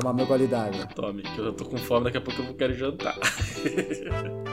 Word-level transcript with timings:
Tomar 0.00 0.14
meu 0.14 0.24
gole 0.24 0.46
d'água. 0.46 0.86
Tome, 0.94 1.20
que 1.22 1.38
eu 1.38 1.52
tô 1.52 1.66
com 1.66 1.76
fome, 1.76 2.04
daqui 2.04 2.16
a 2.16 2.20
pouco 2.22 2.40
eu 2.40 2.54
quero 2.54 2.74
jantar. 2.74 3.18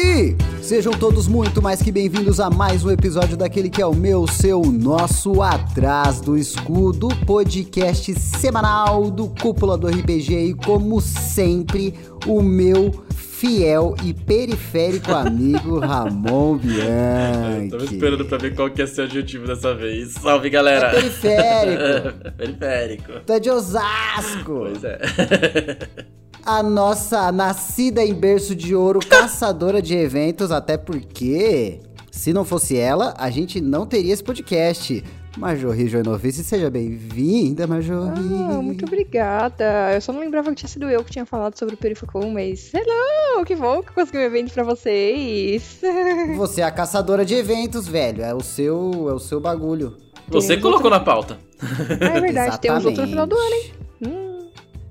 E 0.00 0.36
sejam 0.62 0.92
todos 0.92 1.26
muito 1.26 1.60
mais 1.60 1.82
que 1.82 1.90
bem-vindos 1.90 2.38
a 2.38 2.48
mais 2.48 2.84
um 2.84 2.90
episódio 2.90 3.36
daquele 3.36 3.68
que 3.68 3.82
é 3.82 3.86
o 3.86 3.92
meu, 3.92 4.28
seu, 4.28 4.62
nosso 4.62 5.42
Atrás 5.42 6.20
do 6.20 6.36
Escudo, 6.36 7.08
podcast 7.26 8.14
semanal 8.14 9.10
do 9.10 9.26
Cúpula 9.28 9.76
do 9.76 9.88
RPG 9.88 10.50
e 10.50 10.54
como 10.54 11.00
sempre, 11.00 11.94
o 12.28 12.40
meu 12.40 12.92
fiel 13.38 13.94
e 14.04 14.12
periférico 14.12 15.12
amigo 15.12 15.78
Ramon 15.78 16.56
Bianchi. 16.58 17.70
Tava 17.70 17.84
esperando 17.84 18.24
pra 18.24 18.36
ver 18.36 18.54
qual 18.54 18.68
que 18.68 18.80
ia 18.80 18.86
ser 18.86 19.02
o 19.02 19.04
objetivo 19.04 19.46
dessa 19.46 19.74
vez. 19.74 20.14
Salve, 20.14 20.50
galera! 20.50 20.88
É 20.88 20.94
periférico. 21.00 22.32
periférico. 22.36 23.12
Tu 23.24 23.32
é 23.32 23.38
de 23.38 23.48
Osasco. 23.48 24.66
Pois 24.70 24.82
é. 24.82 24.98
a 26.44 26.62
nossa 26.64 27.30
nascida 27.30 28.04
em 28.04 28.12
berço 28.12 28.56
de 28.56 28.74
ouro, 28.74 28.98
caçadora 28.98 29.80
de 29.80 29.94
eventos, 29.94 30.50
até 30.50 30.76
porque 30.76 31.78
se 32.10 32.32
não 32.32 32.44
fosse 32.44 32.76
ela, 32.76 33.14
a 33.16 33.30
gente 33.30 33.60
não 33.60 33.86
teria 33.86 34.12
esse 34.12 34.24
podcast. 34.24 35.04
Majorri 35.36 35.86
Joinovice, 35.88 36.42
seja 36.42 36.68
bem-vinda, 36.68 37.66
Majorri. 37.66 38.34
Ah, 38.50 38.60
muito 38.60 38.84
obrigada. 38.84 39.92
Eu 39.94 40.00
só 40.00 40.12
não 40.12 40.20
lembrava 40.20 40.50
que 40.50 40.56
tinha 40.56 40.68
sido 40.68 40.88
eu 40.90 41.04
que 41.04 41.12
tinha 41.12 41.24
falado 41.24 41.56
sobre 41.56 41.74
o 41.74 41.78
Perifacom, 41.78 42.30
mas 42.30 42.72
hello, 42.74 43.44
que 43.44 43.54
bom 43.54 43.82
que 43.82 43.90
eu 43.90 43.94
consegui 43.94 44.18
um 44.18 44.22
evento 44.22 44.52
pra 44.52 44.64
vocês. 44.64 45.80
Você 46.36 46.60
é 46.60 46.64
a 46.64 46.70
caçadora 46.72 47.24
de 47.24 47.34
eventos, 47.34 47.86
velho. 47.86 48.22
É 48.22 48.34
o 48.34 48.40
seu, 48.40 49.06
é 49.08 49.12
o 49.12 49.18
seu 49.20 49.40
bagulho. 49.40 49.96
Você 50.28 50.56
colocou 50.56 50.86
outro- 50.86 50.90
na 50.90 51.00
pauta. 51.00 51.38
Ah, 51.62 52.16
é 52.16 52.20
verdade, 52.20 52.60
tem 52.60 52.72
uns 52.72 52.84
outros 52.84 53.04
no 53.04 53.08
final 53.10 53.26
do 53.26 53.36
ano, 53.36 53.54
hein? 53.54 53.72
Hum, 54.06 54.27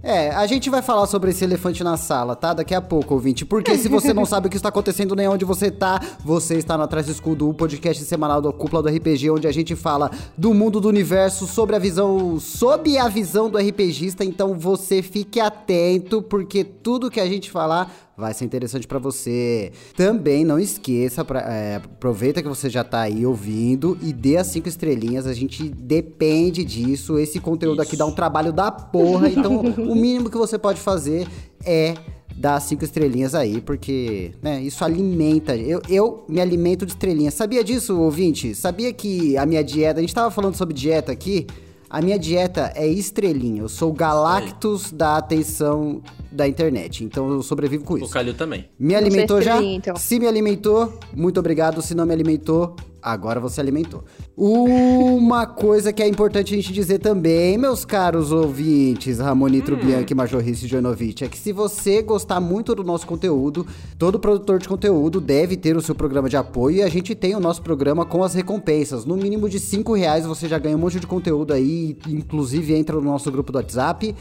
É, 0.10 0.30
a 0.30 0.48
gente 0.48 0.70
vai 0.70 0.82
falar 0.82 1.06
sobre 1.06 1.32
esse 1.32 1.44
elefante 1.44 1.84
na 1.84 1.98
sala, 1.98 2.34
tá? 2.34 2.54
Daqui 2.54 2.74
a 2.74 2.80
pouco, 2.80 3.16
ouvinte. 3.16 3.44
Porque 3.44 3.78
se 3.78 3.90
você 3.90 4.14
não 4.14 4.24
sabe 4.26 4.48
o 4.48 4.50
que 4.50 4.56
está 4.56 4.70
acontecendo 4.70 5.14
nem 5.14 5.28
onde 5.28 5.44
você 5.44 5.70
tá, 5.70 6.00
você 6.24 6.56
está 6.56 6.78
no 6.78 6.84
Atrás 6.84 7.08
do 7.08 7.12
Escudo, 7.12 7.50
o 7.50 7.54
podcast 7.54 8.02
semanal 8.06 8.42
da 8.42 8.50
Cúpula 8.54 8.82
do 8.82 8.88
RPG, 8.88 9.30
onde 9.30 9.48
a 9.48 9.52
gente 9.52 9.76
fala 9.76 10.10
do 10.38 10.54
mundo 10.54 10.80
do 10.80 10.88
universo, 10.88 11.46
sobre 11.46 11.76
a 11.76 11.80
visão, 11.80 12.40
sob 12.40 12.98
a 12.98 13.10
visão 13.10 13.50
do 13.50 13.58
RPGista. 13.58 14.24
Então 14.24 14.58
você 14.58 15.02
fique 15.02 15.42
atento, 15.42 16.22
porque 16.22 16.64
tudo 16.64 17.12
que 17.12 17.20
a 17.20 17.28
gente 17.28 17.52
falar 17.52 18.07
vai 18.18 18.34
ser 18.34 18.46
interessante 18.46 18.88
pra 18.88 18.98
você. 18.98 19.72
Também 19.96 20.44
não 20.44 20.58
esqueça, 20.58 21.24
pra, 21.24 21.42
é, 21.42 21.76
aproveita 21.76 22.42
que 22.42 22.50
você 22.50 22.68
já 22.68 22.84
tá 22.84 23.02
aí 23.02 23.24
ouvindo 23.24 23.96
e 24.02 24.12
dê 24.12 24.38
as 24.38 24.48
cinco 24.48 24.68
estrelinhas. 24.68 25.28
A 25.28 25.34
gente 25.34 25.70
depende 25.70 26.64
disso. 26.64 27.20
Esse 27.20 27.40
conteúdo 27.40 27.80
aqui 27.80 27.96
dá 27.96 28.06
um 28.08 28.12
trabalho 28.12 28.52
da 28.52 28.72
porra. 28.72 29.30
Então, 29.30 29.62
o 29.62 29.94
mínimo 29.94 30.32
que 30.32 30.38
você 30.38 30.58
pode 30.58 30.80
fazer 30.80 31.28
é 31.64 31.94
dar 32.36 32.56
as 32.56 32.64
cinco 32.64 32.84
estrelinhas 32.84 33.36
aí, 33.36 33.62
porque 33.62 34.32
né, 34.42 34.62
isso 34.62 34.84
alimenta. 34.84 35.56
Eu, 35.56 35.82
eu 35.88 36.26
me 36.28 36.42
alimento 36.42 36.88
de 36.88 36.94
estrelinhas. 36.94 37.36
Sabia 37.36 37.64
disso, 37.64 38.00
ouvinte? 38.00 38.56
Sabia 38.56 38.92
que 38.92 39.38
a 39.38 39.46
minha 39.46 39.64
dieta. 39.64 40.00
A 40.00 40.02
gente 40.02 40.14
tava 40.14 40.32
falando 40.32 40.56
sobre 40.56 40.74
dieta 40.74 41.12
aqui. 41.12 41.46
A 41.90 42.02
minha 42.02 42.20
dieta 42.20 42.72
é 42.76 42.86
estrelinha. 42.86 43.62
Eu 43.62 43.70
sou 43.70 43.92
o 43.92 43.94
Galactus 43.94 44.92
da 44.92 45.16
atenção 45.18 46.02
da 46.32 46.48
internet. 46.48 47.04
Então 47.04 47.30
eu 47.30 47.42
sobrevivo 47.42 47.84
com 47.86 47.94
O 47.94 47.98
isso. 47.98 48.10
Calil 48.10 48.34
também. 48.34 48.66
Me 48.78 48.94
alimentou 48.96 49.42
já? 49.42 49.62
então. 49.64 49.96
Se 49.96 50.20
me 50.20 50.28
alimentou, 50.28 51.00
muito 51.16 51.40
obrigado. 51.40 51.82
Se 51.82 51.96
não 51.96 52.06
me 52.06 52.14
alimentou, 52.14 52.76
agora 53.12 53.40
você 53.40 53.62
alimentou. 53.62 54.04
Uma 54.36 55.46
coisa 55.46 55.94
que 55.94 56.04
é 56.04 56.08
importante 56.08 56.54
a 56.54 56.58
gente 56.58 56.74
dizer 56.74 57.00
também, 57.00 57.58
meus 57.58 57.86
caros 57.86 58.32
ouvintes, 58.32 59.20
Ramonitro 59.20 59.76
Hum. 59.76 59.80
Bianchi, 59.80 60.14
Majorrice 60.14 60.68
Janovic, 60.68 61.24
é 61.24 61.28
que 61.28 61.38
se 61.38 61.52
você 61.52 62.02
gostar 62.02 62.40
muito 62.40 62.76
do 62.76 62.84
nosso 62.84 63.08
conteúdo, 63.08 63.66
todo 63.98 64.20
produtor 64.20 64.60
de 64.60 64.68
conteúdo 64.68 65.22
deve 65.22 65.56
ter 65.56 65.76
o 65.76 65.82
seu 65.82 65.96
programa 65.96 66.30
de 66.30 66.38
apoio 66.38 66.78
e 66.78 66.84
a 66.84 66.90
gente 66.90 67.16
tem 67.16 67.36
o 67.36 67.40
nosso 67.40 67.62
programa 67.62 68.06
com 68.06 68.24
as 68.24 68.34
recompensas. 68.34 69.06
No 69.06 69.16
mínimo 69.16 69.50
de 69.50 69.60
5 69.60 69.94
reais 69.94 70.26
você 70.26 70.48
já 70.48 70.60
ganha 70.60 70.76
um 70.76 70.80
monte 70.80 71.00
de 71.00 71.08
conteúdo 71.08 71.54
aí, 71.54 71.98
inclusive 72.08 72.74
entra 72.74 72.96
no 72.96 73.02
nosso 73.02 73.32
grupo 73.32 73.52
do 73.52 73.58
WhatsApp 73.58 74.16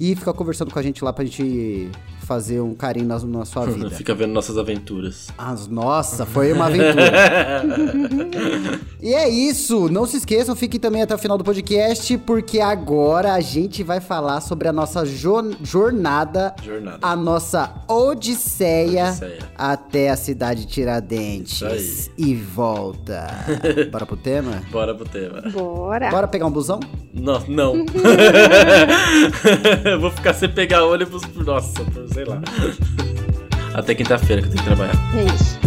e 0.00 0.14
fica 0.14 0.32
conversando 0.32 0.72
com 0.72 0.78
a 0.78 0.82
gente 0.82 1.04
lá 1.04 1.12
pra 1.12 1.24
gente 1.24 1.90
fazer 2.28 2.60
um 2.60 2.74
carinho 2.74 3.06
na, 3.06 3.18
na 3.18 3.44
sua 3.46 3.64
vida. 3.72 3.88
Fica 3.90 4.14
vendo 4.14 4.32
nossas 4.34 4.58
aventuras. 4.58 5.28
As, 5.38 5.66
nossa, 5.66 6.26
foi 6.26 6.52
uma 6.52 6.66
aventura. 6.66 7.62
e 9.00 9.14
é 9.14 9.26
isso. 9.30 9.88
Não 9.88 10.04
se 10.04 10.18
esqueçam, 10.18 10.54
fiquem 10.54 10.78
também 10.78 11.00
até 11.00 11.14
o 11.14 11.18
final 11.18 11.38
do 11.38 11.42
podcast, 11.44 12.18
porque 12.18 12.60
agora 12.60 13.32
a 13.32 13.40
gente 13.40 13.82
vai 13.82 13.98
falar 13.98 14.42
sobre 14.42 14.68
a 14.68 14.72
nossa 14.72 15.06
jo- 15.06 15.56
jornada, 15.62 16.54
Jornada. 16.62 16.98
a 17.00 17.16
nossa 17.16 17.72
odisseia, 17.88 19.06
Odisseia. 19.08 19.38
até 19.56 20.10
a 20.10 20.16
cidade 20.16 20.66
de 20.66 20.66
Tiradentes. 20.66 21.62
Isso 21.62 22.10
E 22.18 22.34
volta. 22.34 23.26
Bora 23.90 24.04
pro 24.04 24.16
tema? 24.18 24.62
Bora 24.70 24.94
pro 24.94 25.08
tema. 25.08 25.40
bora. 25.50 26.10
Bora 26.10 26.28
pegar 26.28 26.44
um 26.46 26.50
busão? 26.50 26.78
Não, 27.14 27.40
não. 27.48 27.86
Eu 29.84 30.00
vou 30.00 30.10
ficar 30.10 30.34
sem 30.34 30.48
pegar 30.48 30.84
ônibus. 30.84 31.22
Nossa, 31.34 31.82
por 31.84 32.02
sei 32.18 32.24
lá. 32.24 32.40
Até 33.74 33.94
quinta-feira 33.94 34.42
que 34.42 34.48
eu 34.48 34.52
tenho 34.52 34.64
que 34.64 34.68
trabalhar. 34.68 34.94
É 35.14 35.24
isso. 35.24 35.58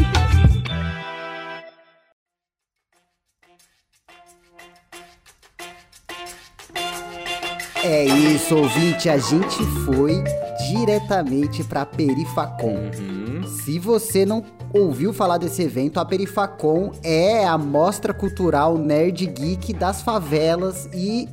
É 7.83 8.05
isso, 8.05 8.55
ouvinte. 8.55 9.09
A 9.09 9.17
gente 9.17 9.63
foi 9.85 10.23
diretamente 10.69 11.63
pra 11.63 11.85
Perifacom. 11.85 12.91
Uhum. 12.97 13.43
Se 13.47 13.79
você 13.79 14.25
não 14.25 14.43
ouviu 14.73 15.13
falar 15.13 15.37
desse 15.37 15.63
evento, 15.63 15.99
a 15.99 16.05
Perifacom 16.05 16.91
é 17.03 17.45
a 17.45 17.57
mostra 17.57 18.13
cultural 18.13 18.77
nerd 18.77 19.25
geek 19.25 19.73
das 19.73 20.01
favelas 20.01 20.89
e 20.93 21.27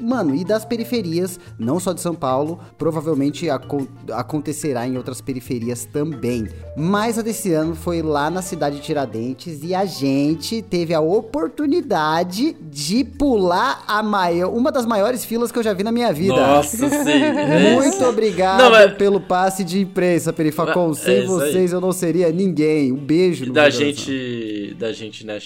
mano, 0.00 0.34
e 0.34 0.44
das 0.44 0.64
periferias, 0.64 1.38
não 1.58 1.78
só 1.78 1.92
de 1.92 2.00
São 2.00 2.14
Paulo, 2.14 2.58
provavelmente 2.78 3.48
acon- 3.50 3.86
acontecerá 4.12 4.86
em 4.86 4.96
outras 4.96 5.20
periferias 5.20 5.84
também. 5.84 6.48
Mas 6.76 7.18
a 7.18 7.22
desse 7.22 7.52
ano 7.52 7.74
foi 7.74 8.02
lá 8.02 8.30
na 8.30 8.42
cidade 8.42 8.76
de 8.76 8.82
Tiradentes 8.82 9.60
e 9.62 9.74
a 9.74 9.84
gente 9.84 10.62
teve 10.62 10.94
a 10.94 11.00
oportunidade 11.00 12.54
de 12.60 13.04
pular 13.04 13.84
a 13.86 14.02
maior, 14.02 14.52
uma 14.54 14.70
das 14.72 14.86
maiores 14.86 15.24
filas 15.24 15.50
que 15.52 15.58
eu 15.58 15.62
já 15.62 15.72
vi 15.72 15.82
na 15.82 15.92
minha 15.92 16.12
vida. 16.12 16.34
Nossa, 16.36 16.88
sim. 16.88 17.10
é 17.10 17.74
Muito 17.74 18.04
obrigado 18.04 18.58
Não, 18.60 18.70
mas- 18.70 18.94
pelo 18.94 19.20
passe 19.20 19.64
de 19.64 19.80
imprensa, 19.80 20.32
Perifacom. 20.32 20.90
É 20.90 20.94
Sem 20.94 21.16
aí. 21.20 21.26
vocês 21.26 21.72
eu 21.72 21.80
não 21.80 21.92
seria 21.92 22.30
ninguém. 22.30 22.92
Um 22.92 22.96
beijo. 22.96 23.52
Da 23.52 23.70
gente, 23.70 24.74
da 24.78 24.92
gente, 24.92 25.24
né, 25.26 25.38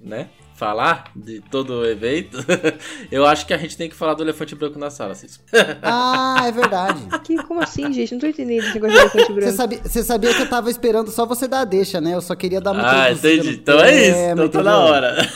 né, 0.00 0.28
falar 0.54 1.10
de 1.16 1.40
todo 1.50 1.80
o 1.80 1.84
evento, 1.86 2.38
eu 3.10 3.26
acho 3.26 3.44
que 3.46 3.52
a 3.52 3.58
gente 3.58 3.76
tem 3.76 3.88
que 3.88 3.94
falar 3.96 4.14
do 4.14 4.22
elefante 4.22 4.54
branco 4.54 4.78
na 4.78 4.88
sala, 4.88 5.14
Cis. 5.14 5.40
Ah, 5.82 6.42
é 6.46 6.52
verdade. 6.52 7.00
Que, 7.24 7.36
como 7.42 7.60
assim, 7.60 7.92
gente? 7.92 8.12
Não 8.12 8.20
tô 8.20 8.26
entendendo 8.28 8.62
esse 8.64 8.74
negócio 8.74 8.94
de 8.94 9.00
elefante 9.00 9.26
Você 9.26 9.32
branco. 9.34 9.56
sabia, 9.56 9.80
você 9.84 10.02
sabia 10.04 10.34
que 10.34 10.42
eu 10.42 10.48
tava 10.48 10.70
esperando 10.70 11.10
só 11.10 11.26
você 11.26 11.48
dar 11.48 11.60
a 11.60 11.64
deixa, 11.64 12.00
né? 12.00 12.14
Eu 12.14 12.20
só 12.20 12.34
queria 12.34 12.60
dar 12.60 12.72
uma 12.72 13.04
Ah, 13.04 13.12
entendi. 13.12 13.48
no 13.48 13.50
Então 13.52 13.80
é 13.80 13.94
isso, 14.08 14.14
tema, 14.16 14.44
então 14.44 14.48
tá 14.48 14.62
na 14.62 14.78
hora. 14.78 15.28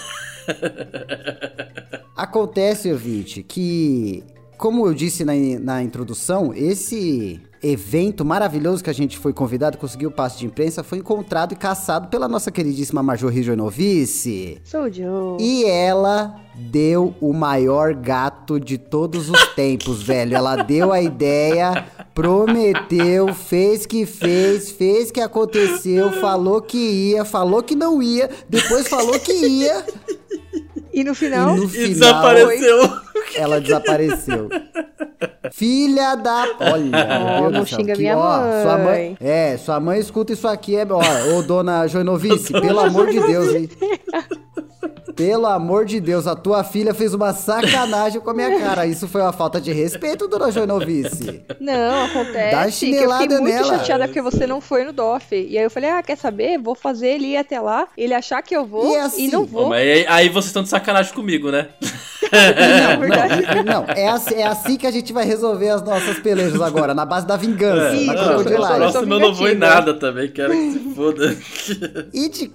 Acontece, 2.16 2.90
ouvinte, 2.92 3.42
que, 3.42 4.24
como 4.56 4.86
eu 4.86 4.94
disse 4.94 5.24
na, 5.24 5.32
na 5.60 5.82
introdução, 5.82 6.52
esse 6.54 7.40
evento 7.62 8.24
maravilhoso 8.24 8.82
que 8.82 8.90
a 8.90 8.94
gente 8.94 9.18
foi 9.18 9.32
convidado, 9.32 9.78
conseguiu 9.78 10.08
o 10.08 10.12
passe 10.12 10.38
de 10.38 10.46
imprensa, 10.46 10.82
foi 10.82 10.98
encontrado 10.98 11.52
e 11.52 11.56
caçado 11.56 12.08
pela 12.08 12.28
nossa 12.28 12.50
queridíssima 12.50 13.02
Major 13.02 13.32
Joinovice. 13.32 14.60
Sou 14.64 14.82
o 14.82 14.92
Joe. 14.92 15.36
E 15.40 15.64
ela 15.64 16.40
deu 16.54 17.14
o 17.20 17.32
maior 17.32 17.94
gato 17.94 18.58
de 18.58 18.78
todos 18.78 19.30
os 19.30 19.46
tempos, 19.54 20.02
velho. 20.02 20.36
Ela 20.36 20.56
deu 20.56 20.92
a 20.92 21.00
ideia, 21.00 21.86
prometeu, 22.14 23.32
fez 23.34 23.86
que 23.86 24.04
fez, 24.06 24.70
fez 24.70 25.10
que 25.10 25.20
aconteceu, 25.20 26.12
falou 26.20 26.60
que 26.60 26.78
ia, 26.78 27.24
falou 27.24 27.62
que 27.62 27.74
não 27.74 28.02
ia, 28.02 28.28
depois 28.48 28.88
falou 28.88 29.18
que 29.18 29.32
ia. 29.32 29.84
E 31.00 31.04
no 31.04 31.14
final, 31.14 31.54
E 31.56 31.60
no 31.60 31.64
E 31.64 31.68
final, 31.68 31.88
desapareceu. 31.88 32.90
ela 33.36 33.60
desapareceu. 33.60 34.48
Filha 35.52 36.14
da. 36.14 36.46
Olha, 36.60 36.90
Ó, 37.20 37.40
meu 37.42 37.50
Deus 37.50 37.52
não 37.52 37.66
xinga 37.66 37.92
que, 37.94 38.00
minha 38.00 38.16
ó, 38.18 38.62
Sua 38.62 38.78
mãe. 38.78 38.84
mãe. 38.84 39.16
É, 39.20 39.56
sua 39.56 39.80
mãe 39.80 39.98
escuta 40.00 40.32
isso 40.32 40.46
aqui, 40.48 40.76
é. 40.76 40.86
Ó, 40.88 41.00
ô 41.38 41.42
dona 41.42 41.86
Joinovice, 41.86 42.52
pelo 42.52 42.80
amor 42.80 43.08
de 43.10 43.20
Deus, 43.20 43.54
hein? 43.54 43.68
Pelo 45.16 45.46
amor 45.46 45.84
de 45.84 45.98
Deus, 45.98 46.28
a 46.28 46.36
tua 46.36 46.62
filha 46.62 46.94
fez 46.94 47.12
uma 47.12 47.32
sacanagem 47.32 48.20
com 48.20 48.30
a 48.30 48.34
minha 48.34 48.56
cara. 48.60 48.86
Isso 48.86 49.08
foi 49.08 49.20
uma 49.20 49.32
falta 49.32 49.60
de 49.60 49.72
respeito, 49.72 50.28
dona 50.28 50.52
Joinovice. 50.52 51.42
Não, 51.60 52.04
acontece. 52.04 52.50
Dá 52.52 52.60
que 52.62 52.68
eu 52.68 52.72
chinelada 52.72 53.22
fiquei 53.22 53.38
muito 53.38 53.52
nela. 53.54 53.78
chateada 53.78 54.06
porque 54.06 54.22
você 54.22 54.46
não 54.46 54.60
foi 54.60 54.84
no 54.84 54.92
DOF. 54.92 55.34
E 55.34 55.58
aí 55.58 55.64
eu 55.64 55.70
falei, 55.70 55.90
ah, 55.90 56.00
quer 56.04 56.16
saber? 56.16 56.56
Vou 56.58 56.76
fazer 56.76 57.08
ele 57.08 57.32
ir 57.32 57.36
até 57.36 57.58
lá, 57.60 57.88
ele 57.96 58.14
achar 58.14 58.40
que 58.42 58.54
eu 58.54 58.64
vou 58.64 58.92
E 58.92 58.94
e, 58.94 58.96
assim, 58.98 59.28
não 59.28 59.42
Ô, 59.42 59.46
vou. 59.46 59.68
mas 59.70 59.80
aí, 59.80 60.06
aí 60.06 60.28
vocês 60.28 60.46
estão 60.46 60.62
de 60.62 60.68
sacanagem 60.68 60.87
comigo, 61.12 61.50
né? 61.50 61.68
Não, 62.32 63.00
verdade. 63.00 63.64
não, 63.64 63.82
não, 63.82 63.84
é 63.88 64.08
assim, 64.08 64.34
é 64.34 64.46
assim 64.46 64.76
que 64.76 64.86
a 64.86 64.90
gente 64.90 65.12
vai 65.12 65.24
resolver 65.24 65.68
as 65.68 65.82
nossas 65.82 66.18
pelejas 66.18 66.60
agora, 66.60 66.94
na 66.94 67.04
base 67.04 67.26
da 67.26 67.36
vingança, 67.36 67.94
Isso, 67.94 68.06
na 68.06 68.14
não, 68.14 68.24
crocodilagem. 68.24 68.76
próximo 68.78 69.14
eu 69.14 69.20
não 69.20 69.34
vou 69.34 69.48
em 69.48 69.54
nada 69.54 69.94
também, 69.94 70.30
quero 70.30 70.52
que 70.52 70.72
se 70.72 70.78
foda. 70.94 71.36
E 72.12 72.28
de, 72.28 72.50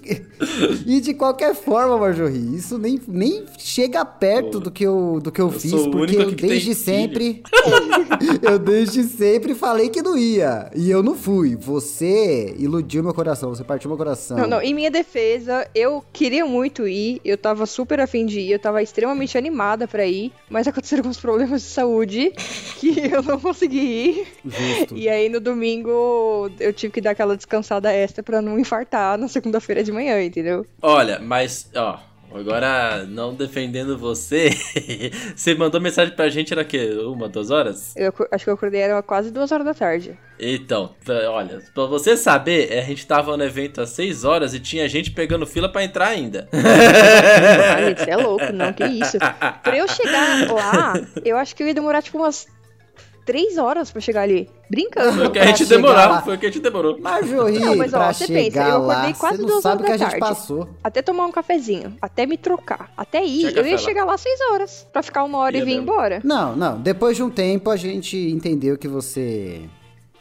e 0.86 1.02
de 1.02 1.14
qualquer 1.14 1.56
forma, 1.56 1.98
Marjorie, 1.98 2.56
isso 2.56 2.78
nem, 2.78 3.00
nem 3.08 3.46
chega 3.58 4.04
perto 4.06 4.60
do 4.60 4.72
que 4.72 4.84
eu, 4.84 5.20
do 5.22 5.32
que 5.32 5.42
eu, 5.42 5.48
Eu 5.48 5.52
fiz, 5.52 5.88
porque 5.88 6.16
eu 6.16 6.32
desde 6.32 6.76
sempre. 6.76 7.44
eu 8.42 8.60
desde 8.60 9.04
sempre 9.04 9.54
falei 9.56 9.90
que 9.90 10.02
não 10.02 10.18
ia. 10.18 10.70
E 10.76 10.90
eu 10.90 11.02
não 11.04 11.16
fui. 11.16 11.56
Você 11.56 12.56
iludiu 12.58 13.04
meu 13.04 13.14
coração, 13.14 13.50
você 13.50 13.64
partiu 13.64 13.90
meu 13.90 13.98
coração. 13.98 14.38
Não, 14.38 14.48
não, 14.48 14.62
em 14.62 14.74
minha 14.74 14.92
defesa, 14.92 15.68
eu 15.74 16.04
queria 16.12 16.46
muito 16.46 16.88
ir, 16.88 17.22
eu 17.24 17.38
tava 17.38 17.66
super 17.66 18.00
afim 18.00 18.26
de 18.26 18.40
ir, 18.40 18.52
eu 18.52 18.60
tava 18.60 18.82
extremamente 18.82 19.38
pra 19.88 20.06
ir, 20.06 20.32
mas 20.50 20.68
aconteceram 20.68 21.02
alguns 21.02 21.20
problemas 21.20 21.62
de 21.62 21.68
saúde 21.70 22.32
que 22.80 23.00
eu 23.00 23.24
não 23.24 23.40
consegui 23.40 23.80
ir. 23.80 24.28
Justo. 24.46 24.98
E 24.98 25.10
aí 25.10 25.30
no 25.30 25.40
domingo 25.40 26.50
eu 26.60 26.74
tive 26.74 26.94
que 26.94 27.02
dar 27.02 27.12
aquela 27.12 27.36
descansada 27.36 27.92
extra 27.92 28.22
pra 28.22 28.42
não 28.42 28.60
infartar 28.60 29.18
na 29.18 29.28
segunda-feira 29.28 29.84
de 29.84 29.92
manhã, 29.92 30.22
entendeu? 30.22 30.66
Olha, 30.82 31.20
mas, 31.20 31.70
ó, 31.76 32.00
agora 32.36 33.06
não 33.06 33.34
defendendo 33.34 33.98
você, 33.98 34.50
você 35.36 35.56
mandou 35.56 35.80
mensagem 35.80 36.16
pra 36.16 36.30
gente, 36.30 36.54
era 36.54 36.62
o 36.62 36.66
quê? 36.66 36.90
Uma, 37.06 37.30
duas 37.30 37.50
horas? 37.50 37.94
Eu 37.96 38.14
acho 38.32 38.44
que 38.44 38.50
eu 38.50 38.56
acordei 38.56 38.82
era 38.82 39.02
quase 39.02 39.32
duas 39.32 39.52
horas 39.52 39.66
da 39.66 39.74
tarde. 39.74 40.18
Então, 40.40 40.96
olha, 41.30 41.62
pra 41.74 41.86
você 41.86 42.18
saber, 42.18 42.78
a 42.78 42.82
gente 42.82 43.06
tava 43.06 43.38
no 43.38 43.44
evento 43.44 43.82
às 43.82 43.90
6 43.92 44.26
horas 44.26 44.54
e 44.54 44.60
tinha 44.60 44.90
gente 44.90 45.12
pegando 45.12 45.46
fila 45.46 45.70
pra 45.70 45.84
entrar 45.84 46.08
ainda. 46.08 46.50
Ah, 46.52 47.82
gente, 47.82 48.10
é 48.10 48.18
louco, 48.18 48.52
não, 48.52 48.74
que 48.74 48.84
isso. 48.84 49.18
Pra 49.64 49.78
eu 49.78 49.88
chegar 49.88 50.52
lá, 50.52 50.94
eu 51.24 51.38
acho 51.38 51.56
que 51.56 51.64
eu 51.64 51.68
ia 51.68 51.74
demorar 51.74 52.02
tipo 52.02 52.18
umas 52.18 52.48
três 53.26 53.58
horas 53.58 53.92
pra 53.92 54.02
chegar 54.02 54.22
ali. 54.22 54.50
Brincando. 54.70 55.14
Foi 55.14 55.28
o 55.28 55.32
que 55.32 55.40
a 55.40 55.46
gente 55.46 55.66
demorou, 55.66 55.96
lá. 55.96 56.22
foi 56.22 56.36
o 56.36 56.40
que 56.40 56.46
a 56.46 56.50
gente 56.52 56.62
demorou. 56.62 57.00
Marjorie, 57.00 57.60
Não, 57.60 57.76
mas, 57.76 57.94
ó, 57.94 57.98
pra 57.98 58.14
você 58.14 58.28
pensa, 58.28 58.62
eu 58.64 58.80
lá, 58.82 58.94
acordei 58.94 59.14
quase 59.14 59.38
duas 59.46 59.66
horas 59.66 59.82
que 59.82 59.88
a 59.88 59.92
da 59.92 59.98
gente 59.98 60.10
tarde. 60.10 60.20
passou. 60.20 60.70
Até 60.84 61.02
tomar 61.02 61.26
um 61.26 61.32
cafezinho, 61.32 61.96
até 62.02 62.26
me 62.26 62.38
trocar, 62.38 62.92
até 62.98 63.24
ir, 63.24 63.50
Tinha 63.52 63.62
eu 63.62 63.68
ia 63.68 63.78
chegar 63.78 64.06
lá 64.06 64.18
seis 64.18 64.40
horas. 64.52 64.88
Pra 64.92 65.04
ficar 65.04 65.24
uma 65.24 65.38
hora 65.38 65.56
Ia 65.58 65.62
e 65.62 65.66
vir 65.66 65.72
mesmo. 65.76 65.84
embora. 65.84 66.22
Não, 66.24 66.56
não. 66.56 66.80
Depois 66.82 67.16
de 67.18 67.24
um 67.24 67.30
tempo 67.30 67.70
a 67.70 67.76
gente 67.76 68.18
entendeu 68.18 68.78
que 68.78 68.88
você. 68.88 69.62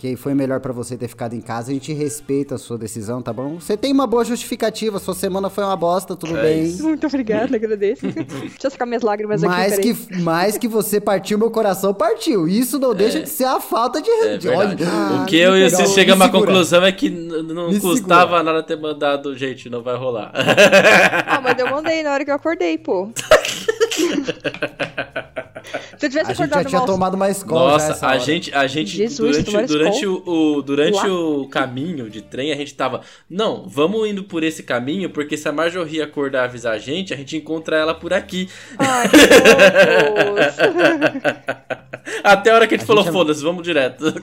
Que 0.03 0.17
foi 0.17 0.35
melhor 0.35 0.59
pra 0.59 0.73
você 0.73 0.97
ter 0.97 1.07
ficado 1.07 1.33
em 1.35 1.41
casa. 1.41 1.71
A 1.71 1.75
gente 1.75 1.93
respeita 1.93 2.57
a 2.57 2.59
sua 2.59 2.77
decisão, 2.77 3.23
tá 3.23 3.33
bom? 3.33 3.61
Você 3.61 3.77
tem 3.77 3.93
uma 3.93 4.05
boa 4.05 4.25
justificativa. 4.25 4.99
Sua 4.99 5.15
semana 5.15 5.49
foi 5.49 5.63
uma 5.63 5.77
bosta, 5.77 6.17
tudo 6.17 6.37
É 6.39 6.43
bem. 6.43 6.65
isso. 6.65 6.83
Muito 6.83 7.07
obrigada, 7.07 7.55
agradeço. 7.55 8.05
Deixa 8.09 8.67
eu 8.67 8.71
sacar 8.73 8.85
minhas 8.85 9.05
lágrimas 9.05 9.41
Mas 9.43 9.75
aqui, 9.75 9.95
que, 9.95 10.17
mais 10.21 10.59
que 10.59 10.67
você 10.67 11.01
partiu, 11.01 11.39
meu 11.39 11.53
coração 11.53 11.95
partiu. 11.95 12.49
Isso 12.49 12.81
não 12.81 12.93
deixa 12.97 13.21
de 13.21 13.29
ser 13.29 13.45
a 13.45 13.61
falta 13.61 14.03
de. 14.03 14.11
É 14.11 14.41
olha- 14.57 14.77
o 15.23 15.25
que 15.25 15.37
eu 15.37 15.57
e 15.57 15.71
Cis 15.71 15.91
chegamos 15.93 16.27
à 16.27 16.29
conclusão 16.29 16.85
é 16.85 16.91
que 16.91 17.09
não 17.09 17.71
Me 17.71 17.79
custava 17.79 18.23
segura. 18.39 18.43
nada 18.43 18.61
ter 18.65 18.77
mandado, 18.81 19.39
gente, 19.39 19.71
não 19.71 19.85
vai 19.85 19.97
rolar. 19.97 20.33
Ah, 21.29 21.41
mas 21.41 21.57
eu 21.61 21.71
mandei 21.71 22.03
na 22.03 22.11
hora 22.13 22.25
que 22.25 22.31
eu 22.33 22.35
acordei, 22.35 22.77
pô. 22.77 23.09
Se 25.97 26.07
eu 26.07 26.11
tivesse 26.11 26.33
A 26.33 26.35
gente 26.35 26.39
já 26.39 26.45
acordado 26.45 26.69
tinha 26.69 26.79
mal... 26.81 26.87
tomado 26.87 27.15
uma 27.15 27.31
escola. 27.31 27.67
já 27.67 27.73
Nossa, 27.73 27.93
essa 27.93 28.07
a 28.07 28.11
hora. 28.11 28.19
gente, 28.19 28.53
a 28.53 28.67
gente 28.67 28.97
Jesus, 28.97 29.45
durante, 29.45 29.45
tomaram 29.47 29.67
durante, 30.01 30.07
o, 30.07 30.23
o- 30.57 30.63
durante 30.63 31.07
Lá. 31.07 31.13
o 31.13 31.49
caminho 31.49 32.09
de 32.11 32.23
trem, 32.23 32.53
a 32.53 32.57
gente 32.57 32.75
tava, 32.75 33.01
não, 33.29 33.69
vamos 33.69 34.09
indo 34.09 34.25
por 34.25 34.43
esse 34.43 34.63
caminho, 34.63 35.11
porque 35.11 35.37
se 35.37 35.49
a 35.49 35.53
Marjorie 35.53 36.03
acordar 36.03 36.43
e 36.43 36.45
avisar 36.47 36.75
a 36.75 36.79
gente, 36.79 37.13
a 37.13 37.17
gente 37.17 37.37
encontra 37.37 37.77
ela 37.77 37.95
por 37.95 38.13
aqui. 38.13 38.49
Ai. 38.79 39.09
Até 42.25 42.51
a 42.51 42.55
hora 42.55 42.67
que 42.67 42.75
a 42.75 42.79
gente 42.79 42.85
A 42.85 42.87
falou, 42.87 43.03
gente 43.03 43.11
é- 43.11 43.13
foda-se, 43.13 43.43
vamos 43.43 43.63
direto. 43.63 44.05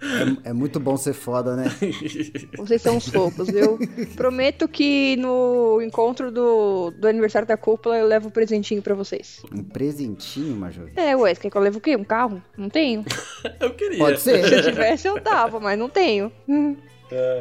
É, 0.00 0.50
é 0.50 0.52
muito 0.52 0.78
bom 0.78 0.96
ser 0.96 1.12
foda, 1.12 1.56
né? 1.56 1.64
Vocês 2.56 2.80
são 2.80 2.96
uns 2.96 3.08
fofos. 3.08 3.48
Eu 3.48 3.78
prometo 4.16 4.68
que 4.68 5.16
no 5.16 5.82
encontro 5.82 6.30
do, 6.30 6.90
do 6.92 7.08
aniversário 7.08 7.46
da 7.48 7.56
cúpula 7.56 7.96
eu 7.98 8.06
levo 8.06 8.28
um 8.28 8.30
presentinho 8.30 8.80
pra 8.80 8.94
vocês. 8.94 9.42
Um 9.52 9.62
presentinho, 9.64 10.54
Major. 10.56 10.88
É, 10.94 11.16
ué, 11.16 11.34
você 11.34 11.40
quer 11.40 11.50
que 11.50 11.56
eu 11.56 11.62
leve 11.62 11.78
o 11.78 11.80
quê? 11.80 11.96
Um 11.96 12.04
carro? 12.04 12.40
Não 12.56 12.68
tenho. 12.68 13.04
Eu 13.60 13.74
queria. 13.74 13.98
Pode 13.98 14.20
Se 14.20 14.30
eu 14.32 14.46
ser. 14.48 14.62
tivesse, 14.64 15.08
eu 15.08 15.20
dava, 15.20 15.58
mas 15.60 15.78
não 15.78 15.88
tenho. 15.88 16.30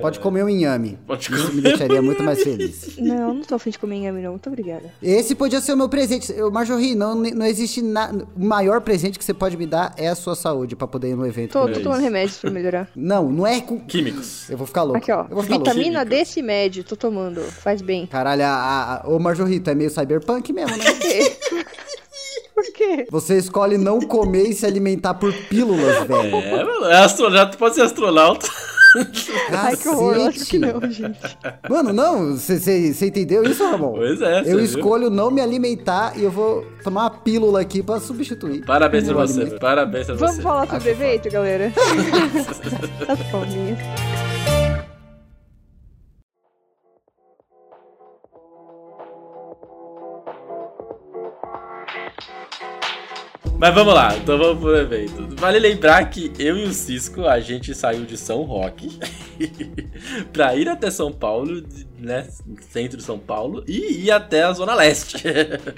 Pode 0.01 0.19
comer 0.19 0.43
um 0.43 0.49
inhame. 0.49 0.97
Pode 1.05 1.23
Isso 1.33 1.43
me 1.47 1.47
comer. 1.49 1.61
deixaria 1.61 2.01
muito 2.01 2.23
mais 2.23 2.41
feliz. 2.41 2.97
Não, 2.97 3.33
não 3.33 3.41
tô 3.41 3.55
afim 3.55 3.69
de 3.69 3.77
comer 3.79 3.95
inhame, 3.97 4.21
não. 4.21 4.31
Muito 4.31 4.47
obrigada. 4.47 4.91
Esse 5.01 5.35
podia 5.35 5.59
ser 5.61 5.73
o 5.73 5.77
meu 5.77 5.89
presente. 5.89 6.31
Eu, 6.31 6.49
Marjorie, 6.51 6.95
não, 6.95 7.15
não 7.15 7.45
existe 7.45 7.81
nada. 7.81 8.25
O 8.35 8.45
maior 8.45 8.81
presente 8.81 9.17
que 9.19 9.25
você 9.25 9.33
pode 9.33 9.57
me 9.57 9.65
dar 9.65 9.93
é 9.97 10.07
a 10.07 10.15
sua 10.15 10.35
saúde 10.35 10.75
pra 10.75 10.87
poder 10.87 11.09
ir 11.09 11.15
no 11.15 11.25
evento. 11.25 11.51
Tô, 11.53 11.65
tô 11.67 11.79
É 11.79 11.79
tomando 11.79 12.01
remédios 12.01 12.37
pra 12.37 12.49
melhorar. 12.49 12.89
Não, 12.95 13.29
não 13.31 13.45
é 13.47 13.61
com. 13.61 13.79
Químicos. 13.79 14.49
Eu 14.49 14.57
vou 14.57 14.65
ficar 14.67 14.83
louco. 14.83 14.97
Aqui, 14.97 15.11
ó. 15.11 15.23
Eu 15.23 15.35
vou 15.35 15.43
ficar 15.43 15.55
louco. 15.55 15.69
Vitamina 15.69 16.03
D 16.03 16.09
Químicos. 16.11 16.29
esse 16.29 16.41
médio, 16.41 16.83
tô 16.83 16.95
tomando. 16.95 17.41
Faz 17.41 17.81
bem. 17.81 18.05
Caralho, 18.07 18.43
a, 18.43 18.47
a, 18.47 19.01
a, 19.03 19.07
ô 19.09 19.19
Marjorie, 19.19 19.59
tu 19.59 19.69
é 19.69 19.75
meio 19.75 19.89
cyberpunk 19.89 20.51
mesmo, 20.53 20.75
né? 20.77 20.83
Por 20.93 20.99
quê? 20.99 21.37
Por 22.55 22.73
quê? 22.73 23.07
Você 23.11 23.37
escolhe 23.37 23.77
não 23.77 23.99
comer 23.99 24.49
e 24.49 24.53
se 24.53 24.65
alimentar 24.65 25.13
por 25.13 25.31
pílulas, 25.47 26.07
velho. 26.07 26.35
É, 26.37 26.63
mano, 26.63 26.85
é 26.85 26.97
astronauta, 27.03 27.55
pode 27.57 27.75
ser 27.75 27.81
astronauta. 27.81 28.47
Ai, 29.51 29.75
que 29.75 29.87
horror. 29.89 30.15
Cacete. 30.25 30.45
que 30.45 30.59
não, 30.59 30.81
gente. 30.89 31.19
Mano, 31.69 31.93
não, 31.93 32.35
você 32.37 32.93
entendeu 33.05 33.43
isso, 33.43 33.63
Ramon? 33.63 33.93
Pois 33.93 34.21
é, 34.21 34.39
Eu 34.41 34.43
viu? 34.57 34.59
escolho 34.61 35.09
não 35.09 35.29
me 35.29 35.41
alimentar 35.41 36.13
e 36.17 36.23
eu 36.23 36.31
vou 36.31 36.65
tomar 36.83 37.01
uma 37.03 37.09
pílula 37.09 37.61
aqui 37.61 37.83
pra 37.83 37.99
substituir. 37.99 38.65
Parabéns 38.65 39.05
pra 39.05 39.13
você, 39.13 39.41
alimento. 39.41 39.59
parabéns 39.59 40.05
pra 40.07 40.15
Vamos 40.15 40.35
você. 40.35 40.41
falar 40.41 40.67
sobre 40.67 40.89
o 40.89 40.91
evento, 40.91 41.29
galera? 41.31 41.71
As 43.07 43.31
palminhas. 43.31 43.77
Mas 53.59 53.73
vamos 53.73 53.95
lá, 53.95 54.15
então 54.15 54.37
vamos 54.37 54.61
pro 54.61 54.77
evento. 54.77 55.35
Vale 55.35 55.57
lembrar 55.57 56.07
que 56.11 56.31
eu 56.37 56.55
e 56.57 56.65
o 56.65 56.73
Cisco, 56.73 57.25
a 57.25 57.39
gente 57.39 57.73
saiu 57.73 58.05
de 58.05 58.15
São 58.15 58.43
Roque 58.43 58.99
pra 60.31 60.55
ir 60.55 60.69
até 60.69 60.91
São 60.91 61.11
Paulo, 61.11 61.63
né? 61.97 62.27
Centro 62.69 62.97
de 62.97 63.03
São 63.03 63.17
Paulo, 63.17 63.63
e 63.67 64.05
ir 64.05 64.11
até 64.11 64.43
a 64.43 64.53
Zona 64.53 64.75
Leste. 64.75 65.23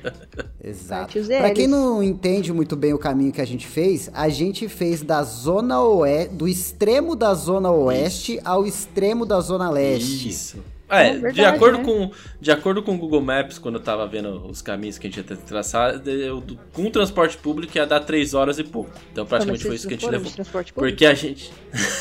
Exato. 0.61 1.19
Pra 1.25 1.51
quem 1.51 1.67
não 1.67 2.03
entende 2.03 2.51
muito 2.51 2.75
bem 2.75 2.93
o 2.93 2.99
caminho 2.99 3.31
que 3.31 3.39
a 3.39 3.45
gente 3.45 3.65
fez, 3.65 4.09
a 4.13 4.27
gente 4.27 4.67
fez 4.67 5.01
da 5.01 5.23
zona 5.23 5.81
oeste, 5.81 6.35
do 6.35 6.49
extremo 6.49 7.15
da 7.15 7.33
zona 7.33 7.71
oeste 7.71 8.41
ao 8.43 8.65
extremo 8.65 9.25
da 9.25 9.39
zona 9.39 9.69
leste. 9.69 10.27
Isso. 10.27 10.57
É, 10.89 11.07
É 11.09 11.13
de, 11.13 11.19
verdade, 11.19 11.45
acordo 11.45 11.77
né? 11.79 11.83
com, 11.83 12.11
de 12.39 12.51
acordo 12.51 12.81
com 12.83 12.95
o 12.95 12.97
Google 12.97 13.21
Maps, 13.21 13.57
quando 13.57 13.75
eu 13.75 13.81
tava 13.81 14.05
vendo 14.07 14.45
os 14.47 14.61
caminhos 14.61 14.97
que 14.97 15.07
a 15.07 15.09
gente 15.09 15.17
ia 15.17 15.23
ter 15.23 15.37
que 15.37 15.43
traçar, 15.43 16.01
eu, 16.07 16.43
com 16.73 16.83
o 16.85 16.89
transporte 16.91 17.37
público 17.37 17.77
ia 17.77 17.85
dar 17.85 17.99
3 18.01 18.33
horas 18.33 18.57
e 18.59 18.63
pouco. 18.63 18.91
Então 19.11 19.25
praticamente 19.25 19.63
foi 19.65 19.75
isso 19.75 19.87
que 19.87 19.93
a 19.93 19.97
gente 19.97 20.09
levou. 20.09 20.31
de? 20.31 20.73
Porque 20.73 21.05
a 21.05 21.13
gente. 21.13 21.51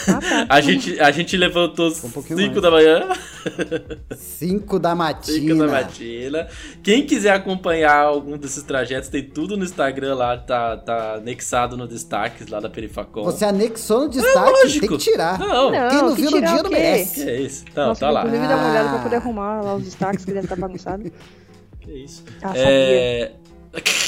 Ah, 0.08 0.20
tá. 0.20 0.46
A 0.48 0.60
gente, 0.60 0.98
a 1.00 1.10
gente 1.10 1.36
levantou 1.36 1.88
Um 2.02 2.10
pouquinho 2.10 2.38
5 2.38 2.50
mais. 2.50 2.62
da 2.62 2.70
manhã. 2.70 3.08
5 3.08 4.08
da 4.08 4.08
5 4.16 4.78
da 4.78 4.94
matina. 4.94 5.66
matina. 5.66 6.48
Quem 6.82 7.04
quiser 7.06 7.32
acompanhar 7.32 7.96
algum 7.96 8.36
desses 8.38 8.62
trajetos, 8.62 9.08
tem 9.08 9.22
tudo 9.22 9.56
no 9.56 9.64
Instagram 9.64 10.14
lá, 10.14 10.36
tá, 10.38 10.76
tá 10.76 11.14
anexado 11.14 11.76
no 11.76 11.86
destaques 11.86 12.48
lá 12.48 12.60
da 12.60 12.68
Perifacom. 12.70 13.24
Você 13.24 13.44
anexou 13.44 14.00
no 14.02 14.08
destaque, 14.08 14.50
lógico. 14.50 14.86
tem 14.88 14.96
que 14.96 15.04
tirar. 15.04 15.38
Não, 15.38 15.70
Não, 15.70 15.88
Quem 15.90 16.02
não 16.02 16.14
que 16.14 16.22
viu 16.22 16.30
no 16.30 16.40
dia 16.40 16.62
não 16.62 16.70
merece. 16.70 17.14
que 17.24 17.30
é 17.30 17.40
isso? 17.40 17.64
Não, 17.74 17.88
Nossa, 17.88 18.00
tá 18.00 18.10
lá. 18.10 18.20
Inclusive, 18.24 18.48
dá 18.48 18.56
uma 18.56 18.72
olhada 18.80 18.88
pra 18.90 18.98
Ah. 18.98 19.02
poder 19.02 19.16
arrumar 19.16 19.60
lá 19.62 19.74
os 19.74 19.84
destaques 19.84 20.24
que 20.24 20.32
deve 20.32 20.46
estar 20.46 20.56
bagunçado. 20.56 21.10
Que 21.80 21.92
isso. 22.04 22.22
Ah, 22.42 22.52
é... 22.54 23.32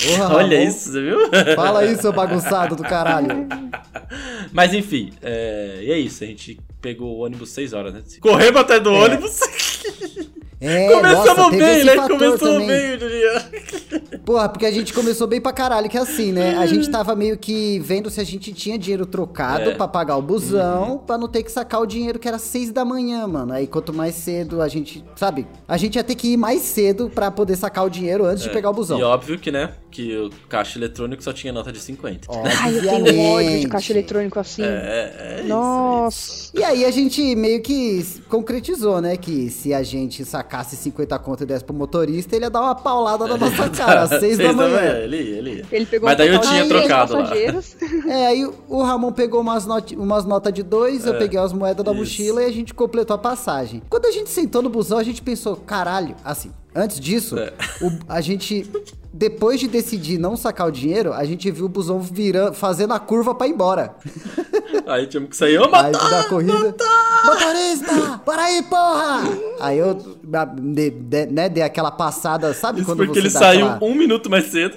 Porra, 0.07 0.35
Olha 0.37 0.59
Ramon. 0.59 0.69
isso, 0.69 0.93
você 0.93 1.01
viu? 1.03 1.19
Fala 1.55 1.81
aí, 1.81 1.97
seu 1.97 2.13
bagunçado 2.13 2.77
do 2.77 2.83
caralho. 2.83 3.47
Mas 4.53 4.75
enfim, 4.75 5.13
é... 5.23 5.79
e 5.83 5.91
é 5.93 5.99
isso. 5.99 6.23
A 6.25 6.27
gente 6.27 6.59
pegou 6.83 7.17
o 7.17 7.21
ônibus 7.25 7.51
6 7.51 7.73
horas, 7.73 7.95
né? 7.95 8.03
Corremos 8.21 8.61
até 8.61 8.79
do 8.81 8.91
É. 8.91 8.99
ônibus. 9.05 9.41
É, 10.63 10.89
Começamos 10.95 11.27
nossa, 11.39 11.51
bem, 11.51 11.85
né? 11.85 11.95
também. 12.39 12.67
bem 12.67 12.95
o 12.95 12.99
dia. 12.99 14.19
Porra, 14.27 14.47
porque 14.49 14.67
a 14.67 14.71
gente 14.71 14.93
começou 14.93 15.27
bem 15.27 15.41
pra 15.41 15.53
caralho, 15.55 15.89
que 15.89 15.97
é 15.97 16.01
assim, 16.01 16.33
né? 16.33 16.57
A 16.59 16.67
gente 16.67 16.91
tava 16.91 17.17
meio 17.17 17.39
que 17.39 17.79
vendo 17.81 18.11
se 18.11 18.21
a 18.21 18.25
gente 18.25 18.53
tinha 18.53 18.79
dinheiro 18.79 19.07
trocado 19.07 19.71
É. 19.71 19.75
pra 19.75 19.89
pagar 19.89 20.17
o 20.19 20.23
busão, 20.23 20.99
pra 20.99 21.17
não 21.17 21.29
ter 21.29 21.43
que 21.45 21.51
sacar 21.51 21.81
o 21.81 21.87
dinheiro 21.87 22.19
que 22.19 22.29
era 22.29 22.39
seis 22.39 22.71
da 22.71 22.85
manhã, 22.85 23.27
mano. 23.27 23.55
Aí 23.55 23.67
quanto 23.67 23.93
mais 23.95 24.15
cedo 24.17 24.61
a 24.61 24.69
gente, 24.69 25.03
sabe? 25.17 25.47
A 25.67 25.79
gente 25.79 25.97
ia 25.97 26.05
ter 26.05 26.15
que 26.15 26.35
ir 26.35 26.37
mais 26.37 26.61
cedo 26.61 27.09
pra 27.15 27.31
poder 27.31 27.57
sacar 27.57 27.87
o 27.87 27.89
dinheiro 27.89 28.27
antes 28.27 28.45
de 28.45 28.51
pegar 28.51 28.69
o 28.69 28.75
busão. 28.75 28.99
É. 28.99 29.01
E 29.01 29.05
óbvio 29.05 29.39
que, 29.39 29.51
né? 29.51 29.71
Que 29.91 30.17
o 30.17 30.31
caixa 30.49 30.79
eletrônico 30.79 31.23
só 31.23 31.33
tinha 31.33 31.53
nota 31.53 31.73
de 31.73 31.81
50. 31.81 32.29
Ai, 32.63 32.79
eu 32.79 32.83
tenho 33.05 33.21
ódio 33.33 33.61
de 33.61 33.69
caixa 33.69 33.93
eletrônico 33.93 34.39
assim. 34.39 34.63
É, 34.63 34.67
é 34.67 35.35
isso, 35.37 35.45
é 35.45 35.49
Nossa. 35.49 36.51
E 36.55 36.63
aí 36.63 36.85
a 36.85 36.91
gente 36.91 37.35
meio 37.35 37.61
que 37.61 38.05
concretizou, 38.29 39.01
né? 39.01 39.17
Que 39.17 39.51
se 39.51 39.75
a 39.75 39.83
gente 39.83 40.25
sacasse 40.25 40.77
50 40.77 41.19
conto 41.19 41.43
e 41.43 41.47
desse 41.47 41.65
pro 41.65 41.75
motorista, 41.75 42.37
ele 42.37 42.45
ia 42.45 42.51
dar 42.51 42.61
uma 42.63 42.75
paulada 42.75 43.27
na 43.27 43.37
nossa 43.37 43.69
cara, 43.71 44.03
às 44.03 44.21
seis 44.21 44.39
da 44.39 44.53
manhã. 44.53 44.99
Ele 44.99 45.17
ia, 45.17 45.39
ele 45.39 45.51
ia. 45.57 45.67
Ele 45.73 45.87
pegou 45.87 46.09
Mas 46.09 46.17
daí 46.19 46.31
um 46.31 46.35
eu 46.35 46.41
tinha 46.41 46.67
trocado 46.69 47.17
lá. 47.17 47.31
É, 48.09 48.27
aí 48.29 48.49
o 48.69 48.83
Ramon 48.83 49.13
pegou 49.13 49.41
umas, 49.41 49.67
not 49.67 49.97
umas 49.97 50.25
notas 50.25 50.53
de 50.53 50.63
dois, 50.63 51.05
eu 51.05 51.15
peguei 51.19 51.39
as 51.39 51.53
moedas 51.53 51.85
da 51.85 51.91
É, 51.91 51.95
isso. 51.95 52.01
mochila 52.03 52.43
e 52.43 52.47
a 52.47 52.53
gente 52.53 52.73
completou 52.73 53.15
a 53.15 53.19
passagem. 53.19 53.83
Quando 53.91 54.07
a 54.07 54.13
gente 54.13 54.31
sentou 54.31 54.63
no 54.63 54.71
busão, 54.71 54.99
a 54.99 55.03
gente 55.03 55.21
pensou, 55.21 55.57
caralho, 55.57 56.15
assim, 56.25 56.51
antes 56.75 56.99
disso, 57.01 57.39
É. 57.39 57.53
o- 57.83 57.99
a 58.09 58.21
gente, 58.21 58.71
depois 59.13 59.59
de 59.61 59.69
decidir 59.69 60.19
não 60.19 60.37
sacar 60.37 60.69
o 60.69 60.71
dinheiro, 60.71 61.13
a 61.13 61.25
gente 61.25 61.51
viu 61.51 61.67
o 61.67 61.69
busão 61.69 62.01
virando, 62.01 62.55
fazendo 62.55 62.93
a 62.95 62.99
curva 62.99 63.35
pra 63.35 63.47
ir 63.47 63.51
embora. 63.51 63.95
Aí 64.87 65.07
tínhamos 65.07 65.31
que 65.31 65.37
sair, 65.37 65.59
ô, 65.59 65.69
matar! 65.69 65.93
da 66.11 66.25
corrida, 66.25 66.75
motorista, 67.25 68.19
para 68.25 68.45
aí, 68.45 68.63
porra! 68.63 69.23
Aí 69.61 69.79
eu, 69.79 69.95
de- 69.95 70.91
de- 70.91 71.27
né, 71.27 71.49
dei 71.49 71.63
aquela 71.63 71.91
passada, 71.91 72.53
sabe 72.55 72.81
Isso 72.81 72.87
quando 72.89 72.99
porque 72.99 73.13
você 73.15 73.19
ele 73.21 73.31
saiu 73.31 73.67
aquela- 73.69 73.91
um 73.91 73.95
minuto 73.95 74.31
mais 74.31 74.47
cedo. 74.47 74.77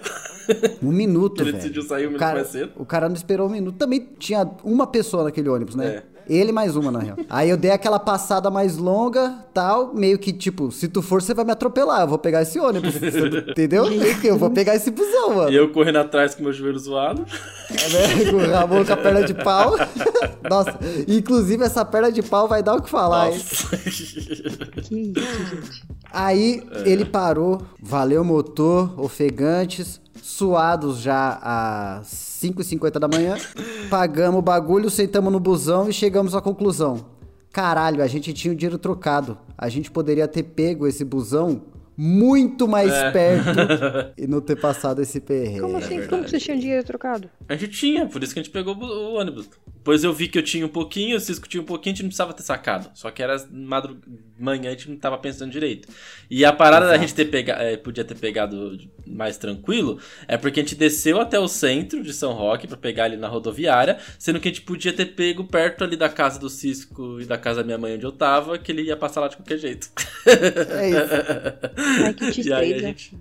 Um 0.82 0.92
minuto, 0.92 1.42
Ele 1.42 1.52
velho. 1.52 1.62
decidiu 1.64 1.84
sair 1.84 2.04
um 2.04 2.08
O 2.08 2.08
minuto 2.10 2.20
cara- 2.20 2.36
mais 2.36 2.48
cedo. 2.50 2.72
O 2.76 2.86
cara 2.86 3.08
não 3.08 3.16
esperou 3.16 3.48
um 3.48 3.52
minuto. 3.52 3.78
Também 3.78 4.10
tinha 4.20 4.46
uma 4.64 4.86
pessoa 4.86 5.24
naquele 5.24 5.48
ônibus, 5.48 5.74
né? 5.76 5.88
É. 5.88 6.04
Ele 6.28 6.52
mais 6.52 6.76
uma, 6.76 6.92
na 6.92 7.00
real. 7.00 7.18
Aí 7.30 7.50
eu 7.50 7.58
dei 7.58 7.72
aquela 7.72 8.00
passada 8.00 8.50
mais 8.50 8.78
longa, 8.78 9.36
tal, 9.54 9.94
meio 9.94 10.18
que 10.18 10.32
tipo, 10.32 10.72
se 10.72 10.88
tu 10.88 11.02
for, 11.02 11.22
você 11.22 11.34
vai 11.34 11.46
me 11.46 11.52
atropelar, 11.52 12.02
eu 12.02 12.08
vou 12.08 12.18
pegar 12.18 12.42
esse 12.42 12.60
ônibus, 12.60 12.96
entendeu? 13.50 13.86
Eu 14.24 14.38
vou 14.38 14.50
pegar 14.50 14.76
esse 14.76 14.92
busão, 14.92 15.36
mano. 15.36 15.52
E 15.52 15.56
eu 15.56 15.70
correndo 15.72 15.98
atrás 15.98 16.36
com 16.36 16.44
meu 16.44 16.54
joelho 16.54 16.80
zoado. 16.80 17.26
É, 17.70 17.90
né? 17.90 18.32
Com 18.32 18.38
o 18.38 18.52
Ramon 18.52 18.86
com 18.86 18.94
a 18.94 18.98
perna 18.98 19.24
de 19.24 19.34
pau. 19.34 19.76
Nossa, 20.50 20.78
inclusive 21.08 21.64
essa 21.64 21.84
perna 21.86 22.12
de 22.12 22.22
pau 22.22 22.48
vai 22.48 22.64
dar 22.64 22.76
o 22.76 22.82
que 22.82 22.90
falar, 22.90 23.32
hein? 23.32 23.38
Nossa. 23.38 23.78
Que 24.84 24.96
isso, 24.96 25.46
gente. 25.46 25.84
Aí 26.12 26.64
ele 26.86 27.06
parou, 27.06 27.62
valeu 27.82 28.24
motor, 28.24 29.00
ofegantes, 29.00 30.00
suados 30.22 31.00
já 31.00 31.40
às 31.42 32.08
5h50 32.08 33.00
da 33.00 33.08
manhã. 33.08 33.36
Pagamos 33.90 34.40
o 34.40 34.42
bagulho, 34.42 34.90
sentamos 34.90 35.32
no 35.32 35.40
busão 35.40 35.90
e 35.90 35.94
chegamos 35.94 36.36
à 36.36 36.42
conclusão. 36.42 37.06
Caralho, 37.52 38.02
a 38.02 38.08
gente 38.08 38.34
tinha 38.34 38.54
o 38.54 38.58
dinheiro 38.58 38.78
trocado. 38.78 39.38
A 39.58 39.70
gente 39.70 39.92
poderia 39.92 40.28
ter 40.28 40.44
pego 40.44 40.88
esse 40.88 41.06
busão 41.06 41.62
muito 41.96 42.68
mais 42.68 42.92
É. 42.92 43.12
perto 43.12 43.50
e 44.18 44.26
não 44.26 44.42
ter 44.42 44.56
passado 44.60 45.02
esse 45.02 45.20
perrengue. 45.20 45.62
Como 45.62 45.78
assim? 45.78 46.08
Como 46.08 46.24
que 46.24 46.32
vocês 46.32 46.42
tinham 46.44 46.58
dinheiro 46.58 46.84
trocado? 46.84 47.30
A 47.48 47.56
gente 47.56 47.78
tinha, 47.78 48.08
por 48.08 48.24
isso 48.24 48.34
que 48.34 48.40
a 48.40 48.44
gente 48.44 48.52
pegou 48.52 48.76
o 48.76 49.14
ônibus. 49.14 49.48
Depois 49.84 50.02
eu 50.02 50.14
vi 50.14 50.30
que 50.30 50.38
eu 50.38 50.42
tinha 50.42 50.66
um 50.66 50.70
pouquinho, 50.70 51.18
o 51.18 51.20
Cisco 51.20 51.46
tinha 51.46 51.62
um 51.62 51.66
pouquinho, 51.66 51.92
a 51.92 51.96
gente 51.96 52.04
não 52.04 52.08
precisava 52.08 52.34
ter 52.34 52.44
sacado. 52.44 52.90
Só 52.94 53.12
que 53.12 53.22
era 53.22 53.36
madru... 53.52 54.00
manhã, 54.40 54.70
a 54.70 54.72
gente 54.72 54.90
não 54.90 54.96
tava 54.96 55.18
pensando 55.18 55.52
direito. 55.52 55.90
E 56.30 56.46
a 56.46 56.54
parada 56.54 56.88
da 56.88 56.98
gente 56.98 57.14
ter 57.14 57.26
pegado, 57.26 57.78
podia 57.80 58.06
ter 58.06 58.16
pegado 58.16 58.80
mais 59.06 59.38
tranquilo, 59.38 60.00
é 60.26 60.38
porque 60.38 60.62
a 60.62 60.64
gente 60.64 60.74
desceu 60.74 61.20
até 61.20 61.38
o 61.38 61.50
centro 61.50 62.02
de 62.02 62.14
São 62.14 62.32
Roque 62.32 62.66
pra 62.66 62.78
pegar 62.78 63.04
ali 63.04 63.18
na 63.18 63.28
rodoviária, 63.28 63.98
sendo 64.18 64.40
que 64.40 64.48
a 64.48 64.52
gente 64.52 64.62
podia 64.62 64.94
ter 64.94 65.08
pego 65.08 65.44
perto 65.44 65.84
ali 65.84 65.98
da 65.98 66.08
casa 66.08 66.40
do 66.40 66.50
Cisco 66.50 67.20
e 67.20 67.26
da 67.26 67.38
casa 67.38 67.60
da 67.60 67.66
minha 67.66 67.78
mãe 67.78 67.96
onde 67.96 68.06
eu 68.06 68.12
tava, 68.14 68.58
que 68.58 68.72
ele 68.72 68.84
ia 68.84 68.96
passar 68.96 69.20
lá 69.20 69.28
de 69.28 69.36
qualquer 69.36 69.58
jeito. 69.58 69.90
É 70.26 70.90
isso. 70.92 71.14
Ai, 72.06 72.14
que 72.32 72.42
e 72.42 72.54
aí 72.54 72.74
a 72.74 72.80
gente 72.80 73.18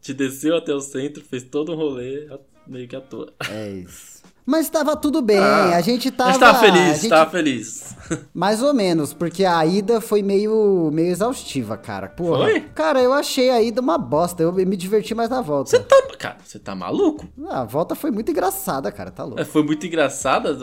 te 0.00 0.14
desceu 0.14 0.54
até 0.54 0.72
o 0.72 0.78
centro, 0.78 1.24
fez 1.24 1.42
todo 1.42 1.72
um 1.72 1.74
rolê, 1.74 2.28
meio 2.64 2.86
que 2.86 2.94
à 2.94 3.00
toa. 3.00 3.34
É 3.50 3.70
isso. 3.70 4.15
Mas 4.46 4.68
tava 4.70 4.94
tudo 4.96 5.20
bem, 5.20 5.38
Ah, 5.40 5.76
a 5.76 5.80
gente 5.80 6.08
tava. 6.10 6.30
a 6.30 6.32
gente 6.32 6.40
tava 6.40 6.58
a 6.58 6.60
feliz, 6.60 7.00
gente- 7.00 7.08
tava 7.10 7.30
feliz. 7.30 7.95
Mais 8.34 8.62
ou 8.62 8.72
menos, 8.74 9.12
porque 9.12 9.44
a 9.44 9.64
ida 9.64 10.00
foi 10.00 10.22
meio, 10.22 10.90
meio 10.92 11.08
exaustiva, 11.08 11.76
cara. 11.76 12.08
Porra. 12.08 12.44
Foi? 12.44 12.60
Cara, 12.74 13.00
eu 13.02 13.12
achei 13.12 13.50
a 13.50 13.60
ida 13.62 13.80
uma 13.80 13.98
bosta. 13.98 14.42
Eu 14.42 14.52
me 14.52 14.76
diverti 14.76 15.14
mais 15.14 15.28
na 15.30 15.40
volta. 15.40 15.70
Você 15.70 15.80
tá. 15.80 15.96
Cara, 16.18 16.36
você 16.42 16.58
tá 16.58 16.74
maluco? 16.74 17.28
Ah, 17.48 17.60
A 17.60 17.64
volta 17.64 17.94
foi 17.94 18.10
muito 18.10 18.30
engraçada, 18.30 18.90
cara. 18.90 19.10
Tá 19.10 19.22
louco. 19.22 19.40
É, 19.40 19.44
Foi 19.44 19.62
muito 19.62 19.86
engraçada. 19.86 20.56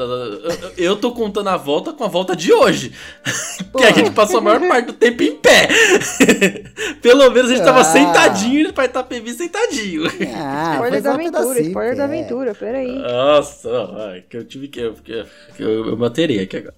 Eu- 0.77 0.95
tô 0.97 1.11
contando 1.11 1.47
a 1.49 1.57
volta 1.57 1.93
com 1.93 2.03
a 2.03 2.07
volta 2.07 2.35
de 2.35 2.51
hoje. 2.51 2.91
que 3.77 3.83
a 3.83 3.91
gente 3.91 4.11
passou 4.11 4.37
a 4.39 4.41
maior 4.41 4.59
parte 4.67 4.87
do 4.87 4.93
tempo 4.93 5.21
em 5.21 5.35
pé. 5.35 5.67
Pelo 7.01 7.29
menos 7.31 7.51
a 7.51 7.55
gente 7.55 7.63
tava 7.63 7.81
Ah. 7.81 7.83
sentadinho 7.83 8.73
pra 8.73 8.85
Itapevi 8.85 9.31
sentadinho. 9.33 10.03
Ah, 10.35 10.73
Spoiler 10.75 11.01
da 11.01 11.13
aventura, 11.13 11.61
spoiler 11.61 11.95
da 11.97 12.03
é. 12.03 12.05
aventura, 12.05 12.55
peraí. 12.55 12.95
Nossa, 12.99 13.69
que 14.29 14.37
eu 14.37 14.45
tive 14.45 14.67
que. 14.67 14.79
Eu, 14.79 14.93
que 14.93 15.11
eu, 15.11 15.25
eu, 15.59 15.85
eu 15.89 15.97
bateria 15.97 16.43
aqui 16.43 16.57
agora. 16.57 16.73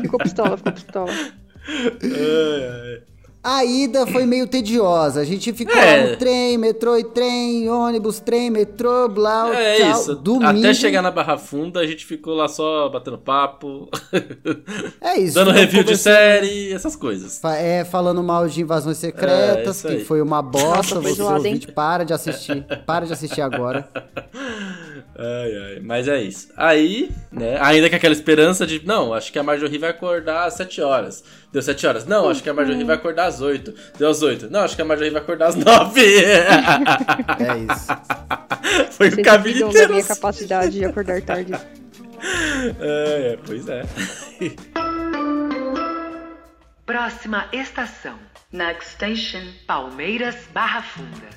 Ficou 0.00 0.18
pistola, 0.18 0.56
ficou 0.56 0.72
pistola. 0.72 1.12
Ai, 1.12 2.64
ai. 2.92 3.13
A 3.44 3.62
ida 3.64 4.06
foi 4.06 4.24
meio 4.24 4.46
tediosa. 4.46 5.20
A 5.20 5.24
gente 5.24 5.52
ficou 5.52 5.76
É. 5.76 5.96
lá 6.04 6.10
no 6.12 6.16
trem, 6.16 6.56
metrô 6.56 6.96
e 6.96 7.04
trem, 7.04 7.68
ônibus, 7.68 8.18
trem, 8.18 8.48
metrô, 8.50 9.06
blá, 9.08 9.54
É 9.54 9.76
tchau. 9.76 9.90
isso. 9.92 10.14
Domingo. 10.16 10.58
Até 10.60 10.72
chegar 10.72 11.02
na 11.02 11.10
Barra 11.10 11.36
Funda, 11.36 11.80
a 11.80 11.86
gente 11.86 12.06
ficou 12.06 12.34
lá 12.34 12.48
só 12.48 12.88
batendo 12.88 13.18
papo, 13.18 13.88
É 15.00 15.18
isso. 15.18 15.34
dando 15.34 15.50
review 15.50 15.84
de 15.84 15.96
série, 15.96 16.72
essas 16.72 16.96
coisas. 16.96 17.42
É, 17.44 17.84
falando 17.84 18.22
mal 18.22 18.48
de 18.48 18.62
invasões 18.62 18.96
É, 18.96 19.00
secretas, 19.08 19.76
isso 19.78 19.88
que 19.88 19.98
foi 20.04 20.22
uma 20.22 20.40
bosta. 20.40 20.94
Nossa, 20.94 21.00
Você 21.00 21.22
ouvinte, 21.22 21.70
para 21.70 22.04
de 22.04 22.14
assistir. 22.14 22.64
Para 22.86 23.04
de 23.06 23.12
assistir 23.12 23.42
agora. 23.42 23.86
Ai, 25.16 25.52
ai, 25.56 25.80
mas 25.80 26.08
é 26.08 26.20
isso. 26.20 26.48
Aí, 26.56 27.08
né, 27.30 27.56
ainda 27.60 27.88
com 27.88 27.94
aquela 27.94 28.12
esperança 28.12 28.66
de, 28.66 28.84
não, 28.84 29.14
acho 29.14 29.32
que 29.32 29.38
a 29.38 29.44
Marjorie 29.44 29.78
vai 29.78 29.90
acordar 29.90 30.44
às 30.46 30.54
7 30.54 30.80
horas. 30.80 31.22
Deu 31.52 31.62
7 31.62 31.86
horas. 31.86 32.04
Não, 32.04 32.28
acho 32.28 32.42
que 32.42 32.50
a 32.50 32.54
Marjorie 32.54 32.82
vai 32.82 32.96
acordar 32.96 33.26
às 33.26 33.33
8. 33.40 33.74
Deu 33.98 34.08
às 34.08 34.22
8. 34.22 34.50
Não, 34.50 34.60
acho 34.60 34.76
que 34.76 34.82
a 34.82 34.84
Marjorie 34.84 35.10
vai 35.10 35.22
acordar 35.22 35.48
às 35.48 35.54
9. 35.54 36.24
É 36.24 36.46
isso. 37.72 37.88
Foi 38.92 39.08
o 39.08 39.22
caminho 39.22 39.68
inteiro. 39.68 39.92
minha 39.92 40.04
capacidade 40.04 40.72
de 40.72 40.84
acordar 40.84 41.20
tarde. 41.22 41.52
É, 42.80 43.32
é, 43.32 43.38
pois 43.44 43.68
é. 43.68 43.82
Próxima 46.86 47.46
estação. 47.52 48.14
Next 48.50 48.92
station, 48.92 49.42
Palmeiras 49.66 50.36
Barra 50.54 50.80
Funda. 50.80 51.28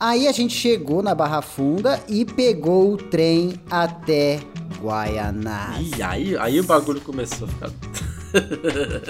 Aí 0.00 0.28
a 0.28 0.32
gente 0.32 0.54
chegou 0.54 1.02
na 1.02 1.14
Barra 1.14 1.40
Funda 1.40 2.00
e 2.08 2.24
pegou 2.24 2.92
o 2.92 2.96
trem 2.96 3.54
até 3.70 4.38
Guaianás. 4.80 5.90
E 5.96 6.02
aí, 6.02 6.36
aí 6.36 6.60
o 6.60 6.64
bagulho 6.64 7.00
começou 7.00 7.48
a 7.48 7.50
ficar. 7.50 7.70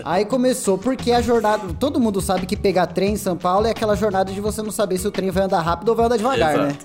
Aí 0.05 0.25
começou, 0.25 0.79
porque 0.79 1.13
a 1.13 1.21
jornada. 1.21 1.75
Todo 1.79 2.01
mundo 2.01 2.21
sabe 2.21 2.47
que 2.47 2.57
pegar 2.57 2.87
trem 2.87 3.15
em 3.15 3.17
São 3.17 3.37
Paulo 3.37 3.67
é 3.67 3.71
aquela 3.71 3.97
jornada 3.97 4.33
de 4.33 4.41
você 4.41 4.63
não 4.63 4.71
saber 4.71 4.99
se 4.99 5.07
o 5.07 5.11
trem 5.11 5.31
vai 5.31 5.45
andar 5.45 5.61
rápido 5.61 5.89
ou 5.89 5.97
vai 5.97 6.07
andar 6.07 6.17
devagar, 6.17 6.57
né? 6.59 6.77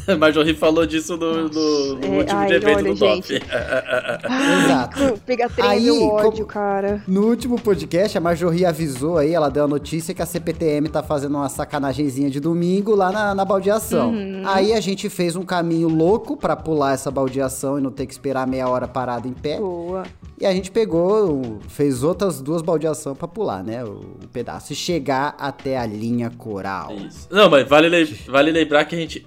Exato. 0.08 0.18
Marjorie 0.18 0.54
falou 0.54 0.86
disso 0.86 1.16
no, 1.16 1.48
no- 1.48 1.94
no 1.96 2.04
É, 2.04 2.18
último 2.18 2.38
ai, 2.38 2.52
evento 2.52 2.76
olha, 2.76 2.92
do 2.92 2.96
gente. 2.96 3.34
Exato. 4.64 5.20
Pegar 5.26 5.48
trem 5.50 5.68
Aí, 5.68 5.88
como- 5.88 6.12
ódio, 6.12 6.46
cara. 6.46 7.02
No 7.06 7.26
último 7.26 7.60
podcast, 7.60 8.16
a 8.16 8.20
Marjorie 8.20 8.64
avisou 8.64 9.18
aí, 9.18 9.32
ela 9.34 9.48
deu 9.48 9.64
a 9.64 9.68
notícia 9.68 10.14
que 10.14 10.22
a 10.22 10.26
CPTM 10.26 10.88
tá 10.88 11.02
fazendo 11.02 11.36
uma 11.36 11.48
sacanagemzinha 11.48 12.30
de 12.30 12.40
domingo 12.40 12.94
lá 12.94 13.10
na, 13.12 13.34
na 13.34 13.44
baldeação. 13.44 14.12
Aí 14.46 14.72
a 14.72 14.80
gente 14.80 15.08
fez 15.08 15.36
um 15.36 15.42
caminho 15.44 15.88
louco 15.88 16.36
pra 16.36 16.56
pular 16.56 16.94
essa 16.94 17.10
baldeação 17.10 17.78
e 17.78 17.80
não 17.80 17.90
ter 17.90 18.06
que 18.06 18.12
esperar 18.12 18.46
meia 18.46 18.68
hora 18.68 18.86
parado 18.88 19.28
em 19.28 19.32
pé. 19.32 19.58
Boa. 19.58 20.02
E 20.40 20.46
a 20.46 20.52
gente 20.52 20.70
pegou, 20.70 21.58
fez 21.68 22.02
outras 22.02 22.40
duas 22.40 22.62
baldeações 22.62 23.16
pra 23.18 23.28
pular, 23.28 23.62
né? 23.62 23.84
O, 23.84 23.88
o 24.24 24.28
pedaço. 24.32 24.72
E 24.72 24.76
chegar 24.76 25.34
até 25.38 25.76
a 25.76 25.84
linha 25.84 26.30
coral. 26.30 26.94
Isso. 26.94 27.28
Não, 27.30 27.50
mas 27.50 27.68
vale, 27.68 28.04
vale 28.26 28.50
lembrar 28.50 28.84
que 28.86 28.94
a 28.94 28.98
gente. 28.98 29.26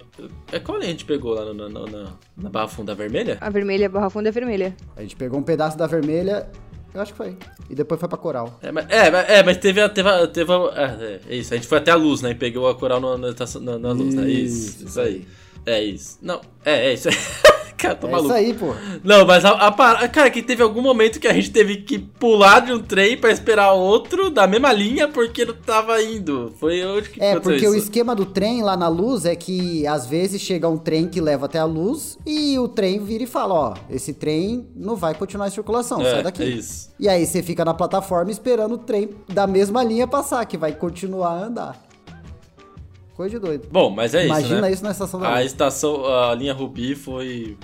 É 0.52 0.60
qual 0.60 0.78
a 0.78 0.84
gente 0.84 1.06
pegou 1.06 1.34
lá 1.34 1.54
na, 1.54 1.68
na, 1.70 1.80
na- 1.86 2.14
na 2.38 2.50
Barra 2.50 2.68
Funda 2.68 2.94
Vermelha? 2.94 3.38
A 3.42 3.50
vermelha, 3.50 3.88
a 3.88 3.90
barra 3.90 4.10
funda 4.10 4.30
é 4.30 4.32
vermelha. 4.32 4.76
A 4.96 5.02
gente 5.02 5.16
pegou 5.16 5.40
um 5.40 5.44
pedaço 5.44 5.76
da 5.78 5.88
vermelha, 5.88 6.48
eu 6.94 7.02
acho 7.02 7.12
que 7.14 7.18
foi. 7.18 7.36
E 7.70 7.74
depois 7.74 8.00
foi 8.00 8.08
pra 8.08 8.18
coral. 8.18 8.60
É, 8.62 8.72
mas, 8.72 8.86
é, 8.90 9.10
mas- 9.10 9.30
é, 9.30 9.44
mas 9.44 9.58
teve 9.58 9.82
a. 9.82 9.90
Teve 9.90 10.10
a, 10.10 10.28
teve 10.28 10.52
a- 10.52 10.72
é, 11.02 11.20
é 11.30 11.36
isso, 11.36 11.54
a 11.54 11.58
gente 11.58 11.68
foi 11.68 11.80
até 11.80 11.90
a 11.92 11.96
luz, 11.96 12.22
né? 12.22 12.30
E 12.32 12.36
pegou 12.36 12.70
a 12.70 12.76
coral 12.76 13.00
na, 13.00 13.18
na, 13.18 13.30
na- 13.62 13.80
na 13.80 13.92
luz, 13.92 14.14
né? 14.14 14.30
Isso, 14.30 14.70
Isso, 14.78 14.86
isso 14.88 15.02
aí. 15.02 15.28
É 15.66 15.82
isso. 15.84 16.20
Não, 16.22 16.42
é, 16.64 16.90
é 16.90 16.94
isso 16.94 17.10
aí. 17.10 17.16
Cara, 17.78 17.96
tô 17.96 18.08
é 18.08 18.12
maluco. 18.12 18.30
isso 18.30 18.38
aí, 18.38 18.54
pô. 18.54 18.74
Não, 19.04 19.26
mas 19.26 19.44
a, 19.46 19.52
a 19.68 20.08
Cara, 20.08 20.30
que 20.30 20.42
teve 20.42 20.62
algum 20.64 20.82
momento 20.82 21.20
que 21.20 21.28
a 21.28 21.34
gente 21.34 21.52
teve 21.52 21.78
que 21.78 22.00
pular 22.00 22.62
de 22.62 22.72
um 22.72 22.80
trem 22.80 23.18
pra 23.18 23.32
esperar 23.32 23.72
outro 23.74 24.30
da 24.30 24.48
mesma 24.48 24.72
linha 24.72 25.08
porque 25.08 25.44
não 25.46 25.54
tava 25.54 26.02
indo. 26.02 26.54
Foi 26.60 26.84
onde 26.86 27.10
que 27.10 27.22
É, 27.22 27.40
porque 27.40 27.68
o 27.68 27.76
isso? 27.76 27.86
esquema 27.86 28.16
do 28.16 28.26
trem 28.26 28.62
lá 28.64 28.78
na 28.78 28.88
luz 28.88 29.26
é 29.26 29.36
que 29.36 29.86
às 29.88 30.06
vezes 30.06 30.42
chega 30.42 30.68
um 30.70 30.78
trem 30.78 31.08
que 31.08 31.20
leva 31.20 31.46
até 31.46 31.60
a 31.60 31.66
luz 31.66 32.18
e 32.26 32.58
o 32.60 32.68
trem 32.68 33.04
vira 33.04 33.24
e 33.24 33.28
fala, 33.28 33.54
ó, 33.54 33.74
esse 33.90 34.14
trem 34.14 34.68
não 34.76 34.96
vai 34.96 35.14
continuar 35.14 35.48
em 35.48 35.52
circulação, 35.52 36.02
É, 36.02 36.12
sai 36.12 36.24
daqui. 36.24 36.44
é 36.44 36.48
isso. 36.48 36.92
E 37.00 37.10
aí 37.10 37.26
você 37.26 37.42
fica 37.44 37.66
na 37.66 37.74
plataforma 37.74 38.32
esperando 38.32 38.76
o 38.76 38.78
trem 38.78 39.10
da 39.28 39.46
mesma 39.48 39.84
linha 39.84 40.08
passar, 40.08 40.46
que 40.46 40.58
vai 40.58 40.72
continuar 40.74 41.30
a 41.32 41.44
andar. 41.46 41.84
Coisa 43.24 43.40
de 43.40 43.46
doido. 43.46 43.68
Bom, 43.72 43.90
mas 43.90 44.14
é 44.14 44.20
isso. 44.20 44.28
Imagina 44.28 44.62
né? 44.62 44.72
isso 44.74 44.84
na 44.84 44.92
estação 44.92 45.18
da 45.18 45.30
A 45.30 45.36
luz. 45.36 45.46
estação, 45.46 46.06
a 46.06 46.36
linha 46.36 46.54
Rubi 46.54 46.94
foi 46.94 47.58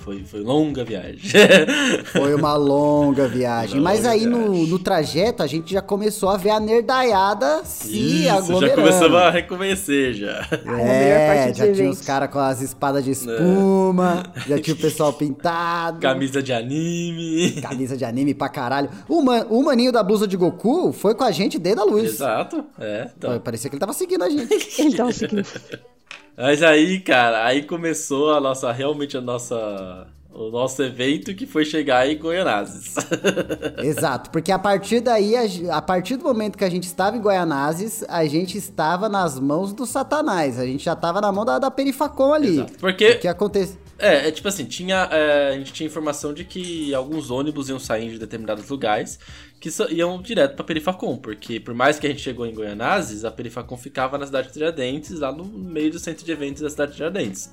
Foi, 0.00 0.24
foi 0.24 0.40
longa 0.40 0.82
viagem. 0.82 1.20
Foi 2.10 2.34
uma 2.34 2.54
longa 2.56 3.28
viagem. 3.28 3.78
Uma 3.78 3.90
Mas 3.90 3.98
longa 4.00 4.10
aí 4.10 4.24
no, 4.26 4.52
viagem. 4.52 4.66
no 4.68 4.78
trajeto 4.78 5.42
a 5.42 5.46
gente 5.46 5.72
já 5.74 5.82
começou 5.82 6.30
a 6.30 6.38
ver 6.38 6.50
a 6.50 6.58
nerdaiada 6.58 7.62
se 7.64 7.90
Isso, 7.90 8.24
já 8.24 8.34
aglomerando. 8.36 8.80
começamos 8.82 9.16
a 9.18 9.30
reconhecer 9.30 10.14
já. 10.14 10.48
É, 10.78 11.52
já 11.52 11.70
tinha 11.72 11.90
os 11.90 12.00
caras 12.00 12.30
com 12.30 12.38
as 12.38 12.62
espadas 12.62 13.04
de 13.04 13.10
espuma, 13.10 14.22
já 14.48 14.58
tinha 14.58 14.74
o 14.74 14.78
pessoal 14.80 15.12
pintado. 15.12 16.00
Camisa 16.00 16.42
de 16.42 16.52
anime. 16.54 17.60
Camisa 17.60 17.94
de 17.94 18.04
anime 18.04 18.32
pra 18.32 18.48
caralho. 18.48 18.88
O, 19.06 19.20
man, 19.22 19.46
o 19.50 19.62
maninho 19.62 19.92
da 19.92 20.02
blusa 20.02 20.26
de 20.26 20.36
Goku 20.36 20.92
foi 20.92 21.14
com 21.14 21.24
a 21.24 21.30
gente 21.30 21.58
desde 21.58 21.80
a 21.80 21.84
luz. 21.84 22.04
Exato, 22.04 22.64
é. 22.78 23.10
Então. 23.18 23.38
Parecia 23.40 23.68
que 23.68 23.76
ele 23.76 23.80
tava 23.80 23.92
seguindo 23.92 24.24
a 24.24 24.30
gente. 24.30 24.80
Ele 24.80 24.96
tava 24.96 25.12
seguindo. 25.12 25.46
Mas 26.36 26.62
aí, 26.62 27.00
cara, 27.00 27.44
aí 27.46 27.62
começou 27.62 28.32
a 28.32 28.40
nossa, 28.40 28.72
realmente 28.72 29.16
a 29.16 29.20
nossa, 29.20 30.06
o 30.32 30.48
nosso 30.50 30.82
evento 30.82 31.34
que 31.34 31.46
foi 31.46 31.64
chegar 31.64 32.08
em 32.08 32.16
Goianazes. 32.18 32.94
Exato, 33.82 34.30
porque 34.30 34.52
a 34.52 34.58
partir 34.58 35.00
daí, 35.00 35.34
a, 35.36 35.76
a 35.76 35.82
partir 35.82 36.16
do 36.16 36.24
momento 36.24 36.56
que 36.56 36.64
a 36.64 36.70
gente 36.70 36.84
estava 36.84 37.16
em 37.16 37.20
Goianazes, 37.20 38.04
a 38.08 38.24
gente 38.26 38.56
estava 38.56 39.08
nas 39.08 39.38
mãos 39.38 39.72
do 39.72 39.84
Satanás. 39.86 40.58
A 40.58 40.64
gente 40.66 40.84
já 40.84 40.92
estava 40.92 41.20
na 41.20 41.30
mão 41.32 41.44
da, 41.44 41.58
da 41.58 41.70
Perifacom 41.70 42.32
ali. 42.32 42.54
Exato. 42.58 42.72
Porque- 42.78 43.10
O 43.12 43.18
que 43.20 43.28
acontece? 43.28 43.78
É, 43.98 44.28
é 44.28 44.30
tipo 44.30 44.48
assim, 44.48 44.64
tinha, 44.64 45.08
é, 45.10 45.50
a 45.50 45.58
gente 45.58 45.74
tinha 45.74 45.86
informação 45.86 46.32
de 46.32 46.42
que 46.44 46.94
alguns 46.94 47.30
ônibus 47.30 47.68
iam 47.68 47.78
sair 47.78 48.08
de 48.10 48.18
determinados 48.18 48.66
lugares 48.70 49.18
que 49.60 49.70
só- 49.70 49.88
iam 49.90 50.22
direto 50.22 50.54
pra 50.56 50.64
Perifacom, 50.64 51.18
porque 51.18 51.60
por 51.60 51.74
mais 51.74 51.98
que 51.98 52.06
a 52.06 52.10
gente 52.10 52.22
chegou 52.22 52.46
em 52.46 52.54
Goianazes, 52.54 53.26
a 53.26 53.30
Perifacom 53.30 53.76
ficava 53.76 54.16
na 54.16 54.24
cidade 54.24 54.46
de 54.46 54.54
Tiradentes, 54.54 55.18
lá 55.20 55.30
no 55.30 55.44
meio 55.44 55.90
do 55.90 55.98
centro 55.98 56.24
de 56.24 56.32
eventos 56.32 56.62
da 56.62 56.70
cidade 56.70 56.92
de 56.92 56.96
Tiradentes. 56.96 57.50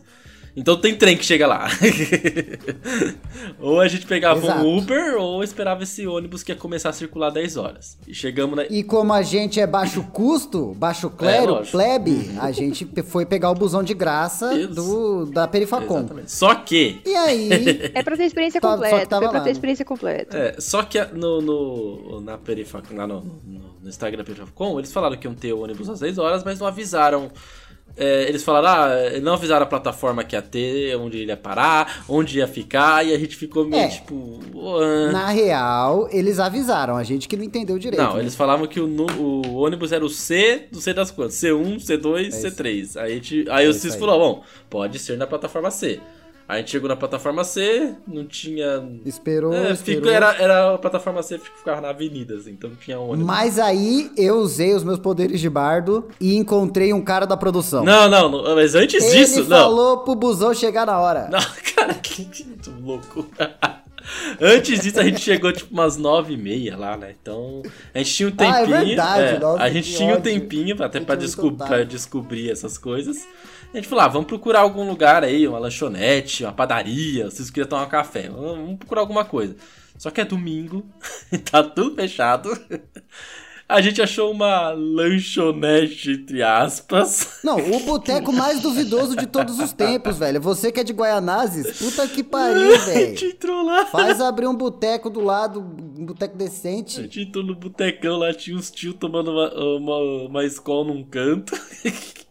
Então 0.59 0.75
tem 0.75 0.95
trem 0.95 1.15
que 1.15 1.23
chega 1.23 1.45
lá. 1.45 1.67
ou 3.59 3.79
a 3.79 3.87
gente 3.87 4.07
pegava 4.07 4.39
Exato. 4.43 4.65
um 4.65 4.77
Uber, 4.77 5.15
ou 5.17 5.43
esperava 5.43 5.83
esse 5.83 6.07
ônibus 6.07 6.41
que 6.41 6.51
ia 6.51 6.55
começar 6.55 6.89
a 6.89 6.93
circular 6.93 7.29
10 7.29 7.57
horas. 7.57 7.97
E 8.07 8.13
chegamos 8.13 8.55
na... 8.55 8.65
E 8.65 8.83
como 8.83 9.13
a 9.13 9.21
gente 9.21 9.59
é 9.59 9.67
baixo 9.67 10.01
custo, 10.11 10.73
baixo 10.75 11.11
clero, 11.11 11.53
lógico. 11.53 11.71
plebe, 11.77 12.31
a 12.39 12.51
gente 12.51 12.87
foi 13.05 13.23
pegar 13.23 13.51
o 13.51 13.53
busão 13.53 13.83
de 13.83 13.93
graça 13.93 14.51
Isso. 14.57 14.73
do, 14.73 15.25
da 15.27 15.47
Perifacom. 15.47 15.99
Exatamente. 15.99 16.31
Só 16.31 16.55
que 16.55 17.01
E 17.05 17.13
aí, 17.15 17.49
É 17.93 18.01
pra 18.01 18.17
ter 18.17 18.25
experiência 18.25 18.59
Só- 18.59 18.67
só 18.69 18.75
que 18.77 18.81
completa. 18.89 19.05
tava 19.07 19.25
é 19.25 19.29
pra 19.29 19.39
ter 19.41 19.45
né? 19.45 19.51
experiência 19.51 19.85
completa. 19.85 20.37
É, 20.37 20.55
só 20.59 20.81
que 20.81 20.99
no, 21.13 21.39
no, 21.39 22.21
na 22.21 22.37
Perifac, 22.37 22.91
lá 22.95 23.05
no, 23.05 23.21
no, 23.21 23.59
no 23.83 23.89
Instagram 23.89 24.17
da 24.17 24.23
Perifacom, 24.23 24.79
eles 24.79 24.91
falaram 24.91 25.15
que 25.17 25.27
iam 25.27 25.35
ter 25.35 25.53
ônibus 25.53 25.87
às 25.87 25.99
10 25.99 26.17
horas, 26.17 26.43
mas 26.43 26.59
não 26.59 26.65
avisaram. 26.67 27.29
É, 27.97 28.29
eles 28.29 28.43
falaram, 28.43 28.67
ah, 28.69 29.19
não 29.21 29.33
avisaram 29.33 29.63
a 29.63 29.67
plataforma 29.67 30.23
que 30.23 30.35
ia 30.35 30.41
ter, 30.41 30.95
onde 30.97 31.17
ele 31.17 31.27
ia 31.31 31.37
parar, 31.37 32.03
onde 32.07 32.37
ia 32.37 32.47
ficar, 32.47 33.05
e 33.05 33.13
a 33.13 33.17
gente 33.17 33.35
ficou 33.35 33.65
meio 33.65 33.83
É. 33.83 33.87
tipo. 33.87 34.39
"Ah". 34.55 35.11
na 35.11 35.27
real, 35.29 36.07
eles 36.11 36.39
avisaram, 36.39 36.95
a 36.95 37.03
gente 37.03 37.27
que 37.27 37.35
não 37.35 37.43
entendeu 37.43 37.77
direito. 37.79 38.01
Não, 38.03 38.15
né? 38.15 38.19
eles 38.21 38.35
falavam 38.35 38.67
que 38.67 38.79
o, 38.79 38.87
o 39.19 39.55
ônibus 39.55 39.91
era 39.91 40.05
o 40.05 40.09
C, 40.09 40.67
não 40.71 40.79
sei 40.79 40.93
das 40.93 41.09
quantas, 41.11 41.35
C1, 41.35 41.77
C2, 41.79 42.17
É 42.17 42.21
isso. 42.27 42.47
C3. 42.47 42.97
Aí, 43.01 43.11
a 43.11 43.15
gente, 43.15 43.45
aí 43.49 43.65
É 43.65 43.69
o 43.69 43.73
Cis 43.73 43.93
aí. 43.93 43.99
falou, 43.99 44.19
bom, 44.19 44.43
pode 44.69 44.99
ser 44.99 45.17
na 45.17 45.25
plataforma 45.27 45.71
C. 45.71 45.99
A 46.47 46.57
gente 46.57 46.71
chegou 46.71 46.87
na 46.87 46.95
plataforma 46.95 47.43
C, 47.43 47.93
não 48.07 48.25
tinha. 48.25 48.81
Esperou, 49.05 49.53
É, 49.53 49.71
esperou. 49.71 50.09
era, 50.09 50.33
era 50.41 50.73
a 50.75 50.77
plataforma 50.77 51.21
C 51.21 51.37
que 51.39 51.49
ficava 51.57 51.81
na 51.81 51.89
avenida, 51.89 52.35
assim, 52.35 52.51
então 52.51 52.69
não 52.69 52.77
tinha 52.77 52.97
ônibus. 52.97 53.25
Mas 53.25 53.59
aí 53.59 54.09
eu 54.15 54.37
usei 54.37 54.73
os 54.73 54.81
meus 54.83 54.97
poderes 54.97 55.41
de 55.41 55.49
bardo 55.49 56.07
e 56.21 56.35
encontrei 56.37 56.93
um 56.93 57.01
cara 57.01 57.25
da 57.27 57.35
produção. 57.35 57.83
Não, 57.83 58.09
não, 58.09 58.29
não, 58.29 58.55
mas 58.55 58.75
antes 58.75 59.03
Ele 59.03 59.17
disso, 59.25 59.41
não. 59.43 59.57
falou 59.57 59.97
pro 59.99 60.15
busão 60.15 60.53
chegar 60.53 60.85
na 60.85 60.97
hora. 60.97 61.27
Não, 61.29 61.39
cara, 61.75 61.93
que, 61.95 62.23
que 62.23 62.45
muito 62.45 62.71
louco. 62.81 63.25
Antes 64.39 64.79
disso, 64.79 65.01
a 65.01 65.03
gente 65.03 65.19
chegou 65.19 65.51
tipo 65.51 65.73
umas 65.73 65.97
nove 65.97 66.33
e 66.35 66.37
meia 66.37 66.77
lá, 66.77 66.95
né? 66.95 67.13
Então, 67.21 67.61
a 67.93 67.97
gente 67.97 68.13
tinha 68.13 68.29
um 68.29 68.33
Ah, 68.37 68.59
é 68.61 68.65
tempinho. 68.65 68.85
verdade, 68.87 69.39
nossa, 69.41 69.63
a 69.63 69.69
gente 69.69 69.93
tinha 69.97 70.15
um 70.17 70.21
tempinho 70.21 70.81
até 70.81 70.99
desco 71.17 71.51
pra 71.51 71.83
descobrir 71.83 72.49
essas 72.49 72.77
coisas. 72.77 73.27
A 73.73 73.77
gente 73.77 73.87
falou, 73.87 74.05
ah, 74.05 74.07
vamos 74.07 74.27
procurar 74.27 74.61
algum 74.61 74.87
lugar 74.87 75.23
aí, 75.23 75.47
uma 75.47 75.59
lanchonete, 75.59 76.43
uma 76.43 76.53
padaria, 76.53 77.25
vocês 77.29 77.49
queriam 77.49 77.67
tomar 77.67 77.83
um 77.85 77.89
café, 77.89 78.29
vamos 78.29 78.77
procurar 78.77 79.01
alguma 79.01 79.25
coisa. 79.25 79.55
Só 79.97 80.09
que 80.09 80.21
é 80.21 80.25
domingo, 80.25 80.85
tá 81.51 81.61
tudo 81.63 81.95
fechado. 81.95 82.49
A 83.69 83.81
gente 83.81 84.01
achou 84.01 84.31
uma 84.31 84.69
lanchonete, 84.71 86.11
entre 86.11 86.41
aspas. 86.41 87.39
Não, 87.43 87.57
o 87.57 87.79
boteco 87.81 88.31
mais 88.31 88.61
duvidoso 88.61 89.13
de 89.15 89.27
todos 89.27 89.59
os 89.59 89.73
tempos, 89.73 90.17
velho. 90.17 90.39
Você 90.39 90.71
que 90.71 90.79
é 90.79 90.83
de 90.85 90.93
Guaianazes, 90.93 91.77
puta 91.77 92.07
que 92.07 92.23
pariu, 92.23 92.73
A 92.75 92.77
velho. 92.77 93.07
gente 93.09 93.25
entrou 93.25 93.65
lá. 93.65 93.85
Faz 93.87 94.21
abrir 94.21 94.47
um 94.47 94.55
boteco 94.55 95.09
do 95.09 95.19
lado, 95.19 95.59
um 95.59 96.05
boteco 96.05 96.35
A 96.35 96.37
decente. 96.37 97.01
gente 97.01 97.21
entrou 97.23 97.43
no 97.43 97.55
botecão 97.55 98.17
lá, 98.17 98.33
tinha 98.33 98.55
uns 98.55 98.71
tios 98.71 98.95
tomando 98.95 99.31
uma, 99.31 99.53
uma, 99.53 99.97
uma 100.27 100.45
escola 100.45 100.87
num 100.87 101.03
canto. 101.03 101.53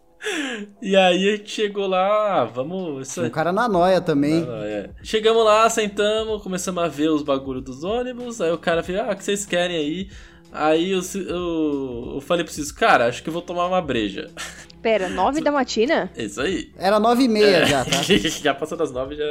e 0.82 0.96
aí 0.96 1.28
a 1.28 1.36
gente 1.36 1.50
chegou 1.50 1.86
lá, 1.86 2.40
ah, 2.40 2.44
vamos. 2.44 3.08
Isso 3.08 3.22
um 3.22 3.30
cara 3.30 3.52
na 3.52 3.68
noia 3.68 4.00
também. 4.00 4.46
Ah, 4.48 4.64
é. 4.64 4.90
Chegamos 5.02 5.44
lá, 5.44 5.68
sentamos, 5.70 6.42
começamos 6.42 6.82
a 6.82 6.88
ver 6.88 7.08
os 7.08 7.22
bagulhos 7.22 7.62
dos 7.62 7.84
ônibus. 7.84 8.40
Aí 8.40 8.50
o 8.50 8.58
cara 8.58 8.82
falou: 8.82 9.02
Ah, 9.02 9.12
o 9.12 9.16
que 9.16 9.24
vocês 9.24 9.46
querem 9.46 9.76
aí? 9.76 10.08
Aí 10.52 10.92
eu, 10.92 11.00
eu, 11.14 12.12
eu 12.14 12.20
falei 12.20 12.44
pra 12.44 12.52
vocês, 12.52 12.70
cara, 12.72 13.06
acho 13.06 13.22
que 13.22 13.28
eu 13.28 13.32
vou 13.32 13.42
tomar 13.42 13.66
uma 13.66 13.80
breja. 13.82 14.30
Pera, 14.82 15.08
nove 15.08 15.40
da 15.40 15.50
matina? 15.50 16.08
Isso 16.16 16.40
aí. 16.40 16.70
Era 16.78 17.00
nove 17.00 17.24
e 17.24 17.28
meia 17.28 17.56
É. 17.56 17.66
já, 17.66 17.84
tá? 17.84 17.90
já 18.42 18.54
passou 18.54 18.78
das 18.78 18.92
nove, 18.92 19.16
já. 19.16 19.24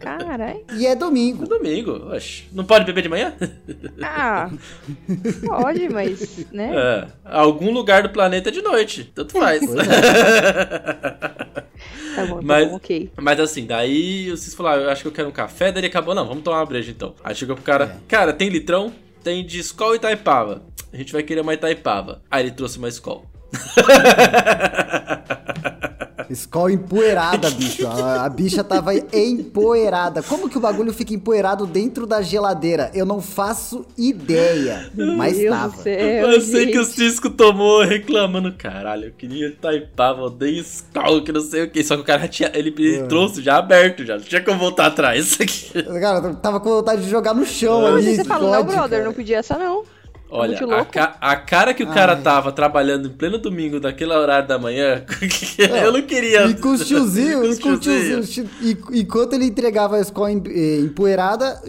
Caralho. 0.00 0.64
E 0.76 0.84
é 0.84 0.96
domingo. 0.96 1.44
É 1.44 1.46
domingo, 1.46 1.92
oxe. 2.12 2.44
Não 2.52 2.64
pode 2.64 2.84
beber 2.84 3.02
de 3.02 3.08
manhã? 3.08 3.32
Ah, 4.02 4.50
pode, 5.46 5.88
mas, 5.90 6.44
né? 6.52 6.72
É. 6.74 7.06
Algum 7.24 7.70
lugar 7.70 8.02
do 8.02 8.08
planeta 8.10 8.48
é 8.48 8.52
de 8.52 8.62
noite. 8.62 9.12
Tanto 9.14 9.38
faz. 9.38 9.62
É. 9.62 11.10
Tá 12.16 12.26
bom, 12.26 12.36
tá 12.36 12.42
Mas- 12.42 12.68
bom, 12.68 12.76
ok. 12.76 13.10
Mas 13.16 13.40
assim, 13.40 13.66
daí 13.66 14.30
vocês 14.30 14.54
falaram, 14.54 14.82
eu 14.82 14.90
acho 14.90 15.02
que 15.02 15.08
eu 15.08 15.12
quero 15.12 15.28
um 15.28 15.32
café, 15.32 15.70
daí 15.70 15.80
ele 15.80 15.86
acabou, 15.86 16.14
não, 16.14 16.26
vamos 16.26 16.42
tomar 16.42 16.58
uma 16.58 16.66
breja 16.66 16.90
então. 16.90 17.14
Aí 17.22 17.34
chegou 17.34 17.54
pro 17.54 17.64
cara, 17.64 17.84
É. 17.84 17.96
cara, 18.08 18.32
tem 18.32 18.48
litrão? 18.48 18.92
Tem 19.22 19.44
de 19.44 19.58
Skol 19.60 19.94
e 19.94 19.96
Itaipava. 19.96 20.62
A 20.92 20.96
gente 20.96 21.12
vai 21.12 21.22
querer 21.22 21.42
uma 21.42 21.54
Itaipava. 21.54 22.22
Aí 22.30 22.44
ele 22.44 22.52
trouxe 22.52 22.78
uma 22.78 22.88
Skol. 22.88 23.26
Skol 26.30 26.70
empoeirada, 26.70 27.50
bicho. 27.52 27.86
A, 27.86 28.24
a 28.24 28.28
bicha 28.28 28.62
tava 28.62 28.92
empoeirada. 28.94 30.22
Como 30.22 30.48
que 30.48 30.56
o 30.56 30.60
bagulho 30.60 30.92
fica 30.92 31.12
empoeirado 31.14 31.66
dentro 31.66 32.06
da 32.06 32.22
geladeira? 32.22 32.90
Eu 32.94 33.04
não 33.04 33.20
faço 33.20 33.84
ideia. 33.98 34.90
Mas 35.16 35.38
Meu 35.38 35.52
tava. 35.52 35.76
céu, 35.82 36.30
eu 36.30 36.40
sei 36.40 36.66
que 36.66 36.78
o 36.78 36.84
gente. 36.84 36.94
Cisco 36.94 37.30
tomou 37.30 37.82
reclamando, 37.82 38.52
caralho, 38.52 39.06
eu 39.06 39.12
queria 39.12 39.48
Itaipava, 39.48 40.22
eu 40.22 40.30
dei 40.30 40.58
Skol, 40.60 41.22
que 41.22 41.32
não 41.32 41.40
sei 41.40 41.64
o 41.64 41.70
que. 41.70 41.82
Só 41.82 41.96
que 41.96 42.02
o 42.02 42.04
cara 42.04 42.28
tinha, 42.28 42.50
ele, 42.54 42.74
ele 42.78 43.02
trouxe 43.04 43.42
já 43.42 43.56
aberto, 43.56 44.04
já. 44.04 44.16
Não 44.16 44.24
tinha 44.24 44.42
como 44.42 44.58
voltar 44.58 44.86
atrás. 44.86 45.38
Cara, 46.00 46.26
eu 46.26 46.34
tava 46.36 46.60
com 46.60 46.70
vontade 46.70 47.02
de 47.02 47.10
jogar 47.10 47.34
no 47.34 47.44
chão 47.44 47.86
ali. 47.86 48.16
Você 48.16 48.24
fala, 48.24 48.58
não, 48.58 48.64
brother, 48.64 48.90
cara. 48.90 49.04
não 49.04 49.12
podia 49.12 49.38
essa 49.38 49.58
não. 49.58 49.84
Olha, 50.30 50.58
muito 50.60 50.72
a, 50.72 50.84
ca- 50.84 51.16
a 51.20 51.36
cara 51.36 51.74
que 51.74 51.82
o 51.82 51.86
cara 51.88 52.12
Ai. 52.14 52.22
tava 52.22 52.52
trabalhando 52.52 53.08
em 53.08 53.12
pleno 53.12 53.36
domingo, 53.38 53.80
daquele 53.80 54.12
horário 54.12 54.46
da 54.46 54.58
manhã, 54.58 55.04
eu 55.84 55.92
não 55.92 56.02
queria. 56.02 56.46
E 56.46 56.54
com 56.54 56.70
os 56.72 56.86
tiozinho, 56.86 57.40
Com 57.42 57.46
e 57.46 57.58
com 57.58 57.68
o 57.70 57.78
tiozinho. 57.78 58.20
tiozinho. 58.22 58.50
E- 58.92 59.00
Enquanto 59.00 59.32
ele 59.32 59.46
entregava 59.46 59.96
a 59.96 60.00
escola 60.00 60.30
em- 60.30 60.42
eh, 60.46 60.78
empoeirada, 60.80 61.60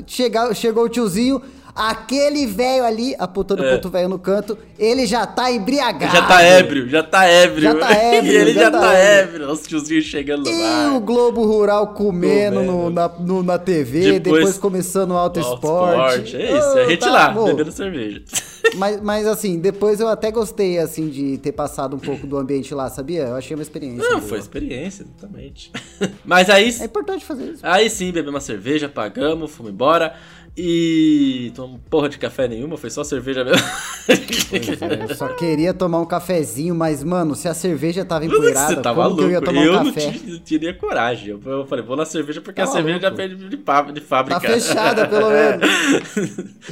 chegou 0.53 0.83
o 0.85 0.89
tiozinho, 0.89 1.41
aquele 1.75 2.45
velho 2.45 2.83
ali, 2.85 3.15
apontando 3.17 3.63
É. 3.63 3.69
o 3.71 3.75
ponto 3.75 3.89
velho 3.89 4.09
no 4.09 4.19
canto, 4.19 4.57
ele 4.77 5.05
já 5.05 5.25
tá 5.25 5.51
embriagado. 5.51 6.13
Já 6.15 6.21
tá 6.27 6.41
ébrio, 6.41 6.89
já 6.89 7.03
tá 7.03 7.25
ébrio. 7.25 7.61
Já 7.61 7.75
tá 7.75 7.91
ébrio, 7.95 8.31
e 8.31 8.35
ele 8.35 8.53
já, 8.53 8.61
já 8.61 8.71
tá, 8.71 8.79
tá 8.79 8.93
ébrio. 8.93 9.49
Os 9.51 9.61
tiozinhos 9.67 10.05
chegando 10.05 10.43
no 10.43 10.51
E 10.51 10.95
o. 10.95 10.99
Globo 10.99 11.45
Rural 11.45 11.87
comendo, 11.87 12.55
Comendo. 12.57 12.71
no- 12.71 12.89
na, 12.89 13.07
no- 13.09 13.43
na 13.43 13.57
TV, 13.57 14.19
depois, 14.19 14.39
Depois- 14.41 14.57
começando 14.57 15.11
o 15.11 15.17
Auto 15.17 15.39
Esporte. 15.39 16.35
É 16.37 16.57
isso, 16.57 16.67
a 16.67 16.83
Oh, 16.85 16.89
gente 16.89 16.99
tá 16.99 17.11
lá, 17.11 17.29
bom. 17.29 17.45
bebendo 17.45 17.71
cerveja. 17.71 18.21
Mas, 18.75 19.01
mas 19.01 19.25
assim, 19.27 19.59
depois 19.59 19.99
eu 19.99 20.07
até 20.07 20.29
gostei, 20.31 20.77
assim, 20.77 21.09
de 21.09 21.37
ter 21.39 21.51
passado 21.51 21.95
um 21.95 21.99
pouco 21.99 22.25
do 22.27 22.37
ambiente 22.37 22.73
lá, 22.75 22.89
sabia? 22.91 23.23
Eu 23.23 23.35
achei 23.35 23.55
uma 23.55 23.63
experiência. 23.63 23.97
Não, 24.03 24.19
boa. 24.19 24.21
foi 24.29 24.37
experiência, 24.37 25.03
exatamente. 25.03 25.71
Mas 26.23 26.47
aí, 26.49 26.73
É 26.79 26.85
importante 26.85 27.25
fazer 27.25 27.45
isso. 27.53 27.59
aí 27.63 27.89
sim, 27.89 28.05
bebemos 28.11 28.35
uma 28.35 28.39
cerveja, 28.39 28.87
pagamos, 28.87 29.51
fomos 29.51 29.71
embora. 29.73 30.13
E 30.55 31.49
tomamos 31.55 31.79
porra 31.89 32.09
de 32.09 32.17
café 32.17 32.45
nenhuma, 32.45 32.75
foi 32.77 32.89
só 32.89 33.03
cerveja 33.05 33.43
mesmo. 33.43 33.65
Pois 34.05 34.81
é, 34.81 35.03
eu 35.09 35.15
só 35.15 35.29
queria 35.29 35.73
tomar 35.73 35.99
um 36.01 36.05
cafezinho, 36.05 36.75
mas, 36.75 37.03
mano, 37.05 37.35
se 37.35 37.47
a 37.47 37.53
cerveja 37.53 38.03
tava 38.03 38.25
Você 38.27 38.35
empoeirada, 38.35 38.81
tava 38.81 39.03
como 39.05 39.15
que 39.15 39.21
eu 39.23 39.29
ia 39.31 39.39
louco. 39.39 39.45
tomar 39.53 39.65
Eu 39.65 39.71
um 39.73 39.75
não 39.77 39.85
café? 39.93 40.11
tinha- 40.11 40.39
teria 40.41 40.73
coragem. 40.73 41.29
Eu, 41.29 41.41
eu 41.51 41.65
falei, 41.65 41.85
vou 41.85 41.95
na 41.95 42.03
cerveja 42.05 42.41
porque 42.41 42.59
a 42.59 42.65
Tava 42.65 42.75
cerveja 42.75 42.99
já 42.99 43.09
veio 43.09 43.37
de, 43.37 43.57
fábrica. 43.57 44.39
Tá 44.39 44.39
fechada, 44.41 45.07
pelo 45.07 45.29
menos. 45.31 45.69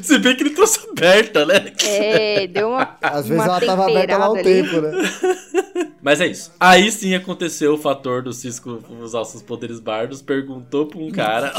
Se 0.02 0.20
bem 0.20 0.36
que 0.36 0.44
ele 0.44 0.50
trouxe 0.52 0.80
aberta, 0.92 1.46
né? 1.46 1.72
É, 1.86 2.48
deu 2.48 2.70
uma. 2.70 2.98
Às 3.02 3.28
vezes 3.30 3.44
uma 3.44 3.46
ela 3.46 3.62
tava 3.65 3.84
aberta 3.86 4.18
lá 4.18 4.30
um 4.30 4.36
temperada 4.36 4.80
ali. 4.82 4.92
tempo, 5.02 5.78
né? 5.80 5.89
Mas 6.02 6.20
é 6.20 6.28
isso. 6.28 6.52
Aí 6.60 6.92
sim 6.92 7.13
aconteceu 7.15 7.74
o 7.74 7.78
fator 7.78 8.22
do 8.24 8.34
Cisco 8.34 8.80
usar 9.02 9.24
seus 9.26 9.42
poderes 9.44 9.80
bardos, 9.80 10.22
perguntou 10.22 10.86
pra 10.86 11.00
um 11.00 11.10
cara. 11.12 11.54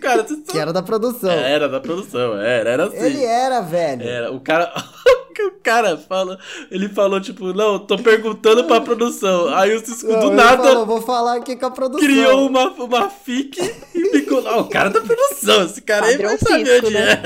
Cara, 0.00 0.24
tu 0.24 0.42
Que 0.42 0.58
era 0.58 0.72
da 0.72 0.82
produção. 0.82 1.30
Era 1.30 1.68
da 1.68 1.80
produção, 1.80 2.36
era, 2.38 2.70
era 2.70 2.84
assim. 2.86 2.96
Ele 2.96 3.24
era, 3.24 3.60
velho. 3.60 4.02
Era, 4.02 4.32
o 4.32 4.40
cara. 4.40 4.72
o 5.46 5.52
cara 5.62 5.96
fala. 5.96 6.38
Ele 6.70 6.88
falou, 6.88 7.20
tipo, 7.20 7.52
não, 7.52 7.78
tô 7.78 7.96
perguntando 7.98 8.64
pra 8.64 8.80
produção. 8.80 9.48
Aí 9.54 9.74
o 9.74 9.84
Cisco 9.84 10.10
Não, 10.10 10.20
do 10.20 10.30
nada 10.32 10.62
falou, 10.62 10.86
vou 10.86 11.02
falar 11.02 11.36
aqui 11.36 11.56
com 11.56 11.66
a 11.66 11.70
produção. 11.70 12.06
criou 12.06 12.46
uma, 12.46 12.70
uma 12.70 13.08
fic 13.08 13.58
e 13.94 14.04
ficou 14.10 14.42
lá. 14.42 14.58
O 14.58 14.68
cara 14.68 14.90
da 14.90 15.00
produção, 15.00 15.64
esse 15.64 15.80
cara 15.80 16.06
aí 16.06 16.18
vai 16.18 16.36
saber 16.38 16.84
onde 16.84 16.94
né? 16.94 17.22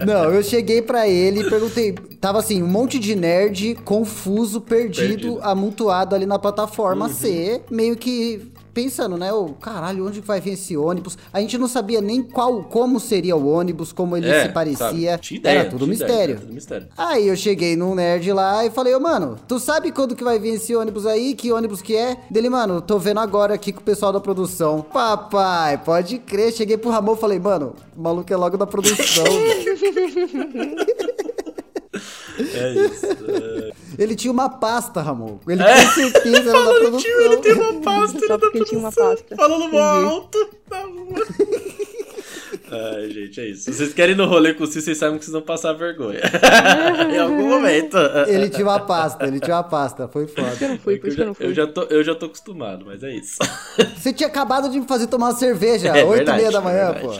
é. 0.00 0.02
Não, 0.04 0.24
eu 0.32 0.42
cheguei 0.42 0.82
pra 0.82 1.08
ele 1.08 1.40
e 1.40 1.50
perguntei. 1.50 1.92
Tava 2.20 2.38
assim, 2.38 2.62
um 2.62 2.68
monte 2.68 2.98
de 2.98 3.14
nerd 3.14 3.76
confuso, 3.84 4.60
perdido, 4.60 5.08
Perdido. 5.08 5.32
Uhum. 5.34 5.44
amontoado 5.44 6.14
ali 6.14 6.26
na 6.26 6.38
plataforma 6.38 7.08
C, 7.08 7.62
meio 7.70 7.96
que 7.96 8.50
pensando, 8.72 9.16
né? 9.16 9.32
O 9.32 9.50
caralho, 9.50 10.06
onde 10.06 10.20
vai 10.20 10.40
vir 10.40 10.52
esse 10.52 10.76
ônibus? 10.76 11.16
A 11.32 11.40
gente 11.40 11.56
não 11.58 11.68
sabia 11.68 12.00
nem 12.00 12.22
qual, 12.22 12.62
como 12.64 12.98
seria 13.00 13.36
o 13.36 13.48
ônibus, 13.48 13.92
como 13.92 14.16
ele 14.16 14.28
É, 14.28 14.42
se 14.46 14.48
parecia. 14.52 15.10
sabe? 15.12 15.22
Tinha 15.22 15.38
ideia, 15.40 15.58
Era 15.60 15.70
tudo 15.70 15.84
tinha 15.84 15.94
ideia, 15.94 16.08
mistério. 16.08 16.32
era 16.32 16.40
tudo 16.40 16.52
mistério. 16.54 16.86
Aí 16.96 17.28
eu 17.28 17.36
cheguei 17.36 17.76
num 17.76 17.94
nerd 17.94 18.32
lá 18.32 18.64
e 18.64 18.70
falei, 18.70 18.94
ô 18.94 19.00
mano, 19.00 19.36
tu 19.48 19.58
sabe 19.58 19.90
quando 19.92 20.14
que 20.16 20.24
vai 20.24 20.38
vir 20.38 20.54
esse 20.54 20.74
ônibus 20.74 21.06
aí? 21.06 21.34
Que 21.34 21.52
ônibus 21.52 21.82
que 21.82 21.96
é? 21.96 22.16
Dele, 22.30 22.48
mano, 22.48 22.80
tô 22.80 22.98
vendo 22.98 23.20
agora 23.20 23.54
aqui 23.54 23.72
com 23.72 23.80
o 23.80 23.84
pessoal 23.84 24.12
da 24.12 24.20
produção. 24.20 24.82
Papai, 24.82 25.78
pode 25.78 26.18
crer. 26.18 26.52
Cheguei 26.52 26.76
pro 26.76 26.90
Ramon 26.90 27.14
e 27.14 27.18
falei, 27.18 27.38
mano, 27.38 27.74
o 27.96 28.00
maluco 28.00 28.32
é 28.32 28.36
logo 28.36 28.56
da 28.56 28.66
produção. 28.66 29.24
É 32.42 32.72
isso. 32.86 33.06
é. 33.06 33.72
Ele 33.98 34.14
tinha 34.16 34.32
uma 34.32 34.48
pasta, 34.48 35.00
Ramon. 35.02 35.38
Ele 35.46 35.62
É. 35.62 35.84
com 35.84 35.90
certeza 35.92 36.38
era 36.38 36.52
da 36.52 36.52
Falando, 36.64 36.98
tio, 36.98 37.20
ele 37.20 37.36
tem 37.38 37.54
produção. 37.54 37.70
uma 37.72 37.82
pasta, 37.82 38.18
ele 38.18 38.26
Só 38.26 38.36
da 38.36 38.46
ele 38.54 38.64
tinha 38.64 38.80
uma 38.80 38.92
produção. 38.92 39.16
pasta. 39.26 39.36
Falando 39.36 39.64
Entendi. 39.64 39.76
alto. 39.78 40.50
rua. 40.70 41.26
Ai, 42.70 43.10
gente, 43.10 43.40
é 43.40 43.48
isso. 43.48 43.64
Se 43.64 43.72
vocês 43.74 43.92
querem 43.92 44.14
ir 44.14 44.18
no 44.18 44.26
rolê 44.26 44.54
com 44.54 44.64
o 44.64 44.66
Cis, 44.66 44.84
vocês 44.84 44.98
sabem 44.98 45.18
que 45.18 45.24
vocês 45.24 45.32
vão 45.32 45.42
passar 45.42 45.72
vergonha. 45.72 46.20
em 47.12 47.18
algum 47.18 47.48
momento. 47.48 47.96
Ele 48.28 48.48
tinha 48.48 48.66
uma 48.66 48.80
pasta, 48.80 49.26
ele 49.26 49.40
tinha 49.40 49.56
uma 49.56 49.64
pasta. 49.64 50.08
Foi 50.08 50.26
foda. 50.26 50.56
Eu 50.60 50.68
não 50.70 50.78
fui, 50.78 50.98
por 50.98 51.08
isso 51.08 51.16
que 51.16 51.22
eu 51.22 51.24
já, 51.24 51.26
não 51.26 51.34
fui. 51.34 51.46
eu, 51.46 51.54
já 51.54 51.66
tô, 51.66 51.82
eu 51.82 52.04
já 52.04 52.14
tô 52.14 52.26
acostumado, 52.26 52.84
mas 52.86 53.02
é 53.02 53.14
isso. 53.14 53.38
Você 53.96 54.12
tinha 54.12 54.28
acabado 54.28 54.70
de 54.70 54.78
me 54.78 54.86
fazer 54.86 55.06
tomar 55.06 55.26
uma 55.28 55.34
cerveja, 55.34 55.88
É 55.88 56.04
oito 56.04 56.12
e 56.12 56.16
verdade, 56.16 56.38
meia 56.38 56.50
da 56.50 56.60
manhã, 56.60 56.90
é 56.90 56.92
pô. 56.94 57.12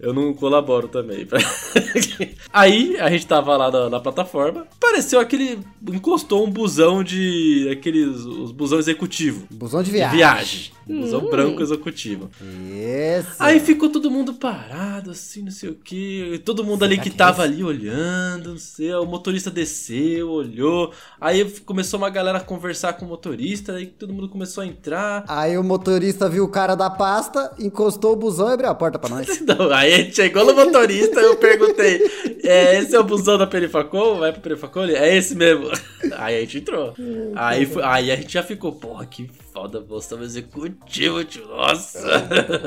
Eu 0.00 0.12
não 0.12 0.34
colaboro 0.34 0.88
também. 0.88 1.26
Aí 2.52 2.96
a 3.00 3.10
gente 3.10 3.26
tava 3.26 3.56
lá 3.56 3.70
na, 3.70 3.90
na 3.90 4.00
plataforma, 4.00 4.66
apareceu 4.76 5.20
aquele. 5.20 5.58
encostou 5.92 6.46
um 6.46 6.50
busão 6.50 7.02
de. 7.02 7.68
aqueles. 7.72 8.24
os 8.24 8.52
busão 8.52 8.78
executivo. 8.78 9.46
Busão 9.50 9.82
de 9.82 9.90
De 9.90 9.96
viagem. 9.96 10.72
Viagem. 10.86 11.04
Busão 11.04 11.30
branco 11.30 11.62
executivo. 11.62 12.30
Isso. 12.40 13.36
Aí 13.38 13.60
ficou 13.60 13.88
todo 13.88 14.10
mundo 14.10 14.34
parado, 14.34 15.10
assim, 15.10 15.42
não 15.42 15.50
sei 15.50 15.70
o 15.70 15.74
que. 15.74 16.40
Todo 16.44 16.64
mundo 16.64 16.84
ali 16.84 16.98
que 16.98 17.10
tava 17.10 17.42
ali 17.42 17.62
olhando, 17.62 18.50
não 18.50 18.58
sei. 18.58 18.92
O 18.94 19.06
motorista 19.06 19.50
desceu, 19.50 20.30
olhou. 20.30 20.92
Aí 21.20 21.44
começou 21.60 21.98
uma 21.98 22.10
galera 22.10 22.38
a 22.38 22.40
conversar 22.40 22.94
com 22.94 23.04
o 23.04 23.08
motorista, 23.08 23.72
aí 23.74 23.86
todo 23.86 24.12
mundo 24.12 24.28
começou 24.28 24.62
a 24.62 24.66
entrar. 24.66 25.24
Aí 25.28 25.56
o 25.56 25.64
motorista 25.64 26.28
viu 26.28 26.44
o 26.44 26.48
cara 26.48 26.74
da 26.74 26.90
pasta, 26.90 27.52
encostou 27.58 28.12
o 28.12 28.16
busão 28.16 28.50
e 28.50 28.52
abriu 28.54 28.70
a 28.70 28.74
porta 28.74 28.98
pra 28.98 29.08
nós. 29.10 29.40
Não, 29.42 29.72
aí 29.72 29.92
a 29.94 29.96
gente 29.98 30.16
chegou 30.16 30.44
no 30.44 30.54
motorista, 30.54 31.20
eu 31.20 31.36
perguntei: 31.36 32.00
é, 32.42 32.78
esse 32.78 32.94
é 32.94 33.00
o 33.00 33.04
busão 33.04 33.38
da 33.38 33.46
Perifacol? 33.46 34.18
Vai 34.18 34.32
pro 34.32 34.40
Perifacol? 34.42 34.84
Ele, 34.84 34.94
É 34.96 35.16
esse 35.16 35.34
mesmo. 35.34 35.70
Aí 36.16 36.36
a 36.36 36.40
gente 36.40 36.58
entrou. 36.58 36.94
Aí, 37.34 37.64
foi- 37.66 37.82
aí 37.82 38.10
a 38.12 38.16
gente 38.16 38.32
já 38.34 38.42
ficou, 38.42 38.72
porra, 38.72 39.06
que 39.06 39.28
foda, 39.54 39.80
postão 39.80 40.20
executivo, 40.22 41.22
tio. 41.24 41.46
Nossa. 41.46 42.00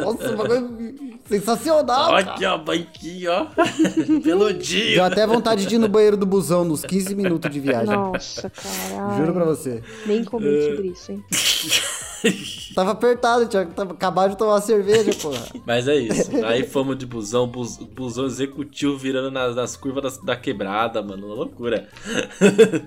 Nossa, 0.01 0.31
um 0.31 0.35
bagulho 0.37 1.19
sensacional. 1.27 2.07
Cara. 2.11 2.19
aqui, 2.31 2.45
ó, 2.45 2.57
banquinho, 2.57 3.29
ó. 3.35 3.47
Peludinho. 4.23 4.95
Deu 4.95 5.03
até 5.03 5.27
vontade 5.27 5.65
de 5.65 5.75
ir 5.75 5.79
no 5.79 5.89
banheiro 5.89 6.15
do 6.15 6.25
busão 6.25 6.63
nos 6.63 6.83
15 6.85 7.13
minutos 7.13 7.51
de 7.51 7.59
viagem. 7.59 7.93
Nossa, 7.93 8.49
caralho. 8.49 9.17
Juro 9.17 9.33
pra 9.33 9.43
você. 9.43 9.83
Nem 10.05 10.23
comente 10.23 10.69
sobre 10.75 10.87
isso, 10.87 11.11
hein? 11.11 11.23
Tava 12.73 12.91
apertado, 12.91 13.45
tinha 13.47 13.65
tava 13.67 13.93
acabado 13.93 14.31
de 14.31 14.37
tomar 14.37 14.53
uma 14.53 14.61
cerveja, 14.61 15.11
porra. 15.21 15.39
Mas 15.65 15.87
é 15.87 15.95
isso. 15.95 16.29
Aí 16.45 16.63
fomos 16.63 16.97
de 16.97 17.05
busão, 17.05 17.47
bus- 17.47 17.77
busão 17.77 18.25
executivo 18.25 18.97
virando 18.97 19.29
nas, 19.29 19.55
nas 19.55 19.75
curvas 19.77 20.03
das- 20.03 20.17
da, 20.17 20.35
quebrada, 20.35 21.01
mano. 21.01 21.27
Uma 21.27 21.35
loucura. 21.35 21.87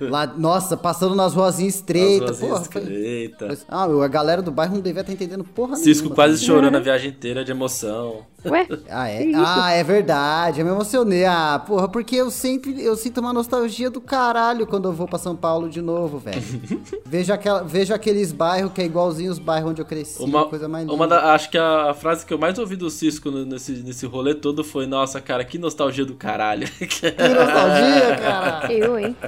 Lá, 0.01 0.27
nossa, 0.27 0.77
passando 0.77 1.15
nas 1.15 1.33
ruazinhas 1.35 1.77
estreitas, 1.77 2.39
porra. 2.41 2.61
foi- 2.65 2.81
estreitas. 2.83 3.65
Ah, 3.69 3.87
a 4.03 4.09
galera 4.09 4.43
do 4.43 4.51
bairro 4.51 4.75
não 4.75 4.83
devia 4.83 5.01
estar 5.01 5.13
entendendo 5.13 5.45
porra 5.45 5.77
Cisco 5.77 6.05
nenhuma. 6.05 6.15
quase 6.15 6.45
chorando 6.45 6.77
a 6.77 6.81
viagem 6.81 7.11
inteira 7.11 7.45
de 7.45 7.51
emoção. 7.51 8.29
Ué? 8.47 8.67
Ah, 8.89 9.07
é? 9.09 9.31
Ah, 9.35 9.71
é 9.73 9.85
verdade. 9.85 10.61
Eu 10.61 10.67
me 10.67 10.73
emocionei. 10.73 11.27
Ah, 11.27 11.63
porra, 11.67 11.87
porque 11.89 12.17
eu 12.17 12.31
sempre 12.31 12.83
eu 12.83 12.97
sinto 12.97 13.21
uma 13.21 13.35
nostalgia 13.35 13.91
do 13.91 14.01
caralho 14.01 14.67
quando 14.67 14.89
eu 14.89 14.93
vou 14.95 15.07
pra 15.07 15.19
São 15.19 15.37
Paulo 15.37 15.69
de 15.69 15.83
novo, 15.83 16.19
velho. 16.19 16.41
vejo, 17.05 17.33
aquela, 17.35 17.63
vejo 17.63 17.93
aqueles 17.93 18.33
bairros 18.33 18.73
que 18.73 18.81
é 18.81 18.85
igualzinho 18.87 19.31
os 19.31 19.39
bairros 19.39 19.73
onde 19.73 19.83
eu 19.83 19.87
cresci. 19.87 20.23
Uma, 20.23 20.47
coisa 20.47 20.69
mais 20.69 20.85
linda. 20.85 20.95
uma 20.95 21.07
da- 21.07 21.35
acho 21.35 21.51
que 21.51 21.59
a, 21.59 21.91
a 21.91 21.95
frase 21.95 22.25
que 22.25 22.33
eu 22.33 22.39
mais 22.39 22.59
ouvi 22.59 22.77
do 22.77 22.89
Cisco 22.89 23.31
no- 23.31 23.45
nesse, 23.45 23.73
nesse 23.83 24.07
rolê 24.07 24.35
todo 24.35 24.65
foi: 24.65 24.87
Nossa, 24.87 25.21
cara, 25.21 25.45
que 25.45 25.59
nostalgia 25.59 26.07
do 26.07 26.15
caralho. 26.15 26.67
Que 26.81 27.11
nostalgia, 27.11 28.17
cara. 28.23 28.73
Eu, 28.73 28.99
hein? 28.99 29.15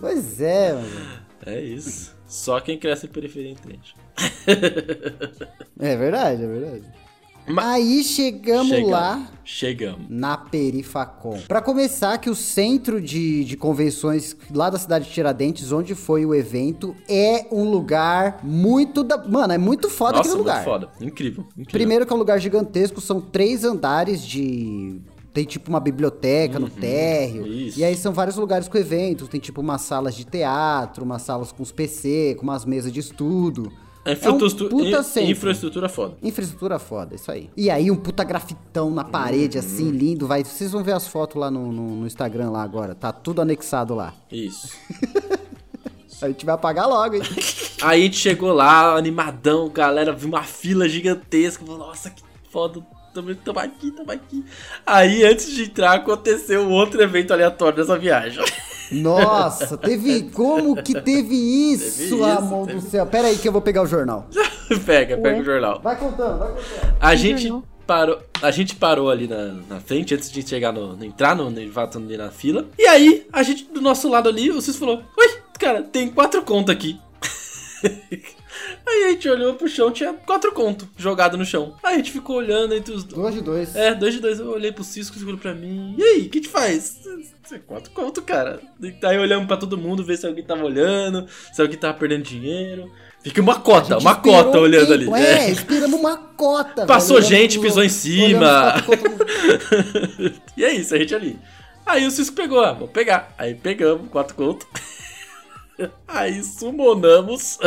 Pois 0.00 0.40
é, 0.40 0.72
mano. 0.74 0.88
É 1.46 1.60
isso. 1.60 2.16
Só 2.26 2.60
quem 2.60 2.78
cresce 2.78 3.06
em 3.06 3.10
periferia 3.10 3.50
entende. 3.50 3.94
É 5.78 5.96
verdade, 5.96 6.42
é 6.42 6.46
verdade. 6.46 6.84
Aí 7.56 8.04
chegamos, 8.04 8.68
Chegamos. 8.68 8.90
lá 8.90 9.30
Chegamos. 9.42 10.06
na 10.10 10.36
Perifacom. 10.36 11.40
Pra 11.48 11.62
começar, 11.62 12.18
que 12.18 12.28
o 12.28 12.34
centro 12.34 13.00
de, 13.00 13.42
de 13.44 13.56
convenções 13.56 14.36
lá 14.52 14.68
da 14.68 14.78
cidade 14.78 15.06
de 15.06 15.12
Tiradentes, 15.12 15.72
onde 15.72 15.94
foi 15.94 16.26
o 16.26 16.34
evento, 16.34 16.94
é 17.08 17.46
um 17.50 17.64
lugar 17.70 18.40
muito 18.42 19.02
da. 19.02 19.16
Mano, 19.16 19.54
é 19.54 19.58
muito 19.58 19.88
foda 19.88 20.18
Nossa, 20.18 20.28
aquele 20.28 20.34
muito 20.34 20.46
lugar. 20.48 20.62
foda. 20.64 20.90
Incrível. 21.00 21.44
incrível. 21.52 21.72
Primeiro 21.72 22.04
que 22.06 22.12
é 22.12 22.16
um 22.16 22.18
lugar 22.18 22.38
gigantesco, 22.38 23.00
são 23.00 23.18
três 23.18 23.64
andares 23.64 24.22
de. 24.22 25.00
Tem 25.38 25.44
tipo 25.44 25.70
uma 25.70 25.78
biblioteca 25.78 26.58
no 26.58 26.68
térreo. 26.68 27.42
Uhum. 27.44 27.52
isso. 27.52 27.78
E 27.78 27.84
aí 27.84 27.94
são 27.96 28.12
vários 28.12 28.34
lugares 28.36 28.66
com 28.66 28.76
eventos. 28.76 29.28
Tem 29.28 29.38
tipo 29.38 29.60
umas 29.60 29.82
salas 29.82 30.16
de 30.16 30.24
teatro, 30.24 31.04
umas 31.04 31.22
salas 31.22 31.52
com 31.52 31.62
os 31.62 31.70
PC, 31.70 32.34
com 32.36 32.42
umas 32.42 32.64
mesas 32.64 32.90
de 32.90 32.98
estudo. 32.98 33.70
A 34.04 34.10
É 34.10 34.14
um 34.14 34.16
infraestrutura, 34.16 34.68
puta 34.84 35.02
centro. 35.04 35.30
infraestrutura 35.30 35.88
foda. 35.88 36.16
Infraestrutura 36.24 36.78
foda, 36.80 37.14
isso 37.14 37.30
aí. 37.30 37.48
E 37.56 37.70
aí 37.70 37.88
um 37.88 37.94
puta 37.94 38.24
grafitão 38.24 38.90
na 38.90 39.04
parede, 39.04 39.58
assim, 39.58 39.92
lindo. 39.92 40.26
Vai, 40.26 40.42
vocês 40.42 40.72
vão 40.72 40.82
ver 40.82 40.92
as 40.96 41.06
fotos 41.06 41.36
lá 41.40 41.52
no, 41.52 41.70
no- 41.70 41.96
no 42.00 42.06
Instagram 42.08 42.50
lá 42.50 42.64
agora. 42.64 42.96
Tá 42.96 43.12
tudo 43.12 43.40
anexado 43.40 43.94
lá. 43.94 44.12
Isso. 44.32 44.70
A 46.20 46.26
gente 46.26 46.44
vai 46.44 46.56
apagar 46.56 46.88
logo, 46.88 47.14
hein? 47.14 47.22
Aí 47.80 48.00
a 48.00 48.04
gente 48.06 48.16
chegou 48.16 48.52
lá, 48.52 48.96
animadão, 48.96 49.68
galera, 49.68 50.12
viu 50.12 50.28
uma 50.28 50.42
fila 50.42 50.88
gigantesca. 50.88 51.64
falou, 51.64 51.78
Nossa, 51.86 52.10
que 52.10 52.20
foda. 52.50 52.84
Tamo, 53.18 53.34
tamo 53.34 53.58
aqui, 53.58 53.90
tamo 53.90 54.12
aqui. 54.12 54.44
Aí, 54.86 55.24
antes 55.24 55.50
de 55.50 55.64
entrar, 55.64 55.94
aconteceu 55.94 56.62
um 56.62 56.70
outro 56.70 57.02
evento 57.02 57.32
aleatório 57.32 57.76
dessa 57.78 57.98
viagem. 57.98 58.44
Nossa, 58.92 59.76
teve. 59.76 60.30
Como 60.30 60.80
que 60.80 61.00
teve 61.00 61.34
isso, 61.34 61.98
Teve 61.98 62.04
isso, 62.04 62.22
Ramon 62.22 62.64
teve. 62.66 62.78
do 62.80 62.88
céu? 62.88 63.04
Pera 63.06 63.26
aí 63.26 63.36
que 63.36 63.48
eu 63.48 63.52
vou 63.52 63.60
pegar 63.60 63.82
o 63.82 63.86
jornal. 63.86 64.28
pega, 64.86 65.16
pega 65.16 65.36
Ué? 65.36 65.40
o 65.40 65.44
jornal. 65.44 65.80
Vai 65.82 65.96
contando, 65.96 66.38
vai 66.38 66.48
contando. 66.48 66.96
A 67.00 67.14
gente 67.16 67.42
jornal? 67.48 67.64
parou, 67.84 68.18
a 68.40 68.50
gente 68.52 68.76
parou 68.76 69.10
ali 69.10 69.26
na, 69.26 69.54
na 69.68 69.80
frente 69.80 70.14
antes 70.14 70.30
de 70.30 70.46
chegar 70.48 70.72
no, 70.72 70.94
no- 70.96 71.04
entrar 71.04 71.34
no, 71.34 71.50
no 71.50 71.58
ali 71.60 72.16
na 72.16 72.30
fila. 72.30 72.66
E 72.78 72.86
aí, 72.86 73.26
a 73.32 73.42
gente 73.42 73.64
do 73.64 73.80
nosso 73.80 74.08
lado 74.08 74.28
ali, 74.28 74.48
o 74.50 74.60
Cis 74.62 74.76
falou: 74.76 75.02
"Oi, 75.18 75.38
cara, 75.58 75.82
tem 75.82 76.08
quatro 76.08 76.40
contos 76.42 76.72
aqui". 76.72 76.98
aí 78.86 79.04
a 79.04 79.10
gente 79.10 79.28
olhou 79.28 79.54
pro 79.54 79.68
chão, 79.68 79.90
tinha 79.90 80.12
quatro 80.12 80.52
contos 80.52 80.88
jogado 80.96 81.36
no 81.36 81.44
chão. 81.44 81.74
Aí 81.82 81.94
a 81.94 81.96
gente 81.98 82.12
ficou 82.12 82.36
olhando 82.36 82.74
entre 82.74 82.94
os 82.94 83.04
dois. 83.04 83.22
Dois 83.22 83.34
de 83.34 83.40
dois. 83.40 83.76
É, 83.76 83.94
dois 83.94 84.14
de 84.14 84.20
dois, 84.20 84.38
eu 84.38 84.50
olhei 84.50 84.72
pro 84.72 84.84
Cisco, 84.84 85.14
Cisco 85.14 85.28
olhou 85.28 85.40
pra 85.40 85.54
mim. 85.54 85.94
E 85.98 86.02
aí, 86.02 86.20
o 86.22 86.30
que 86.30 86.40
te 86.40 86.48
faz? 86.48 87.00
Quatro 87.66 87.90
conto, 87.92 88.20
cara. 88.22 88.60
Aí 89.02 89.18
olhamos 89.18 89.46
pra 89.46 89.56
todo 89.56 89.78
mundo, 89.78 90.04
ver 90.04 90.18
se 90.18 90.26
alguém 90.26 90.44
tava 90.44 90.64
olhando, 90.64 91.26
se 91.52 91.60
alguém 91.62 91.78
tava 91.78 91.94
perdendo 91.94 92.22
dinheiro. 92.22 92.90
Fica 93.22 93.40
uma 93.40 93.58
cota, 93.58 93.98
uma 93.98 94.14
cota 94.14 94.58
um 94.58 94.62
olhando 94.62 94.96
tempo, 94.96 95.14
ali. 95.14 95.24
É, 95.24 95.50
esperamos 95.50 95.98
uma 95.98 96.16
cota. 96.16 96.86
Passou 96.86 97.16
velho, 97.16 97.28
gente, 97.28 97.58
pisou 97.58 97.82
em 97.82 97.88
cima. 97.88 98.74
e 100.56 100.64
é 100.64 100.72
isso, 100.74 100.94
a 100.94 100.98
gente 100.98 101.14
ali. 101.14 101.38
Aí 101.84 102.06
o 102.06 102.10
Cisco 102.10 102.36
pegou, 102.36 102.60
ah, 102.60 102.72
vou 102.72 102.86
pegar. 102.86 103.34
Aí 103.36 103.54
pegamos, 103.54 104.08
quatro 104.10 104.36
contos. 104.36 104.66
Aí 106.06 106.42
sumonamos. 106.42 107.58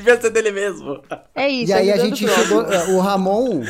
Devia 0.05 0.21
ser 0.21 0.29
dele 0.29 0.51
mesmo. 0.51 1.01
É 1.33 1.49
isso. 1.49 1.71
E 1.71 1.73
aí 1.73 1.91
a 1.91 1.97
gente 1.97 2.27
chegou. 2.27 2.63
O 2.95 2.99
Ramon. 2.99 3.63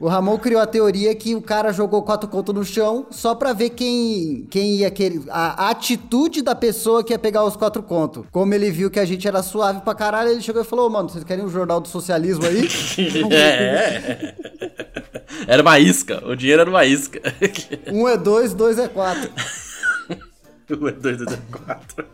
O 0.00 0.08
Ramon 0.08 0.38
criou 0.38 0.62
a 0.62 0.66
teoria 0.66 1.14
que 1.14 1.34
o 1.34 1.42
cara 1.42 1.70
jogou 1.70 2.02
quatro 2.02 2.30
contos 2.30 2.54
no 2.54 2.64
chão 2.64 3.06
só 3.10 3.34
pra 3.34 3.52
ver 3.52 3.70
quem, 3.70 4.46
quem 4.50 4.76
ia 4.76 4.90
querer. 4.90 5.20
A, 5.28 5.68
atitude 5.68 6.40
da 6.40 6.54
pessoa 6.54 7.04
que 7.04 7.12
ia 7.12 7.18
pegar 7.18 7.44
os 7.44 7.56
quatro 7.56 7.82
contos. 7.82 8.24
Como 8.32 8.54
ele 8.54 8.70
viu 8.70 8.90
que 8.90 8.98
a 8.98 9.04
gente 9.04 9.28
era 9.28 9.42
suave 9.42 9.82
pra 9.82 9.94
caralho, 9.94 10.30
ele 10.30 10.40
chegou 10.40 10.62
e 10.62 10.64
falou: 10.64 10.86
"Ô, 10.86 10.90
mano, 10.90 11.10
vocês 11.10 11.24
querem 11.24 11.44
um 11.44 11.50
jornal 11.50 11.78
do 11.78 11.88
socialismo 11.88 12.46
aí? 12.46 12.66
É. 13.32 14.34
Era 15.46 15.62
uma 15.62 15.78
isca. 15.78 16.22
O 16.26 16.34
dinheiro 16.34 16.62
era 16.62 16.70
uma 16.70 16.84
isca. 16.84 17.20
um 17.92 18.08
é 18.08 18.16
dois, 18.16 18.54
dois 18.54 18.78
é 18.78 18.88
quatro. 18.88 19.30
Um 20.70 20.88
é 20.88 20.92
dois, 20.92 21.18
dois 21.18 21.32
é 21.32 21.38
quatro. 21.50 22.06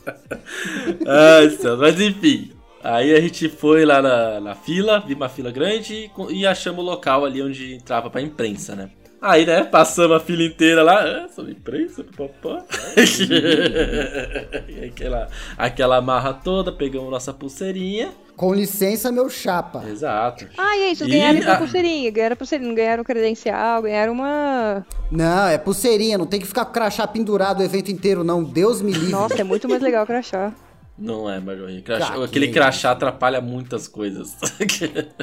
Ai, 1.06 1.50
céu. 1.50 1.76
Mas 1.76 2.00
enfim. 2.00 2.57
Aí 2.82 3.14
a 3.14 3.20
gente 3.20 3.48
foi 3.48 3.84
lá 3.84 4.00
na, 4.00 4.40
na 4.40 4.54
fila, 4.54 5.00
vi 5.00 5.14
uma 5.14 5.28
fila 5.28 5.50
grande 5.50 6.10
e, 6.30 6.34
e 6.40 6.46
achamos 6.46 6.84
o 6.84 6.86
local 6.86 7.24
ali 7.24 7.42
onde 7.42 7.74
entrava 7.74 8.08
pra 8.08 8.20
imprensa, 8.20 8.74
né? 8.76 8.90
Aí, 9.20 9.44
né, 9.44 9.64
passamos 9.64 10.16
a 10.16 10.20
fila 10.20 10.44
inteira 10.44 10.80
lá, 10.80 11.02
ah, 11.02 11.28
sobre 11.28 11.50
imprensa, 11.50 12.04
papá. 12.16 12.64
e 14.68 14.84
aquela, 14.86 15.28
aquela 15.56 16.00
marra 16.00 16.32
toda, 16.34 16.70
pegamos 16.70 17.10
nossa 17.10 17.32
pulseirinha. 17.32 18.12
Com 18.36 18.54
licença, 18.54 19.10
meu 19.10 19.28
chapa. 19.28 19.82
Exato. 19.88 20.46
Ah, 20.56 20.76
e 20.76 20.84
aí, 20.84 20.96
vocês 20.96 21.08
E 21.10 21.12
ganharam 21.12 21.38
então 21.38 21.52
a- 21.54 21.56
pulseirinha. 21.56 22.10
Ganharam 22.12 22.36
pulseirinha, 22.36 22.68
não 22.68 22.76
ganharam 22.76 23.02
credencial, 23.02 23.82
ganharam 23.82 24.12
uma. 24.12 24.86
Não, 25.10 25.48
é 25.48 25.58
pulseirinha, 25.58 26.16
não 26.16 26.26
tem 26.26 26.38
que 26.38 26.46
ficar 26.46 26.64
com 26.64 26.70
o 26.70 26.74
crachá 26.74 27.04
pendurado 27.04 27.58
o 27.58 27.64
evento 27.64 27.90
inteiro, 27.90 28.22
não. 28.22 28.44
Deus 28.44 28.80
me 28.80 28.92
livre. 28.92 29.10
Nossa, 29.10 29.40
é 29.40 29.44
muito 29.44 29.68
mais 29.68 29.82
legal 29.82 30.06
crachá. 30.06 30.52
Não 30.98 31.30
é, 31.30 31.38
Marjorie. 31.38 31.80
Crachá- 31.80 32.24
aquele 32.24 32.48
crachá 32.48 32.90
atrapalha 32.90 33.40
muitas 33.40 33.86
coisas. 33.86 34.36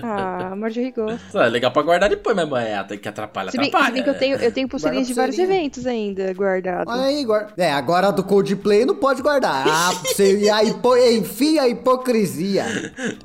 Ah, 0.01 0.55
Marjorie 0.55 0.91
gosta. 0.91 1.43
é 1.45 1.49
legal 1.49 1.71
pra 1.71 1.81
guardar 1.81 2.09
depois, 2.09 2.35
mas 2.35 2.65
é, 2.65 2.81
tem 2.83 2.97
que 2.97 3.07
atrapalha, 3.07 3.51
Se 3.51 3.57
bem, 3.57 3.65
se 3.69 3.75
atrapalha. 3.75 3.93
bem 3.93 4.03
que 4.03 4.09
eu 4.09 4.17
tenho, 4.17 4.37
eu 4.37 4.51
tenho 4.51 4.67
pulseirinhas 4.67 5.07
de 5.07 5.13
vários 5.13 5.37
eventos 5.37 5.85
ainda 5.85 6.33
guardado. 6.33 6.89
Olha 6.89 7.03
aí, 7.03 7.23
guarda. 7.25 7.53
É, 7.57 7.71
agora 7.71 8.07
a 8.07 8.11
do 8.11 8.23
Coldplay 8.23 8.85
não 8.85 8.95
pode 8.95 9.21
guardar. 9.21 9.65
Ah, 9.67 9.91
você, 10.05 10.37
e 10.39 10.49
a 10.49 10.63
hipo... 10.63 10.95
enfim, 10.97 11.57
a 11.59 11.67
hipocrisia. 11.67 12.65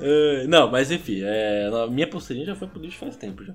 Não, 0.47 0.69
mas 0.69 0.91
enfim, 0.91 1.21
é, 1.23 1.69
a 1.83 1.87
minha 1.87 2.07
pulseirinha 2.07 2.47
já 2.47 2.55
foi 2.55 2.67
pro 2.67 2.81
lixo 2.81 2.97
faz 2.99 3.15
tempo 3.15 3.43
já. 3.43 3.53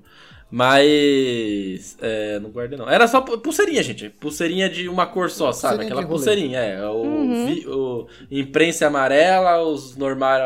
Mas. 0.51 1.97
É, 2.01 2.39
não 2.41 2.51
guardei 2.51 2.79
não. 2.79 2.89
Era 2.89 3.07
só 3.09 3.21
pu- 3.21 3.39
pulseirinha, 3.39 3.83
gente. 3.83 4.09
Pulseirinha 4.09 4.69
de 4.69 4.89
uma 4.89 5.07
cor 5.07 5.31
só, 5.31 5.53
sabe? 5.53 5.77
Pulseirinha 5.77 5.93
Aquela 5.95 6.07
pulseirinha, 6.09 6.59
é. 6.61 6.89
O, 6.89 7.47
vi- 7.47 7.67
o 7.69 8.07
imprensa 8.31 8.87
amarela, 8.87 9.63
os 9.63 9.97
normais. 9.97 10.41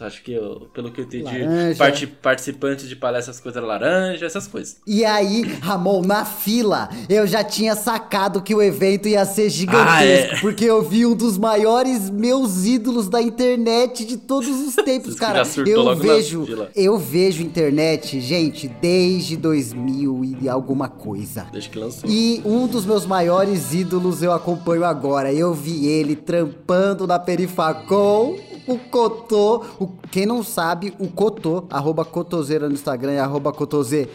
Acho 0.00 0.22
que, 0.22 0.38
pelo 0.74 0.90
que 0.90 1.00
eu 1.00 1.04
entendi, 1.04 1.44
parti- 1.78 2.06
participantes 2.06 2.88
de 2.88 2.96
palestras 2.96 3.40
coisas 3.40 3.62
laranja, 3.62 4.24
essas 4.26 4.46
coisas. 4.46 4.80
E 4.86 5.04
aí, 5.04 5.42
Ramon, 5.42 6.02
na 6.02 6.24
fila, 6.24 6.88
eu 7.08 7.26
já 7.26 7.42
tinha 7.44 7.74
sacado 7.74 8.42
que 8.42 8.54
o 8.54 8.62
evento 8.62 9.08
ia 9.08 9.24
ser 9.24 9.48
gigantesco, 9.50 9.88
Ah, 9.90 10.04
é. 10.04 10.40
porque 10.40 10.64
eu 10.64 10.82
vi 10.82 11.06
um 11.06 11.14
dos 11.14 11.38
maiores 11.38 12.10
meus 12.10 12.64
ídolos 12.64 13.08
da 13.08 13.20
internet 13.20 14.04
de 14.04 14.16
todos 14.16 14.48
os 14.48 14.74
tempos, 14.84 15.14
cara. 15.14 15.42
Eu 15.66 15.94
vejo, 15.96 16.46
fila. 16.46 16.70
eu 16.74 16.98
vejo 16.98 17.42
internet, 17.42 18.20
gente, 18.20 18.68
desde 18.68 19.25
2000 19.34 20.36
e 20.42 20.48
alguma 20.48 20.88
coisa. 20.88 21.46
Desde 21.50 21.70
que 21.70 21.78
lançou. 21.78 22.10
E 22.10 22.42
um 22.44 22.66
dos 22.66 22.84
meus 22.84 23.06
maiores 23.06 23.72
ídolos 23.72 24.22
eu 24.22 24.30
acompanho 24.30 24.84
agora. 24.84 25.32
Eu 25.32 25.54
vi 25.54 25.86
ele 25.86 26.14
trampando 26.14 27.06
na 27.06 27.18
Perifacom. 27.18 28.36
O 28.66 28.78
Cotô, 28.78 29.64
o, 29.78 29.88
quem 30.10 30.26
não 30.26 30.42
sabe, 30.42 30.92
o 30.98 31.06
Cotô, 31.06 31.64
arroba 31.70 32.04
Cotoseira 32.04 32.68
no 32.68 32.74
Instagram 32.74 33.12
e 33.12 33.18
arroba 33.18 33.52
Cotose 33.52 34.08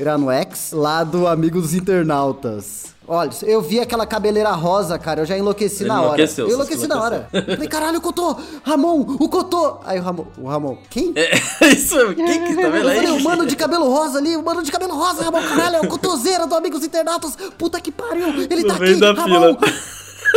irá 0.00 0.16
no 0.18 0.30
X, 0.30 0.72
lá 0.72 1.04
do 1.04 1.26
Amigo 1.26 1.60
dos 1.60 1.74
Internautas. 1.74 2.90
Olha, 3.12 3.30
eu 3.42 3.60
vi 3.60 3.80
aquela 3.80 4.06
cabeleira 4.06 4.50
rosa, 4.52 4.96
cara, 4.96 5.22
eu 5.22 5.26
já 5.26 5.36
enlouqueci 5.36 5.82
Ele 5.82 5.88
na 5.88 6.00
hora. 6.00 6.22
eu 6.38 6.48
enlouqueci 6.48 6.86
na 6.86 7.02
hora. 7.02 7.28
Falei, 7.32 7.66
caralho, 7.68 7.98
o 7.98 8.00
Cotô, 8.00 8.36
Ramon, 8.62 9.00
o 9.00 9.28
Cotô. 9.28 9.78
Aí 9.84 9.98
o 9.98 10.02
Ramon, 10.02 10.26
o 10.38 10.46
Ramon, 10.48 10.78
quem? 10.88 11.12
É, 11.16 11.34
isso, 11.74 11.96
quem 12.14 12.44
que 12.44 12.54
tá 12.54 12.68
vendo 12.68 12.84
Eu 12.84 12.88
aí? 12.88 12.96
falei, 12.98 13.10
o 13.10 13.20
mano 13.24 13.46
de 13.46 13.56
cabelo 13.56 13.88
rosa 13.92 14.18
ali, 14.18 14.36
o 14.36 14.44
mano 14.44 14.62
de 14.62 14.70
cabelo 14.70 14.94
rosa, 14.94 15.24
Ramon, 15.24 15.42
caralho, 15.42 15.76
é 15.76 15.80
o 15.80 15.88
cotoseira 15.88 16.46
do 16.46 16.54
Amigos 16.54 16.84
Internautas. 16.84 17.36
Puta 17.58 17.80
que 17.80 17.90
pariu, 17.90 18.28
ele 18.48 18.62
No 18.62 18.68
tá 18.68 18.74
aqui, 18.76 18.94
Ramon. 18.94 19.56
fila. 19.56 19.72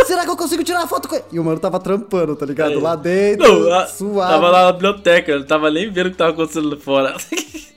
Será 0.06 0.23
que 0.23 0.29
eu 0.29 0.38
consigo 0.38 0.63
tirar 0.63 0.84
a 0.84 0.88
foto 0.88 1.08
com 1.08 1.15
ele? 1.15 1.23
E 1.32 1.39
o 1.39 1.43
mano 1.43 1.60
tava 1.60 1.79
trampando, 1.79 2.36
tá 2.36 2.45
ligado? 2.45 2.79
Lá 2.79 2.95
dentro, 2.95 3.45
É. 3.45 3.49
Não, 3.49 3.73
a- 3.73 3.88
suave. 3.88 4.32
tava 4.34 4.49
lá 4.49 4.65
na 4.65 4.71
biblioteca, 4.73 5.32
ele 5.32 5.43
tava 5.45 5.71
nem 5.71 5.91
vendo 5.91 6.08
o 6.08 6.12
que 6.12 6.17
tava 6.17 6.32
acontecendo 6.32 6.69
lá 6.69 6.77
fora. 6.77 7.15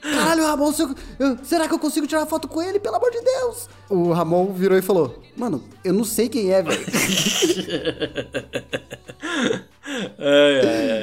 Caralho, 0.01 0.45
Ramon, 0.45 0.71
se 0.71 0.81
eu- 0.83 0.95
eu- 1.19 1.37
será 1.43 1.67
que 1.67 1.73
eu 1.73 1.79
consigo 1.79 2.07
tirar 2.07 2.23
a 2.23 2.25
foto 2.25 2.47
com 2.47 2.61
ele? 2.61 2.79
Pelo 2.79 2.95
amor 2.95 3.11
de 3.11 3.21
Deus. 3.21 3.67
O 3.89 4.11
Ramon 4.13 4.53
virou 4.53 4.77
e 4.77 4.81
falou, 4.81 5.19
mano, 5.35 5.63
eu 5.83 5.93
não 5.93 6.03
sei 6.03 6.29
quem 6.29 6.51
é, 6.51 6.61
velho. 6.63 6.79
Ai, 9.87 10.59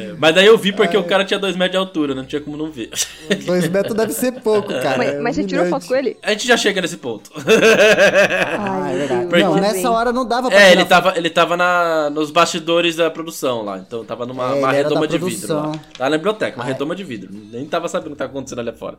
ai. 0.09 0.17
Mas 0.19 0.35
daí 0.35 0.47
eu 0.47 0.57
vi 0.59 0.73
porque 0.73 0.97
o 0.97 1.05
cara 1.05 1.25
tinha 1.25 1.39
dois 1.39 1.57
metros 1.57 1.73
de 1.73 1.77
altura, 1.79 2.15
não 2.15 2.25
tinha 2.25 2.41
como 2.41 2.57
não 2.57 2.71
ver. 2.71 2.91
Dois 3.47 3.69
metros 3.69 3.95
deve 3.97 4.13
ser 4.13 4.33
pouco, 4.41 4.69
cara. 4.81 4.99
mas, 4.99 5.09
é 5.15 5.19
mas 5.21 5.37
você 5.37 5.45
tirou 5.45 5.67
foto 5.67 5.87
com 5.87 5.95
ele? 5.97 6.17
A 6.23 6.31
gente 6.33 6.47
já 6.47 6.57
chega 6.57 6.81
nesse 6.81 6.97
ponto. 6.99 7.31
Ah, 7.37 8.91
é 8.91 8.97
verdade. 8.97 9.27
Porque- 9.27 9.43
Não, 9.43 9.55
nessa 9.57 9.91
hora 9.91 10.13
não 10.13 10.27
dava 10.27 10.51
pra 10.51 10.61
É, 10.61 10.73
ele 10.73 10.81
foto. 10.83 10.89
tava, 10.89 11.17
ele 11.19 11.31
tava 11.31 11.57
na, 11.57 12.11
nos 12.11 12.31
bastidores 12.31 12.97
da 12.97 13.11
produção 13.11 13.63
lá. 13.63 13.79
Então 13.79 14.05
tava 14.05 14.27
numa 14.27 14.55
É, 14.75 14.83
redoma 14.83 15.07
de 15.07 15.19
vidro 15.19 15.55
lá. 15.55 15.63
produção. 15.63 15.81
Tava 15.97 16.11
na 16.11 16.17
biblioteca, 16.17 16.57
uma 16.59 16.65
é. 16.65 16.73
redoma 16.73 16.95
de 16.95 17.05
vidro. 17.05 17.31
Nem 17.53 17.67
tava 17.67 17.89
sabendo 17.89 18.09
o 18.09 18.13
que 18.13 18.19
tava 18.19 18.31
acontecendo 18.31 18.61
ali 18.61 18.73
fora. 18.73 18.97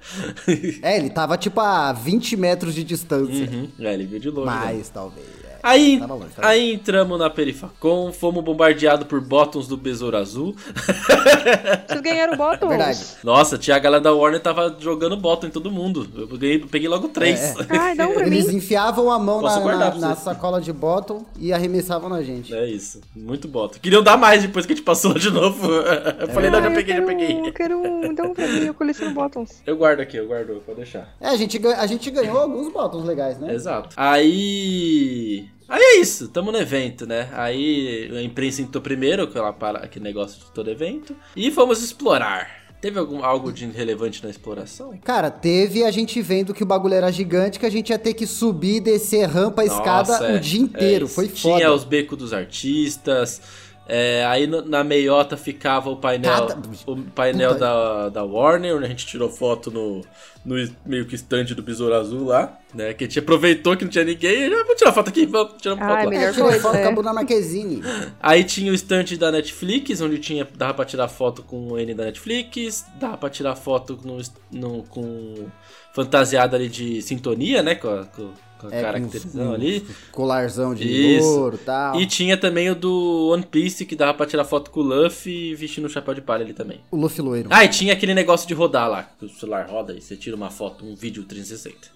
É, 0.81 0.97
ele 0.97 1.09
tava 1.09 1.37
tipo 1.37 1.59
a 1.59 1.93
20 1.93 2.35
metros 2.37 2.73
de 2.73 2.83
distância. 2.83 3.45
Uhum. 3.51 3.67
É, 3.79 3.93
ele 3.93 4.05
viu 4.05 4.19
de 4.19 4.29
longe. 4.29 4.49
né? 4.49 4.55
Mais, 4.55 4.89
talvez. 4.89 5.44
É. 5.65 5.69
Aí, 5.69 5.99
Tava 5.99 6.13
longe, 6.13 6.29
tava 6.35 6.47
aí 6.47 6.73
entramos 6.73 7.19
na 7.19 7.29
Perifacom, 7.29 8.11
fomos 8.13 8.43
bombardeados 8.43 9.07
por 9.07 9.19
bottoms 9.21 9.67
do 9.67 9.75
Besouro 9.77 10.15
Azul. 10.17 10.55
Vocês 11.87 12.01
ganharam 12.01 12.37
bottom? 12.37 12.65
É 12.67 12.69
verdade. 12.69 12.99
Nossa, 13.23 13.57
tinha 13.57 13.75
a 13.75 13.79
galera 13.79 14.01
da 14.01 14.13
Warner 14.13 14.39
tava 14.41 14.75
jogando 14.79 15.17
bottom 15.17 15.47
em 15.47 15.49
todo 15.51 15.71
mundo. 15.71 16.07
Eu 16.15 16.27
peguei, 16.27 16.59
peguei 16.59 16.87
logo 16.87 17.07
três. 17.09 17.39
É, 17.59 17.77
Ai, 17.77 17.95
dá 17.95 18.07
um 18.07 18.13
pra 18.13 18.25
Eles 18.27 18.47
mim. 18.47 18.55
enfiavam 18.57 19.11
a 19.11 19.17
mão 19.19 19.39
Posso 19.41 19.59
na, 19.59 19.75
na- 19.77 19.95
na 19.95 20.15
sacola 20.15 20.61
de 20.61 20.71
bottom 20.71 21.25
e 21.39 21.51
arremessavam 21.53 22.09
na 22.09 22.21
gente. 22.21 22.53
É 22.53 22.67
isso, 22.67 23.01
muito 23.15 23.47
bottom. 23.47 23.79
Queriam 23.79 24.03
dar 24.03 24.17
mais 24.17 24.41
depois 24.41 24.65
que 24.65 24.73
a 24.73 24.75
gente 24.75 24.85
passou 24.85 25.13
de 25.13 25.29
novo. 25.31 25.67
Eu 26.19 26.27
falei, 26.29 26.49
não, 26.49 26.61
já 26.61 26.67
eu 26.69 26.73
peguei, 26.75 26.95
já 26.95 27.01
peguei. 27.03 27.35
um- 27.35 27.45
Eu 27.45 27.53
quero 27.53 27.77
um, 27.79 28.13
dá 28.13 28.23
um 28.23 28.33
pra 28.33 28.47
mim, 28.47 28.65
eu 28.65 28.73
coleciono 28.73 29.13
bottoms. 29.13 29.61
Eu 29.65 29.75
guardo 29.77 29.99
aqui, 29.99 30.17
eu 30.17 30.27
guardo, 30.27 30.61
pode 30.65 30.77
deixar. 30.77 31.13
É, 31.19 31.27
a 31.29 31.35
gente, 31.35 31.59
a 31.67 31.85
gente 31.87 32.09
ganhou 32.11 32.37
alguns 32.39 32.71
bottoms 32.71 33.05
legais, 33.05 33.37
né? 33.39 33.53
Exato. 33.53 33.89
Aí. 33.97 35.47
Aí 35.67 35.81
é 35.81 35.99
isso, 35.99 36.27
tamo 36.27 36.51
no 36.51 36.57
evento, 36.57 37.07
né? 37.07 37.29
Aí 37.33 38.11
a 38.15 38.21
imprensa 38.21 38.61
entrou 38.61 38.81
primeiro, 38.81 39.23
aquela 39.23 39.49
aquele 39.49 40.05
negócio 40.05 40.39
de 40.39 40.51
todo 40.51 40.69
evento. 40.69 41.15
E 41.35 41.49
fomos 41.51 41.83
explorar. 41.83 42.65
Teve 42.81 42.99
algum, 42.99 43.23
algo 43.23 43.51
de 43.51 43.65
relevante 43.65 44.23
na 44.23 44.29
exploração? 44.29 44.95
Cara, 45.03 45.31
teve 45.31 45.83
a 45.83 45.89
gente 45.89 46.21
vendo 46.21 46.53
que 46.53 46.61
o 46.61 46.65
bagulho 46.67 46.93
era 46.93 47.11
gigante, 47.11 47.57
que 47.57 47.65
a 47.65 47.69
gente 47.69 47.89
ia 47.89 47.97
ter 47.97 48.13
que 48.13 48.27
subir, 48.27 48.79
descer 48.79 49.25
rampa, 49.27 49.65
escada 49.65 50.11
Nossa, 50.11 50.25
é, 50.27 50.35
o 50.35 50.39
dia 50.39 50.61
inteiro. 50.61 51.05
é. 51.05 51.09
Foi 51.09 51.27
Tinha 51.27 51.53
foda. 51.53 51.73
os 51.73 51.83
becos 51.83 52.15
dos 52.15 52.31
artistas. 52.31 53.41
É, 53.87 54.25
aí 54.25 54.47
no- 54.47 54.61
na 54.63 54.83
meiota 54.83 55.37
ficava 55.37 55.89
o 55.89 55.95
painel, 55.97 56.47
Cada- 56.47 56.61
o 56.87 56.97
painel 57.11 57.49
Puta. 57.53 57.59
da, 57.59 58.09
da 58.09 58.23
Warner, 58.23 58.75
onde 58.75 58.85
a 58.85 58.89
gente 58.89 59.05
tirou 59.05 59.29
foto 59.29 59.69
no, 59.69 60.01
no 60.43 60.55
meio 60.85 61.05
que 61.05 61.15
stand 61.15 61.45
do 61.55 61.61
Besouro 61.61 61.93
Azul 61.95 62.25
lá, 62.25 62.57
né? 62.73 62.93
Que 62.93 63.03
a 63.03 63.07
gente 63.07 63.19
aproveitou 63.19 63.75
que 63.77 63.83
não 63.83 63.91
tinha 63.91 64.03
ninguém. 64.03 64.47
e, 64.49 64.53
"Ah, 64.53 64.57
Vamos 64.63 64.75
tirar 64.75 64.91
foto 64.93 65.09
aqui, 65.09 65.25
vamos 65.25 65.53
tirar 65.61 65.75
uma 65.75 65.85
Ah, 65.85 65.89
foto 65.89 66.03
lá. 66.05 66.09
melhor 66.09 66.33
coisa, 66.35 66.59
foto 66.59 66.75
é. 66.77 66.81
com 66.83 66.87
a 66.87 66.91
Bruna 66.91 67.13
Marquezine. 67.13 67.81
Aí 68.21 68.43
tinha 68.43 68.71
o 68.71 68.75
stand 68.75 69.05
da 69.19 69.31
Netflix, 69.31 70.01
onde 70.01 70.17
tinha, 70.17 70.47
dava 70.55 70.73
pra 70.73 70.85
tirar 70.85 71.07
foto 71.07 71.43
com 71.43 71.67
o 71.73 71.79
N 71.79 71.93
da 71.93 72.05
Netflix, 72.05 72.85
dava 72.99 73.17
pra 73.17 73.29
tirar 73.29 73.55
foto 73.55 73.99
no, 74.03 74.17
no- 74.51 74.83
com 74.83 75.47
fantasiada 75.93 76.57
ali 76.57 76.67
de 76.69 77.01
sintonia, 77.01 77.61
né? 77.63 77.75
Com 77.75 77.87
a, 77.89 78.05
com, 78.05 78.31
com 78.59 78.67
a 78.67 78.75
É, 78.75 78.81
caracterização 78.81 79.53
ali. 79.53 79.85
Colarzão 80.11 80.73
de 80.75 80.87
Isso. 81.17 81.27
ouro 81.27 81.55
e 81.55 81.59
tal. 81.65 81.99
E 81.99 82.05
tinha 82.05 82.37
também 82.37 82.69
o 82.69 82.75
do 82.75 83.29
One 83.33 83.43
Piece, 83.43 83.85
que 83.85 83.95
dava 83.95 84.13
pra 84.13 84.25
tirar 84.25 84.43
foto 84.45 84.71
com 84.71 84.79
o 84.79 84.83
Luffy 84.83 85.53
vestindo 85.55 85.85
o 85.85 85.89
chapéu 85.89 86.13
de 86.13 86.21
palha 86.21 86.43
ali 86.43 86.53
também. 86.53 86.79
O 86.91 86.97
Luffy 86.97 87.21
loiro. 87.21 87.49
Ah, 87.51 87.63
e 87.65 87.67
tinha 87.69 87.93
aquele 87.93 88.13
negócio 88.13 88.47
de 88.47 88.53
rodar 88.53 88.89
lá, 88.89 89.03
que 89.19 89.25
o 89.25 89.29
celular 89.29 89.67
roda 89.69 89.93
e 89.93 90.01
você 90.01 90.15
tira 90.15 90.35
uma 90.35 90.49
foto, 90.49 90.85
um 90.85 90.95
vídeo 90.95 91.23
360. 91.23 91.93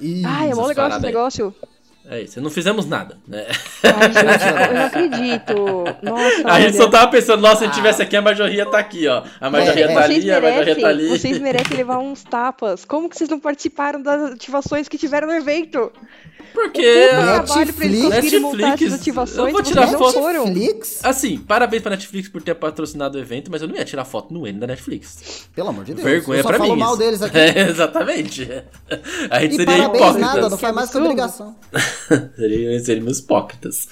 Ih, 0.00 0.24
Ai, 0.24 0.50
é 0.50 0.54
mó 0.54 0.66
legal 0.66 0.88
esse 0.88 0.98
paradas 1.00 1.04
aí. 1.04 1.10
É 2.08 2.22
isso, 2.22 2.40
não 2.40 2.50
fizemos 2.50 2.86
nada, 2.86 3.18
né? 3.28 3.46
Ai, 3.84 4.12
gente, 4.12 4.68
eu 4.68 4.74
não 4.74 4.86
acredito. 4.86 5.84
Nossa, 6.02 6.48
A 6.48 6.60
gente 6.60 6.76
só 6.76 6.88
tava 6.88 7.08
pensando, 7.10 7.40
nossa, 7.40 7.58
se 7.58 7.64
a 7.64 7.66
gente 7.66 7.76
tivesse 7.76 8.02
aqui, 8.02 8.16
a 8.16 8.22
Majorria 8.22 8.66
tá 8.66 8.78
aqui, 8.78 9.06
ó. 9.06 9.22
A 9.40 9.50
Majorria 9.50 9.84
É, 9.84 9.94
tá 9.94 10.00
ali, 10.04 10.30
a 10.30 10.40
Majorria 10.40 10.58
merecem, 10.58 10.82
tá 10.82 10.88
ali. 10.88 11.08
vocês 11.08 11.38
merecem 11.38 11.76
levar 11.76 11.98
uns 11.98 12.24
tapas. 12.24 12.84
Como 12.84 13.08
que 13.08 13.16
vocês 13.16 13.28
não 13.30 13.38
participaram 13.38 14.00
das 14.02 14.32
ativações 14.32 14.88
que 14.88 14.98
tiveram 14.98 15.28
no 15.28 15.34
evento? 15.34 15.92
Porque. 16.52 17.08
Puta 17.10 17.56
Netflix- 17.58 18.02
Netflix, 18.08 18.92
ativações, 18.94 19.46
eu 19.48 19.52
vou 19.52 19.62
tirar 19.62 19.86
não 19.90 19.98
foto- 19.98 20.12
foram. 20.14 20.44
Netflix? 20.46 21.00
Assim, 21.04 21.38
parabéns 21.38 21.82
pra 21.82 21.90
Netflix 21.90 22.28
por 22.28 22.42
ter 22.42 22.54
patrocinado 22.54 23.16
o 23.18 23.20
evento, 23.20 23.50
mas 23.50 23.62
eu 23.62 23.68
não 23.68 23.76
ia 23.76 23.84
tirar 23.84 24.04
foto 24.04 24.32
no 24.34 24.46
N 24.46 24.58
da 24.58 24.66
Netflix. 24.66 25.48
Pelo 25.54 25.68
amor 25.68 25.84
de 25.84 25.94
Deus. 25.94 26.04
Vergonha 26.04 26.38
eu 26.40 26.42
só 26.42 26.48
pra 26.48 26.58
mim. 26.58 26.76
mal 26.76 26.90
isso. 26.90 26.98
deles 26.98 27.22
aqui. 27.22 27.38
É, 27.38 27.68
exatamente. 27.68 28.48
A 29.30 29.40
gente 29.40 29.52
E 29.52 29.56
seria 29.56 29.66
parabéns 29.76 29.94
hipócritas. 30.02 30.20
nada, 30.20 30.48
não 30.50 30.58
faz 30.58 30.74
mais 30.74 30.90
que 30.90 30.98
obrigação. 30.98 31.56
Seria- 32.36 32.80
Seríamos 32.84 33.18
hipócritas. 33.18 33.88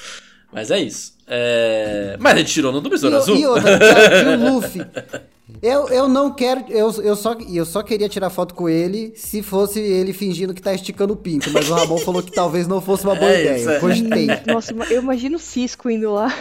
Mas 0.53 0.71
é 0.71 0.79
isso. 0.81 1.15
É... 1.27 2.17
Mas 2.19 2.35
a 2.35 2.39
gente 2.39 2.53
tirou 2.53 2.73
no 2.73 2.81
do 2.81 2.89
Besouro 2.89 3.17
E, 3.17 3.19
Azul. 3.19 3.37
e 3.37 3.47
outra, 3.47 3.79
e 4.23 4.37
o 4.37 4.55
Luffy. 4.55 4.83
Eu, 5.63 5.89
eu 5.89 6.09
não 6.09 6.33
quero. 6.33 6.65
Eu, 6.69 6.91
eu, 7.03 7.17
só, 7.17 7.35
eu 7.35 7.65
só 7.65 7.83
queria 7.83 8.09
tirar 8.09 8.31
foto 8.31 8.55
com 8.55 8.69
ele 8.69 9.13
se 9.17 9.43
fosse 9.43 9.81
ele 9.81 10.13
fingindo 10.13 10.53
que 10.55 10.61
tá 10.63 10.75
esticando 10.75 11.15
o 11.15 11.17
pinto. 11.17 11.51
Mas 11.51 11.69
o 11.71 11.75
Ramon 11.75 11.99
falou 11.99 12.23
que 12.23 12.31
talvez 12.33 12.67
não 12.69 12.81
fosse 12.81 13.05
uma 13.05 13.15
boa 13.15 13.31
É 13.31 13.41
ideia. 13.41 13.57
isso, 13.59 13.71
é. 13.71 13.77
Eu 13.77 13.81
cogitei. 13.81 14.27
Nossa, 14.47 14.75
eu 14.91 15.03
imagino 15.03 15.37
o 15.37 15.41
Cisco 15.41 15.89
indo 15.91 16.13
lá. 16.13 16.33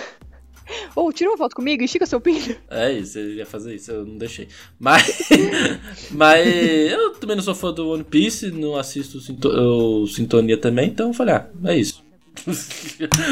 Ô, 0.93 1.12
tira 1.13 1.30
uma 1.30 1.38
foto 1.38 1.56
comigo, 1.56 1.82
estica 1.82 2.06
seu 2.06 2.20
pinto. 2.20 2.54
É 2.70 2.91
isso, 2.91 3.17
ele 3.17 3.36
ia 3.36 3.46
fazer 3.46 3.74
isso, 3.76 3.89
eu 3.91 4.06
não 4.06 4.17
deixei. 4.17 4.50
Mas. 4.78 5.30
mas 6.12 6.46
eu 6.91 7.12
também 7.13 7.38
não 7.38 7.43
sou 7.43 7.56
fã 7.56 7.72
do 7.72 7.89
One 7.89 8.04
Piece, 8.04 8.52
não 8.52 8.76
assisto 8.76 9.22
Sinto- 9.22 9.48
o 9.48 10.06
Sintonia 10.08 10.58
também, 10.58 10.89
então 10.89 11.08
eu 11.08 11.13
falei, 11.13 11.36
ah, 11.36 11.48
é 11.65 11.78
isso. 11.78 12.04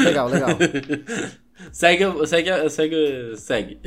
Legal, 0.02 0.28
legal. 0.28 0.48
segue, 1.70 2.04
segue, 2.26 2.70
segue, 2.70 3.36
segue. 3.36 3.78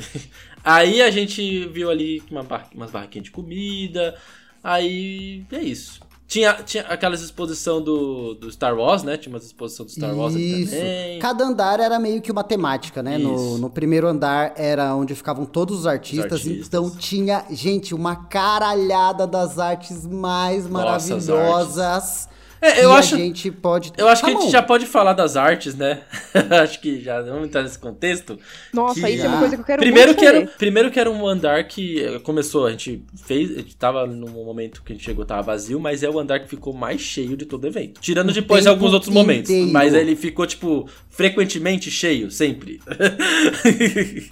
Aí 0.63 1.01
a 1.01 1.09
gente 1.09 1.65
viu 1.67 1.89
ali 1.89 2.21
uma 2.29 2.43
bar, 2.43 2.67
umas 2.73 2.91
barraquinhas 2.91 3.25
de 3.25 3.31
comida. 3.31 4.15
Aí 4.63 5.45
é 5.51 5.59
isso. 5.59 5.99
Tinha, 6.29 6.53
tinha 6.63 6.83
aquelas 6.83 7.23
exposição 7.23 7.81
do, 7.81 8.35
do 8.35 8.51
Star 8.51 8.77
Wars, 8.77 9.01
né? 9.01 9.17
Tinha 9.17 9.33
umas 9.33 9.45
exposição 9.45 9.83
do 9.83 9.91
Star 9.91 10.15
Wars 10.15 10.35
ali 10.35 10.61
Isso. 10.61 10.75
também. 10.75 11.19
Cada 11.19 11.43
andar 11.43 11.79
era 11.79 11.97
meio 11.97 12.21
que 12.21 12.31
uma 12.31 12.43
temática, 12.43 13.01
né? 13.01 13.17
No, 13.17 13.33
Isso. 13.33 13.57
no 13.57 13.67
primeiro 13.67 14.05
andar 14.07 14.53
era 14.55 14.93
onde 14.93 15.15
ficavam 15.15 15.43
todos 15.43 15.79
os 15.79 15.87
artistas, 15.87 16.33
artistas. 16.33 16.67
Então 16.67 16.87
tinha, 16.91 17.45
gente, 17.49 17.95
uma 17.95 18.15
caralhada 18.15 19.25
das 19.25 19.57
artes 19.57 20.05
mais 20.05 20.69
Nossa, 20.69 21.15
as 21.15 21.27
maravilhosas. 21.27 22.29
É, 22.61 22.83
eu 22.83 22.89
que 22.91 22.95
acho- 22.97 23.15
a 23.15 23.17
gente 23.17 23.51
pode. 23.51 23.93
Eu 23.97 24.07
acho 24.07 24.21
que 24.23 24.29
a 24.29 24.33
Ramon, 24.33 24.41
gente 24.43 24.51
já 24.51 24.61
pode 24.61 24.85
falar 24.85 25.13
das 25.13 25.37
artes, 25.37 25.75
né? 25.75 26.01
acho 26.63 26.79
que 26.81 27.01
já 27.01 27.21
vamos 27.21 27.47
entrar 27.47 27.63
nesse 27.63 27.79
contexto. 27.79 28.37
Nossa, 28.73 28.99
Que- 29.01 29.09
isso 29.09 29.25
é 29.25 29.29
uma 29.29 29.39
coisa 29.39 29.55
que 29.55 29.61
eu 29.61 29.65
quero 29.65 29.81
primeiro 29.81 30.07
muito 30.09 30.19
que, 30.19 30.25
era, 30.25 30.47
primeiro 30.57 30.91
que 30.91 30.99
era 30.99 31.09
um 31.09 31.27
andar 31.27 31.63
que 31.67 32.03
eh, 32.03 32.19
começou, 32.19 32.65
a 32.65 32.71
gente 32.71 33.03
fez, 33.25 33.51
a 33.51 33.55
gente 33.61 33.75
tava 33.75 34.05
no 34.05 34.27
momento 34.29 34.81
que 34.83 34.91
a 34.91 34.95
gente 34.95 35.05
chegou, 35.05 35.23
tava 35.25 35.41
vazio, 35.41 35.79
mas 35.79 36.03
é 36.03 36.09
o 36.09 36.19
andar 36.19 36.39
que 36.41 36.49
ficou 36.49 36.73
mais 36.73 36.99
cheio 37.01 37.37
de 37.37 37.45
todo 37.45 37.63
o 37.63 37.67
evento. 37.67 38.01
Tirando 38.01 38.29
O 38.29 38.33
depois 38.33 38.67
alguns 38.67 38.93
outros 38.93 39.13
momentos. 39.13 39.49
inteiro. 39.49 39.71
Mas 39.71 39.93
ele 39.93 40.15
ficou, 40.15 40.45
tipo, 40.45 40.87
frequentemente 41.09 41.89
cheio, 41.89 42.29
sempre. 42.29 42.79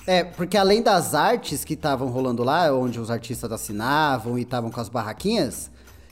É, 0.05 0.23
porque 0.23 0.57
além 0.57 0.81
das 0.81 1.13
artes 1.13 1.63
que 1.63 1.73
estavam 1.73 2.07
rolando 2.09 2.43
lá, 2.43 2.73
onde 2.73 2.99
os 2.99 3.09
artistas 3.09 3.51
assinavam 3.51 4.37
e 4.37 4.41
estavam 4.41 4.69
com 4.71 4.79
as 4.79 4.89
barraquinhas, 4.89 5.69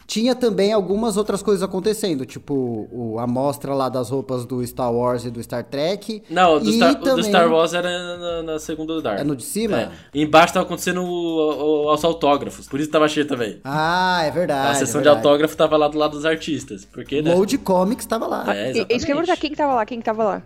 tinha 0.07 0.35
também 0.35 0.71
algumas 0.71 1.17
outras 1.17 1.41
coisas 1.41 1.63
acontecendo, 1.63 2.25
tipo 2.25 2.87
o, 2.91 3.17
a 3.19 3.25
mostra 3.25 3.73
lá 3.73 3.89
das 3.89 4.09
roupas 4.09 4.45
do 4.45 4.65
Star 4.65 4.93
Wars 4.93 5.25
e 5.25 5.31
do 5.31 5.41
Star 5.41 5.63
Trek. 5.63 6.21
Não, 6.29 6.55
o 6.57 6.59
do, 6.59 6.71
Star, 6.71 6.91
o 6.91 6.95
do 6.95 7.03
também- 7.03 7.23
Star 7.23 7.51
Wars 7.51 7.73
era 7.73 8.17
na, 8.17 8.43
na 8.43 8.59
segunda 8.59 8.93
andar. 8.93 9.19
É 9.19 9.23
no 9.23 9.35
de 9.35 9.43
cima? 9.43 9.79
É. 9.81 9.89
E 10.13 10.21
embaixo 10.23 10.53
tava 10.53 10.65
acontecendo 10.65 11.01
o- 11.03 11.85
o- 11.87 11.93
os 11.93 12.03
autógrafos, 12.03 12.67
por 12.67 12.79
isso 12.79 12.91
tava 12.91 13.07
cheio 13.09 13.27
também. 13.27 13.59
Ah, 13.63 14.21
é 14.23 14.31
verdade. 14.31 14.69
a 14.71 14.75
sessão 14.75 14.99
é 14.99 15.03
de 15.03 15.09
verdade. 15.09 15.27
autógrafo 15.27 15.57
tava 15.57 15.75
lá 15.77 15.87
do 15.87 15.97
lado 15.97 16.11
dos 16.11 16.25
artistas. 16.25 16.85
Porque, 16.85 17.21
né? 17.21 17.33
Load 17.33 17.57
Comics 17.59 18.05
tava 18.05 18.27
lá. 18.27 18.45
É, 18.55 18.67
E- 18.67 18.71
Isso 18.71 18.73
que 18.73 18.79
eu 18.79 18.85
ia 18.89 18.95
exatamente. 18.95 19.07
perguntar, 19.15 19.37
quem 19.37 19.49
que 19.51 19.57
tava 19.57 19.73
lá? 19.75 19.85
Quem 19.85 19.99
que 19.99 20.05
tava 20.05 20.23
lá? 20.23 20.41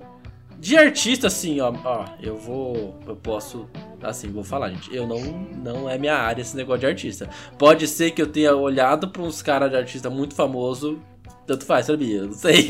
De 0.60 0.78
artista, 0.78 1.28
assim, 1.28 1.62
ó, 1.62 1.74
ó, 1.86 2.06
eu 2.22 2.36
vou. 2.36 3.00
Eu 3.08 3.16
posso. 3.16 3.66
Assim, 4.04 4.30
vou 4.30 4.44
falar, 4.44 4.70
gente. 4.72 4.94
Eu 4.94 5.08
não. 5.08 5.20
Não 5.64 5.90
é 5.90 5.98
minha 5.98 6.16
área 6.16 6.42
esse 6.42 6.56
negócio 6.56 6.82
de 6.82 6.86
artista. 6.86 7.30
Pode 7.58 7.88
ser 7.88 8.12
que 8.12 8.22
eu 8.22 8.28
tenha 8.28 8.54
olhado 8.56 9.10
pra 9.10 9.22
uns 9.22 9.42
caras 9.42 9.70
de 9.70 9.78
artista 9.78 10.10
muito 10.10 10.36
famoso. 10.36 11.00
Tanto 11.48 11.66
faz, 11.66 11.88
sabia? 11.88 12.18
Eu 12.18 12.28
não 12.28 12.34
sei. 12.34 12.70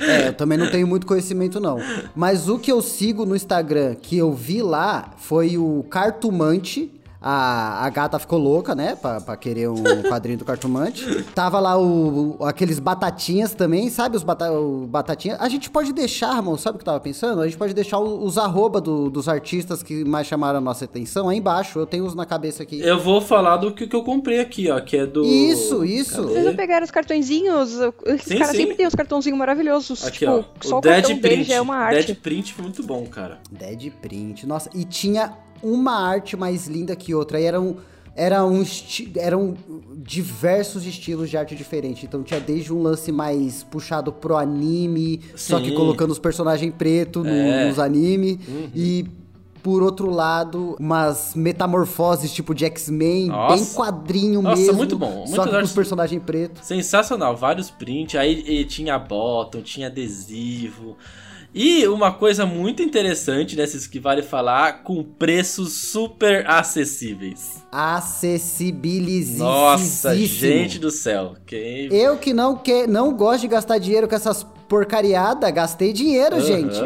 É, 0.00 0.28
eu 0.28 0.32
também 0.34 0.56
não 0.56 0.70
tenho 0.70 0.86
muito 0.86 1.06
conhecimento, 1.06 1.58
não. 1.58 1.78
Mas 2.14 2.48
o 2.48 2.58
que 2.58 2.70
eu 2.70 2.80
sigo 2.80 3.26
no 3.26 3.34
Instagram, 3.34 3.94
que 3.94 4.16
eu 4.16 4.32
vi 4.32 4.62
lá, 4.62 5.12
foi 5.16 5.56
o 5.56 5.82
Cartumante. 5.90 6.92
A, 7.22 7.84
a 7.84 7.90
gata 7.90 8.18
ficou 8.18 8.38
louca, 8.38 8.74
né? 8.74 8.96
Pra, 8.96 9.20
pra 9.20 9.36
querer 9.36 9.68
um 9.68 9.74
quadrinho 10.08 10.38
do 10.38 10.44
Cartumante. 10.44 11.22
Tava 11.34 11.60
lá 11.60 11.76
o, 11.78 12.36
o- 12.38 12.44
aqueles 12.46 12.78
batatinhas 12.78 13.52
também, 13.54 13.90
sabe? 13.90 14.16
Os 14.16 14.22
bata, 14.22 14.50
o 14.52 14.86
batatinhas. 14.86 15.38
A 15.40 15.48
gente 15.48 15.68
pode 15.68 15.92
deixar, 15.92 16.34
irmão, 16.36 16.56
sabe 16.56 16.76
o 16.76 16.78
que 16.78 16.82
eu 16.82 16.86
tava 16.86 17.00
pensando? 17.00 17.42
A 17.42 17.44
gente 17.46 17.58
pode 17.58 17.74
deixar 17.74 17.98
os 17.98 18.38
arroba 18.38 18.80
do- 18.80 19.10
dos 19.10 19.28
artistas 19.28 19.82
que 19.82 20.02
mais 20.04 20.26
chamaram 20.26 20.58
a 20.58 20.60
nossa 20.62 20.86
atenção 20.86 21.28
aí 21.28 21.36
embaixo. 21.38 21.78
Eu 21.78 21.86
tenho 21.86 22.06
os 22.06 22.14
na 22.14 22.24
cabeça 22.24 22.62
aqui. 22.62 22.80
eu 22.80 22.98
vou 22.98 23.20
falar 23.20 23.58
do 23.58 23.70
que, 23.72 23.86
que 23.86 23.94
eu 23.94 24.02
comprei 24.02 24.40
aqui, 24.40 24.70
ó, 24.70 24.80
que 24.80 24.96
é 24.96 25.04
do. 25.04 25.22
Isso, 25.24 25.84
isso. 25.84 26.22
Vocês 26.22 26.44
não 26.46 26.56
pegaram 26.56 26.84
os 26.84 26.90
cartõezinhos? 26.90 27.72
Esses 28.06 28.28
Sim, 28.28 28.38
caras 28.38 28.52
sim. 28.52 28.62
sempre 28.62 28.76
têm 28.76 28.86
os 28.86 28.94
cartãozinhos 28.94 29.38
maravilhosos. 29.38 30.06
Aqui, 30.06 30.20
tipo, 30.20 30.32
ó. 30.32 30.44
só 30.62 30.76
O 30.76 30.78
o 30.78 30.80
cartão 30.80 31.10
Dead 31.10 31.20
dele 31.20 31.34
Print. 31.36 31.48
já 31.48 31.54
é 31.56 31.60
uma 31.60 31.76
arte. 31.76 32.06
Dead 32.06 32.16
Print 32.16 32.54
foi 32.54 32.62
muito 32.64 32.82
bom, 32.82 33.04
cara. 33.04 33.38
Dead 33.50 33.90
Print. 34.00 34.46
Nossa, 34.46 34.70
e 34.74 34.84
tinha 34.86 35.32
uma 35.62 35.92
arte 35.92 36.36
mais 36.36 36.66
linda 36.66 36.94
que 36.96 37.14
outra. 37.14 37.40
E 37.40 37.44
eram, 37.44 37.76
eram, 38.16 38.62
eram 39.16 39.56
diversos 39.96 40.86
estilos 40.86 41.30
de 41.30 41.36
arte 41.36 41.54
diferente. 41.54 42.06
Então 42.06 42.22
tinha 42.22 42.40
desde 42.40 42.72
um 42.72 42.82
lance 42.82 43.12
mais 43.12 43.62
puxado 43.64 44.12
pro 44.12 44.36
anime, 44.36 45.20
só 45.36 45.58
que 45.60 45.70
Sim. 45.70 45.74
colocando 45.74 46.10
os 46.10 46.18
personagens 46.18 46.72
pretos 46.76 47.24
no- 47.24 47.30
É. 47.30 47.68
nos 47.68 47.78
animes. 47.78 48.38
Uhum. 48.48 48.68
E. 48.74 49.06
Por 49.62 49.82
outro 49.82 50.08
lado, 50.08 50.74
umas 50.80 51.34
metamorfoses 51.34 52.32
tipo 52.32 52.54
de 52.54 52.64
X-Men, 52.64 53.28
bem 53.50 53.66
quadrinho 53.74 54.40
Nossa, 54.40 54.56
mesmo. 54.56 54.72
muito 54.78 54.96
bom. 54.96 55.26
Só 55.26 55.44
que 55.44 55.50
com 55.50 55.58
os 55.62 55.72
personagens 55.74 56.22
pretos. 56.22 56.66
Sensacional, 56.66 57.36
vários 57.36 57.68
prints. 57.70 58.18
Aí 58.18 58.64
tinha 58.64 58.98
bottom, 58.98 59.60
tinha 59.60 59.88
adesivo. 59.88 60.96
E 61.52 61.86
uma 61.88 62.12
coisa 62.12 62.46
muito 62.46 62.80
interessante 62.82 63.56
desses 63.56 63.86
que 63.86 63.98
vale 63.98 64.22
falar, 64.22 64.84
com 64.84 65.02
preços 65.02 65.72
super 65.72 66.48
acessíveis. 66.48 67.64
Acessibilizíssimo. 67.72 69.44
Nossa, 69.44 70.14
gente 70.16 70.78
do 70.78 70.90
céu. 70.90 71.34
Quem... 71.44 71.92
Eu 71.92 72.16
que 72.18 72.32
não, 72.32 72.56
que, 72.56 72.86
não 72.86 73.12
gosto 73.14 73.40
de 73.42 73.48
gastar 73.48 73.78
dinheiro 73.78 74.06
com 74.08 74.14
essas 74.14 74.44
porcariadas, 74.68 75.50
gastei 75.52 75.92
dinheiro, 75.92 76.36
Aham. 76.36 76.44
gente. 76.44 76.80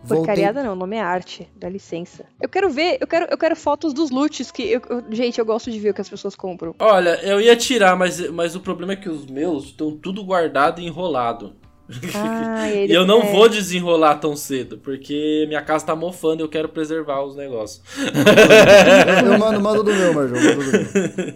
Voltei- 0.00 0.18
Porcariada 0.26 0.62
não, 0.62 0.72
o 0.72 0.76
nome 0.76 0.96
é 0.96 1.00
arte, 1.02 1.46
dá 1.56 1.68
licença. 1.68 2.24
Eu 2.40 2.48
quero 2.48 2.70
ver, 2.70 2.96
eu 3.00 3.06
quero, 3.06 3.26
eu 3.30 3.36
quero 3.36 3.54
fotos 3.56 3.92
dos 3.92 4.10
loots 4.10 4.50
que. 4.50 4.62
eu- 4.62 4.80
eu- 4.88 5.04
gente, 5.10 5.38
eu 5.38 5.44
gosto 5.44 5.70
de 5.70 5.78
ver 5.78 5.90
o 5.90 5.94
que 5.94 6.00
as 6.00 6.08
pessoas 6.08 6.34
compram. 6.34 6.74
Olha, 6.78 7.20
eu 7.22 7.40
ia 7.40 7.54
tirar, 7.56 7.94
mas, 7.96 8.30
mas 8.30 8.54
o 8.54 8.60
problema 8.60 8.92
é 8.94 8.96
que 8.96 9.08
os 9.10 9.26
meus 9.26 9.64
estão 9.64 9.94
tudo 9.94 10.24
guardado 10.24 10.80
e 10.80 10.86
enrolado. 10.86 11.56
Ah, 12.14 12.68
e 12.70 12.92
eu 12.92 13.06
não 13.06 13.22
é. 13.22 13.32
vou 13.32 13.48
desenrolar 13.48 14.16
tão 14.16 14.36
cedo, 14.36 14.78
porque 14.78 15.44
minha 15.48 15.62
casa 15.62 15.86
tá 15.86 15.96
mofando 15.96 16.42
e 16.42 16.44
eu 16.44 16.48
quero 16.48 16.68
preservar 16.68 17.22
os 17.24 17.34
negócios. 17.34 17.82
Eu 19.24 19.38
mando, 19.38 19.60
mando 19.60 19.82
do 19.82 19.92
meu, 19.92 20.14
Marjão. 20.14 20.36
Mando 20.36 20.64
do 20.64 20.72
meu. 20.72 21.34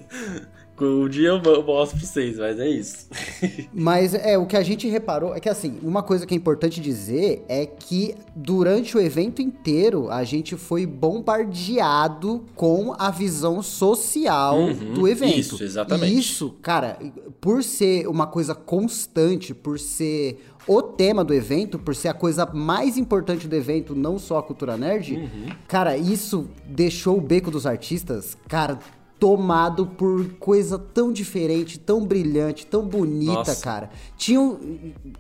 Um 0.86 1.08
dia 1.08 1.28
eu 1.28 1.38
mo- 1.42 1.62
mostro 1.62 1.98
pra 1.98 2.06
vocês, 2.06 2.38
mas 2.38 2.58
é 2.58 2.68
isso. 2.68 3.06
Mas 3.72 4.14
é, 4.14 4.36
o 4.38 4.46
que 4.46 4.56
a 4.56 4.62
gente 4.62 4.88
reparou 4.88 5.34
é 5.34 5.40
que 5.40 5.48
assim, 5.48 5.78
uma 5.82 6.02
coisa 6.02 6.26
que 6.26 6.34
é 6.34 6.36
importante 6.36 6.80
dizer 6.80 7.44
é 7.48 7.64
que 7.66 8.14
durante 8.34 8.96
o 8.96 9.00
evento 9.00 9.40
inteiro 9.42 10.10
a 10.10 10.24
gente 10.24 10.56
foi 10.56 10.86
bombardeado 10.86 12.44
com 12.54 12.94
a 12.98 13.10
visão 13.10 13.62
social 13.62 14.58
Uhum, 14.58 14.94
do 14.94 15.08
evento. 15.08 15.38
isso, 15.38 15.62
exatamente. 15.62 16.12
E 16.14 16.18
isso, 16.18 16.54
cara, 16.62 16.98
por 17.40 17.62
ser 17.62 18.06
uma 18.08 18.26
coisa 18.26 18.54
constante, 18.54 19.54
por 19.54 19.78
ser 19.78 20.44
o 20.66 20.80
tema 20.82 21.24
do 21.24 21.34
evento, 21.34 21.78
por 21.78 21.94
ser 21.94 22.08
a 22.08 22.14
coisa 22.14 22.46
mais 22.46 22.96
importante 22.96 23.48
do 23.48 23.56
evento, 23.56 23.94
não 23.94 24.18
só 24.18 24.38
a 24.38 24.42
cultura 24.42 24.76
nerd, 24.76 25.14
Uhum. 25.16 25.48
cara, 25.66 25.96
isso 25.96 26.48
deixou 26.66 27.18
o 27.18 27.20
beco 27.20 27.50
dos 27.50 27.66
artistas, 27.66 28.36
cara, 28.48 28.78
tomado 29.22 29.86
por 29.86 30.30
coisa 30.40 30.76
tão 30.76 31.12
diferente, 31.12 31.78
tão 31.78 32.04
brilhante, 32.04 32.66
tão 32.66 32.82
bonita, 32.84 33.32
Nossa. 33.34 33.62
cara. 33.62 33.88
Tinha 34.16 34.40
o, 34.40 34.58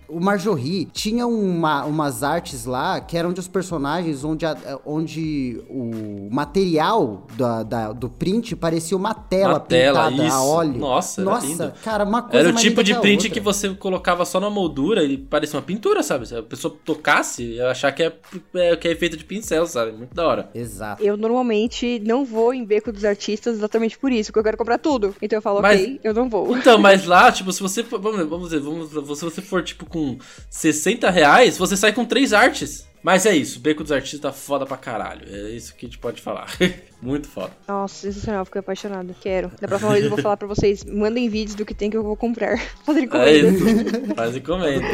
o 0.08 0.18
Marjorie, 0.20 0.86
tinha 0.86 1.24
uma- 1.24 1.84
umas 1.84 2.24
artes 2.24 2.64
lá 2.64 3.00
que 3.00 3.16
eram 3.16 3.32
de 3.32 3.38
os 3.38 3.46
personagens 3.46 4.24
onde, 4.24 4.44
a- 4.44 4.56
onde 4.84 5.62
o 5.70 6.28
material 6.32 7.28
da, 7.36 7.62
da- 7.62 7.92
do 7.92 8.08
print 8.08 8.56
parecia 8.56 8.96
uma 8.96 9.14
tela 9.14 9.52
Uma 9.54 9.60
tela, 9.60 10.08
pintada 10.08 10.26
isso. 10.26 10.34
a 10.36 10.42
óleo. 10.44 10.78
Nossa, 10.78 11.20
era 11.20 11.30
Nossa, 11.30 11.46
lindo. 11.46 11.72
cara, 11.84 12.04
uma 12.04 12.22
coisa 12.22 12.48
Era 12.48 12.56
o 12.56 12.60
tipo 12.60 12.82
de 12.82 12.96
print 12.96 13.18
outra. 13.26 13.30
que 13.30 13.38
você 13.40 13.70
colocava 13.72 14.24
só 14.24 14.40
na 14.40 14.50
moldura 14.50 15.04
e 15.04 15.16
parecia 15.16 15.56
uma 15.60 15.64
pintura, 15.64 16.02
sabe? 16.02 16.26
Se 16.26 16.34
a 16.34 16.42
pessoa 16.42 16.74
tocasse, 16.84 17.44
ia 17.44 17.70
achar 17.70 17.92
que 17.92 18.02
é, 18.02 18.12
é, 18.54 18.74
que 18.74 18.88
é 18.88 18.96
feito 18.96 19.16
de 19.16 19.24
pincel, 19.24 19.64
sabe? 19.64 19.92
Muito 19.92 20.12
da 20.12 20.26
hora. 20.26 20.50
Exato. 20.52 21.00
Eu 21.04 21.16
normalmente 21.16 22.02
não 22.04 22.24
vou 22.24 22.52
em 22.52 22.64
beco 22.64 22.90
dos 22.90 23.04
artistas 23.04 23.58
exatamente 23.58 23.91
por 23.98 24.12
isso, 24.12 24.30
porque 24.30 24.40
eu 24.40 24.44
quero 24.44 24.56
comprar 24.56 24.78
tudo. 24.78 25.14
Então 25.20 25.38
eu 25.38 25.42
falo, 25.42 25.60
Mas- 25.62 25.80
ok, 25.80 26.00
eu 26.02 26.14
não 26.14 26.28
vou. 26.28 26.56
Então, 26.56 26.78
mas 26.78 27.04
lá, 27.06 27.30
tipo, 27.32 27.52
se 27.52 27.60
você 27.62 27.82
for. 27.82 28.00
Vamos, 28.00 28.28
vamos 28.28 28.50
ver, 28.50 28.60
vamos, 28.60 28.90
se 28.90 29.24
você 29.24 29.40
for, 29.42 29.62
tipo, 29.62 29.86
com 29.86 30.18
60 30.50 31.10
reais, 31.10 31.56
você 31.58 31.76
sai 31.76 31.92
com 31.92 32.04
três 32.04 32.32
artes. 32.32 32.86
Mas 33.02 33.26
é 33.26 33.34
isso, 33.34 33.58
o 33.58 33.60
Beco 33.62 33.82
dos 33.82 33.90
Artistas 33.90 34.20
tá 34.20 34.32
foda 34.32 34.64
pra 34.64 34.76
caralho. 34.76 35.26
É 35.28 35.50
isso 35.50 35.74
que 35.74 35.84
a 35.86 35.88
gente 35.88 35.98
pode 35.98 36.20
falar. 36.22 36.46
Muito 37.02 37.26
foda. 37.28 37.50
Nossa, 37.66 37.94
sensacional, 37.96 38.44
fiquei 38.44 38.60
apaixonada. 38.60 39.12
Quero. 39.20 39.50
Da 39.60 39.66
próxima 39.66 39.90
vez 39.90 40.04
eu 40.04 40.10
vou 40.10 40.20
falar 40.20 40.36
pra 40.36 40.46
vocês, 40.46 40.84
mandem 40.84 41.28
vídeos 41.28 41.56
do 41.56 41.64
que 41.64 41.74
tem 41.74 41.90
que 41.90 41.96
eu 41.96 42.02
vou 42.04 42.14
comprar. 42.16 42.52
É 42.88 43.00
encomenda. 43.00 43.48
isso. 43.48 44.14
Faz 44.14 44.36
encomenda. 44.36 44.86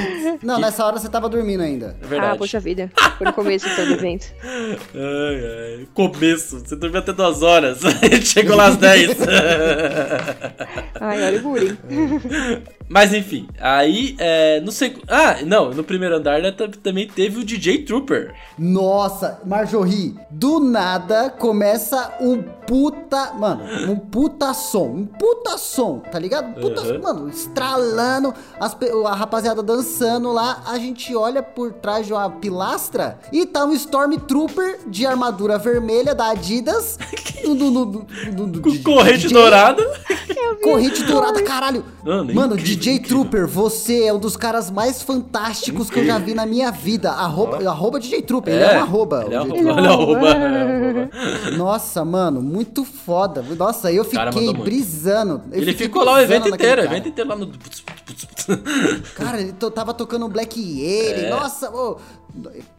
Não, 0.42 0.58
nessa 0.58 0.86
hora 0.86 0.98
você 0.98 1.08
tava 1.08 1.28
dormindo 1.28 1.62
ainda. 1.62 1.96
É 2.02 2.06
verdade. 2.06 2.34
ah, 2.34 2.36
poxa 2.38 2.58
vida. 2.60 2.90
Foi 3.18 3.26
no 3.26 3.32
começo 3.32 3.68
então, 3.68 3.86
do 3.86 3.92
evento. 3.94 4.32
Ai, 4.42 5.76
ai. 5.80 5.88
Começo. 5.92 6.60
Você 6.60 6.76
dormiu 6.76 7.00
até 7.00 7.12
duas 7.12 7.42
horas. 7.42 7.84
A 7.84 7.90
gente 8.06 8.26
chegou 8.26 8.56
lá 8.56 8.66
às 8.68 8.76
10. 8.76 9.16
Ai, 11.00 11.24
olha 11.24 11.38
o 11.38 11.42
bullying. 11.42 11.76
Mas 12.88 13.12
enfim, 13.12 13.46
aí, 13.60 14.16
é, 14.18 14.60
no 14.60 14.72
seg... 14.72 14.96
Ah, 15.08 15.36
não, 15.44 15.70
no 15.70 15.84
primeiro 15.84 16.16
andar 16.16 16.40
né, 16.40 16.50
tam- 16.50 16.70
também 16.70 17.06
teve 17.06 17.40
o 17.40 17.44
DJ 17.44 17.84
Trooper. 17.84 18.34
Nossa, 18.58 19.40
Marjorie, 19.44 20.14
do 20.30 20.58
nada 20.58 21.28
começa 21.30 22.14
um 22.20 22.42
puta. 22.42 23.32
Mano, 23.34 23.92
um 23.92 23.96
puta 23.96 24.54
som. 24.54 24.86
Um 24.88 25.06
puta 25.06 25.58
som, 25.58 25.98
tá 26.00 26.18
ligado? 26.18 26.54
Puta 26.60 26.80
Uhum. 26.82 27.02
Mano, 27.02 27.28
estralando, 27.28 28.32
as 28.58 28.76
a 29.06 29.14
rapaziada 29.14 29.62
dançando 29.62 30.32
lá. 30.32 30.62
A 30.66 30.78
gente 30.78 31.14
olha 31.14 31.42
por 31.42 31.72
trás 31.74 32.06
de 32.06 32.12
uma 32.12 32.30
pilastra 32.30 33.18
e 33.32 33.44
tá 33.44 33.64
um 33.64 33.72
Stormtrooper 33.74 34.80
de 34.86 35.04
armadura 35.06 35.58
vermelha 35.58 36.14
da 36.14 36.30
Adidas. 36.30 36.98
do, 37.44 37.54
do, 37.54 37.84
do, 38.46 38.60
Com 38.62 38.70
de- 38.70 38.78
corrente 38.80 39.28
DJ 39.28 39.32
dourada. 39.38 39.82
Corrente 40.62 41.04
dourada, 41.04 41.42
caralho. 41.42 41.84
Mano, 42.04 42.34
Mano, 42.34 42.54
incrível, 42.54 42.77
DJ 42.78 42.94
incrível. 42.94 43.08
Trooper, 43.22 43.46
você 43.46 44.04
é 44.04 44.12
um 44.12 44.18
dos 44.18 44.36
caras 44.36 44.70
mais 44.70 45.02
fantásticos 45.02 45.90
que 45.90 45.98
eu 46.00 46.04
já 46.04 46.18
vi 46.18 46.34
na 46.34 46.46
minha 46.46 46.70
vida. 46.70 47.10
Arroba, 47.10 47.56
arroba 47.68 48.00
DJ 48.00 48.22
Trooper, 48.22 48.54
ele 48.54 48.62
é 48.64 48.78
um 48.78 48.82
arroba. 48.82 49.24
Ele 49.26 49.34
é 49.34 49.40
um 49.40 49.42
arroba. 49.42 49.58
Ele 49.58 49.68
é 49.68 49.72
um 49.72 49.92
arroba. 49.92 50.28
arroba. 50.30 51.10
Nossa, 51.56 52.04
mano, 52.04 52.40
muito 52.42 52.84
foda. 52.84 53.42
Nossa, 53.56 53.92
eu 53.92 54.04
fiquei 54.04 54.52
brisando. 54.54 55.42
Eu 55.50 55.58
Ele 55.62 55.72
fiquei 55.72 55.86
ficou 55.88 56.04
lá 56.04 56.14
o 56.14 56.18
evento 56.20 56.48
inteiro, 56.48 56.82
o 56.82 56.84
evento 56.84 57.08
inteiro 57.08 57.28
lá 57.30 57.36
no. 57.36 57.50
Cara, 59.14 59.40
ele 59.40 59.52
tava 59.52 59.92
tocando 59.92 60.28
Black 60.28 60.58
Yale. 60.58 61.26
É. 61.26 61.30
Nossa, 61.30 61.70
ô. 61.70 61.98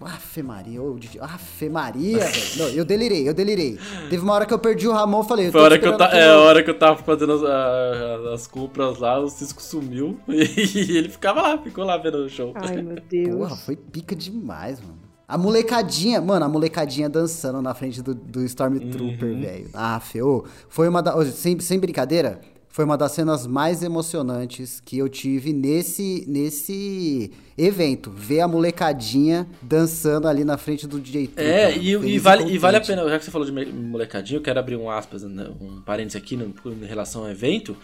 Afe 0.02 0.42
Maria, 0.42 0.82
ô, 0.82 0.94
DJ. 0.94 1.20
Afe 1.20 1.70
Maria, 1.70 2.20
velho. 2.20 2.58
Não, 2.58 2.68
eu 2.70 2.86
delirei, 2.86 3.28
eu 3.28 3.34
delirei. 3.34 3.78
Teve 4.10 4.24
uma 4.24 4.34
hora 4.34 4.46
que 4.46 4.54
eu 4.54 4.60
perdi 4.60 4.88
o 4.88 4.92
Ramon, 4.94 5.24
falei. 5.24 5.52
Foi 5.52 5.60
hora 5.60 5.78
que 5.78 5.86
eu, 5.88 5.98
ta... 5.98 6.06
é, 6.16 6.30
a 6.30 6.40
hora 6.40 6.64
que 6.64 6.70
eu 6.70 6.78
tava 6.78 7.04
fazendo 7.04 7.34
as, 7.34 7.44
a- 7.44 8.34
as 8.34 8.48
compras 8.48 9.00
lá, 9.00 9.20
o 9.20 9.28
Cisco 9.28 9.62
sumiu 9.62 9.89
e 10.28 10.98
ele 10.98 11.10
ficava 11.10 11.42
lá, 11.42 11.58
ficou 11.58 11.84
lá 11.84 11.98
vendo 11.98 12.18
o 12.26 12.30
show. 12.30 12.52
Ai, 12.56 12.82
meu 12.82 12.98
Deus. 13.10 13.36
Porra, 13.36 13.56
foi 13.56 13.76
pica 13.76 14.16
demais, 14.16 14.80
mano. 14.82 15.00
A 15.28 15.38
molecadinha, 15.38 16.20
mano, 16.20 16.46
a 16.46 16.50
molecadinha 16.50 17.08
dançando 17.08 17.62
na 17.62 17.74
frente 17.76 18.02
do, 18.02 18.16
do 18.16 18.44
Stormtrooper, 18.46 19.30
Uhum. 19.30 19.42
velho. 19.42 19.70
Ah, 19.74 20.00
feu. 20.00 20.46
Foi 20.68 20.88
uma 20.90 21.04
da. 21.04 21.24
Sem, 21.26 21.60
sem 21.60 21.78
brincadeira, 21.80 22.42
foi 22.68 22.84
uma 22.84 22.98
das 22.98 23.12
cenas 23.12 23.46
mais 23.46 23.84
emocionantes 23.84 24.80
que 24.80 24.98
eu 24.98 25.08
tive 25.08 25.54
nesse, 25.54 26.26
nesse 26.28 27.32
evento. 27.56 28.10
Ver 28.10 28.40
a 28.42 28.48
molecadinha 28.48 29.48
dançando 29.62 30.28
ali 30.28 30.44
na 30.44 30.58
frente 30.58 30.88
do 30.88 31.00
DJ. 31.00 31.30
É, 31.36 31.78
e, 31.78 31.92
e 31.92 32.18
vale, 32.18 32.52
e 32.52 32.58
vale 32.58 32.78
a 32.78 32.82
pena, 32.82 33.08
já 33.08 33.20
que 33.20 33.26
você 33.26 33.30
falou 33.32 33.46
de 33.46 33.52
molecadinho, 33.72 34.38
eu 34.40 34.42
quero 34.42 34.60
abrir 34.60 34.78
um 34.78 34.90
aspas, 34.90 35.22
né, 35.24 35.48
um 35.62 35.80
parênteses 35.82 36.16
aqui 36.20 36.36
no, 36.36 36.54
em 36.66 36.86
relação 36.86 37.24
ao 37.24 37.30
evento, 37.30 37.76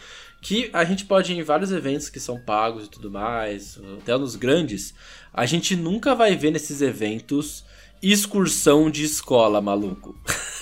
que 0.45 0.69
a 0.71 0.85
gente 0.85 1.05
pode 1.05 1.33
ir 1.33 1.39
em 1.39 1.41
vários 1.41 1.71
eventos 1.71 2.07
que 2.07 2.19
são 2.19 2.39
pagos 2.39 2.85
e 2.85 2.87
tudo 2.87 3.09
mais, 3.09 3.79
até 3.99 4.15
nos 4.15 4.35
grandes, 4.35 4.93
a 5.33 5.43
gente 5.47 5.75
nunca 5.75 6.13
vai 6.13 6.35
ver 6.35 6.51
nesses 6.51 6.83
eventos 6.83 7.65
excursão 8.01 8.91
de 8.91 9.03
escola, 9.03 9.59
maluco. 9.59 10.15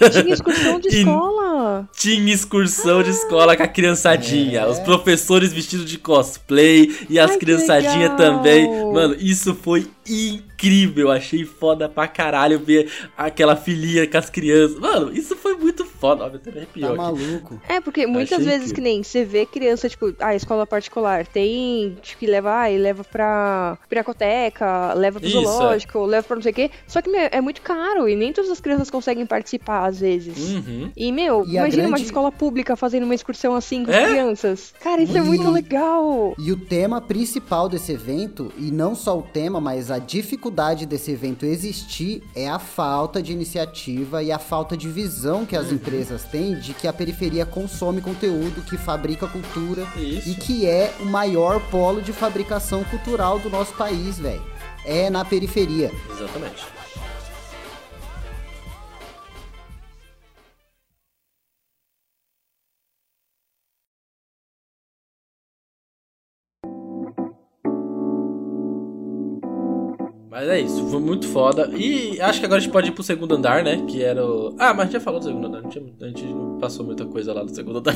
Tinha 0.10 0.34
excursão 0.34 0.80
de 0.80 0.88
escola. 1.00 1.90
Tinha 1.98 2.34
excursão 2.34 3.04
de 3.04 3.10
escola 3.10 3.58
com 3.58 3.64
a 3.64 3.68
criançadinha, 3.68 4.68
os 4.68 4.80
professores 4.80 5.52
vestidos 5.52 5.86
de 5.86 5.98
cosplay 5.98 6.96
e 7.10 7.20
as 7.20 7.36
criançadinhas 7.36 8.16
também. 8.16 8.70
Mano, 8.94 9.16
isso 9.20 9.54
foi 9.54 9.88
incrível. 10.08 11.12
Achei 11.12 11.44
foda 11.46 11.90
pra 11.90 12.08
caralho 12.08 12.60
ver 12.60 12.90
aquela 13.18 13.58
filhinha 13.58 14.08
com 14.08 14.18
as 14.18 14.30
crianças. 14.30 14.80
Mano, 14.80 15.12
isso 15.14 15.36
foi 15.36 15.56
muito 15.56 15.86
foda. 16.04 16.24
Ó, 16.24 16.28
até 16.28 16.52
me 16.52 16.58
arrepiou 16.58 16.96
Tá 16.96 17.08
aqui. 17.10 17.22
maluco. 17.22 17.62
É, 17.68 17.80
porque 17.82 18.06
muitas 18.06 18.40
Achei 18.40 18.46
vezes 18.46 18.72
incrível. 18.72 18.76
que 18.76 18.82
nem 18.82 19.04
você 19.04 19.24
vê 19.26 19.46
criança, 19.46 19.88
tipo, 19.90 20.14
ah, 20.20 20.36
escola 20.36 20.66
particular, 20.68 21.26
tem 21.26 21.98
tipo, 22.02 22.20
que 22.20 22.26
levar 22.28 22.70
e 22.72 22.78
leva 22.78 23.04
pra 23.04 23.78
piracoteca, 23.90 24.94
leva 24.94 25.20
pro 25.20 25.28
Isso, 25.28 25.38
é. 25.38 25.42
zoológico, 25.42 26.06
leva 26.06 26.26
pra 26.28 26.36
não 26.36 26.44
sei 26.44 26.52
o 26.52 26.56
quê. 26.56 26.72
Só 26.88 27.02
que, 27.02 27.10
meu, 27.10 27.28
é 27.32 27.42
muito 27.42 27.62
caro 27.62 28.08
e 28.08 28.16
nem 28.16 28.32
todas 28.34 28.50
as 28.52 28.60
crianças 28.60 28.90
conseguem 28.90 29.26
participar 29.26 29.86
às 29.88 30.00
vezes. 30.00 30.52
Uhum. 30.52 30.92
E, 30.96 31.12
meu, 31.12 31.46
E 31.48 31.58
a 31.58 31.62
imagina 31.62 31.84
uma 31.84 31.90
grande- 31.92 32.04
escola 32.06 32.32
pública 32.32 32.76
fazendo 32.76 33.04
uma 33.04 33.16
excursão 33.16 33.56
assim 33.56 33.86
com 33.86 33.92
É? 33.92 34.04
as 34.04 34.10
crianças. 34.10 34.74
Cara, 34.82 35.02
isso 35.02 35.18
é 35.18 35.22
muito 35.22 35.50
legal. 35.50 36.36
E 36.38 36.52
o 36.52 36.58
tema 36.58 37.02
principal 37.02 37.70
desse 37.70 37.92
evento, 37.92 38.52
e 38.58 38.72
não 38.72 38.96
só 38.96 39.18
o 39.18 39.22
tema, 39.22 39.60
mas 39.62 39.90
a 39.90 40.00
dificuldade 40.00 40.86
desse 40.86 41.12
evento 41.12 41.46
existir, 41.46 42.24
é 42.36 42.48
a 42.50 42.60
falta 42.60 43.22
de 43.22 43.32
iniciativa 43.32 44.22
e 44.24 44.32
a 44.32 44.40
falta 44.40 44.76
de 44.76 44.88
visão 44.90 45.46
que 45.46 45.56
as 45.56 45.68
Uhum. 45.68 45.74
empresas 45.76 45.93
têm 46.32 46.56
de 46.56 46.74
que 46.74 46.88
a 46.88 46.94
periferia 46.94 47.46
consome 47.46 48.02
conteúdo, 48.02 48.62
que 48.62 48.78
fabrica 48.78 49.28
cultura 49.28 49.86
Isso. 49.96 50.30
e 50.30 50.36
que 50.36 50.66
é 50.68 50.94
o 51.00 51.06
maior 51.06 51.60
polo 51.70 52.02
de 52.02 52.14
fabricação 52.14 52.84
cultural 52.86 53.40
do 53.40 53.50
nosso 53.50 53.74
país, 53.74 54.20
velho. 54.20 54.44
É 54.86 55.10
na 55.10 55.24
periferia. 55.24 55.92
Exatamente. 56.12 56.66
Mas 70.34 70.50
é 70.50 70.62
isso, 70.62 70.88
foi 70.88 71.00
muito 71.00 71.28
foda. 71.28 71.70
E 71.78 72.20
acho 72.20 72.40
que 72.40 72.46
agora 72.48 72.58
a 72.58 72.64
gente 72.64 72.72
pode 72.72 72.90
ir 72.90 72.92
pro 72.92 73.04
segundo 73.04 73.36
andar, 73.36 73.64
né? 73.64 73.86
Que 73.88 74.02
era 74.02 74.26
o. 74.26 74.56
Ah, 74.58 74.74
mas 74.74 74.80
a 74.80 74.84
gente 74.86 74.94
já 74.94 75.00
falou 75.00 75.20
do 75.20 75.28
segundo 75.28 75.46
andar, 75.46 75.60
a 75.60 76.08
gente 76.08 76.26
não 76.26 76.58
passou 76.58 76.84
muita 76.84 77.06
coisa 77.06 77.32
lá 77.32 77.44
do 77.44 77.54
segundo 77.54 77.78
andar. 77.78 77.94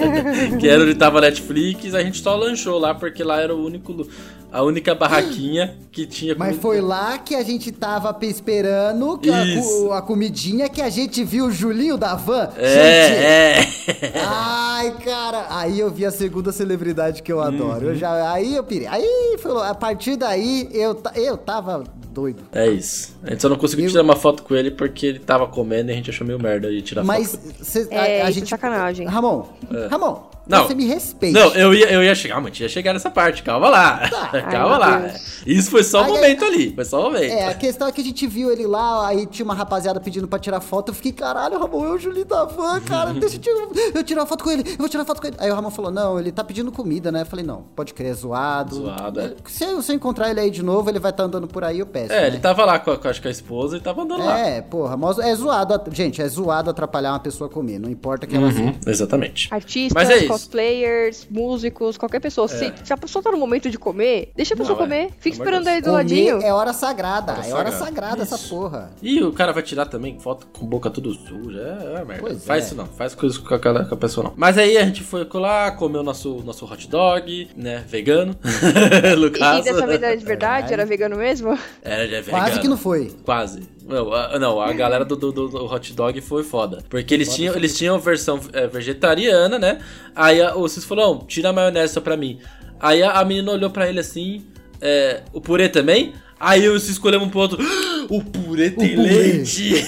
que 0.58 0.66
era 0.66 0.82
onde 0.82 0.94
tava 0.94 1.20
Netflix, 1.20 1.94
a 1.94 2.02
gente 2.02 2.22
só 2.22 2.36
lanchou 2.36 2.78
lá, 2.78 2.94
porque 2.94 3.22
lá 3.22 3.38
era 3.38 3.54
o 3.54 3.62
único. 3.62 4.08
A 4.54 4.62
única 4.62 4.94
barraquinha 4.94 5.76
que 5.90 6.06
tinha 6.06 6.32
Mas 6.38 6.56
foi 6.58 6.80
lá 6.80 7.18
que 7.18 7.34
a 7.34 7.42
gente 7.42 7.72
tava 7.72 8.16
esperando 8.22 9.18
que 9.18 9.28
a, 9.28 9.98
a 9.98 10.00
comidinha 10.00 10.68
que 10.68 10.80
a 10.80 10.88
gente 10.88 11.24
viu 11.24 11.46
o 11.46 11.50
Julinho 11.50 11.98
da 11.98 12.14
van. 12.14 12.50
Gente, 12.50 12.60
É, 12.60 13.58
é. 13.58 14.12
Ai, 14.24 14.94
cara, 15.04 15.48
aí 15.50 15.80
eu 15.80 15.90
vi 15.90 16.06
a 16.06 16.10
segunda 16.12 16.52
celebridade 16.52 17.20
que 17.20 17.32
eu 17.32 17.40
adoro. 17.40 17.86
Uhum. 17.86 17.92
Eu 17.94 17.96
já, 17.96 18.30
aí 18.30 18.54
eu 18.54 18.62
pirei. 18.62 18.86
Aí 18.86 19.36
foi, 19.42 19.60
a 19.66 19.74
partir 19.74 20.14
daí 20.14 20.68
eu, 20.72 21.02
eu 21.16 21.36
tava 21.36 21.82
doido. 22.14 22.42
É 22.52 22.66
isso. 22.68 23.14
A 23.22 23.30
gente 23.30 23.42
só 23.42 23.48
não 23.48 23.56
conseguiu 23.56 23.84
Eu- 23.86 23.90
tirar 23.90 24.02
uma 24.02 24.16
foto 24.16 24.42
com 24.42 24.54
ele 24.54 24.70
porque 24.70 25.04
ele 25.06 25.18
tava 25.18 25.46
comendo 25.46 25.90
e 25.90 25.92
a 25.92 25.96
gente 25.96 26.08
achou 26.10 26.26
meio 26.26 26.38
merda 26.40 26.70
de 26.70 26.80
tirar 26.80 27.04
Mas 27.04 27.32
foto. 27.32 27.44
ele. 27.44 27.54
cê, 27.64 27.88
É, 27.90 27.98
a, 27.98 28.02
a 28.26 28.30
isso 28.30 28.38
é 28.38 28.40
gente 28.40 28.48
sacanagem. 28.48 29.06
Ramon, 29.06 29.46
Ramon, 29.90 30.22
Não. 30.46 30.66
você 30.66 30.74
me 30.74 30.86
respeite. 30.86 31.34
Não, 31.34 31.54
eu 31.54 31.74
ia, 31.74 31.90
eu 31.90 32.02
ia 32.02 32.14
chegar, 32.14 32.40
mas 32.40 32.58
ia 32.60 32.68
chegar 32.68 32.92
nessa 32.92 33.10
parte, 33.10 33.42
calma 33.42 33.68
lá. 33.68 34.00
Ai, 34.32 34.42
calma 34.50 34.70
meu 34.70 34.78
lá. 34.78 34.98
Deus. 34.98 35.42
Isso 35.46 35.70
foi 35.70 35.82
só 35.82 36.00
um 36.00 36.04
Ai, 36.04 36.10
ai, 36.10 36.16
momento 36.16 36.44
ali. 36.44 36.74
Foi 36.74 36.84
só 36.84 37.00
um 37.00 37.02
momento. 37.12 37.32
É, 37.32 37.48
a 37.48 37.54
questão 37.54 37.88
é 37.88 37.92
que 37.92 38.00
a 38.00 38.04
gente 38.04 38.26
viu 38.26 38.50
ele 38.50 38.66
lá, 38.66 39.08
aí 39.08 39.26
tinha 39.26 39.44
uma 39.44 39.54
rapaziada 39.54 40.00
pedindo 40.00 40.26
pra 40.28 40.38
tirar 40.38 40.60
foto. 40.60 40.90
Eu 40.90 40.94
fiquei, 40.94 41.12
caralho, 41.12 41.58
Ramon, 41.58 41.84
eu, 41.84 41.98
Julinho 41.98 42.24
da 42.24 42.44
van, 42.44 42.80
cara, 42.80 43.12
deixa 43.18 43.36
eu 43.36 43.40
tirar, 43.40 43.68
eu 43.94 44.04
tirar 44.04 44.26
foto 44.26 44.44
com 44.44 44.50
ele, 44.50 44.64
eu 44.72 44.76
vou 44.78 44.88
tirar 44.88 45.04
foto 45.04 45.20
com 45.20 45.26
ele. 45.26 45.36
Aí 45.38 45.50
o 45.50 45.54
Ramon 45.54 45.70
falou, 45.70 45.90
não, 45.90 46.18
ele 46.20 46.30
tá 46.32 46.44
pedindo 46.44 46.70
comida, 46.70 47.10
né? 47.10 47.22
Eu 47.22 47.26
falei, 47.26 47.44
não, 47.44 47.62
pode 47.74 47.92
crer, 47.94 48.10
é 48.10 48.14
zoado. 48.14 48.76
Zoado, 48.76 49.20
é. 49.20 49.32
Se 49.46 49.64
eu, 49.64 49.82
se 49.82 49.92
eu 49.92 49.96
encontrar 49.96 50.30
ele 50.30 50.40
aí 50.40 50.50
de 50.50 50.62
novo, 50.62 50.88
ele 50.90 50.98
vai 50.98 51.10
estar 51.10 51.24
andando 51.24 51.46
por 51.48 51.64
aí, 51.64 51.78
eu 51.80 51.86
peço. 52.08 52.12
É, 52.18 52.20
né? 52.22 52.26
ele 52.28 52.38
tava 52.38 52.64
lá 52.64 52.78
com 52.78 52.90
a, 52.90 52.98
com, 52.98 53.08
acho 53.08 53.20
que 53.20 53.28
a 53.28 53.30
esposa 53.30 53.76
e 53.76 53.80
tava 53.80 54.02
andando 54.02 54.24
lá. 54.24 54.38
É, 54.38 54.60
porra, 54.62 54.96
mas 54.96 55.18
é 55.18 55.34
zoado, 55.34 55.80
gente, 55.92 56.20
é 56.22 56.28
zoado 56.28 56.70
atrapalhar 56.70 57.12
uma 57.12 57.20
pessoa 57.20 57.48
comer, 57.50 57.78
não 57.78 57.90
importa 57.90 58.26
que 58.26 58.36
ela 58.36 58.50
seja. 58.50 58.62
Uhum, 58.64 58.74
exatamente. 58.86 59.48
Artistas, 59.52 59.92
Mas 59.94 60.10
é 60.10 60.18
isso. 60.18 60.28
cosplayers, 60.28 61.26
músicos, 61.30 61.96
qualquer 61.96 62.20
pessoa. 62.20 62.48
Se, 62.48 62.72
se 62.84 62.92
a 62.92 62.96
pessoa 62.96 63.22
tá 63.22 63.30
no 63.30 63.38
momento 63.38 63.70
de 63.70 63.78
comer, 63.78 64.32
deixa 64.34 64.54
a 64.54 64.56
pessoa 64.56 64.76
Não, 64.78 64.84
é. 64.84 64.88
comer. 64.88 65.10
Fica 65.18 65.36
esperando 65.36 65.68
aí 65.68 65.80
do 65.80 65.84
Comer 65.86 65.96
ladinho. 65.96 66.40
é 66.42 66.52
hora 66.52 66.72
sagrada, 66.72 67.32
Hora 67.32 67.46
é 67.46 67.52
hora 67.54 67.70
sagrada. 67.70 67.84
sagrada 67.84 68.22
essa 68.22 68.34
Isso. 68.36 68.48
porra. 68.48 68.90
E 69.02 69.22
o 69.22 69.32
cara 69.32 69.52
vai 69.52 69.62
tirar 69.62 69.86
também 69.86 70.18
foto 70.18 70.46
com 70.58 70.66
boca 70.66 70.90
tudo 70.90 71.12
suja. 71.14 71.60
É, 71.96 72.00
é 72.00 72.04
merda. 72.04 72.20
Pois 72.22 72.44
faz 72.44 72.64
é. 72.64 72.66
isso 72.66 72.74
não, 72.74 72.86
faz 72.86 73.14
coisas 73.14 73.38
com 73.38 73.54
aquela 73.54 73.84
com 73.84 73.94
a 73.94 73.98
pessoa 73.98 74.24
não. 74.24 74.32
Mas 74.36 74.56
aí 74.58 74.76
a 74.76 74.84
gente 74.84 75.02
foi 75.02 75.26
lá, 75.34 75.70
comeu 75.72 76.02
nosso, 76.02 76.42
nosso 76.44 76.64
hot 76.64 76.88
dog, 76.88 77.48
né? 77.56 77.84
Vegano. 77.86 78.36
no 79.18 79.26
E 79.26 79.30
caso. 79.30 79.64
dessa 79.64 79.86
vez 79.86 80.02
era 80.02 80.16
de 80.16 80.24
verdade? 80.24 80.72
Era 80.72 80.84
vegano 80.86 81.16
mesmo? 81.16 81.58
Era 81.94 82.04
de 82.08 82.10
vegano. 82.22 82.42
Quase 82.44 82.60
que 82.60 82.68
não 82.68 82.76
foi. 82.76 83.12
Quase. 83.24 83.62
Não, 83.86 84.12
a, 84.12 84.38
não, 84.38 84.60
a 84.60 84.72
galera 84.72 85.04
do, 85.04 85.14
do, 85.16 85.30
do- 85.32 85.64
hot 85.66 85.92
dog 85.92 86.20
foi 86.20 86.42
foda. 86.42 86.82
Porque 86.88 87.12
eles 87.14 87.34
tinham, 87.34 87.54
eles 87.54 87.76
tinham 87.76 87.98
versão 87.98 88.40
é, 88.52 88.66
vegetariana, 88.66 89.58
né? 89.58 89.78
Aí 90.14 90.40
a, 90.40 90.56
o 90.56 90.66
Cis 90.68 90.84
falou: 90.84 91.24
tira 91.26 91.50
a 91.50 91.52
maionese 91.52 91.92
só 91.94 92.00
pra 92.00 92.16
mim. 92.16 92.38
Aí 92.80 93.02
a, 93.02 93.12
a 93.12 93.24
menina 93.24 93.52
olhou 93.52 93.70
pra 93.70 93.88
ele 93.88 94.00
assim: 94.00 94.44
é, 94.80 95.22
o 95.32 95.40
purê 95.40 95.68
também? 95.68 96.14
Aí 96.44 96.68
o 96.68 96.78
Cis 96.78 97.02
olhamos 97.02 97.28
um 97.28 97.30
pro 97.30 97.40
outro: 97.40 97.58
"Ah, 97.58 98.06
o 98.10 98.22
purê 98.22 98.70
tem 98.70 98.94
purê." 98.94 99.08
leite! 99.08 99.82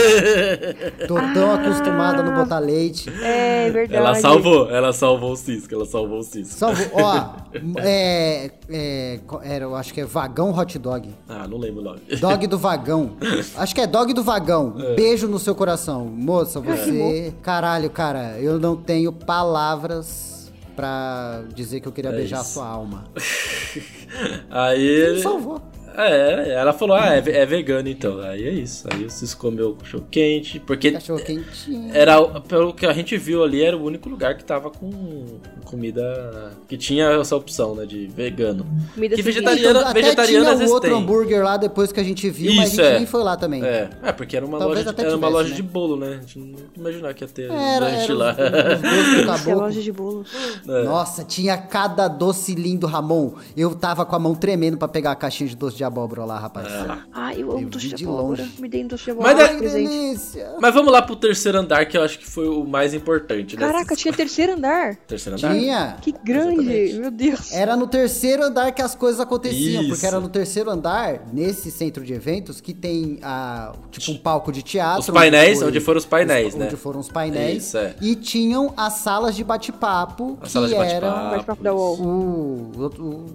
Tô 1.06 1.14
tão 1.34 1.52
acostumada 1.52 2.20
a 2.20 2.22
não 2.22 2.34
botar 2.34 2.58
leite. 2.58 3.10
É 3.22 3.70
verdade. 3.70 3.94
ela 3.94 4.14
salvou, 4.14 4.70
ela 4.70 4.92
salvou 4.94 5.32
o 5.32 5.36
Cisco, 5.36 5.74
ela 5.74 5.84
salvou 5.84 6.20
o 6.20 6.22
Cisco. 6.22 6.54
Salvo, 6.58 6.82
ó, 6.94 7.34
é, 7.84 8.50
é, 8.70 9.20
era, 9.42 9.64
eu 9.66 9.76
acho 9.76 9.92
que 9.92 10.00
é 10.00 10.06
vagão 10.06 10.56
hot 10.56 10.78
dog. 10.78 11.14
Ah, 11.28 11.46
não 11.46 11.58
lembro 11.58 11.82
o 11.82 11.84
nome. 11.84 12.00
Dog 12.18 12.46
do 12.46 12.56
vagão. 12.56 13.12
Acho 13.56 13.74
que 13.74 13.80
é 13.80 13.86
dog 13.86 14.14
do 14.14 14.22
vagão. 14.22 14.70
Beijo 14.96 15.28
no 15.28 15.38
seu 15.38 15.54
coração. 15.54 16.06
Moça, 16.06 16.60
você. 16.60 17.34
Caralho, 17.42 17.90
cara, 17.90 18.38
eu 18.38 18.58
não 18.58 18.74
tenho 18.74 19.12
palavras 19.12 20.37
pra 20.78 21.42
dizer 21.52 21.80
que 21.80 21.88
eu 21.88 21.92
queria 21.92 22.10
É 22.12 22.14
beijar 22.14 22.40
isso. 22.42 22.50
a 22.50 22.52
sua 22.62 22.68
alma. 22.68 23.04
Aí 24.48 24.80
ele. 24.86 25.20
Salvou. 25.20 25.60
É, 25.98 26.52
ela 26.52 26.72
falou, 26.72 26.96
ah, 26.96 27.14
é, 27.16 27.18
é 27.18 27.44
vegano 27.46 27.88
então. 27.88 28.20
Aí 28.20 28.46
é 28.46 28.52
isso. 28.52 28.86
Aí 28.92 29.04
o 29.04 29.10
Cis 29.10 29.34
comeu 29.34 29.74
cachorro 29.74 30.06
quente, 30.10 30.60
porque 30.60 30.92
Cachorro 30.92 31.20
quentinho. 31.20 31.90
Era, 31.92 32.22
pelo 32.40 32.72
que 32.72 32.86
a 32.86 32.92
gente 32.92 33.16
viu 33.16 33.42
ali, 33.42 33.62
era 33.62 33.76
o 33.76 33.82
único 33.84 34.08
lugar 34.08 34.36
que 34.36 34.44
tava 34.44 34.70
com 34.70 34.90
comida 35.64 36.52
que 36.66 36.76
tinha 36.76 37.06
essa 37.10 37.34
opção, 37.36 37.74
né, 37.74 37.84
de 37.84 38.06
vegano. 38.06 38.66
Comida 38.94 39.16
que 39.16 39.22
vegetariana, 39.22 39.80
Então, 39.80 39.90
até 39.90 40.00
vegetarianas 40.00 40.56
tinha 40.58 40.68
o 40.68 40.72
outro 40.72 40.90
tem. 40.90 40.98
hambúrguer 40.98 41.42
lá 41.42 41.56
depois 41.56 41.92
que 41.92 42.00
a 42.00 42.04
gente 42.04 42.30
viu, 42.30 42.54
mas 42.54 42.58
a 42.58 42.64
Isso, 42.66 42.76
gente 42.76 42.86
é. 42.86 42.96
nem 42.98 43.06
foi 43.06 43.22
lá 43.22 43.36
também. 43.36 43.62
É, 43.64 43.90
é, 44.02 44.12
porque 44.12 44.36
era 44.36 44.46
uma 44.46 44.58
Talvez 44.58 44.80
loja, 44.80 44.90
até 44.90 45.02
era 45.02 45.10
uma 45.10 45.16
tivesse, 45.18 45.32
loja 45.34 45.50
né? 45.50 45.56
de 45.56 45.62
bolo, 45.62 45.96
né? 45.96 46.08
A 46.08 46.20
gente 46.20 46.38
não 46.38 46.58
imaginava 46.76 47.14
que 47.14 47.24
ia 47.24 47.28
ter 47.28 47.50
Era, 47.50 47.84
lanche 47.84 48.04
era 48.04 48.14
lá. 48.14 48.36
os, 48.36 49.40
os 49.40 49.46
É 49.46 49.54
loja 49.54 49.82
de 49.82 49.92
bolos. 49.92 50.28
É. 50.66 50.82
Nossa, 50.84 51.24
tinha 51.24 51.56
cada 51.58 52.08
doce 52.08 52.54
lindo, 52.54 52.86
Ramon. 52.86 53.32
Eu 53.56 53.74
tava 53.74 54.06
com 54.06 54.16
a 54.16 54.18
mão 54.18 54.34
tremendo 54.34 54.78
pra 54.78 54.88
pegar 54.88 55.12
a 55.12 55.16
caixinha 55.16 55.48
de 55.48 55.56
doce 55.56 55.76
de 55.76 55.84
abóbora 55.88 56.24
lá, 56.24 56.38
rapaz. 56.38 56.66
É 56.72 56.82
lá. 56.84 57.04
Ai, 57.12 57.42
eu 57.42 57.50
amo 57.50 57.60
Eu 57.62 57.68
doce 57.68 57.84
vi 57.86 57.90
de 57.90 57.96
de 57.96 58.04
abóbora. 58.04 58.42
longe. 58.42 58.60
Me 58.60 58.68
dei 58.68 58.84
doce 58.84 59.04
de 59.06 59.12
Mas 59.14 59.26
abóbora 59.26 59.44
é- 59.44 59.52
de 59.52 59.58
presente. 59.58 59.88
delícia. 59.88 60.54
Mas 60.60 60.74
vamos 60.74 60.92
lá 60.92 61.02
pro 61.02 61.16
terceiro 61.16 61.58
andar, 61.58 61.84
que 61.86 61.96
eu 61.98 62.02
acho 62.02 62.18
que 62.18 62.26
foi 62.26 62.48
o 62.48 62.64
mais 62.64 62.94
importante. 62.94 63.56
né? 63.56 63.66
Caraca, 63.66 63.96
tinha 63.96 64.12
terceiro 64.14 64.52
andar. 64.54 64.96
Terceiro 65.06 65.36
andar? 65.38 65.54
Tinha. 65.54 65.96
Que 66.00 66.12
grande, 66.12 66.60
Exatamente. 66.72 66.98
meu 67.00 67.10
Deus. 67.10 67.52
Era 67.52 67.76
no 67.76 67.86
terceiro 67.86 68.44
andar 68.44 68.72
que 68.72 68.80
as 68.82 68.94
coisas 68.94 69.20
aconteciam, 69.20 69.82
Isso. 69.82 69.90
porque 69.90 70.06
era 70.06 70.20
no 70.20 70.28
terceiro 70.28 70.70
andar, 70.70 71.26
nesse 71.32 71.70
centro 71.70 72.04
de 72.04 72.12
eventos, 72.12 72.60
que 72.60 72.72
tem 72.72 73.18
a, 73.22 73.72
tipo 73.90 74.10
um 74.12 74.16
palco 74.18 74.52
de 74.52 74.62
teatro. 74.62 75.00
Os 75.00 75.10
painéis, 75.10 75.58
foi- 75.58 75.68
onde 75.68 75.80
foram 75.80 75.98
os 75.98 76.06
painéis, 76.06 76.48
os- 76.48 76.54
né? 76.54 76.66
Onde 76.66 76.76
foram 76.76 77.00
os 77.00 77.08
painéis. 77.08 77.64
Isso, 77.68 77.78
é. 77.78 77.94
E 78.00 78.14
tinham 78.14 78.72
as 78.76 78.94
salas 78.94 79.34
de 79.34 79.42
bate-papo, 79.44 80.38
As 80.40 80.46
que 80.48 80.52
salas 80.52 80.70
de 80.70 80.76
eram 80.76 81.08
bate-papo. 81.08 81.30
Bate-papo 81.36 81.62
da 81.62 81.74
UOL. 81.74 81.96
o, 82.00 82.04
o, 82.04 82.82
o, 82.82 82.86
o 82.86 83.26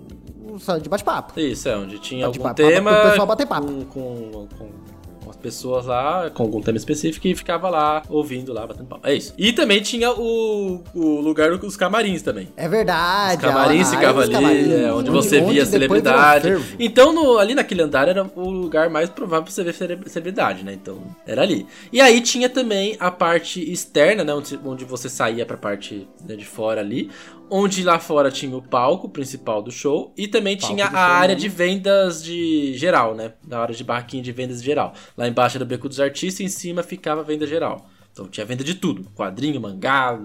sala 0.60 0.80
de 0.80 0.89
bate-papo. 0.89 1.39
Isso, 1.39 1.68
é, 1.70 1.78
onde 1.78 1.99
tinha 1.99 2.28
Bate 2.28 2.39
algum 2.39 2.54
tema 2.54 2.93
pro 2.93 3.10
pessoal 3.10 3.28
bater 3.28 3.47
papo. 3.47 3.68
com, 3.68 3.86
com, 3.86 4.47
com, 4.58 5.30
as 5.30 5.38
pessoas 5.38 5.86
lá, 5.86 6.30
com 6.30 6.43
algum 6.43 6.62
tema 6.62 6.78
específico 6.78 7.28
e 7.28 7.34
ficava 7.36 7.70
lá 7.70 8.04
ouvindo 8.10 8.54
lá, 8.54 8.68
batendo 8.68 8.86
papo. 8.88 9.08
É 9.08 9.16
isso. 9.16 9.34
E 9.38 9.51
também 9.51 9.82
tinha 9.82 10.12
o, 10.12 10.84
o 10.93 11.22
lugar 11.22 11.58
dos 11.58 11.76
camarins 11.78 12.22
também. 12.22 12.49
É 12.56 12.68
verdade. 12.68 13.38
Os 13.38 13.51
camarins 13.51 13.88
a- 13.88 13.89
a 13.89 13.95
ficava 13.95 14.22
área 14.22 14.28
dos 14.28 14.36
ali, 14.36 14.45
camarins, 14.45 14.72
é, 14.86 14.93
onde 14.93 15.10
você 15.10 15.39
onde 15.39 15.54
via 15.54 15.66
celebridade. 15.66 16.49
Então, 16.80 17.12
no- 17.14 17.38
ali 17.39 17.56
naquele 17.56 17.82
andar 17.82 18.08
era 18.08 18.30
o 18.36 18.49
lugar 18.49 18.89
mais 18.89 19.10
provável 19.10 19.43
pra 19.45 19.51
você 19.54 19.64
ver 19.64 19.74
cele- 19.74 19.99
celebridade, 20.08 20.64
né? 20.64 20.74
Então, 20.74 21.01
era 21.26 21.41
ali. 21.41 21.66
E 21.91 21.99
aí 21.99 22.22
tinha 22.22 22.47
também 22.49 22.95
a 22.99 23.10
parte 23.10 23.60
externa, 23.72 24.24
né? 24.24 24.34
Onde, 24.34 24.60
onde 24.64 24.86
você 24.86 25.10
saía 25.10 25.45
pra 25.45 25.58
parte 25.58 26.08
né, 26.28 26.36
de 26.36 26.45
fora 26.45 26.80
ali. 26.82 27.10
Onde 27.49 27.83
lá 27.83 27.99
fora 27.99 28.31
tinha 28.31 28.55
o 28.57 28.61
palco 28.61 29.07
principal 29.09 29.61
do 29.61 29.71
show. 29.71 30.11
E 30.17 30.27
também 30.27 30.57
Palco 30.57 30.73
tinha 30.73 30.87
a 30.87 30.89
show, 30.89 30.97
área 30.99 31.35
né? 31.35 31.41
de 31.41 31.47
vendas 31.49 32.23
de 32.23 32.73
geral, 32.75 33.13
né? 33.13 33.33
Na 33.47 33.59
área 33.59 33.75
de 33.75 33.83
barraquinha 33.83 34.23
de 34.23 34.31
vendas 34.31 34.63
geral. 34.63 34.93
Lá 35.17 35.27
embaixo 35.27 35.57
era 35.57 35.63
o 35.63 35.67
Beco 35.67 35.87
dos 35.87 35.99
Artistas 35.99 36.39
e 36.39 36.43
em 36.45 36.47
cima 36.49 36.81
ficava 36.81 37.21
a 37.21 37.23
venda 37.23 37.45
geral. 37.45 37.87
Então 38.11 38.27
tinha 38.27 38.45
venda 38.45 38.63
de 38.63 38.75
tudo: 38.75 39.05
quadrinho, 39.15 39.59
mangá, 39.61 40.19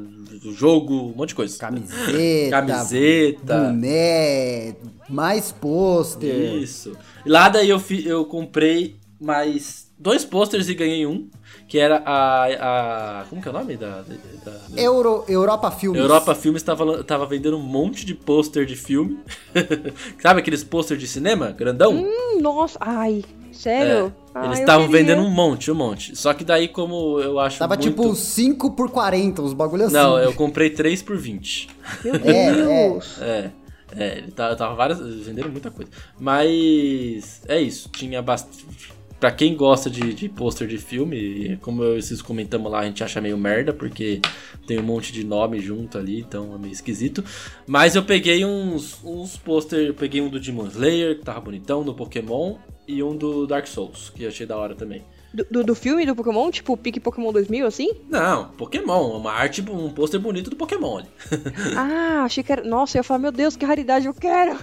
jogo, 0.54 0.94
um 0.94 1.14
monte 1.16 1.30
de 1.30 1.34
coisa. 1.34 1.58
Camiseta. 1.58 2.50
Camiseta. 2.50 3.58
Boné. 3.64 4.74
Mais 5.08 5.52
pôster. 5.52 6.54
Isso. 6.54 6.96
E 7.24 7.28
lá 7.28 7.48
daí 7.48 7.68
eu, 7.68 7.80
fi- 7.80 8.06
eu 8.06 8.24
comprei 8.24 8.96
mais 9.20 9.90
dois 9.98 10.24
posters 10.24 10.68
e 10.68 10.74
ganhei 10.74 11.06
um. 11.06 11.28
Que 11.68 11.78
era 11.78 12.02
a. 12.04 13.20
a 13.20 13.24
como 13.28 13.42
que 13.42 13.46
é 13.48 13.50
o 13.50 13.54
nome 13.54 13.76
da. 13.76 14.00
da- 14.02 14.50
da- 14.52 14.80
Euro, 14.82 15.22
Europa 15.28 15.70
Filmes. 15.70 16.00
Europa 16.00 16.34
Filmes 16.34 16.62
tava, 16.62 17.04
tava 17.04 17.26
vendendo 17.26 17.58
um 17.58 17.62
monte 17.62 18.06
de 18.06 18.14
pôster 18.14 18.64
de 18.64 18.74
filme. 18.74 19.18
Sabe 20.22 20.40
aqueles 20.40 20.64
pôster 20.64 20.96
de 20.96 21.06
cinema? 21.06 21.50
Grandão? 21.52 21.92
Hum, 21.94 22.40
nossa, 22.40 22.78
ai, 22.80 23.22
É, 23.50 23.52
sério? 23.52 24.14
Ah, 24.34 24.46
eles 24.46 24.60
estavam 24.60 24.88
vendendo 24.88 25.20
um 25.20 25.30
monte, 25.30 25.70
um 25.70 25.74
monte. 25.74 26.16
Só 26.16 26.32
que 26.32 26.42
daí, 26.42 26.68
como 26.68 27.20
eu 27.20 27.38
acho. 27.38 27.58
Tava 27.58 27.74
muito... 27.74 27.86
tipo 27.90 28.14
5 28.14 28.70
por 28.70 28.90
40, 28.90 29.42
uns 29.42 29.52
bagulho 29.52 29.84
assim. 29.84 29.94
Não, 29.94 30.18
eu 30.18 30.32
comprei 30.32 30.70
3 30.70 31.02
por 31.02 31.18
20. 31.18 31.68
Meu 32.02 32.14
É, 32.24 32.52
Deus. 32.54 33.20
É. 33.20 33.50
É, 33.96 34.18
ele 34.18 34.30
tava, 34.32 34.54
tava 34.56 34.74
várias. 34.74 35.00
Venderam 35.00 35.50
muita 35.50 35.70
coisa. 35.70 35.90
Mas. 36.18 37.42
É 37.46 37.60
isso. 37.60 37.88
Tinha 37.90 38.22
bastante. 38.22 38.96
Pra 39.20 39.32
quem 39.32 39.56
gosta 39.56 39.90
de, 39.90 40.14
de 40.14 40.28
pôster 40.28 40.68
de 40.68 40.78
filme, 40.78 41.56
como 41.60 41.82
eu, 41.82 42.00
vocês 42.00 42.22
comentamos 42.22 42.70
lá, 42.70 42.80
a 42.80 42.84
gente 42.84 43.02
acha 43.02 43.20
meio 43.20 43.36
merda, 43.36 43.72
porque 43.72 44.20
tem 44.64 44.78
um 44.78 44.82
monte 44.82 45.12
de 45.12 45.24
nome 45.24 45.58
junto 45.60 45.98
ali, 45.98 46.20
então 46.20 46.54
é 46.54 46.58
meio 46.58 46.72
esquisito. 46.72 47.24
Mas 47.66 47.96
eu 47.96 48.04
peguei 48.04 48.44
uns, 48.44 49.02
uns 49.02 49.36
pôster, 49.36 49.92
peguei 49.94 50.20
um 50.20 50.28
do 50.28 50.38
Demon 50.38 50.68
Slayer, 50.68 51.18
que 51.18 51.24
tava 51.24 51.40
bonitão, 51.40 51.82
do 51.82 51.92
Pokémon, 51.94 52.58
e 52.86 53.02
um 53.02 53.16
do 53.16 53.44
Dark 53.46 53.66
Souls, 53.66 54.10
que 54.10 54.22
eu 54.22 54.28
achei 54.28 54.46
da 54.46 54.56
hora 54.56 54.76
também. 54.76 55.02
Do, 55.33 55.47
do, 55.51 55.64
do 55.64 55.74
filme 55.74 56.07
do 56.07 56.16
Pokémon? 56.16 56.51
Tipo, 56.51 56.74
pique 56.76 56.99
Pokémon 56.99 57.31
2000, 57.33 57.66
assim? 57.66 57.91
Não, 58.09 58.49
Pokémon, 58.53 59.16
uma 59.18 59.31
arte, 59.33 59.61
um 59.70 59.91
pôster 59.91 60.18
bonito 60.18 60.49
do 60.49 60.57
Pokémon 60.57 60.99
ali. 60.99 61.09
ah, 61.76 62.22
achei 62.24 62.43
que 62.43 62.51
era. 62.51 62.64
Nossa, 62.64 62.97
eu 62.97 63.01
ia 63.01 63.05
falar, 63.05 63.18
meu 63.20 63.31
Deus, 63.33 63.55
que 63.55 63.64
raridade, 63.64 64.07
eu 64.07 64.14
quero! 64.14 64.59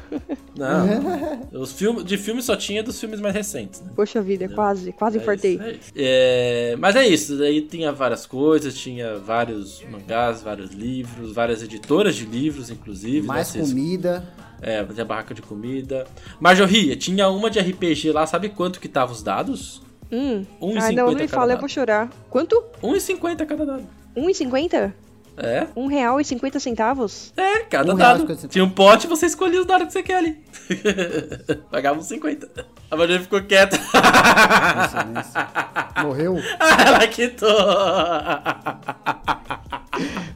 Não. 0.57 1.51
Os 1.61 1.72
filmes, 1.72 2.03
de 2.03 2.18
filme 2.18 2.41
só 2.41 2.55
tinha 2.55 2.82
dos 2.82 2.99
filmes 2.99 3.20
mais 3.20 3.36
recentes, 3.36 3.82
né? 3.82 3.91
Poxa 3.95 4.22
vida, 4.22 4.49
quase, 4.49 4.91
quase 4.91 5.20
É 5.20 5.22
infartei. 5.22 5.53
isso, 5.55 5.63
é 5.63 5.72
isso. 5.72 5.91
É, 5.95 6.76
mas 6.80 6.95
é 6.95 7.07
isso, 7.07 7.38
daí 7.38 7.61
tinha 7.61 7.91
várias 7.91 8.26
coisas, 8.26 8.76
tinha 8.76 9.18
vários 9.18 9.84
mangás, 9.91 10.41
vários 10.41 10.72
livros, 10.72 11.32
várias 11.32 11.61
editoras 11.61 12.16
de 12.16 12.26
livros, 12.26 12.70
inclusive. 12.72 13.22
né? 13.22 13.28
Mais 13.28 13.47
Vocês- 13.49 13.70
comida. 13.70 14.28
É, 14.61 14.84
tinha 14.84 15.05
barraca 15.05 15.34
de 15.34 15.41
comida. 15.43 16.07
Marjorie, 16.39 16.95
tinha 16.95 17.30
uma 17.30 17.51
de 17.51 17.59
RPG 17.59 18.11
lá, 18.11 18.26
sabe 18.26 18.49
quanto 18.49 18.80
que 18.80 18.88
tava 18.88 19.11
os 19.11 19.22
dados? 19.22 19.82
Hum. 20.11 20.45
1,50 20.61 20.77
Ah, 20.81 20.91
não, 20.91 21.11
não 21.11 21.15
me 21.15 21.27
fala, 21.27 21.53
eu 21.53 21.59
vou 21.59 21.69
chorar. 21.69 22.09
Quanto? 22.29 22.63
1,50 22.81 23.45
cada 23.45 23.65
dado. 23.65 23.83
1,50? 24.15 24.93
É? 25.38 25.67
Um 25.75 25.88
real 25.88 26.19
e 26.21 26.25
50 26.25 26.59
centavos? 26.59 27.33
É, 27.36 27.59
cada 27.63 27.93
Um 27.93 27.97
dado. 27.97 28.21
50 28.21 28.33
centavos. 28.36 28.53
Tinha 28.53 28.63
um 28.63 28.69
pote 28.69 29.05
você 29.07 29.25
escolhia 29.25 29.59
os 29.59 29.65
dados 29.65 29.88
que 29.88 29.93
você 29.93 30.03
quer 30.03 30.17
ali. 30.17 30.38
Pagava 31.69 31.99
uns 31.99 32.05
50. 32.05 32.47
A 32.89 32.95
Marjorie 32.95 33.21
ficou 33.23 33.41
quieta. 33.43 33.77
Morreu? 36.01 36.38
Ela 36.88 37.07
quitou. 37.07 37.49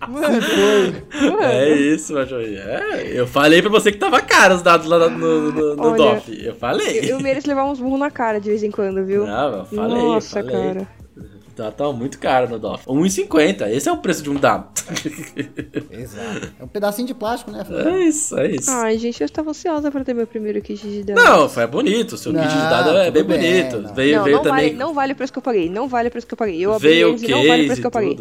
Mano, 0.07 1.41
É 1.43 1.69
isso, 1.69 2.13
Marjorie. 2.13 2.57
É, 2.57 3.11
eu 3.13 3.27
falei 3.27 3.61
pra 3.61 3.69
você 3.71 3.91
que 3.91 3.97
tava 3.97 4.21
caro 4.21 4.55
os 4.55 4.61
dados 4.61 4.87
lá 4.87 5.09
no, 5.09 5.51
no, 5.51 5.75
no 5.75 5.83
Olha, 5.83 5.97
DOF. 6.15 6.45
Eu 6.45 6.55
falei. 6.55 6.99
eu, 6.99 7.03
eu 7.03 7.19
mereço 7.21 7.47
levar 7.47 7.65
uns 7.65 7.79
burros 7.79 7.99
na 7.99 8.09
cara 8.11 8.39
de 8.39 8.49
vez 8.49 8.63
em 8.63 8.71
quando, 8.71 9.05
viu? 9.05 9.25
Não, 9.25 9.59
eu 9.59 9.65
falei, 9.65 10.03
Nossa, 10.03 10.39
eu 10.39 10.43
falei. 10.47 10.73
cara. 10.73 10.98
Tá, 11.59 11.69
tá 11.71 11.91
muito 11.91 12.17
caro 12.19 12.47
no 12.49 12.57
DOF. 12.57 12.85
1,50. 12.87 13.69
Esse 13.69 13.89
é 13.89 13.91
o 13.91 13.97
preço 13.97 14.23
de 14.23 14.29
um 14.29 14.35
dado. 14.35 14.69
Exato. 15.91 16.53
É 16.57 16.63
um 16.63 16.67
pedacinho 16.69 17.05
de 17.05 17.13
plástico, 17.13 17.51
né? 17.51 17.65
É 17.69 17.99
isso, 18.05 18.37
é 18.39 18.51
isso. 18.51 18.71
Ai, 18.71 18.97
gente, 18.97 19.19
eu 19.19 19.25
estava 19.25 19.49
ansiosa 19.49 19.91
pra 19.91 20.05
ter 20.05 20.13
meu 20.13 20.25
primeiro 20.25 20.61
kit 20.61 20.81
de 20.87 21.03
dados. 21.03 21.21
Não, 21.21 21.49
foi 21.49 21.67
bonito. 21.67 22.13
O 22.13 22.17
seu 22.17 22.31
kit 22.31 22.47
de 22.47 22.55
Não, 22.55 22.69
dado 22.69 22.89
é 22.97 23.11
bem 23.11 23.23
bem, 23.25 23.37
bonito. 23.37 23.81
não. 23.81 23.93
Veio, 23.93 24.17
não, 24.17 24.23
veio 24.23 24.35
não 24.37 24.43
também. 24.43 24.65
vale, 24.67 24.73
não 24.77 24.93
vale 24.93 25.11
o 25.11 25.15
preço 25.17 25.33
que 25.33 25.39
eu 25.39 25.43
paguei. 25.43 25.69
Não 25.69 25.87
vale 25.89 26.07
o 26.07 26.11
preço 26.11 26.27
que 26.27 26.33
eu 26.33 26.37
paguei. 26.37 26.59
Eu 26.65 26.73
abri 26.73 26.87
veio 26.87 27.07
o 27.07 27.09
eles 27.11 27.23
e 27.23 27.27
não 27.27 27.37
vale 27.37 27.49
o 27.49 27.49
case 27.51 27.65
preço 27.65 27.81
que 27.81 27.87
eu 27.87 27.91
paguei. 27.91 28.17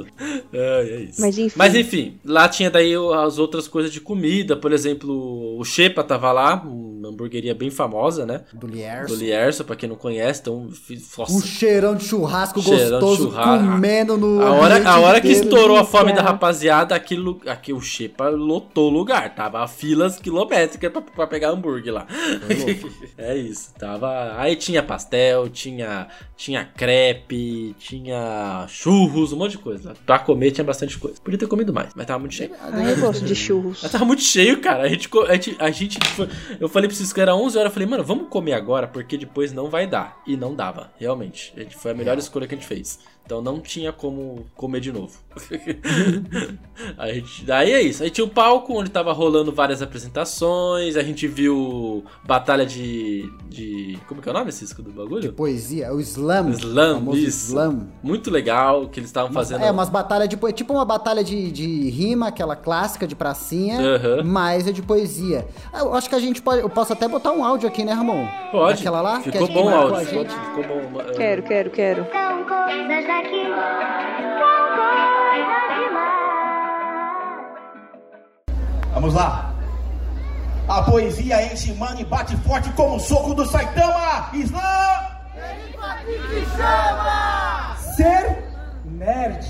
É, 0.52 0.80
é 0.82 1.00
isso. 1.02 1.20
Mas 1.20 1.38
enfim. 1.38 1.54
Mas 1.56 1.74
enfim, 1.76 2.18
lá 2.24 2.48
tinha 2.48 2.70
daí 2.72 2.92
as 3.24 3.38
outras 3.38 3.68
coisas 3.68 3.92
de 3.92 4.00
comida. 4.00 4.56
Por 4.56 4.72
exemplo, 4.72 5.56
o 5.58 5.64
Shepa 5.64 6.02
tava 6.02 6.32
lá, 6.32 6.60
uma 6.64 7.08
hamburgueria 7.10 7.54
bem 7.54 7.70
famosa, 7.70 8.26
né? 8.26 8.42
Do 8.52 8.66
Lierson. 8.66 9.14
Do 9.14 9.20
Lierso, 9.20 9.64
pra 9.64 9.76
quem 9.76 9.88
não 9.88 9.96
conhece. 9.96 10.40
Então, 10.40 10.68
nossa, 11.16 11.32
Um 11.32 11.40
cheirão 11.40 11.94
de 11.94 12.04
churrasco 12.04 12.60
Cheirão 12.60 12.98
de 12.98 13.04
gostoso 13.06 13.27
churrasco. 13.30 13.66
comendo 13.66 14.16
no. 14.16 14.42
A 14.42 14.52
hora, 14.52 14.88
a 14.88 15.00
hora 15.00 15.20
que 15.20 15.28
estourou 15.28 15.76
a 15.76 15.84
fome 15.84 16.10
da 16.12 16.18
Cara. 16.18 16.30
rapaziada, 16.32 16.94
aquilo, 16.94 17.40
aqui 17.46 17.72
o 17.72 17.80
Shepa 17.80 18.28
lotou 18.28 18.88
o 18.90 18.92
lugar. 18.92 19.34
Tava 19.34 19.66
filas 19.68 20.18
quilométricas 20.18 20.90
pra, 20.90 21.00
pra 21.02 21.26
pegar 21.26 21.50
hambúrguer 21.50 21.92
lá. 21.92 22.06
é 23.16 23.36
isso. 23.36 23.72
Tava. 23.78 24.34
Aí 24.38 24.56
tinha 24.56 24.82
pastel, 24.82 25.48
tinha, 25.48 26.08
tinha 26.36 26.64
crepe, 26.64 27.74
tinha 27.78 28.64
churros, 28.68 29.32
um 29.32 29.36
monte 29.36 29.52
de 29.52 29.58
coisa. 29.58 29.94
Pra 30.06 30.18
comer 30.18 30.50
tinha 30.50 30.64
bastante 30.64 30.98
coisa. 30.98 31.20
Podia 31.22 31.38
ter 31.38 31.46
comido 31.46 31.72
mais, 31.72 31.92
mas 31.94 32.06
tava 32.06 32.18
muito 32.18 32.34
cheio. 32.34 32.50
Ai, 32.60 32.92
eu 32.92 32.96
gosto 32.98 33.24
de 33.24 33.34
churros. 33.34 33.80
Mas 33.82 33.92
tava 33.92 34.04
muito 34.04 34.22
cheio, 34.22 34.60
cara. 34.60 34.84
A 34.84 34.88
gente, 34.88 35.08
a 35.28 35.34
gente, 35.34 35.56
a 35.58 35.70
gente 35.70 35.98
foi- 36.10 36.28
eu 36.60 36.68
falei 36.68 36.88
pra 36.88 36.96
vocês 36.96 37.12
que 37.12 37.20
era 37.20 37.34
11 37.34 37.56
horas. 37.58 37.70
Eu 37.70 37.74
falei, 37.74 37.88
mano, 37.88 38.04
vamos 38.04 38.28
comer 38.28 38.52
agora, 38.54 38.86
porque 38.86 39.16
depois 39.16 39.52
não 39.52 39.68
vai 39.68 39.86
dar. 39.86 40.20
E 40.26 40.36
não 40.36 40.54
dava, 40.54 40.90
realmente. 40.98 41.52
A 41.56 41.60
gente, 41.60 41.76
foi 41.76 41.90
a 41.90 41.94
melhor 41.94 42.18
escolha 42.18 42.46
que 42.46 42.54
a 42.54 42.58
gente 42.58 42.66
fez. 42.66 42.98
Então 43.28 43.42
não 43.42 43.60
tinha 43.60 43.92
como 43.92 44.46
comer 44.56 44.80
de 44.80 44.90
novo. 44.90 45.20
a 46.98 47.08
gente, 47.12 47.44
daí 47.44 47.72
é 47.72 47.80
isso. 47.80 48.02
Aí 48.02 48.10
tinha 48.10 48.24
o 48.24 48.28
palco 48.28 48.72
onde 48.78 48.90
tava 48.90 49.12
rolando 49.12 49.52
várias 49.52 49.82
apresentações. 49.82 50.96
A 50.96 51.02
gente 51.02 51.26
viu 51.26 52.04
batalha 52.24 52.66
de. 52.66 53.30
de 53.48 53.98
como 54.06 54.20
que 54.20 54.28
é 54.28 54.32
o 54.32 54.34
nome, 54.34 54.52
Cisco, 54.52 54.82
do 54.82 54.90
bagulho? 54.90 55.32
Poesia, 55.32 55.92
o 55.92 56.00
slam. 56.00 56.50
Slam, 56.50 57.02
o 57.06 57.16
isso. 57.16 57.48
slam. 57.48 57.88
Muito 58.02 58.30
legal 58.30 58.88
que 58.88 59.00
eles 59.00 59.08
estavam 59.08 59.32
fazendo. 59.32 59.62
É, 59.62 59.70
umas 59.70 59.88
batalhas 59.88 60.28
de 60.28 60.36
poesia. 60.36 60.56
Tipo 60.56 60.72
uma 60.72 60.84
batalha 60.84 61.22
de, 61.22 61.50
de 61.50 61.90
rima, 61.90 62.28
aquela 62.28 62.56
clássica 62.56 63.06
de 63.06 63.14
pracinha, 63.14 63.80
Aham. 63.80 64.22
mas 64.24 64.66
é 64.66 64.72
de 64.72 64.82
poesia. 64.82 65.46
Eu 65.72 65.94
acho 65.94 66.08
que 66.08 66.14
a 66.14 66.20
gente 66.20 66.42
pode. 66.42 66.60
Eu 66.60 66.70
posso 66.70 66.92
até 66.92 67.06
botar 67.06 67.32
um 67.32 67.44
áudio 67.44 67.68
aqui, 67.68 67.84
né, 67.84 67.92
Ramon? 67.92 68.26
Pode. 68.50 68.80
Aquela 68.80 69.00
lá? 69.00 69.20
Ficou 69.20 69.48
bom 69.48 69.66
o 69.66 69.68
áudio. 69.68 70.06
Ficou, 70.06 70.24
ficou 70.24 70.64
bom. 70.64 70.88
Quero, 71.16 71.42
quero, 71.42 71.70
quero. 71.70 72.06
São 72.12 72.44
coisas 72.44 73.06
daqui, 73.06 74.57
Vamos 78.94 79.14
lá. 79.14 79.54
A 80.68 80.82
poesia 80.82 81.52
enche 81.52 81.72
mano 81.74 82.00
e 82.00 82.04
bate 82.04 82.36
forte 82.38 82.68
como 82.72 82.96
o 82.96 83.00
soco 83.00 83.32
do 83.34 83.46
Saitama. 83.46 84.28
Islã! 84.34 85.08
Ser 87.96 88.44
nerd. 88.84 89.46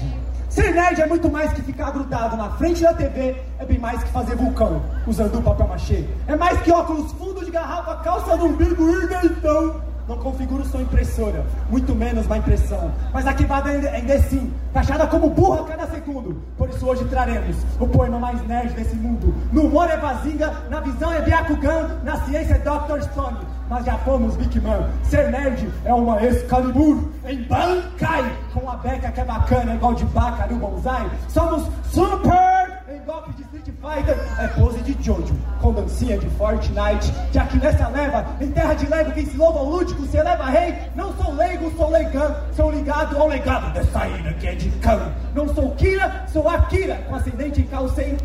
Ser 0.49 0.75
nerd 0.75 1.01
é 1.01 1.07
muito 1.07 1.31
mais 1.31 1.53
que 1.53 1.63
ficar 1.63 1.91
grudado 1.91 2.37
na 2.37 2.51
frente 2.51 2.83
da 2.83 2.95
TV, 2.95 3.37
é 3.59 3.65
bem 3.65 3.79
mais 3.79 4.03
que 4.03 4.11
fazer 4.11 4.37
vulcão 4.37 4.83
usando 5.07 5.43
papel 5.43 5.69
machê. 5.69 6.05
É 6.27 6.37
mais 6.37 6.61
que 6.63 6.71
óculos 6.71 7.13
fundo 7.13 7.45
de 7.45 7.51
garrafa, 7.51 7.97
calça 7.97 8.37
no 8.37 8.47
umbigo 8.47 9.03
e 9.03 9.07
deitão. 9.07 9.81
Não 10.09 10.17
configuro 10.17 10.65
sua 10.65 10.81
impressora, 10.81 11.45
muito 11.69 11.95
menos 11.95 12.25
uma 12.25 12.39
impressão. 12.39 12.91
Mas 13.13 13.27
a 13.27 13.35
quebrada 13.35 13.69
ainda, 13.69 13.89
é 13.89 14.23
sim, 14.23 14.51
taxada 14.73 15.07
como 15.07 15.29
burra 15.29 15.61
a 15.61 15.65
cada 15.65 15.87
segundo. 15.89 16.43
Por 16.57 16.71
isso 16.71 16.87
hoje 16.87 17.05
traremos 17.05 17.57
o 17.79 17.87
poema 17.87 18.19
mais 18.19 18.41
nerd 18.47 18.73
desse 18.73 18.97
mundo. 18.97 19.35
No 19.53 19.67
humor 19.67 19.91
é 19.91 19.99
Bazinga, 19.99 20.51
na 20.71 20.81
visão 20.81 21.13
é 21.13 21.21
Byakugan, 21.21 22.01
na 22.05 22.25
ciência 22.25 22.55
é 22.55 22.59
Dr. 22.59 23.03
Stone. 23.03 23.37
Mas 23.69 23.85
já 23.85 23.99
fomos 23.99 24.35
Big 24.37 24.59
Man. 24.63 24.89
Ser 25.03 25.31
nerd 25.31 25.71
é 25.85 25.93
uma 25.93 26.25
Excalibur 26.25 27.05
em 27.27 27.43
Bankai. 27.43 28.33
Com 28.55 28.71
a 28.71 28.77
beca 28.77 29.13
que 29.13 29.21
é 29.21 29.25
bacana, 29.27 29.75
igual 29.75 29.93
de 29.93 30.07
Bacari 30.07 30.55
o 30.55 30.57
Bonsai. 30.57 31.11
Somos 31.29 31.69
super 31.93 32.78
em 32.91 33.05
golpe 33.05 33.33
de 33.35 33.43
Street 33.43 33.67
Fighter. 33.67 34.17
É 34.39 34.49
pose 34.49 34.79
de 34.81 34.97
Jojo, 35.05 35.35
com 35.61 35.73
dancinha 35.73 36.19
de 36.19 36.27
Fortnite. 36.31 37.13
Já 37.33 37.47
que 37.47 37.59
nessa 37.59 37.89
leva, 37.89 38.27
em 38.41 38.51
terra 38.51 38.75
de 38.75 38.87
Lego, 38.87 39.13
quem 39.13 39.27
se 39.27 39.37
louva 39.37 39.59
ao 39.59 39.67
lúdico, 39.67 40.07
se 40.07 40.17
eleva 40.17 40.45
rei. 40.45 40.75
Não 40.95 41.15
sou 41.17 41.35
leigo, 41.35 41.71
sou 41.77 41.91
leigão. 41.91 42.37
Sou 42.53 42.71
ligado 42.71 43.17
ao 43.19 43.29
legado 43.29 43.73
dessa 43.73 44.07
ilha 44.09 44.33
que 44.35 44.47
é 44.47 44.55
de 44.55 44.71
Khan. 44.81 45.13
Não 45.35 45.53
sou 45.55 45.71
Kira, 45.73 46.25
sou 46.33 46.49
Akira, 46.49 46.97
com 47.09 47.15
ascendente 47.15 47.61
em 47.61 47.67
Kalsengan. 47.67 48.19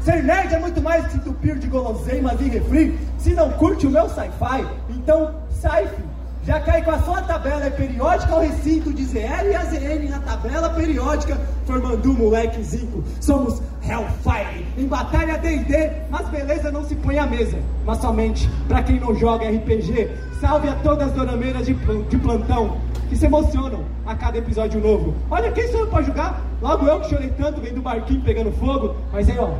Ser 0.00 0.22
nerd 0.22 0.54
é 0.54 0.58
muito 0.58 0.80
mais 0.80 1.04
que 1.06 1.12
se 1.12 1.18
entupir 1.18 1.58
de 1.58 1.66
guloseimas 1.66 2.40
e 2.40 2.48
refri. 2.48 2.98
Se 3.18 3.34
não 3.34 3.50
curte 3.52 3.86
o 3.86 3.90
meu 3.90 4.08
sci-fi, 4.08 4.66
então 4.88 5.34
sai, 5.50 5.86
filho. 5.86 6.09
Já 6.50 6.58
cai 6.58 6.82
com 6.82 6.90
a 6.90 6.98
sua 7.02 7.22
tabela 7.22 7.64
é 7.64 7.70
periódica 7.70 8.34
ao 8.34 8.40
recinto 8.40 8.92
de 8.92 9.04
ZL 9.04 9.52
e 9.52 9.54
AZN 9.54 10.08
na 10.10 10.18
tabela 10.18 10.68
periódica, 10.70 11.40
formando 11.64 12.10
um 12.10 12.14
moleque 12.14 12.60
zinco. 12.60 13.04
Somos 13.20 13.62
Hellfire, 13.80 14.66
em 14.76 14.88
batalha 14.88 15.38
D&D, 15.38 15.92
mas 16.10 16.28
beleza 16.28 16.72
não 16.72 16.82
se 16.84 16.96
põe 16.96 17.20
à 17.20 17.24
mesa, 17.24 17.56
mas 17.86 17.98
somente 17.98 18.50
pra 18.66 18.82
quem 18.82 18.98
não 18.98 19.14
joga 19.14 19.48
RPG. 19.48 20.10
Salve 20.40 20.68
a 20.68 20.74
todas 20.74 21.10
as 21.10 21.14
donameiras 21.14 21.66
de, 21.66 21.74
de 21.74 22.18
plantão, 22.18 22.78
que 23.08 23.14
se 23.14 23.26
emocionam 23.26 23.84
a 24.04 24.16
cada 24.16 24.38
episódio 24.38 24.80
novo. 24.80 25.14
Olha, 25.30 25.52
quem 25.52 25.68
sou 25.68 25.82
eu 25.82 25.86
pra 25.86 26.02
julgar? 26.02 26.44
Logo 26.60 26.84
eu 26.84 26.98
que 26.98 27.10
chorei 27.10 27.30
tanto 27.38 27.60
vendo 27.60 27.78
o 27.78 27.82
barquinho 27.82 28.22
pegando 28.22 28.50
fogo, 28.50 28.96
mas 29.12 29.28
aí 29.28 29.38
ó, 29.38 29.52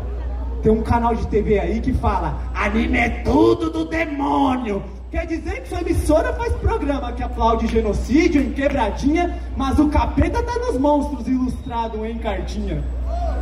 tem 0.61 0.72
um 0.72 0.82
canal 0.82 1.14
de 1.14 1.24
TV 1.28 1.57
aí 1.57 1.80
que 1.80 1.93
fala: 1.93 2.36
anime 2.53 2.99
é 2.99 3.09
tudo 3.22 3.70
do 3.70 3.84
demônio. 3.84 4.82
Quer 5.11 5.27
dizer 5.27 5.63
que 5.63 5.69
sua 5.69 5.81
emissora 5.81 6.33
faz 6.35 6.53
programa 6.55 7.13
que 7.13 7.23
aplaude 7.23 7.67
genocídio 7.67 8.41
em 8.41 8.53
quebradinha, 8.53 9.41
mas 9.57 9.77
o 9.81 9.89
capeta 9.89 10.41
tá 10.41 10.57
nos 10.61 10.79
monstros 10.79 11.27
ilustrado 11.27 12.07
em 12.07 12.17
cartinha. 12.17 12.81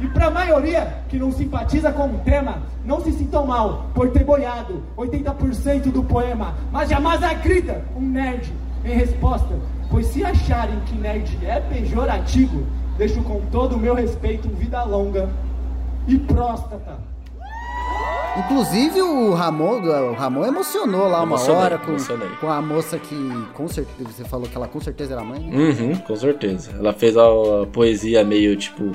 E 0.00 0.08
para 0.08 0.26
a 0.26 0.30
maioria 0.30 1.02
que 1.08 1.18
não 1.18 1.30
simpatiza 1.30 1.92
com 1.92 2.06
o 2.06 2.18
tema, 2.18 2.62
não 2.84 3.00
se 3.00 3.12
sintam 3.12 3.46
mal 3.46 3.86
por 3.94 4.10
ter 4.10 4.24
boiado 4.24 4.82
80% 4.96 5.92
do 5.92 6.02
poema, 6.02 6.54
mas 6.72 6.90
jamais 6.90 7.22
agrida 7.22 7.84
um 7.96 8.00
nerd 8.00 8.52
em 8.84 8.94
resposta, 8.94 9.54
pois 9.90 10.06
se 10.06 10.24
acharem 10.24 10.78
que 10.80 10.94
nerd 10.96 11.38
é 11.46 11.60
pejorativo, 11.60 12.66
deixo 12.98 13.22
com 13.22 13.40
todo 13.52 13.76
o 13.76 13.78
meu 13.78 13.94
respeito 13.94 14.48
vida 14.48 14.82
longa 14.82 15.30
e 16.06 16.18
próstata. 16.18 17.13
Inclusive 18.36 19.00
o 19.00 19.32
Ramon, 19.32 19.80
o 19.82 20.12
Ramon 20.14 20.44
emocionou 20.44 21.06
lá 21.08 21.18
uma 21.22 21.36
Emocionei, 21.36 21.62
hora 21.62 21.78
com, 21.78 21.90
emocionei. 21.92 22.28
com 22.40 22.50
a 22.50 22.60
moça 22.60 22.98
que 22.98 23.14
com 23.54 23.68
certeza 23.68 24.10
você 24.10 24.24
falou 24.24 24.48
que 24.48 24.56
ela 24.56 24.66
com 24.66 24.80
certeza 24.80 25.12
era 25.14 25.22
mãe. 25.22 25.38
né? 25.40 25.56
Uhum, 25.56 25.94
com 25.96 26.16
certeza. 26.16 26.72
Ela 26.76 26.92
fez 26.92 27.16
a, 27.16 27.22
a 27.22 27.66
poesia 27.72 28.24
meio, 28.24 28.56
tipo, 28.56 28.90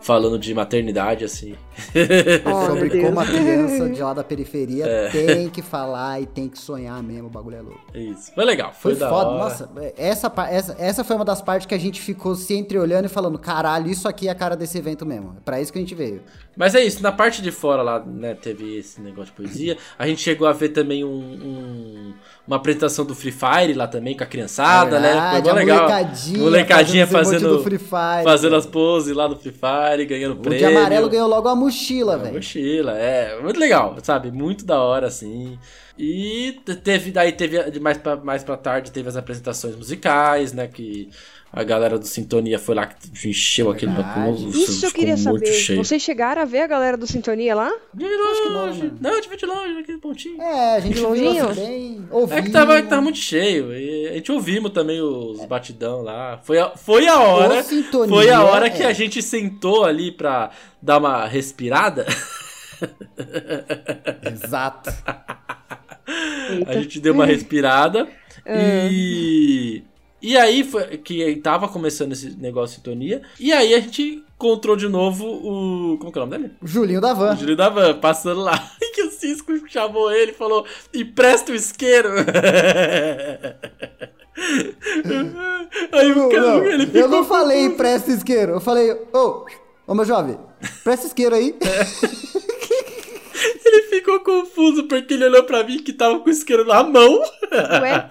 falando 0.00 0.38
de 0.38 0.54
maternidade, 0.54 1.24
assim. 1.24 1.54
Oh, 2.46 2.66
Sobre 2.66 2.88
Deus. 2.88 3.04
como 3.06 3.20
a 3.20 3.26
criança 3.26 3.88
de 3.90 4.00
lá 4.02 4.14
da 4.14 4.24
periferia 4.24 4.86
É. 4.86 5.08
tem 5.10 5.48
que 5.50 5.60
falar 5.60 6.20
e 6.22 6.26
tem 6.26 6.48
que 6.48 6.58
sonhar 6.58 7.02
mesmo, 7.02 7.26
o 7.26 7.30
bagulho 7.30 7.56
é 7.56 7.60
louco. 7.60 7.80
Isso. 7.94 8.32
Foi 8.34 8.44
legal, 8.44 8.72
foi, 8.72 8.92
Foi 8.92 9.00
da 9.00 9.08
foda, 9.10 9.28
hora. 9.30 9.38
nossa, 9.44 9.70
essa, 9.96 10.32
essa, 10.48 10.76
essa 10.78 11.04
foi 11.04 11.16
uma 11.16 11.24
das 11.24 11.42
partes 11.42 11.66
que 11.66 11.74
a 11.74 11.78
gente 11.78 12.00
ficou 12.00 12.34
se 12.34 12.54
entreolhando 12.54 13.06
e 13.06 13.08
falando, 13.08 13.38
caralho, 13.38 13.90
isso 13.90 14.08
aqui 14.08 14.28
é 14.28 14.30
a 14.30 14.34
cara 14.34 14.56
desse 14.56 14.78
evento 14.78 15.04
mesmo. 15.04 15.34
É 15.36 15.40
pra 15.44 15.60
isso 15.60 15.72
que 15.72 15.78
a 15.78 15.82
gente 15.82 15.94
veio. 15.94 16.22
Mas 16.56 16.74
é 16.74 16.82
isso, 16.84 17.02
na 17.02 17.12
parte 17.12 17.42
de 17.42 17.50
fora 17.52 17.82
lá, 17.82 18.00
né, 18.00 18.34
teve 18.34 18.78
esse 18.78 19.00
negócio 19.00 19.26
de 19.26 19.32
poesia. 19.32 19.76
A 19.98 20.06
gente 20.06 20.22
chegou 20.22 20.46
a 20.48 20.52
ver 20.52 20.70
também 20.70 21.04
um, 21.04 21.08
um- 21.10 22.14
uma 22.46 22.56
apresentação 22.56 23.04
do 23.04 23.14
Free 23.14 23.32
Fire 23.32 23.74
lá 23.74 23.86
também 23.88 24.16
com 24.16 24.22
a 24.22 24.26
criançada, 24.26 25.00
né? 25.00 25.10
Foi 25.12 25.20
Verdade, 25.42 25.44
mó 25.44 25.50
a 25.50 25.54
legal. 25.54 25.78
molecadinha 25.82 26.38
Molecadinha 26.38 27.06
fazendo 27.06 27.40
fazendo, 27.62 27.78
Fire, 27.78 28.24
fazendo 28.24 28.56
as 28.56 28.66
poses 28.66 29.14
lá 29.16 29.26
do 29.26 29.36
Free 29.36 29.52
Fire, 29.52 30.06
ganhando 30.06 30.32
O 30.34 30.36
prêmio. 30.36 30.58
de 30.58 30.64
amarelo 30.76 31.08
ganhou 31.08 31.28
logo 31.28 31.48
a 31.48 31.56
mochila, 31.56 32.16
velho. 32.16 32.34
mochila, 32.34 32.92
é, 32.96 33.40
muito 33.42 33.58
legal, 33.58 33.96
sabe? 34.02 34.30
Muito 34.30 34.64
da 34.64 34.78
hora, 34.80 35.08
assim. 35.08 35.58
E 35.98 36.60
te- 36.64 36.76
teve, 36.76 37.10
daí 37.10 37.32
teve, 37.32 37.80
mais 37.80 37.96
pra, 37.98 38.16
mais 38.16 38.44
pra 38.44 38.56
tarde, 38.56 38.90
teve 38.92 39.08
as 39.08 39.16
apresentações 39.16 39.74
musicais, 39.74 40.52
né? 40.52 40.68
Que 40.68 41.08
a 41.56 41.64
galera 41.64 41.98
do 41.98 42.06
Sintonia 42.06 42.58
foi 42.58 42.74
lá 42.74 42.84
que 42.84 43.30
encheu 43.30 43.70
aquele 43.70 43.90
bagulho. 43.92 44.50
Isso 44.50 44.84
eu 44.84 44.92
queria 44.92 45.16
muito 45.16 45.46
saber. 45.46 45.46
cheio. 45.54 45.82
Vocês 45.82 46.02
chegaram 46.02 46.42
a 46.42 46.44
ver 46.44 46.60
a 46.60 46.66
galera 46.66 46.98
do 46.98 47.06
Sintonia 47.06 47.54
lá? 47.54 47.72
De 47.94 48.04
longe, 48.04 48.42
que 48.42 48.48
não, 48.50 48.66
né? 48.66 48.96
não, 49.00 49.20
de 49.22 49.36
de 49.36 49.46
longe, 49.46 49.72
naquele 49.72 49.96
pontinho. 49.96 50.38
É, 50.38 50.76
a 50.76 50.80
gente 50.80 50.96
De 50.96 51.00
longinho? 51.00 51.48
assim 51.48 51.60
bem. 51.66 52.08
É 52.30 52.42
que 52.42 52.50
tava, 52.50 52.82
que 52.82 52.88
tava 52.88 53.00
muito 53.00 53.16
cheio. 53.16 53.72
E 53.72 54.06
a 54.08 54.12
gente 54.12 54.30
ouvimos 54.30 54.70
também 54.70 55.00
os 55.00 55.46
batidão 55.46 56.02
lá. 56.02 56.38
Foi 56.42 56.58
a, 56.58 56.76
foi 56.76 57.08
a 57.08 57.20
hora. 57.20 57.60
O 57.60 57.62
Sintonia, 57.62 58.14
foi 58.14 58.30
a 58.30 58.44
hora 58.44 58.68
que 58.68 58.82
é. 58.82 58.86
a 58.86 58.92
gente 58.92 59.22
sentou 59.22 59.86
ali 59.86 60.12
pra 60.12 60.50
dar 60.82 60.98
uma 60.98 61.26
respirada. 61.26 62.04
Exato. 64.30 64.90
A 66.66 66.72
gente 66.74 67.00
deu 67.00 67.14
uma 67.14 67.24
respirada 67.24 68.06
e. 68.46 69.82
E 70.20 70.36
aí 70.36 70.64
foi 70.64 70.96
que 70.98 71.36
tava 71.36 71.68
começando 71.68 72.12
esse 72.12 72.30
negócio 72.36 72.70
de 72.70 72.76
sintonia. 72.76 73.22
E 73.38 73.52
aí 73.52 73.74
a 73.74 73.80
gente 73.80 74.24
encontrou 74.34 74.74
de 74.76 74.88
novo 74.88 75.26
o. 75.26 75.98
Como 75.98 76.10
que 76.10 76.18
é 76.18 76.22
o 76.22 76.26
nome 76.26 76.38
dele? 76.38 76.54
Julinho 76.62 77.00
da 77.00 77.12
O 77.12 77.16
Van. 77.16 77.36
Júlio 77.36 77.56
da 77.56 77.68
Van, 77.68 77.94
passando 77.98 78.40
lá. 78.40 78.70
E 78.80 78.92
que 78.92 79.02
o 79.02 79.10
Cisco 79.10 79.52
chamou 79.68 80.10
ele 80.10 80.32
e 80.32 80.34
falou: 80.34 80.64
empresta 80.94 81.52
o 81.52 81.54
isqueiro. 81.54 82.08
aí 85.92 86.12
o 86.12 86.28
cara, 86.28 86.40
não, 86.42 86.64
ele 86.64 86.86
ficou. 86.86 87.00
eu 87.00 87.08
não 87.08 87.24
falei 87.24 87.70
presta 87.70 88.10
isqueiro, 88.10 88.52
eu 88.52 88.60
falei, 88.60 88.92
ô, 89.12 89.46
ô 89.86 89.94
meu 89.94 90.04
jovem, 90.04 90.38
presta 90.84 91.06
isqueiro 91.06 91.34
aí. 91.34 91.54
Ele 93.64 93.82
ficou 93.82 94.20
confuso 94.20 94.84
porque 94.84 95.14
ele 95.14 95.24
olhou 95.24 95.44
pra 95.44 95.64
mim 95.64 95.78
que 95.78 95.92
tava 95.92 96.18
com 96.20 96.28
o 96.28 96.32
isqueiro 96.32 96.64
na 96.64 96.82
mão. 96.82 97.20
Ué? 97.82 98.08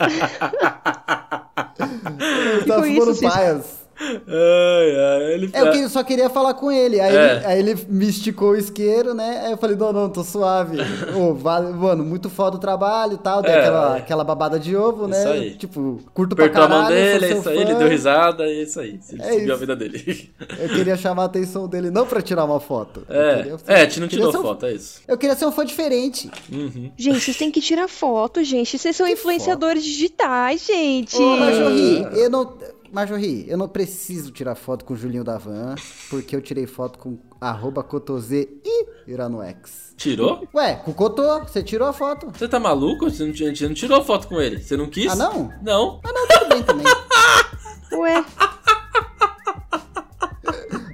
Eu 2.53 2.65
tava 2.65 2.84
fumando 2.84 3.21
paias. 3.21 3.84
Ai, 3.99 4.95
ai, 4.97 5.33
ele 5.33 5.49
É, 5.53 5.61
eu 5.61 5.71
que- 5.71 5.89
só 5.89 6.03
queria 6.03 6.29
falar 6.29 6.53
com 6.53 6.71
ele. 6.71 6.99
Aí, 6.99 7.15
É. 7.15 7.35
ele. 7.37 7.45
aí 7.45 7.59
ele 7.59 7.75
me 7.89 8.07
esticou 8.07 8.51
o 8.51 8.55
isqueiro, 8.55 9.13
né? 9.13 9.43
Aí 9.45 9.51
eu 9.51 9.57
falei, 9.57 9.75
não, 9.75 9.93
não, 9.93 10.09
tô 10.09 10.23
suave. 10.23 10.77
Ô, 11.17 11.33
vale, 11.33 11.71
mano, 11.73 12.03
muito 12.03 12.29
foda 12.29 12.57
o 12.57 12.59
trabalho 12.59 13.13
e 13.13 13.17
tal. 13.17 13.41
Dei 13.41 13.51
É, 13.51 13.59
aquela, 13.59 13.95
é. 13.95 13.99
aquela 13.99 14.23
babada 14.23 14.59
de 14.59 14.75
ovo, 14.75 15.07
né? 15.07 15.19
Isso 15.19 15.27
aí. 15.29 15.51
Tipo, 15.55 15.99
curto 16.13 16.35
pra 16.35 16.45
Apertou 16.45 16.63
a 16.63 16.67
caralho. 16.67 16.83
mão 16.83 16.91
dele, 16.91 17.25
é 17.25 17.37
isso 17.37 17.49
aí, 17.49 17.55
fã. 17.55 17.61
ele 17.61 17.75
deu 17.75 17.87
risada, 17.87 18.43
é 18.43 18.53
isso 18.63 18.79
aí. 18.79 18.99
Ele 19.11 19.21
É 19.21 19.31
seguiu 19.31 19.39
a 19.45 19.49
isso. 19.51 19.57
vida 19.57 19.75
dele. 19.75 20.33
Eu 20.59 20.69
queria 20.69 20.97
chamar 20.97 21.23
a 21.23 21.25
atenção 21.25 21.67
dele, 21.67 21.89
não 21.89 22.05
pra 22.05 22.21
tirar 22.21 22.43
uma 22.45 22.59
foto. 22.59 23.03
É, 23.09 23.35
queria- 23.37 23.55
é, 23.67 23.75
a 23.75 23.79
gente 23.85 23.99
não 23.99 24.07
tirou 24.07 24.29
um- 24.29 24.31
foto, 24.41 24.65
é 24.65 24.73
isso. 24.73 25.01
Eu 25.07 25.17
queria 25.17 25.35
ser 25.35 25.45
um 25.45 25.51
fã 25.51 25.65
diferente. 25.65 26.29
Uhum. 26.51 26.91
Gente, 26.97 27.19
vocês 27.21 27.37
têm 27.37 27.51
que 27.51 27.61
tirar 27.61 27.87
foto, 27.87 28.43
gente. 28.43 28.77
Vocês 28.77 28.95
são 28.95 29.07
influenciadores 29.07 29.83
digitais, 29.83 30.65
gente. 30.65 31.15
Ô, 31.15 31.37
Marjorie, 31.37 32.07
eu 32.13 32.29
não. 32.29 32.53
Marjorie, 32.95 33.43
eu 33.49 33.57
não 33.57 33.67
preciso 33.67 34.31
tirar 34.31 34.55
foto 34.55 34.85
com 34.85 34.93
o 34.93 34.95
Julinho 34.95 35.21
da 35.21 35.37
Van, 35.37 35.75
porque 36.09 36.33
eu 36.33 36.41
tirei 36.41 36.65
foto 36.65 36.97
com 36.97 37.17
arroba 37.41 37.83
Cotozê 37.83 38.47
e 38.63 38.85
Iranoex. 39.05 39.93
Tirou? 39.97 40.47
Ué, 40.53 40.75
com 40.75 40.91
o 40.91 40.93
Cotô, 40.93 41.41
você 41.41 41.61
tirou 41.61 41.89
a 41.89 41.91
foto. 41.91 42.31
Você 42.31 42.47
tá 42.47 42.57
maluco? 42.57 43.11
Você 43.11 43.25
não, 43.25 43.31
a 43.31 43.35
gente 43.35 43.67
não 43.67 43.73
tirou 43.73 44.01
foto 44.01 44.29
com 44.29 44.39
ele. 44.39 44.61
Você 44.61 44.77
não 44.77 44.89
quis? 44.89 45.11
Ah, 45.11 45.15
não? 45.17 45.51
Não. 45.61 45.99
Ah, 46.05 46.13
não, 46.13 46.25
tudo 46.25 46.47
bem 46.47 46.63
também. 46.63 46.85
Ué, 47.99 48.25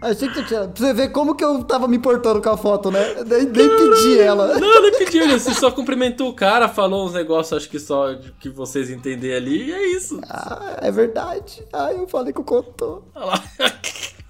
Achei 0.01 0.27
que 0.27 0.33
você 0.33 0.43
tinha. 0.43 0.67
Pra 0.67 0.85
você 0.85 0.93
ver 0.93 1.09
como 1.09 1.35
que 1.35 1.43
eu 1.43 1.63
tava 1.63 1.87
me 1.87 1.99
portando 1.99 2.41
com 2.41 2.49
a 2.49 2.57
foto, 2.57 2.89
né? 2.89 3.23
Nem, 3.23 3.43
nem 3.43 3.69
pedi 3.69 4.19
ela. 4.19 4.59
Não, 4.59 4.81
nem 4.81 4.97
pediu. 4.97 5.29
Você 5.29 5.53
só 5.53 5.69
cumprimentou 5.69 6.29
o 6.29 6.33
cara, 6.33 6.67
falou 6.67 7.05
uns 7.05 7.13
negócios, 7.13 7.61
acho 7.61 7.69
que 7.69 7.79
só 7.79 8.15
que 8.39 8.49
vocês 8.49 8.89
entenderem 8.89 9.37
ali, 9.37 9.69
e 9.69 9.71
é 9.71 9.87
isso. 9.95 10.19
Ah, 10.27 10.77
é 10.81 10.91
verdade. 10.91 11.63
Ah, 11.71 11.93
eu 11.93 12.07
falei 12.07 12.33
com 12.33 12.41
o 12.41 12.45
Cotô. 12.45 13.03
Olha 13.13 13.25
lá. 13.25 13.43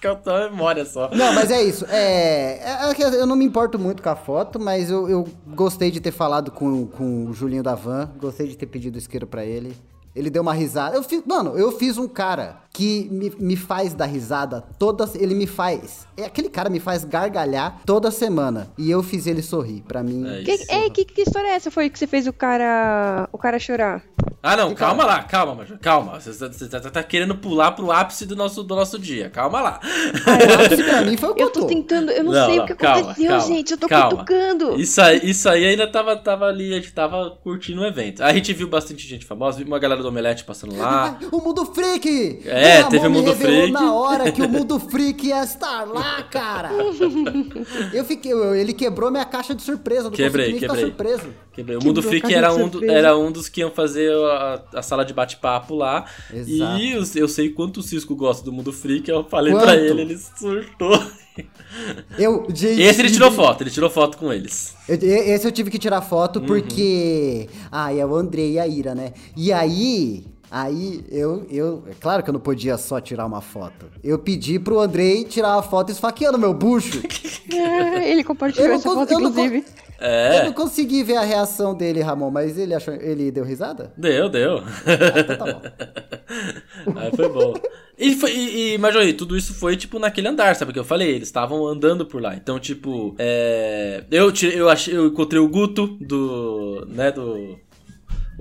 Cantou 0.01 0.34
a 0.34 0.49
memória 0.49 0.84
só. 0.84 1.11
Não, 1.13 1.32
mas 1.32 1.51
é 1.51 1.61
isso. 1.61 1.86
É, 1.88 2.89
é 2.89 2.93
que 2.95 3.03
eu 3.03 3.28
não 3.28 3.36
me 3.36 3.45
importo 3.45 3.78
muito 3.78 4.01
com 4.01 4.09
a 4.09 4.15
foto, 4.15 4.59
mas 4.59 4.89
eu, 4.89 5.07
eu 5.07 5.28
gostei 5.45 5.91
de 5.91 6.01
ter 6.01 6.11
falado 6.11 6.49
com, 6.49 6.88
com 6.88 7.28
o 7.28 7.34
Julinho 7.34 7.61
da 7.61 7.76
Van. 7.76 8.09
Gostei 8.17 8.47
de 8.47 8.57
ter 8.57 8.65
pedido 8.65 8.97
isqueiro 8.97 9.28
pra 9.28 9.45
ele. 9.45 9.78
Ele 10.15 10.32
deu 10.32 10.41
uma 10.41 10.53
risada. 10.53 10.95
Eu 10.95 11.03
fiz, 11.03 11.24
mano, 11.26 11.55
eu 11.55 11.72
fiz 11.72 11.99
um 11.99 12.07
cara 12.07 12.63
que 12.74 13.07
me, 13.11 13.32
me 13.39 13.55
faz 13.55 13.93
dar 13.93 14.05
risada 14.05 14.63
toda. 14.80 15.09
Ele 15.15 15.36
me 15.36 15.47
faz. 15.47 16.07
É, 16.17 16.26
aquele 16.26 16.49
cara 16.49 16.69
me 16.69 16.80
faz 16.80 17.03
gargalhar 17.03 17.82
toda 17.86 18.11
semana. 18.11 18.69
E 18.78 18.89
eu 18.89 19.03
fiz 19.03 19.28
ele 19.28 19.41
sorrir. 19.41 19.82
Pra 19.88 20.01
mim. 20.03 20.26
É 20.28 20.43
que, 20.43 20.51
isso. 20.53 20.72
ei, 20.72 20.89
que, 20.89 21.05
que 21.05 21.22
história 21.22 21.47
é 21.47 21.55
essa? 21.55 21.69
Foi 21.72 21.89
que 21.89 21.97
você 21.99 22.07
fez 22.07 22.28
o 22.28 22.34
cara, 22.34 23.28
o 23.32 23.38
cara 23.38 23.59
chorar? 23.59 24.03
Ah, 24.43 24.55
não, 24.55 24.74
calma 24.74 25.05
lá, 25.05 25.22
calma, 25.24 25.53
Major, 25.53 25.78
calma. 25.80 26.19
Você, 26.19 26.34
tá- 26.34 26.51
você 26.51 26.67
tá, 26.67 26.80
tá 26.80 27.03
querendo 27.03 27.36
pular 27.36 27.74
pro 27.74 27.91
ápice 27.91 28.26
do 28.26 28.36
nosso, 28.36 28.63
do 28.63 28.76
nosso 28.76 28.97
dia. 28.97 29.30
Calma 29.30 29.61
lá. 29.61 29.80
O 29.84 30.65
ápice 30.65 30.84
pra 30.84 31.01
mim 31.03 31.15
foi 31.15 31.30
o 31.30 31.36
Eu 31.38 31.49
tô 31.51 31.65
tentando, 31.65 32.11
eu 32.11 32.24
não, 32.24 32.32
Não, 32.32 32.45
sei 32.47 32.57
não, 32.57 32.63
o 32.63 32.67
que 32.67 32.76
calma, 32.76 33.01
aconteceu, 33.01 33.28
calma, 33.30 33.45
gente. 33.47 33.72
Eu 33.72 33.78
tô 33.78 33.88
calma. 33.88 34.09
cutucando. 34.11 34.80
Isso 34.80 34.99
aí, 35.01 35.19
isso 35.24 35.47
aí 35.47 35.65
ainda 35.65 35.88
tava, 35.88 36.15
tava 36.15 36.45
ali, 36.45 36.72
a 36.74 36.78
gente 36.78 36.91
tava 36.91 37.38
curtindo 37.43 37.82
o 37.82 37.86
evento. 37.86 38.24
A 38.24 38.34
gente 38.34 38.51
viu 38.53 38.67
bastante 38.67 39.07
gente 39.07 39.26
famosa, 39.26 39.57
viu 39.57 39.67
uma 39.67 39.78
galera 39.80 40.01
do 40.01 40.07
Omelete 40.07 40.43
passando 40.43 40.76
lá. 40.78 41.19
O 41.32 41.38
Mundo 41.39 41.65
Freak! 41.65 42.41
É, 42.45 42.61
Ramon 42.70 42.89
teve 42.89 43.07
o 43.07 43.09
me 43.09 43.18
Mundo 43.18 43.28
revelou 43.34 43.55
Freak. 43.62 43.72
na 43.74 43.93
hora 43.93 44.32
que 44.32 44.41
o 44.41 44.49
Mundo 44.49 44.80
Freak 44.80 45.28
ia 45.28 45.43
estar 45.43 45.84
lá, 45.86 46.24
cara! 46.24 46.70
eu 47.93 48.03
fiquei, 48.05 48.32
ele 48.32 48.74
quebrou 48.74 49.09
minha 49.12 49.26
caixa 49.26 49.53
de 49.55 49.62
surpresa, 49.62 50.03
não 50.03 50.12
Quebrei, 50.12 50.53
quebrei. 50.59 50.82
surpreso. 50.86 51.28
Quebrei. 51.53 51.78
O 51.78 51.84
Mundo 51.84 52.01
Freak 52.01 52.34
era 52.34 52.53
um, 52.53 52.68
do- 52.70 52.84
era 52.89 53.18
um 53.18 53.32
dos 53.32 53.49
que 53.49 53.62
iam 53.62 53.72
fazer 53.72 54.12
a, 54.14 54.64
a 54.76 54.82
sala 54.82 55.03
de 55.03 55.14
bate-papo 55.14 55.76
lá. 55.76 56.05
Exato. 56.34 56.80
E 56.80 56.91
eu, 56.91 57.03
eu 57.16 57.28
sei 57.28 57.49
quanto 57.49 57.80
o 57.82 57.84
Cisco 57.84 58.16
gosta 58.16 58.43
do 58.43 58.51
Mundo 58.53 58.72
Freak, 58.72 59.09
eu 59.09 59.24
falei 59.24 59.51
Quanto? 59.53 59.64
pra 59.64 59.76
ele, 59.76 60.01
ele 60.01 60.18
surtou. 60.18 61.01
Eu, 62.18 62.45
gente, 62.53 62.82
Esse 62.82 63.01
ele 63.01 63.09
tirou 63.12 63.32
foto, 63.32 63.62
ele 63.64 63.70
tirou 63.70 63.89
foto 63.89 64.18
com 64.18 64.32
eles. 64.32 64.76
Eu- 64.88 64.95
esse 65.01 65.47
eu 65.47 65.51
tive 65.51 65.72
que 65.72 65.80
tirar 65.80 66.01
foto 66.01 66.39
Uhum. 66.39 66.45
porque. 66.45 67.47
Ah, 67.72 67.93
é 67.93 68.05
o 68.05 68.16
Andrei 68.16 68.53
e 68.53 68.59
a 68.59 68.68
Ira, 68.68 68.93
né? 68.93 69.14
E 69.36 69.51
aí. 69.51 70.26
Aí 70.52 71.02
eu, 71.10 71.47
eu. 71.49 71.82
É 71.89 71.93
claro 71.97 72.22
que 72.22 72.30
eu 72.30 72.34
não 72.34 72.39
podia 72.41 72.78
só 72.78 72.99
tirar 72.99 73.26
uma 73.26 73.39
foto. 73.39 73.86
Eu 74.04 74.20
pedi 74.20 74.60
pro 74.60 74.82
Andrei 74.82 75.24
tirar 75.24 75.56
uma 75.56 75.64
foto 75.64 75.93
esfaqueando 75.93 76.38
meu 76.38 76.54
bucho. 76.54 77.02
É, 77.54 78.10
ele 78.12 78.22
compartilhou 78.22 78.68
Eu 78.68 78.74
essa 78.76 78.89
foto, 78.89 79.12
eu 79.14 79.20
não 79.20 79.30
inclusive. 79.30 79.64
Eu 79.99 80.08
É, 80.08 80.45
não 80.45 80.52
consegui 80.54 81.04
ver 81.04 81.16
a 81.16 81.22
reação 81.22 81.74
dele, 81.74 82.02
Ramon, 82.02 82.30
mas 82.32 82.58
ele 82.58 82.74
achou. 82.74 82.93
Ele 82.95 83.32
deu 83.32 83.45
risada? 83.45 83.93
deu, 83.95 84.28
deu. 84.28 84.62
Então 85.20 85.38
tá 85.38 85.45
bom. 85.54 85.62
Aí 86.99 87.12
foi 87.16 87.30
bom. 87.30 87.54
E, 87.97 88.16
foi, 88.16 88.32
e, 88.36 88.74
e 88.74 88.78
Majori, 88.78 89.14
tudo 89.14 89.38
isso 89.38 89.54
foi, 89.54 89.78
tipo, 89.78 89.99
naquele 89.99 90.28
andar, 90.28 90.56
sabe 90.56 90.72
o 90.72 90.74
que 90.74 90.80
eu 90.80 90.84
falei? 90.84 91.12
Eles 91.12 91.28
estavam 91.28 91.68
andando 91.68 92.06
por 92.06 92.20
lá. 92.22 92.36
Então, 92.36 92.60
tipo, 92.60 93.14
é... 93.20 94.04
Eu, 94.10 94.32
tirei- 94.32 94.60
eu, 94.60 94.68
achei, 94.70 94.97
eu 94.97 95.06
encontrei 95.08 95.39
o 95.39 95.47
Guto 95.47 95.86
do... 96.02 96.84
Né, 96.89 97.12
do... 97.12 97.60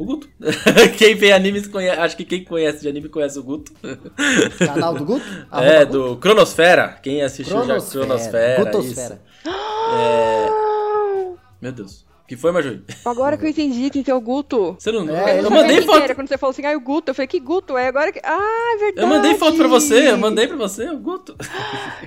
O 0.01 0.05
Guto. 0.07 0.31
quem 0.97 1.15
vê 1.15 1.31
animes 1.31 1.67
conhece... 1.67 2.01
Acho 2.01 2.17
que 2.17 2.25
quem 2.25 2.43
conhece 2.43 2.81
de 2.81 2.89
anime 2.89 3.11
conhece 3.11 3.39
o 3.39 3.43
Guto. 3.43 3.71
Canal 4.59 4.95
do 4.95 5.05
Guto? 5.05 5.23
é, 5.53 5.83
Arroba 5.83 5.87
do 5.87 6.17
Cronosfera. 6.17 6.99
Quem 7.03 7.21
assistiu 7.21 7.59
já 7.59 7.65
Cronosfera. 7.67 8.07
Cronosfera. 8.07 8.65
Gutosfera. 8.65 9.23
isso. 9.45 11.37
Meu 11.61 11.71
Deus. 11.73 12.07
que 12.27 12.35
foi, 12.35 12.51
Majori? 12.51 12.83
Agora 13.05 13.37
que 13.37 13.45
eu 13.45 13.51
entendi 13.51 13.91
quem 13.91 14.03
que 14.03 14.11
é 14.11 14.15
o 14.15 14.21
Guto. 14.23 14.75
Você 14.79 14.91
não... 14.91 15.07
É, 15.15 15.33
ele 15.33 15.41
eu 15.41 15.43
não 15.43 15.51
mandei 15.51 15.83
foto... 15.83 16.03
era, 16.03 16.15
quando 16.15 16.29
você 16.29 16.39
falou 16.39 16.53
assim, 16.53 16.65
ah, 16.65 16.75
o 16.75 16.81
Guto. 16.81 17.11
Eu 17.11 17.15
falei, 17.15 17.29
que 17.29 17.39
Guto? 17.39 17.77
É 17.77 17.89
agora 17.89 18.11
que. 18.11 18.21
Ah, 18.25 18.75
é 18.75 18.79
verdade. 18.79 19.07
Eu 19.07 19.07
mandei 19.07 19.35
foto 19.35 19.59
pra 19.59 19.69
você, 19.69 20.13
eu 20.13 20.17
mandei 20.17 20.47
pra 20.49 20.57
você, 20.57 20.89
o 20.89 20.97
Guto. 20.99 21.37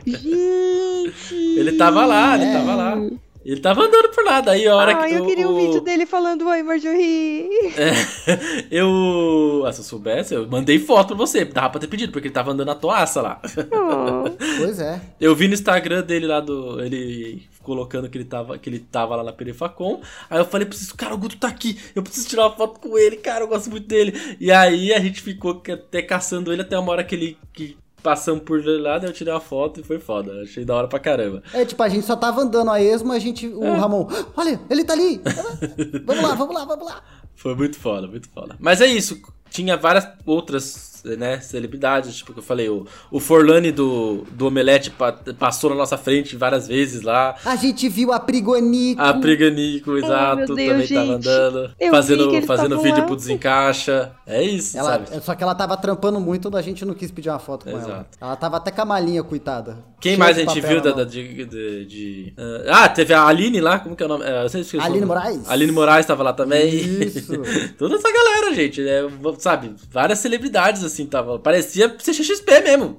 Gente. 0.04 1.36
Ele 1.36 1.74
tava 1.74 2.08
lá, 2.08 2.34
ele 2.34 2.46
É. 2.46 2.54
tava 2.54 2.74
lá. 2.76 2.98
Ele 3.46 3.60
tava 3.60 3.82
andando 3.84 4.10
por 4.10 4.24
lá, 4.24 4.40
daí 4.42 4.66
a 4.68 4.76
hora 4.76 4.94
Ah, 4.94 5.08
que 5.08 5.14
eu 5.16 5.24
o- 5.24 5.28
queria 5.28 5.50
um 5.50 5.54
o- 5.54 5.58
vídeo 5.58 5.82
dele 5.82 6.06
falando, 6.06 6.48
oi, 6.48 6.64
Marjorie. 6.64 7.48
É, 7.78 7.92
eu. 8.72 9.64
Ah, 9.66 9.72
se 9.74 9.82
eu 9.82 9.84
soubesse, 9.86 10.34
eu 10.34 10.48
mandei 10.48 10.80
foto 10.80 11.08
pra 11.10 11.18
você. 11.18 11.44
Dava 11.46 11.70
pra 11.72 11.80
ter 11.82 11.88
pedido, 11.88 12.12
porque 12.12 12.28
ele 12.28 12.34
tava 12.34 12.52
andando 12.52 12.68
na 12.68 12.76
toaça 12.76 13.22
lá. 13.22 13.42
Oh. 13.72 14.24
Pois 14.64 14.80
é. 14.80 15.02
Eu 15.20 15.36
vi 15.36 15.48
no 15.48 15.54
Instagram 15.54 16.04
dele 16.04 16.26
lá 16.28 16.40
do. 16.40 16.80
Ele 16.82 17.44
colocando 17.62 18.10
que 18.10 18.18
ele 18.18 18.26
tava, 18.26 18.58
que 18.58 18.70
ele 18.70 18.80
tava 18.80 19.16
lá 19.16 19.24
na 19.24 19.32
Perifacom. 19.34 20.02
Aí 20.30 20.38
eu 20.40 20.46
falei 20.46 20.68
vocês, 20.68 20.92
cara, 20.92 21.14
o 21.14 21.18
Guto 21.18 21.38
tá 21.38 21.48
aqui. 21.48 21.78
Eu 21.96 22.04
preciso 22.04 22.28
tirar 22.28 22.44
uma 22.48 22.56
foto 22.56 22.80
com 22.80 22.98
ele, 22.98 23.18
cara, 23.18 23.44
eu 23.44 23.48
gosto 23.48 23.70
muito 23.70 23.88
dele. 23.88 24.14
E 24.40 24.52
aí 24.52 24.94
a 24.94 25.00
gente 25.00 25.22
ficou 25.22 25.62
até 25.72 26.02
caçando 26.02 26.52
ele 26.52 26.62
até 26.62 26.78
uma 26.78 26.92
hora 26.92 27.04
que 27.04 27.16
ele. 27.16 27.38
Que 27.54 27.78
passamos 28.04 28.44
por 28.44 28.62
lá, 28.64 28.98
eu 28.98 29.14
tirei 29.14 29.34
uma 29.34 29.40
foto 29.40 29.80
e 29.80 29.84
foi 29.84 29.98
foda. 30.00 30.42
Achei 30.44 30.64
da 30.66 30.76
hora 30.76 30.88
pra 30.88 31.00
caramba. 31.00 31.42
É, 31.54 31.64
tipo, 31.66 31.82
a 31.82 31.90
gente 31.90 32.06
só 32.06 32.16
tava 32.16 32.42
andando 32.42 32.70
a 32.70 32.82
esmo, 32.82 33.12
a 33.14 33.18
gente. 33.20 33.48
O 33.48 33.64
É. 33.64 33.72
Ramon, 33.76 34.08
olha, 34.36 34.60
ele 34.70 34.84
tá 34.84 34.94
ali! 34.94 35.22
Vamos 36.06 36.24
lá, 36.24 36.36
vamos 36.36 36.54
lá, 36.56 36.66
vamos 36.66 36.86
lá! 36.86 37.02
Foi 37.36 37.56
muito 37.56 37.78
foda, 37.80 38.08
muito 38.08 38.30
foda. 38.30 38.56
Mas 38.60 38.82
é 38.82 38.86
isso, 38.86 39.20
tinha 39.50 39.76
várias 39.78 40.08
outras, 40.26 40.93
né, 41.04 41.40
celebridades, 41.40 42.16
tipo 42.16 42.34
que 42.34 42.40
eu 42.40 42.44
falei, 42.44 42.70
o, 42.70 42.86
o 43.12 43.20
Forlani 43.20 43.72
do, 43.72 44.24
do 44.32 44.48
Omelete 44.48 44.90
pa- 44.92 45.12
passou 45.38 45.70
na 45.70 45.76
nossa 45.76 45.98
frente 45.98 46.36
várias 46.36 46.68
vezes 46.68 47.02
lá. 47.02 47.36
A 47.46 47.56
gente 47.56 47.88
viu 47.90 48.12
a 48.14 48.20
Prigonico. 48.20 49.02
A 49.02 49.14
Priganico, 49.14 49.98
exato, 49.98 50.38
meu 50.38 50.46
Deus, 50.48 50.50
também 50.50 50.68
tava 50.70 50.86
gente. 50.86 50.98
andando, 51.28 51.72
Eu 51.80 51.92
fazendo, 51.92 52.42
fazendo 52.44 52.80
vídeo 52.82 53.00
lá. 53.00 53.06
pro 53.06 53.16
Desencaixa. 53.16 54.12
É 54.26 54.42
isso, 54.44 54.78
Ela, 54.78 54.92
sabe? 54.92 55.24
só 55.24 55.36
que 55.36 55.44
ela 55.44 55.56
tava 55.56 55.76
trampando 55.78 56.20
muito, 56.20 56.56
a 56.56 56.62
gente 56.62 56.86
não 56.86 56.94
quis 56.94 57.12
pedir 57.12 57.30
uma 57.30 57.40
foto 57.40 57.66
com 57.66 57.72
ela. 57.72 57.80
Exato. 57.80 58.18
Ela 58.22 58.36
tava 58.36 58.58
até 58.58 58.72
com 58.72 58.82
a 58.82 58.86
malinha, 58.86 59.24
coitada. 59.24 59.78
Quem 60.00 60.12
Cheia 60.14 60.20
mais 60.20 60.38
a 60.38 60.42
gente 60.42 60.62
papel 60.62 60.70
viu 60.70 60.82
da, 60.82 60.92
da- 60.92 61.04
de, 61.06 61.46
de- 61.46 61.86
de- 61.86 62.34
Ah, 62.70 62.90
teve 62.90 63.14
a 63.14 63.26
Aline 63.26 63.62
lá, 63.62 63.80
como 63.80 63.96
que 63.96 64.04
é 64.04 64.06
o 64.06 64.10
nome? 64.10 64.26
É, 64.26 64.44
eu 64.44 64.50
sei 64.50 64.62
se 64.64 64.68
esqueci 64.76 64.84
o 64.84 64.86
Aline 64.86 65.06
nome. 65.06 65.08
Moraes. 65.20 65.50
Aline 65.50 65.72
Moraes 65.72 66.06
tava 66.06 66.24
lá 66.24 66.34
também. 66.34 66.74
Isso. 66.76 67.34
Toda 67.78 67.96
essa 67.96 68.12
galera, 68.12 68.54
gente, 68.54 68.82
né? 68.82 69.00
Sabe, 69.40 69.74
várias 69.92 70.20
celebridades 70.20 70.84
assim 70.84 70.93
tava. 71.06 71.40
Parecia 71.40 71.90
CXP 71.90 72.60
mesmo. 72.62 72.96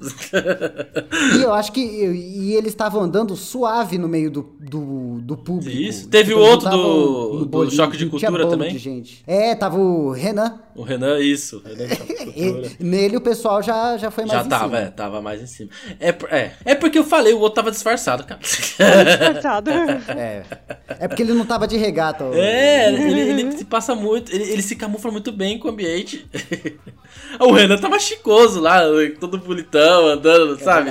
E 1.39 1.43
eu 1.43 1.53
acho 1.53 1.73
que. 1.73 1.81
E 1.81 2.55
eles 2.55 2.73
estavam 2.73 3.03
andando 3.03 3.37
suave 3.37 3.97
no 3.99 4.09
meio 4.09 4.31
do, 4.31 4.47
do, 4.61 5.21
do 5.21 5.37
público. 5.37 5.77
Isso. 5.77 6.09
Teve 6.09 6.31
Tipo, 6.31 6.41
o 6.41 6.45
outro 6.45 6.69
do- 6.71 7.39
do 7.41 7.47
bolinho, 7.47 7.75
Choque 7.77 7.97
de 7.97 8.07
Cultura 8.07 8.49
também? 8.49 8.73
de 8.73 8.79
gente. 8.79 9.23
É, 9.27 9.55
tava 9.55 9.79
o 9.79 10.11
Renan. 10.11 10.61
O 10.75 10.83
Renan, 10.83 11.21
isso. 11.21 11.63
Renan 11.65 11.87
de 11.87 11.97
Cultura. 12.25 12.71
E, 12.81 12.85
nele 12.85 13.17
o 13.17 13.21
pessoal 13.21 13.63
já, 13.63 13.97
já 13.97 14.11
foi 14.11 14.25
mais 14.25 14.41
Já 14.41 14.45
em 14.45 14.49
tava, 14.49 14.65
cima. 14.65 14.79
é, 14.79 14.91
tava 14.91 15.23
mais 15.23 15.41
em 15.43 15.47
cima. 15.47 15.71
É, 16.01 16.09
é, 16.37 16.53
é 16.65 16.75
porque 16.75 16.99
eu 16.99 17.05
falei, 17.05 17.33
o 17.33 17.39
outro 17.39 17.55
tava 17.57 17.71
disfarçado, 17.71 18.25
cara. 18.25 18.41
Disfarçado. 18.41 19.71
É. 20.17 20.43
É 21.01 21.09
porque 21.09 21.23
ele 21.23 21.33
não 21.33 21.45
tava 21.45 21.67
de 21.67 21.77
regata. 21.77 22.25
É, 22.35 22.93
ele, 22.93 23.21
ele 23.21 23.53
se 23.53 23.65
passa 23.65 23.95
muito, 23.95 24.33
ele, 24.35 24.45
ele 24.45 24.63
se 24.63 24.77
camufla 24.77 25.11
muito 25.11 25.33
bem 25.33 25.59
com 25.59 25.69
o 25.69 25.71
ambiente. 25.71 26.27
o 27.41 27.53
Renan 27.53 27.79
tava 27.79 27.99
chicoso 27.99 28.61
lá, 28.61 28.81
todo 29.19 29.39
bonitão, 29.39 30.07
andando, 30.07 30.59
sabe? 30.63 30.91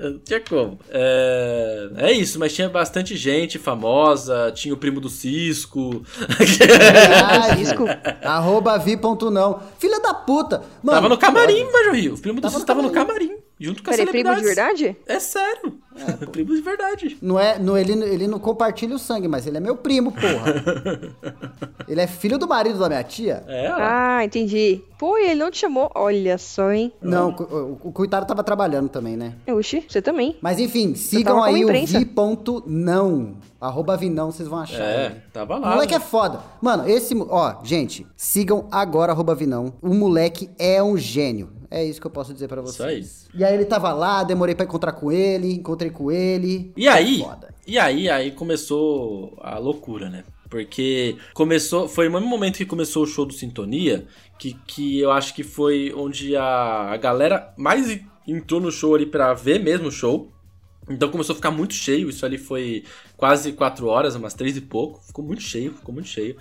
Não 0.00 0.18
tinha 0.18 0.40
como. 0.40 0.78
É, 0.90 1.88
é 1.96 2.12
isso, 2.12 2.38
mas 2.38 2.52
tinha 2.52 2.68
bastante 2.68 3.16
gente 3.16 3.58
famosa, 3.58 4.52
tinha 4.54 4.74
o 4.74 4.76
primo 4.76 5.00
do 5.00 5.08
Cisco. 5.08 6.04
Verdade. 6.38 7.64
Cisco. 7.64 7.84
Arroba 8.22 8.78
vi.não. 9.14 9.60
Filha 9.78 10.00
da 10.00 10.14
puta. 10.14 10.62
Mano, 10.82 10.96
tava 10.96 11.08
no 11.08 11.18
camarim, 11.18 11.64
Major 11.70 11.94
Rio. 11.94 12.14
O 12.14 12.18
primo 12.18 12.40
do 12.40 12.50
no 12.50 12.64
tava 12.64 12.82
no 12.82 12.90
camarim, 12.90 13.36
junto 13.62 13.82
com 13.82 13.90
as 13.90 13.96
Peraí, 13.96 14.10
primo 14.12 14.34
de 14.34 14.42
verdade? 14.42 14.96
É 15.06 15.20
sério. 15.20 15.78
primo 16.32 16.54
de 16.54 16.60
verdade. 16.60 17.18
Não 17.20 17.38
é, 17.38 17.58
não, 17.58 17.76
ele, 17.76 17.92
ele 17.92 18.26
não 18.26 18.38
compartilha 18.38 18.94
o 18.94 18.98
sangue, 18.98 19.28
mas 19.28 19.46
ele 19.46 19.58
é 19.58 19.60
meu 19.60 19.76
primo, 19.76 20.12
porra. 20.12 21.14
ele 21.86 22.00
é 22.00 22.06
filho 22.06 22.38
do 22.38 22.48
marido 22.48 22.78
da 22.78 22.88
minha 22.88 23.02
tia. 23.02 23.44
É, 23.46 23.70
ó. 23.70 23.76
Ah, 23.78 24.24
entendi. 24.24 24.82
Pô, 24.98 25.18
e 25.18 25.26
ele 25.30 25.40
não 25.40 25.50
te 25.50 25.58
chamou? 25.58 25.90
Olha 25.94 26.38
só, 26.38 26.72
hein? 26.72 26.92
Não, 27.00 27.30
o, 27.30 27.42
o, 27.42 27.88
o 27.88 27.92
coitado 27.92 28.26
tava 28.26 28.42
trabalhando 28.42 28.88
também, 28.88 29.16
né? 29.16 29.34
Oxi, 29.48 29.84
você 29.88 30.00
também. 30.00 30.36
Mas 30.40 30.58
enfim, 30.58 30.94
sigam 30.94 31.42
aí 31.42 31.64
o 31.64 31.68
vi.não. 31.68 33.36
Arroba 33.60 33.96
vinão, 33.96 34.32
vocês 34.32 34.48
vão 34.48 34.58
achar. 34.58 34.82
É, 34.82 35.06
ele. 35.06 35.14
tava 35.32 35.56
O 35.56 35.60
lá. 35.60 35.70
moleque 35.74 35.92
né? 35.92 35.98
é 35.98 36.00
foda. 36.00 36.40
Mano, 36.60 36.88
esse. 36.88 37.14
Ó, 37.28 37.56
gente, 37.62 38.06
sigam 38.16 38.66
agora 38.72 39.12
arroba 39.12 39.34
Vinão. 39.34 39.74
O 39.80 39.94
moleque 39.94 40.50
é 40.58 40.82
um 40.82 40.96
gênio. 40.96 41.48
É 41.72 41.82
isso 41.82 41.98
que 41.98 42.06
eu 42.06 42.10
posso 42.10 42.34
dizer 42.34 42.48
pra 42.48 42.60
vocês. 42.60 43.26
E 43.34 43.42
aí 43.42 43.54
ele 43.54 43.64
tava 43.64 43.94
lá, 43.94 44.22
demorei 44.22 44.54
pra 44.54 44.66
encontrar 44.66 44.92
com 44.92 45.10
ele, 45.10 45.54
encontrei 45.54 45.90
com 45.90 46.12
ele. 46.12 46.70
E 46.76 46.86
aí, 46.86 47.20
Foda. 47.20 47.54
e 47.66 47.78
aí, 47.78 48.10
aí 48.10 48.30
começou 48.32 49.38
a 49.40 49.56
loucura, 49.56 50.10
né? 50.10 50.22
Porque 50.50 51.16
começou, 51.32 51.88
foi 51.88 52.10
no 52.10 52.12
mesmo 52.12 52.28
momento 52.28 52.58
que 52.58 52.66
começou 52.66 53.04
o 53.04 53.06
show 53.06 53.24
do 53.24 53.32
Sintonia, 53.32 54.06
que, 54.38 54.52
que 54.66 55.00
eu 55.00 55.10
acho 55.10 55.34
que 55.34 55.42
foi 55.42 55.94
onde 55.96 56.36
a, 56.36 56.90
a 56.92 56.96
galera 56.98 57.54
mais 57.56 57.98
entrou 58.28 58.60
no 58.60 58.70
show 58.70 58.94
ali 58.94 59.06
pra 59.06 59.32
ver 59.32 59.58
mesmo 59.58 59.88
o 59.88 59.92
show. 59.92 60.30
Então 60.90 61.08
começou 61.08 61.32
a 61.32 61.36
ficar 61.36 61.50
muito 61.50 61.72
cheio, 61.72 62.10
isso 62.10 62.26
ali 62.26 62.36
foi 62.36 62.84
quase 63.16 63.52
quatro 63.52 63.86
horas, 63.86 64.14
umas 64.14 64.34
três 64.34 64.58
e 64.58 64.60
pouco. 64.60 65.00
Ficou 65.06 65.24
muito 65.24 65.42
cheio, 65.42 65.72
ficou 65.72 65.94
muito 65.94 66.08
cheio. 66.10 66.36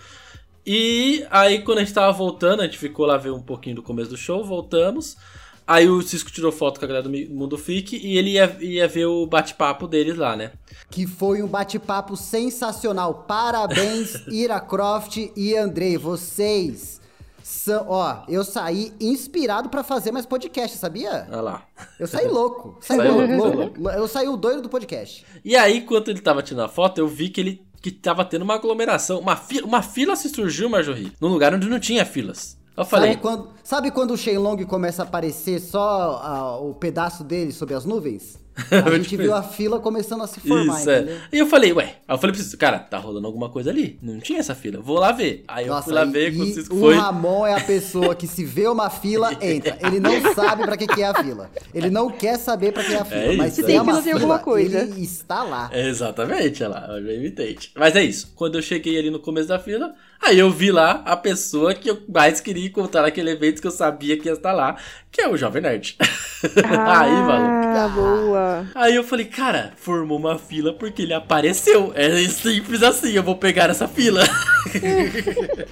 E 0.66 1.26
aí 1.30 1.62
quando 1.62 1.80
a 1.80 1.82
gente 1.84 1.93
tava 1.93 2.12
voltando, 2.12 2.62
a 2.62 2.66
gente 2.66 2.78
ficou 2.78 3.05
lá 3.05 3.18
ver 3.18 3.32
um 3.32 3.41
pouquinho 3.41 3.78
do 3.78 3.84
começo 3.84 4.09
do 4.09 4.18
show, 4.18 4.43
voltamos. 4.43 5.18
Aí 5.66 5.88
o 5.88 6.01
Cisco 6.01 6.32
tirou 6.32 6.51
foto 6.51 6.80
com 6.80 6.86
a 6.86 6.88
galera 6.88 7.07
do 7.07 7.34
Mundo 7.34 7.57
Freak 7.57 7.95
e 7.95 8.18
ele 8.18 8.32
ia, 8.32 8.57
ia 8.59 8.88
ver 8.88 9.05
o 9.05 9.26
bate-papo 9.26 9.88
deles 9.88 10.18
lá, 10.18 10.36
né? 10.36 10.51
Que 10.89 11.07
foi 11.07 11.41
um 11.41 11.47
bate-papo 11.47 12.18
sensacional. 12.18 13.26
Parabéns, 13.28 14.16
Ira 14.28 14.59
Croft 14.59 15.18
e 15.36 15.55
Andrei. 15.55 15.97
Vocês 15.97 16.99
são. 17.41 17.86
Ó, 17.88 18.24
eu 18.28 18.43
saí 18.43 18.91
inspirado 18.99 19.70
pra 19.70 19.84
fazer 19.84 20.12
mais 20.12 20.26
podcast, 20.26 20.78
sabia? 20.78 21.28
Olha 21.30 21.41
lá. 21.41 21.64
Eu 21.99 22.07
saí 22.07 22.28
louco. 22.28 22.78
Saí 22.82 22.97
louco, 23.07 23.34
louco, 23.34 23.57
louco. 23.57 23.89
Eu 23.91 24.07
saí 24.07 24.28
o 24.28 24.36
doido 24.36 24.64
do 24.64 24.70
podcast. 24.70 25.26
E 25.45 25.55
aí, 25.55 25.78
enquanto 25.78 26.09
ele 26.09 26.20
tava 26.20 26.41
tirando 26.43 26.66
a 26.66 26.70
foto, 26.70 26.97
eu 26.97 27.07
vi 27.07 27.30
que 27.30 27.39
ele 27.39 27.66
que 27.82 27.91
tava 27.91 28.23
tendo 28.23 28.43
uma 28.43 28.55
aglomeração. 28.55 29.19
Uma, 29.19 29.36
fi 29.36 29.61
uma 29.61 29.82
fila 29.82 30.15
se 30.15 30.29
surgiu, 30.29 30.69
Marjorie, 30.69 31.11
num 31.19 31.29
lugar 31.29 31.53
onde 31.53 31.67
não 31.67 31.79
tinha 31.79 32.05
filas. 32.05 32.57
Eu 32.77 32.86
falei, 32.86 33.11
Sabe 33.11 33.21
quando, 33.21 33.49
sabe 33.63 33.91
quando 33.91 34.11
o 34.11 34.17
Shenlong 34.17 34.63
começa 34.65 35.03
a 35.03 35.05
aparecer 35.05 35.59
só 35.59 36.21
ah, 36.23 36.57
o 36.57 36.73
pedaço 36.73 37.23
dele 37.23 37.51
sob 37.51 37.73
as 37.73 37.86
nuvens? 37.86 38.39
A 38.86 38.89
gente 38.97 39.16
viu 39.18 39.34
a 39.34 39.41
fila 39.41 39.80
começando 39.80 40.22
a 40.24 40.28
se 40.28 40.39
formar, 40.39 40.80
Isso, 40.80 40.89
é. 40.89 41.18
E 41.32 41.39
eu 41.39 41.47
falei, 41.47 41.72
ué. 41.74 41.95
Aí 42.08 42.16
eu 42.16 42.18
falei 42.18 42.36
pra 42.36 42.43
vocês, 42.43 42.54
cara, 42.56 42.80
tá 42.80 42.97
rolando 42.97 43.26
alguma 43.26 43.49
coisa 43.49 43.70
ali. 43.70 43.97
Não 44.02 44.20
tinha 44.20 44.39
essa 44.39 44.54
fila. 44.54 44.82
Vou 44.82 44.99
lá 44.99 45.12
ver. 45.12 45.43
Aí 45.47 45.68
eu 45.68 45.82
fui 45.82 45.93
lá 45.93 46.06
e- 46.06 46.10
ver 46.12 46.36
com 46.36 46.41
o 46.43 46.45
e 46.45 46.60
o 46.60 46.66
foi. 46.80 46.95
Ramon 46.95 47.45
é 47.47 47.54
a 47.54 47.62
pessoa 47.62 48.14
que 48.14 48.28
se 48.28 48.43
vê 48.43 48.68
uma 48.68 48.89
fila, 48.89 49.32
entra. 49.41 49.78
Ele 49.82 49.99
não 49.99 50.12
sabe 50.36 50.64
pra 50.64 50.76
que, 50.78 50.86
que 50.88 51.02
é 51.02 51.08
a 51.08 51.14
fila. 51.24 51.49
Ele 51.74 51.89
não 51.89 52.10
quer 52.10 52.38
saber 52.38 52.72
pra 52.74 52.84
que 52.84 52.93
é 52.93 52.97
a 52.99 53.06
fila. 53.06 53.22
É 53.22 53.36
mas 53.38 53.54
isso, 53.58 53.66
se 53.66 53.72
é 53.72 53.76
é 53.76 53.78
isso. 53.78 53.84
uma 53.84 53.93
Tem 53.93 54.02
fila, 54.04 54.04
tem 54.04 54.14
alguma 54.14 54.39
coisa. 54.39 54.80
ele 54.80 55.02
está 55.04 55.43
lá. 55.43 55.70
É, 55.72 55.88
Exatamente, 55.88 56.64
olha 56.64 56.74
lá, 56.74 56.88
eu 56.97 57.06
já 57.06 57.14
imitei. 57.14 57.58
Mas 57.76 57.95
é 57.95 58.04
isso. 58.04 58.32
Quando 58.36 58.56
eu 58.58 58.62
cheguei 58.62 58.97
ali 58.99 59.10
no 59.10 59.20
começo 59.20 59.47
da 59.47 59.60
fila, 59.60 59.93
aí 60.22 60.39
eu 60.39 60.51
vi 60.51 60.72
lá 60.72 61.01
a 61.05 61.17
pessoa 61.17 61.74
que 61.74 61.89
eu 61.89 62.01
mais 62.07 62.39
queria 62.39 62.67
encontrar 62.67 63.03
naquele 63.03 63.32
evento 63.32 63.61
que 63.61 63.67
eu 63.67 63.72
sabia 63.72 64.17
que 64.17 64.28
ia 64.28 64.34
estar 64.34 64.51
lá, 64.51 64.76
que 65.11 65.22
é 65.22 65.28
o 65.28 65.36
Jovem 65.36 65.61
Nerd. 65.61 65.97
aí, 66.01 67.11
maluco. 67.11 67.78
Ah, 67.78 67.91
boa. 67.93 68.65
Aí 68.76 68.95
eu 68.95 69.03
falei, 69.03 69.26
cara, 69.26 69.74
formou 69.76 70.17
uma 70.17 70.38
fila 70.38 70.74
porque 70.74 71.01
ele 71.01 71.13
apareceu. 71.13 71.91
É 71.95 72.09
simples 72.30 72.82
assim, 72.84 73.11
eu 73.11 73.24
vou 73.24 73.36
pegar 73.36 73.69
essa 73.69 73.88
fila. 73.88 74.22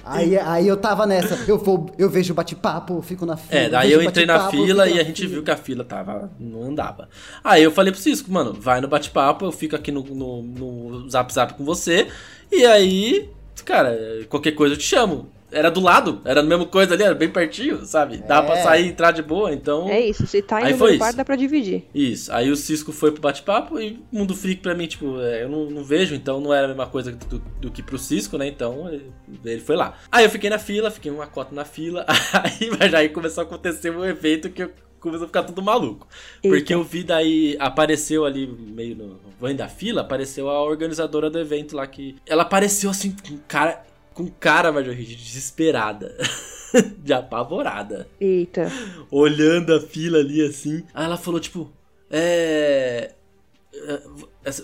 Aí, 0.04 0.36
aí 0.36 0.66
eu 0.66 0.76
tava 0.76 1.06
nessa. 1.06 1.38
Eu 1.46 1.56
vou, 1.56 1.90
eu 1.96 2.10
vejo 2.10 2.32
o 2.32 2.36
bate-papo, 2.36 3.00
fico 3.02 3.24
na 3.24 3.36
fila. 3.36 3.60
É, 3.60 3.68
daí 3.68 3.92
eu 3.92 4.00
o 4.00 4.02
entrei 4.02 4.26
na 4.26 4.50
fila 4.50 4.88
e 4.88 4.98
a 4.98 5.04
gente 5.04 5.22
fila. 5.22 5.34
viu 5.34 5.42
que 5.44 5.50
a 5.50 5.56
fila 5.56 5.84
tava. 5.84 6.30
não 6.38 6.64
andava. 6.64 7.08
Aí 7.42 7.62
eu 7.62 7.70
falei 7.70 7.92
pro 7.92 8.00
Cisco, 8.00 8.30
mano, 8.32 8.52
vai 8.52 8.80
no 8.80 8.88
bate-papo, 8.88 9.44
eu 9.44 9.52
fico 9.52 9.76
aqui 9.76 9.92
no, 9.92 10.02
no, 10.02 10.42
no 10.42 11.08
zap 11.08 11.32
zap 11.32 11.54
com 11.54 11.64
você. 11.64 12.08
E 12.50 12.66
aí, 12.66 13.30
cara, 13.64 13.98
qualquer 14.28 14.52
coisa 14.52 14.74
eu 14.74 14.78
te 14.78 14.84
chamo. 14.84 15.30
Era 15.52 15.68
do 15.68 15.80
lado, 15.80 16.20
era 16.24 16.38
a 16.38 16.42
mesma 16.44 16.64
coisa 16.64 16.94
ali, 16.94 17.02
era 17.02 17.12
bem 17.12 17.28
pertinho, 17.28 17.84
sabe? 17.84 18.18
Dá 18.18 18.40
pra 18.40 18.56
É. 18.56 18.62
sair 18.62 18.86
e 18.86 18.88
entrar 18.88 19.10
de 19.10 19.20
boa, 19.20 19.52
então. 19.52 19.88
É 19.88 19.98
isso, 20.00 20.24
se 20.24 20.40
tá 20.42 20.60
no 20.60 20.68
isso. 20.70 20.96
quarto, 20.98 21.16
dá 21.16 21.24
pra 21.24 21.34
dividir. 21.34 21.86
Isso. 21.92 22.32
Aí 22.32 22.48
o 22.52 22.54
Cisco 22.56 22.92
foi 22.92 23.10
pro 23.10 23.20
bate-papo 23.20 23.80
e 23.80 24.00
Mundo 24.12 24.36
Freak 24.36 24.62
pra 24.62 24.76
mim, 24.76 24.86
tipo, 24.86 25.20
é, 25.20 25.42
eu 25.42 25.48
não, 25.48 25.68
não 25.68 25.82
vejo, 25.82 26.14
então 26.14 26.40
não 26.40 26.54
era 26.54 26.66
a 26.66 26.68
mesma 26.68 26.86
coisa 26.86 27.10
do, 27.10 27.40
do 27.60 27.68
que 27.68 27.82
pro 27.82 27.98
Cisco, 27.98 28.38
né? 28.38 28.46
Então 28.46 28.88
ele, 28.88 29.10
ele 29.44 29.60
foi 29.60 29.74
lá. 29.74 29.94
Aí 30.12 30.24
eu 30.24 30.30
fiquei 30.30 30.48
na 30.48 30.58
fila, 30.58 30.88
fiquei 30.88 31.10
uma 31.10 31.26
cota 31.26 31.52
na 31.52 31.64
fila, 31.64 32.06
aí, 32.32 32.70
mas 32.78 32.94
aí 32.94 33.08
começou 33.08 33.42
a 33.42 33.44
acontecer 33.44 33.90
um 33.90 34.04
evento 34.04 34.48
que 34.50 34.62
eu 34.62 34.70
começou 35.00 35.24
a 35.24 35.28
ficar 35.28 35.42
tudo 35.42 35.62
maluco. 35.62 36.06
Eita. 36.42 36.56
Porque 36.56 36.74
eu 36.74 36.84
vi 36.84 37.02
daí, 37.02 37.56
apareceu 37.58 38.24
ali 38.24 38.46
meio 38.46 38.94
no, 38.94 39.20
vão 39.40 39.54
da 39.54 39.68
fila, 39.68 40.02
apareceu 40.02 40.48
a 40.48 40.62
organizadora 40.62 41.30
do 41.30 41.38
evento 41.38 41.74
lá 41.74 41.86
que. 41.86 42.16
Ela 42.26 42.42
apareceu 42.42 42.90
assim, 42.90 43.14
com 43.26 43.38
cara. 43.48 43.84
Com 44.12 44.26
cara, 44.26 44.72
Marjorie, 44.72 45.04
de 45.04 45.16
desesperada. 45.16 46.16
de 46.98 47.12
apavorada 47.12 48.06
Eita. 48.20 48.70
olhando 49.10 49.74
a 49.74 49.80
fila 49.80 50.18
ali 50.18 50.40
assim. 50.46 50.84
Aí 50.94 51.04
ela 51.04 51.16
falou, 51.16 51.40
tipo, 51.40 51.72
é. 52.10 53.12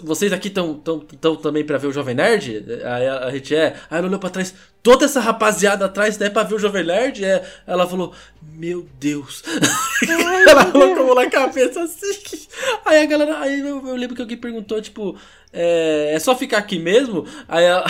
Vocês 0.03 0.33
aqui 0.33 0.49
estão 0.49 0.74
tão, 0.74 1.01
tão 1.01 1.37
também 1.37 1.62
pra 1.62 1.77
ver 1.77 1.89
o 1.89 1.93
Jovem 1.93 2.14
Nerd? 2.14 2.64
Aí 2.83 3.07
a 3.07 3.27
a 3.27 3.31
gente 3.31 3.55
é. 3.55 3.77
Aí 3.91 3.99
ela 3.99 4.07
olhou 4.07 4.18
pra 4.18 4.31
trás. 4.31 4.55
Toda 4.83 5.05
essa 5.05 5.20
rapaziada 5.20 5.85
atrás 5.85 6.18
é 6.20 6.31
pra 6.31 6.45
ver 6.45 6.55
o 6.55 6.59
Jovem 6.59 6.85
Nerd? 6.85 7.22
É. 7.22 7.45
Ela 7.66 7.87
falou: 7.87 8.14
Meu 8.55 8.87
Deus. 8.99 9.43
ela 10.49 10.64
colocou 10.72 11.14
na 11.14 11.29
cabeça 11.29 11.83
assim. 11.83 12.47
Aí 12.87 13.03
a 13.03 13.07
galera. 13.07 13.39
Aí 13.39 13.61
eu, 13.61 13.87
eu 13.87 13.97
lembro 13.97 14.16
que 14.16 14.22
alguém 14.22 14.39
perguntou: 14.39 14.81
Tipo, 14.81 15.18
é, 15.53 16.12
é 16.14 16.18
só 16.18 16.35
ficar 16.35 16.59
aqui 16.59 16.79
mesmo? 16.79 17.27
Aí 17.47 17.64
ela. 17.64 17.85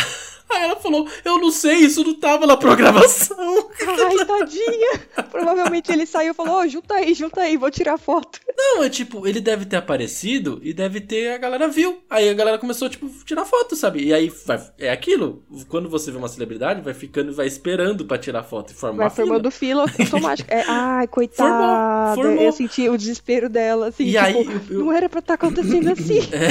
Aí 0.50 0.62
ela 0.62 0.76
falou, 0.76 1.08
eu 1.24 1.38
não 1.40 1.50
sei, 1.50 1.76
isso 1.78 2.04
não 2.04 2.14
tava 2.14 2.46
na 2.46 2.56
programação. 2.56 3.36
Ai, 3.86 4.24
tadinha. 4.26 5.00
Provavelmente 5.30 5.90
ele 5.92 6.06
saiu 6.06 6.32
e 6.32 6.34
falou, 6.34 6.60
ô, 6.60 6.68
junta 6.68 6.94
aí, 6.94 7.14
junta 7.14 7.40
aí, 7.42 7.56
vou 7.56 7.70
tirar 7.70 7.98
foto. 7.98 8.40
Não, 8.56 8.82
é 8.84 8.88
tipo, 8.88 9.26
ele 9.26 9.40
deve 9.40 9.64
ter 9.66 9.76
aparecido 9.76 10.60
e 10.62 10.72
deve 10.72 11.00
ter 11.00 11.32
a 11.34 11.38
galera 11.38 11.68
viu. 11.68 11.98
Aí 12.08 12.28
a 12.28 12.34
galera 12.34 12.58
começou, 12.58 12.88
tipo, 12.88 13.08
tirar 13.24 13.44
foto, 13.44 13.74
sabe? 13.76 14.04
E 14.04 14.14
aí 14.14 14.32
vai- 14.46 14.64
é 14.78 14.90
aquilo. 14.90 15.42
Quando 15.68 15.88
você 15.88 16.10
vê 16.10 16.16
uma 16.16 16.28
celebridade, 16.28 16.80
vai 16.80 16.94
ficando 16.94 17.32
e 17.32 17.34
vai 17.34 17.46
esperando 17.46 18.04
pra 18.04 18.16
tirar 18.18 18.42
foto 18.42 18.70
e 18.72 18.74
formar 18.74 19.04
Vai 19.08 19.10
fila. 19.10 19.26
formando 19.26 19.50
fila 19.50 19.82
automático. 19.98 20.48
É, 20.52 20.64
ai, 20.66 21.06
coitada. 21.08 22.14
formou. 22.14 22.42
Eu 22.42 22.52
senti 22.52 22.88
o 22.88 22.96
desespero 22.96 23.48
dela, 23.48 23.88
assim, 23.88 24.04
E 24.04 24.12
tipo, 24.12 24.20
aí, 24.24 24.60
eu- 24.70 24.78
não 24.78 24.92
era 24.92 25.08
pra 25.08 25.18
estar 25.20 25.34
acontecendo 25.34 25.90
assim. 25.90 26.20
É, 26.32 26.48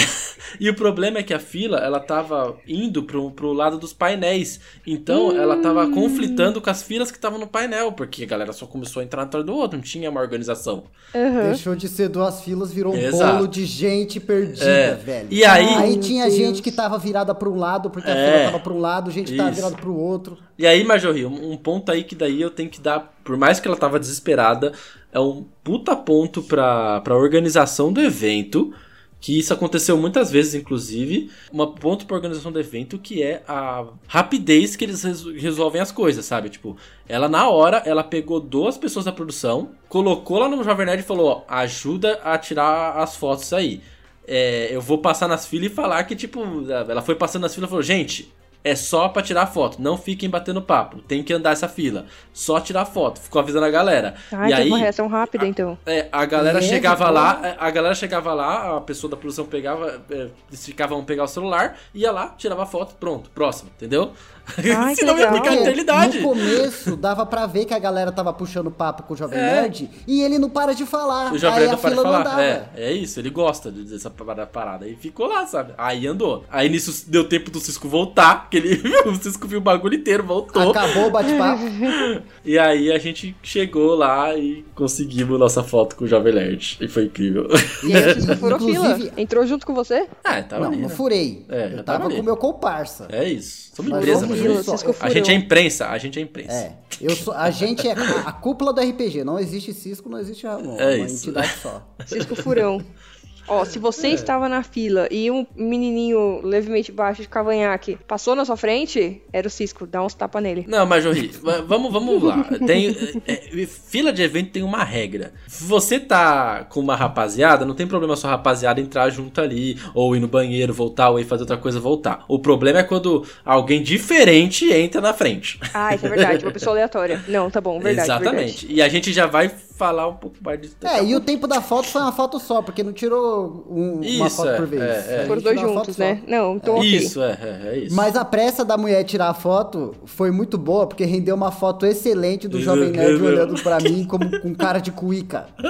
e 0.59 0.69
o 0.69 0.75
problema 0.75 1.19
é 1.19 1.23
que 1.23 1.33
a 1.33 1.39
fila, 1.39 1.77
ela 1.79 1.99
tava 1.99 2.57
indo 2.67 3.03
pro, 3.03 3.31
pro 3.31 3.51
lado 3.53 3.77
dos 3.85 3.93
painéis. 3.93 4.59
Então, 4.85 5.31
ela 5.35 5.55
Hum. 5.55 5.61
tava 5.61 5.87
conflitando 5.89 6.59
com 6.61 6.69
as 6.69 6.83
filas 6.83 7.11
que 7.11 7.17
estavam 7.17 7.39
no 7.39 7.47
painel. 7.47 7.91
Porque 7.91 8.23
a 8.23 8.27
galera 8.27 8.51
só 8.51 8.65
começou 8.65 9.01
a 9.01 9.03
entrar 9.03 9.23
atrás 9.23 9.45
do 9.45 9.53
outro, 9.53 9.77
não 9.77 9.83
tinha 9.83 10.09
uma 10.09 10.19
organização. 10.19 10.83
Aham. 11.13 11.43
Deixou 11.49 11.75
de 11.75 11.87
ser 11.87 12.09
duas 12.09 12.41
filas, 12.41 12.71
virou 12.71 12.93
um 12.93 12.97
Exato. 12.97 13.33
bolo 13.37 13.47
de 13.47 13.65
gente 13.65 14.19
perdida, 14.19 14.65
É. 14.65 14.95
velho. 14.95 15.27
E 15.31 15.45
aí- 15.45 15.65
Aí 15.75 15.97
tinha 15.97 16.23
Meu 16.25 16.31
gente 16.35 16.45
Deus. 16.47 16.59
que 16.61 16.71
tava 16.71 16.97
virada 16.97 17.33
pra 17.35 17.47
um 17.49 17.55
lado, 17.55 17.89
porque 17.89 18.09
a 18.09 18.15
É. 18.15 18.31
fila 18.39 18.45
tava 18.51 18.59
pra 18.63 18.73
um 18.73 18.79
lado, 18.79 19.11
gente 19.11 19.31
que 19.31 19.37
tava 19.37 19.51
virada 19.51 19.75
pro 19.75 19.95
outro. 19.95 20.37
E 20.57 20.65
aí, 20.65 20.83
Marjorie, 20.83 21.25
um 21.25 21.51
um 21.51 21.57
ponto 21.57 21.91
aí 21.91 22.03
que 22.03 22.15
daí 22.15 22.41
eu 22.41 22.49
tenho 22.49 22.69
que 22.69 22.81
dar, 22.81 23.13
por 23.23 23.37
mais 23.37 23.59
que 23.59 23.67
ela 23.67 23.77
tava 23.77 23.99
desesperada, 23.99 24.71
é 25.13 25.19
um 25.19 25.45
puta 25.63 25.95
ponto 25.95 26.41
pra, 26.43 26.99
pra 27.01 27.15
organização 27.15 27.93
do 27.93 28.01
evento, 28.01 28.73
que 29.19 29.39
isso 29.39 29.53
aconteceu 29.53 29.97
muitas 29.97 30.29
vezes, 30.29 30.53
inclusive, 30.53 31.31
um 31.51 31.65
ponto 31.65 32.05
pra 32.05 32.15
organização 32.15 32.51
do 32.51 32.59
evento 32.59 32.99
que 32.99 33.23
é 33.23 33.43
a 33.47 33.85
rapidez 34.07 34.75
que 34.75 34.85
eles 34.85 35.01
res- 35.03 35.23
resolvem 35.25 35.81
as 35.81 35.91
coisas, 35.91 36.25
sabe? 36.25 36.49
Tipo, 36.49 36.77
ela 37.07 37.27
na 37.27 37.49
hora, 37.49 37.77
ela 37.85 38.03
pegou 38.03 38.39
duas 38.39 38.77
pessoas 38.77 39.05
da 39.05 39.11
produção, 39.11 39.71
colocou 39.89 40.37
lá 40.37 40.47
no 40.47 40.63
Jovem 40.63 40.85
Nerd 40.85 40.99
e 41.01 41.05
falou, 41.05 41.27
ó, 41.27 41.53
ajuda 41.53 42.19
a 42.23 42.37
tirar 42.37 42.97
as 42.97 43.15
fotos 43.15 43.51
aí. 43.51 43.81
É, 44.27 44.69
eu 44.71 44.81
vou 44.81 44.97
passar 44.99 45.27
nas 45.27 45.45
filas 45.47 45.71
e 45.71 45.73
falar 45.73 46.03
que, 46.03 46.15
tipo, 46.15 46.41
ela 46.69 47.01
foi 47.01 47.15
passando 47.15 47.43
nas 47.43 47.53
filas 47.55 47.67
e 47.67 47.71
falou, 47.71 47.83
gente, 47.83 48.31
é 48.65 48.75
só 48.75 49.07
pra 49.07 49.21
tirar 49.21 49.45
foto, 49.47 49.81
não 49.81 49.97
fiquem 49.97 50.29
batendo 50.29 50.61
papo, 50.61 50.99
tem 51.03 51.23
que 51.23 51.31
andar 51.31 51.51
essa 51.51 51.69
fila, 51.69 52.07
só 52.33 52.59
tirar 52.59 52.83
foto, 52.85 53.21
ficou 53.21 53.39
avisando 53.39 53.65
a 53.65 53.69
galera. 53.69 54.15
Ai, 54.31 54.49
e 54.49 54.53
aí, 54.53 54.67
uma 54.67 54.79
reação 54.79 55.07
rápida, 55.07 55.45
então. 55.47 55.77
é, 55.85 56.09
a 56.11 56.25
galera 56.25 56.59
É, 56.59 56.61
chegava 56.61 57.09
lá, 57.11 57.55
a 57.59 57.69
galera 57.69 57.93
chegava 57.95 58.33
lá, 58.33 58.75
a 58.77 58.81
pessoa 58.81 59.09
da 59.11 59.15
produção 59.15 59.45
pegava, 59.45 60.03
é, 60.09 60.29
eles 60.49 60.65
ficavam 60.65 61.05
pegar 61.05 61.23
o 61.25 61.27
celular, 61.27 61.77
ia 61.93 62.11
lá, 62.11 62.33
tirava 62.37 62.65
foto, 62.65 62.95
pronto, 62.95 63.29
próximo, 63.29 63.69
entendeu? 63.77 64.11
Ai, 64.77 64.95
Senão 64.95 65.17
ia 65.17 65.31
legal. 65.31 65.35
ficar 65.35 65.49
a 65.49 65.51
Porque 65.53 65.63
eternidade. 65.69 66.19
No 66.19 66.29
começo, 66.29 66.95
dava 66.95 67.25
pra 67.25 67.45
ver 67.45 67.65
que 67.65 67.73
a 67.73 67.79
galera 67.79 68.11
tava 68.11 68.31
puxando 68.33 68.69
papo 68.71 69.03
com 69.03 69.13
o 69.13 69.17
Jovem 69.17 69.37
É. 69.39 69.61
Nerd 69.61 69.89
e 70.07 70.21
ele 70.21 70.37
não 70.39 70.49
para 70.49 70.73
de 70.73 70.85
falar. 70.85 71.33
O 71.33 71.37
Jovem 71.37 71.59
aí 71.59 71.67
Nerd 71.67 71.69
a 71.69 71.75
não 71.75 71.81
para 71.81 71.89
de 71.89 71.95
fila 71.95 72.03
não 72.03 72.11
falar. 72.11 72.21
andava. 72.33 72.43
É, 72.43 72.69
é 72.75 72.91
isso, 72.93 73.19
ele 73.19 73.29
gosta 73.29 73.71
de- 73.71 73.83
dessa 73.83 74.09
parada- 74.09 74.45
parada. 74.45 74.87
E 74.87 74.95
ficou 74.95 75.27
lá, 75.27 75.45
sabe? 75.47 75.73
Aí 75.77 76.05
andou. 76.07 76.43
Aí 76.51 76.69
nisso 76.69 77.05
deu 77.09 77.23
tempo 77.27 77.49
do 77.51 77.59
Cisco 77.59 77.87
voltar, 77.87 78.49
que 78.49 78.57
ele 78.57 78.81
o 79.05 79.15
Cisco 79.15 79.47
viu 79.47 79.59
o 79.59 79.61
bagulho 79.61 79.95
inteiro, 79.95 80.23
voltou. 80.23 80.69
Acabou 80.71 81.07
o 81.07 81.11
bate-papo. 81.11 81.63
E 82.45 82.59
aí 82.59 82.91
a 82.91 82.99
gente 82.99 83.35
chegou 83.41 83.95
lá 83.95 84.35
e 84.37 84.63
conseguimos 84.75 85.39
nossa 85.39 85.63
foto 85.63 85.95
com 85.95 86.05
o 86.05 86.07
Jovem 86.07 86.33
Nerd. 86.33 86.77
E 86.79 86.87
foi 86.87 87.05
incrível. 87.05 87.47
E 87.83 87.95
aí 87.95 88.13
Cisco 88.13 88.35
furou 88.37 88.59
fila. 88.59 88.71
Inclusive- 88.71 89.11
Entrou 89.17 89.45
junto 89.47 89.65
com 89.65 89.73
você? 89.73 90.07
ah, 90.23 90.41
tava 90.43 90.65
não, 90.65 90.71
ali, 90.71 90.81
não 90.81 90.89
né? 90.89 90.95
furei. 90.95 91.45
É, 91.49 91.65
eu 91.65 91.69
já 91.77 91.83
tava 91.83 91.99
tava 92.03 92.13
com 92.13 92.21
o 92.21 92.23
meu 92.23 92.37
comparsa. 92.37 93.07
É 93.09 93.27
isso. 93.27 93.71
Somos 93.75 93.91
empresa, 93.91 94.25
só. 94.63 94.77
Cisco 94.77 94.95
A 94.99 95.09
gente 95.09 95.31
é 95.31 95.33
imprensa, 95.33 95.89
a 95.89 95.97
gente 95.97 96.19
é 96.19 96.21
imprensa. 96.21 96.53
É, 96.53 96.73
eu 97.01 97.15
sou, 97.15 97.33
a 97.33 97.49
gente 97.49 97.87
é 97.87 97.93
a, 97.93 98.19
a 98.21 98.31
cúpula 98.31 98.73
do 98.73 98.81
RPG. 98.81 99.23
Não 99.23 99.39
existe 99.39 99.73
Cisco, 99.73 100.09
não 100.09 100.19
existe 100.19 100.45
Ramon. 100.45 100.77
É 100.79 100.97
uma 100.97 101.05
isso. 101.05 101.23
entidade 101.23 101.53
só. 101.61 101.85
Cisco 102.05 102.35
furão. 102.35 102.83
Ó, 103.47 103.63
se 103.65 103.77
você 103.79 104.07
estava 104.09 104.49
na 104.49 104.63
fila 104.63 105.07
e 105.11 105.29
um 105.29 105.45
menininho 105.55 106.41
levemente 106.43 106.91
baixo 106.91 107.21
de 107.21 107.27
cavanhaque 107.27 107.97
passou 108.07 108.35
na 108.35 108.43
sua 108.45 108.57
frente, 108.57 109.21
era 109.31 109.47
o 109.47 109.49
Cisco, 109.51 109.85
dá 109.85 110.03
uns 110.03 110.13
tapas 110.13 110.41
nele. 110.41 110.65
Não, 110.67 110.85
Marjorie, 110.85 111.27
va- 111.41 111.61
vamos, 111.61 111.91
vamos 111.91 112.21
lá. 112.23 112.43
Tem, 112.65 112.95
é, 113.27 113.33
é, 113.61 113.65
fila 113.67 114.11
de 114.11 114.21
evento 114.23 114.51
tem 114.51 114.63
uma 114.63 114.83
regra. 114.83 115.33
Se 115.47 115.63
você 115.63 115.99
tá 115.99 116.63
com 116.69 116.79
uma 116.79 116.95
rapaziada, 116.95 117.65
não 117.65 117.75
tem 117.75 117.85
problema 117.87 118.13
a 118.13 118.17
sua 118.17 118.31
rapaziada 118.31 118.81
entrar 118.81 119.09
junto 119.09 119.39
ali, 119.39 119.77
ou 119.93 120.15
ir 120.15 120.19
no 120.19 120.27
banheiro, 120.27 120.73
voltar, 120.73 121.09
ou 121.09 121.19
ir 121.19 121.23
fazer 121.25 121.43
outra 121.43 121.57
coisa, 121.57 121.79
voltar. 121.79 122.25
O 122.27 122.39
problema 122.39 122.79
é 122.79 122.83
quando 122.83 123.25
alguém 123.45 123.81
diferente 123.83 124.71
entra 124.71 124.99
na 125.01 125.13
frente. 125.13 125.59
Ah, 125.73 125.93
isso 125.93 126.05
é 126.05 126.09
verdade, 126.09 126.45
uma 126.45 126.51
pessoa 126.53 126.73
aleatória. 126.73 127.23
Não, 127.27 127.49
tá 127.51 127.61
bom, 127.61 127.79
verdade. 127.79 128.07
Exatamente. 128.09 128.65
verdade. 128.65 128.67
E 128.73 128.81
a 128.81 128.89
gente 128.89 129.13
já 129.13 129.25
vai 129.25 129.49
falar 129.77 130.07
um 130.07 130.15
pouco 130.15 130.37
mais 130.41 130.61
disso. 130.61 130.75
É, 130.83 131.03
e 131.03 131.15
o 131.15 131.19
tempo 131.19 131.47
da 131.47 131.61
foto 131.61 131.87
foi 131.87 132.01
uma 132.01 132.11
foto 132.11 132.39
só, 132.39 132.61
porque 132.61 132.83
não 132.83 132.93
tirou 132.93 133.65
um- 133.69 133.95
uma 133.99 134.27
Isso, 134.27 134.35
foto 134.37 134.49
é, 134.49 134.55
por 134.55 134.65
vez. 134.67 134.81
é, 134.81 135.23
é. 135.23 135.25
Foram 135.25 135.41
dois 135.41 135.57
uma 135.57 135.67
foto 135.67 135.75
juntos, 135.77 135.95
só. 135.95 136.03
né? 136.03 136.21
Não, 136.27 136.55
então 136.55 136.75
ok. 136.77 136.89
Isso, 136.89 137.21
é, 137.21 137.37
é, 137.41 137.67
é 137.73 137.77
isso. 137.79 137.95
Mas 137.95 138.15
a 138.15 138.23
pressa 138.23 138.63
da 138.63 138.77
mulher 138.77 139.03
tirar 139.03 139.29
a 139.29 139.33
foto 139.33 139.93
foi 140.05 140.31
muito 140.31 140.57
boa, 140.57 140.87
porque 140.87 141.03
rendeu 141.05 141.35
uma 141.35 141.51
foto 141.51 141.85
excelente 141.85 142.47
do 142.47 142.61
Jovem 142.61 142.91
Nerd 142.91 143.21
olhando 143.21 143.61
pra 143.61 143.79
mim 143.79 144.05
como 144.05 144.39
com 144.39 144.53
cara 144.55 144.79
de 144.79 144.91
cuíca. 144.91 145.47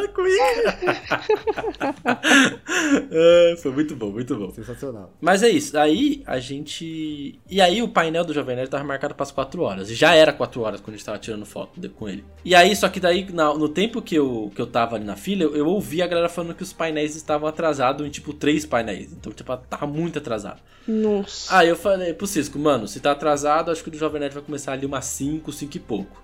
É, 3.12 3.56
foi 3.62 3.72
muito 3.72 3.96
bom, 3.96 4.10
muito 4.12 4.36
bom. 4.36 4.50
Sensacional. 4.52 5.12
Mas 5.22 5.44
é 5.44 5.50
isso, 5.50 5.78
aí 5.78 6.24
a 6.26 6.40
gente. 6.40 7.40
E 7.50 7.62
aí 7.62 7.82
o 7.82 7.88
painel 7.88 8.26
do 8.26 8.34
Jovem 8.34 8.56
Nerd 8.56 8.70
tava 8.70 8.84
marcado 8.84 9.16
pras 9.16 9.32
4 9.32 9.62
horas. 9.62 9.90
E 9.90 9.96
já 9.96 10.14
era 10.16 10.34
4 10.34 10.62
horas 10.62 10.82
quando 10.82 10.96
a 10.96 10.98
gente 10.98 11.06
tava 11.06 11.18
tirando 11.18 11.46
foto 11.46 11.90
com 11.92 12.10
ele. 12.10 12.24
E 12.44 12.54
aí, 12.56 12.76
só 12.76 12.90
que 12.90 13.00
daí, 13.00 13.26
no 13.32 13.70
tempo 13.70 13.95
tempo 13.96 14.02
que 14.02 14.16
eu, 14.16 14.52
que 14.54 14.62
eu 14.62 14.68
tava 14.68 14.96
ali 14.96 15.06
na 15.06 15.16
fila, 15.16 15.44
eu, 15.44 15.56
eu 15.56 15.68
ouvi 15.68 16.02
a 16.02 16.08
galera 16.08 16.30
falando 16.30 16.54
que 16.54 16.64
os 16.64 16.74
painéis 16.74 17.16
estavam 17.16 17.48
atrasados 17.48 18.06
em, 18.06 18.10
tipo, 18.10 18.34
três 18.34 18.66
painéis. 18.66 19.12
Então, 19.14 19.32
tipo, 19.32 19.56
tava 19.58 19.88
muito 19.88 20.20
atrasado. 20.20 20.62
Nossa. 20.88 21.58
Aí 21.58 21.70
eu 21.70 21.76
falei 21.76 22.14
pro 22.14 22.28
Cisco, 22.28 22.60
mano, 22.60 22.88
se 22.88 23.00
tá 23.00 23.12
atrasado, 23.12 23.72
acho 23.72 23.82
que 23.82 23.90
o 23.90 23.92
do 23.92 23.98
Jovem 23.98 24.20
Nerd 24.20 24.34
vai 24.34 24.44
começar 24.44 24.74
ali 24.74 24.86
umas 24.86 25.06
5, 25.06 25.52
5 25.52 25.78
e 25.78 25.80
pouco. 25.80 26.22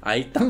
Aí 0.00 0.24
tá. 0.24 0.40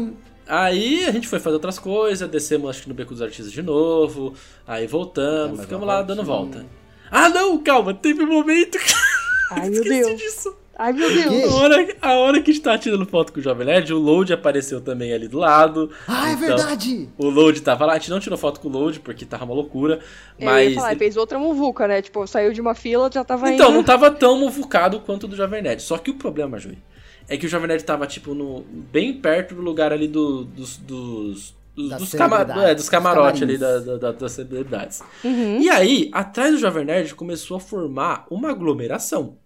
Aí 0.46 1.04
a 1.04 1.12
gente 1.12 1.28
foi 1.28 1.38
fazer 1.38 1.54
outras 1.54 1.78
coisas, 1.78 2.28
descemos 2.28 2.70
acho 2.70 2.82
que 2.82 2.88
no 2.88 2.94
Beco 2.94 3.12
dos 3.12 3.22
Artistas 3.22 3.52
de 3.52 3.62
novo, 3.62 4.34
aí 4.66 4.86
voltamos, 4.86 5.58
mais 5.58 5.60
ficamos 5.62 5.86
lá 5.86 6.02
dando 6.02 6.24
volta. 6.24 6.66
Ah 7.10 7.28
não, 7.28 7.58
calma, 7.58 7.94
teve 7.94 8.22
um 8.22 8.28
momento 8.28 8.78
que... 8.78 8.94
Ai, 9.52 9.68
meu 9.70 9.82
Esqueci 9.82 10.06
Deus. 10.06 10.20
disso. 10.20 10.56
Ai, 10.82 10.92
meu 10.94 11.08
quê? 11.10 11.20
A 11.20 11.28
Deus. 11.28 11.52
hora, 11.52 11.96
a 12.00 12.14
hora 12.14 12.40
que 12.40 12.50
a 12.50 12.54
gente 12.54 12.62
tá 12.62 12.78
tirando 12.78 13.04
foto 13.04 13.32
com 13.34 13.40
o 13.40 13.42
Jovem 13.42 13.66
Nerd, 13.66 13.92
o 13.92 13.98
Load 13.98 14.32
apareceu 14.32 14.80
também 14.80 15.12
ali 15.12 15.28
do 15.28 15.36
lado. 15.38 15.90
Ah, 16.08 16.30
é 16.30 16.32
Então, 16.32 16.46
verdade! 16.56 17.08
O 17.18 17.28
Load 17.28 17.60
tava 17.60 17.84
lá, 17.84 17.92
a 17.92 17.98
gente 17.98 18.10
não 18.10 18.18
tirou 18.18 18.38
foto 18.38 18.60
com 18.60 18.68
o 18.68 18.72
Load 18.72 19.00
porque 19.00 19.26
tava 19.26 19.44
uma 19.44 19.54
loucura, 19.54 20.00
Eu 20.38 20.46
ia 20.48 20.50
mas... 20.52 20.74
falar, 20.74 20.90
ele 20.92 20.98
fez 20.98 21.16
outra 21.18 21.38
muvuca, 21.38 21.86
né? 21.86 22.00
Tipo, 22.00 22.26
saiu 22.26 22.52
de 22.52 22.60
uma 22.62 22.74
fila, 22.74 23.10
já 23.12 23.22
tava 23.22 23.50
Então, 23.52 23.68
indo. 23.68 23.76
não 23.76 23.84
tava 23.84 24.10
tão 24.10 24.38
muvucado 24.40 25.00
quanto 25.00 25.24
o 25.24 25.28
do 25.28 25.36
Jovem 25.36 25.60
Nerd. 25.62 25.82
Só 25.82 25.98
que 25.98 26.10
o 26.10 26.14
problema, 26.14 26.58
Jui, 26.58 26.78
é 27.28 27.36
que 27.36 27.44
o 27.44 27.48
Jovem 27.48 27.68
Nerd 27.68 27.84
tava, 27.84 28.06
tipo, 28.06 28.32
no, 28.34 28.62
bem 28.62 29.12
perto 29.12 29.54
do 29.54 29.60
lugar 29.60 29.92
ali 29.92 30.08
do- 30.08 30.44
dos. 30.44 30.78
dos 30.78 31.60
dos, 31.72 31.88
dos, 31.96 32.12
cama- 32.14 32.46
é, 32.64 32.74
dos 32.74 32.88
camarotes 32.90 33.42
ali 33.42 33.56
da, 33.56 33.78
da- 33.78 33.96
da- 33.96 34.12
das 34.12 34.32
celebridades. 34.32 35.02
Uhum. 35.24 35.60
E 35.60 35.70
aí, 35.70 36.10
atrás 36.12 36.50
do 36.52 36.58
Jovem 36.58 36.84
Nerd 36.84 37.14
começou 37.14 37.56
a 37.56 37.60
formar 37.60 38.26
uma 38.28 38.50
aglomeração. 38.50 39.38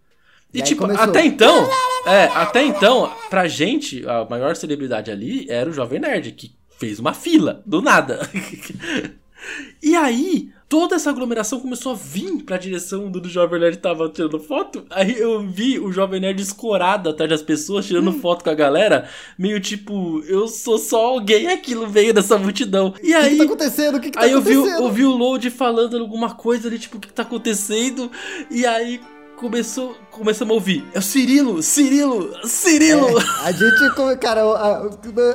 E, 0.54 0.58
E 0.58 0.62
aí 0.62 0.66
tipo, 0.68 0.82
começou. 0.82 1.04
até 1.04 1.26
então, 1.26 1.68
é, 2.06 2.24
até 2.34 2.62
então, 2.64 3.12
pra 3.28 3.48
gente, 3.48 4.06
a 4.08 4.24
maior 4.30 4.54
celebridade 4.54 5.10
ali 5.10 5.46
era 5.50 5.68
o 5.68 5.72
Jovem 5.72 5.98
Nerd, 6.00 6.30
que 6.32 6.52
fez 6.78 6.98
uma 7.00 7.12
fila, 7.12 7.60
do 7.66 7.82
nada. 7.82 8.20
e 9.82 9.94
aí, 9.94 10.48
toda 10.68 10.96
essa 10.96 11.10
aglomeração 11.10 11.60
começou 11.60 11.92
a 11.92 11.94
vir 11.94 12.42
pra 12.44 12.56
direção 12.56 13.10
do, 13.10 13.28
Jovem 13.28 13.60
Nerd 13.60 13.76
tava 13.78 14.08
tirando 14.08 14.38
foto. 14.40 14.84
Aí 14.90 15.16
eu 15.18 15.40
vi 15.46 15.78
o 15.78 15.92
Jovem 15.92 16.20
Nerd 16.20 16.40
escorado 16.40 17.10
atrás 17.10 17.28
das 17.30 17.42
pessoas, 17.42 17.86
tirando 17.86 18.10
Hum. 18.10 18.20
foto 18.20 18.42
com 18.44 18.50
a 18.50 18.54
galera, 18.54 19.08
meio 19.38 19.60
tipo, 19.60 20.20
eu 20.26 20.48
sou 20.48 20.78
só 20.78 21.04
alguém 21.06 21.48
aqui 21.48 21.74
no 21.74 21.88
meio 21.88 22.14
dessa 22.14 22.38
multidão. 22.38 22.94
E 23.02 23.06
O 23.06 23.06
que, 23.06 23.14
aí. 23.14 23.30
que 23.30 23.36
tá 23.38 23.44
acontecendo? 23.44 23.96
O 23.96 24.00
que, 24.00 24.10
que 24.10 24.18
tá 24.18 24.24
Aí 24.24 24.32
eu 24.32 24.40
vi, 24.40 24.56
o- 24.56 24.60
acontecendo? 24.60 24.84
ouvi 24.84 25.04
o 25.04 25.10
Load 25.16 25.50
falando 25.50 25.98
alguma 25.98 26.34
coisa 26.34 26.68
ali, 26.68 26.78
tipo, 26.78 26.96
o 26.96 27.00
que 27.00 27.12
tá 27.12 27.22
acontecendo? 27.22 28.10
E 28.50 28.64
aí 28.66 29.00
começou, 29.44 29.94
começamos 30.10 30.52
a 30.52 30.54
ouvir. 30.54 30.84
É 30.94 30.98
o 30.98 31.02
Cirilo, 31.02 31.62
Cirilo, 31.62 32.30
Cirilo! 32.48 33.18
É, 33.20 33.22
a 33.44 33.52
gente, 33.52 33.94
come- 33.94 34.16
cara, 34.16 34.42
a, 34.42 34.88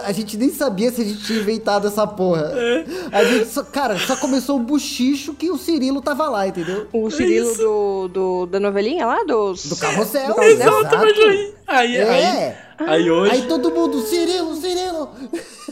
a 0.05 0.11
gente 0.11 0.35
nem 0.35 0.49
sabia 0.49 0.91
se 0.91 1.01
a 1.01 1.05
gente 1.05 1.23
tinha 1.23 1.39
inventado 1.39 1.87
essa 1.87 2.07
porra. 2.07 2.51
É. 2.55 2.85
A 3.11 3.23
gente 3.23 3.45
só, 3.49 3.63
cara, 3.63 3.97
só 3.99 4.15
começou 4.15 4.57
o 4.57 4.59
buchicho 4.59 5.33
que 5.35 5.51
o 5.51 5.57
Cirilo 5.57 6.01
tava 6.01 6.27
lá, 6.27 6.47
entendeu? 6.47 6.87
O 6.91 7.11
Cirilo 7.11 7.51
isso. 7.51 7.61
do, 7.61 8.07
do, 8.07 8.45
da 8.47 8.59
novelinha 8.59 9.05
lá, 9.05 9.23
dos... 9.23 9.67
Do 9.67 9.75
carrossel. 9.77 10.27
Do 10.29 10.35
carrossel? 10.35 10.79
Exato, 10.81 10.97
mas 10.97 11.17
aí, 11.19 11.53
aí, 11.67 11.97
aí, 12.01 12.23
É. 12.23 12.57
aí 12.79 13.11
hoje. 13.11 13.31
Aí 13.31 13.41
todo 13.47 13.69
mundo, 13.71 14.01
Cirilo, 14.01 14.55
Cirilo. 14.55 15.09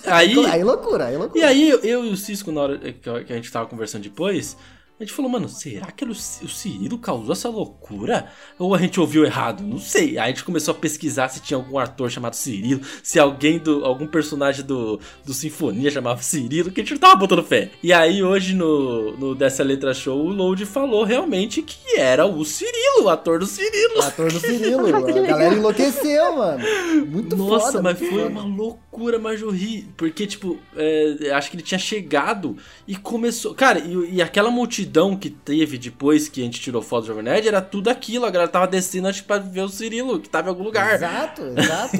Aí, 0.05 0.45
Aí 0.45 0.63
loucura, 0.63 1.05
aí 1.07 1.17
loucura. 1.17 1.39
e 1.39 1.43
aí 1.43 1.69
eu, 1.69 1.79
eu 1.79 2.05
e 2.05 2.11
o 2.11 2.15
Cisco, 2.15 2.51
na 2.51 2.61
hora 2.61 2.77
que 2.77 3.09
a 3.33 3.35
gente 3.35 3.51
tava 3.51 3.65
conversando 3.65 4.03
depois, 4.03 4.55
a 4.99 5.03
gente 5.03 5.13
falou, 5.13 5.29
mano, 5.29 5.47
será 5.47 5.91
que 5.91 6.03
o 6.03 6.15
Ci- 6.15 6.43
o 6.43 6.47
Cirilo 6.49 6.97
causou 6.97 7.31
essa 7.33 7.49
loucura? 7.49 8.31
Ou 8.57 8.73
a 8.73 8.79
gente 8.79 8.99
ouviu 8.99 9.23
errado? 9.25 9.61
Não 9.63 9.77
sei. 9.77 10.17
Aí 10.17 10.25
a 10.25 10.27
gente 10.27 10.43
começou 10.43 10.71
a 10.73 10.75
pesquisar 10.77 11.27
se 11.29 11.39
tinha 11.39 11.57
algum 11.57 11.77
ator 11.77 12.09
chamado 12.09 12.33
Cirilo, 12.35 12.81
se 13.03 13.19
alguém 13.19 13.59
do. 13.59 13.85
algum 13.85 14.07
personagem 14.07 14.65
do, 14.65 14.99
do 15.23 15.33
Sinfonia 15.33 15.91
chamava 15.91 16.21
Cirilo, 16.23 16.71
que 16.71 16.81
a 16.81 16.83
gente 16.83 16.93
não 16.93 16.99
tava 16.99 17.15
botando 17.15 17.43
fé. 17.43 17.69
E 17.83 17.93
aí 17.93 18.23
hoje 18.23 18.55
no, 18.55 19.15
no 19.17 19.35
Dessa 19.35 19.63
Letra 19.63 19.93
Show, 19.93 20.17
o 20.19 20.29
Load 20.29 20.65
falou 20.65 21.03
realmente 21.03 21.61
que 21.61 21.97
era 21.97 22.25
o 22.25 22.43
Cirilo, 22.43 23.03
o 23.03 23.09
ator 23.09 23.37
do 23.39 23.45
Cirilo. 23.45 23.97
O 23.99 24.01
ator 24.01 24.31
do 24.31 24.39
Cirilo. 24.41 24.87
A 24.95 25.01
galera 25.01 25.53
enlouqueceu, 25.55 26.35
mano. 26.35 26.63
Muito 27.05 27.35
Nossa, 27.35 27.67
foda. 27.73 27.81
mas 27.83 27.99
foi 27.99 28.09
foda. 28.09 28.27
uma 28.29 28.43
loucura, 28.43 29.19
mas 29.19 29.41
eu 29.41 29.51
ri. 29.51 29.87
Porque, 29.95 30.25
tipo, 30.25 30.57
é, 30.75 31.31
acho 31.35 31.51
que 31.51 31.55
ele 31.57 31.63
tinha 31.63 31.77
chegado 31.79 32.57
e 32.87 32.95
começou. 32.95 33.53
Cara, 33.53 33.79
e, 33.79 34.15
e 34.15 34.21
aquela 34.21 34.49
multidão 34.49 34.86
que 35.17 35.29
teve 35.29 35.77
depois 35.77 36.27
que 36.27 36.41
a 36.41 36.43
gente 36.43 36.59
tirou 36.59 36.81
foto 36.81 37.03
do 37.03 37.07
Jovem 37.07 37.23
Nerd 37.23 37.47
era 37.47 37.61
tudo 37.61 37.89
aquilo. 37.89 38.25
A 38.25 38.29
galera 38.29 38.49
tava 38.49 38.67
descendo, 38.67 39.07
acho 39.07 39.21
que 39.21 39.27
pra 39.27 39.37
ver 39.37 39.61
o 39.61 39.69
Cirilo, 39.69 40.19
que 40.19 40.29
tava 40.29 40.47
em 40.47 40.49
algum 40.49 40.63
lugar. 40.63 40.95
Exato, 40.95 41.41
exato. 41.57 41.97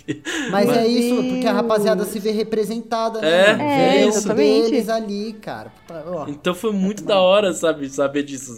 Mas 0.50 0.68
é 0.68 0.86
isso, 0.86 1.22
porque 1.22 1.46
a 1.46 1.52
rapaziada 1.52 2.04
se 2.04 2.18
vê 2.18 2.30
representada, 2.30 3.20
né? 3.20 3.28
É, 3.28 3.50
é, 3.50 3.90
Vê 4.00 4.06
exatamente. 4.06 4.66
eles 4.66 4.88
ali, 4.88 5.32
cara. 5.34 5.72
Ó. 6.06 6.26
Então 6.28 6.54
foi 6.54 6.72
muito 6.72 7.04
da 7.04 7.20
hora, 7.20 7.52
sabe, 7.52 7.88
saber 7.88 8.22
disso. 8.22 8.52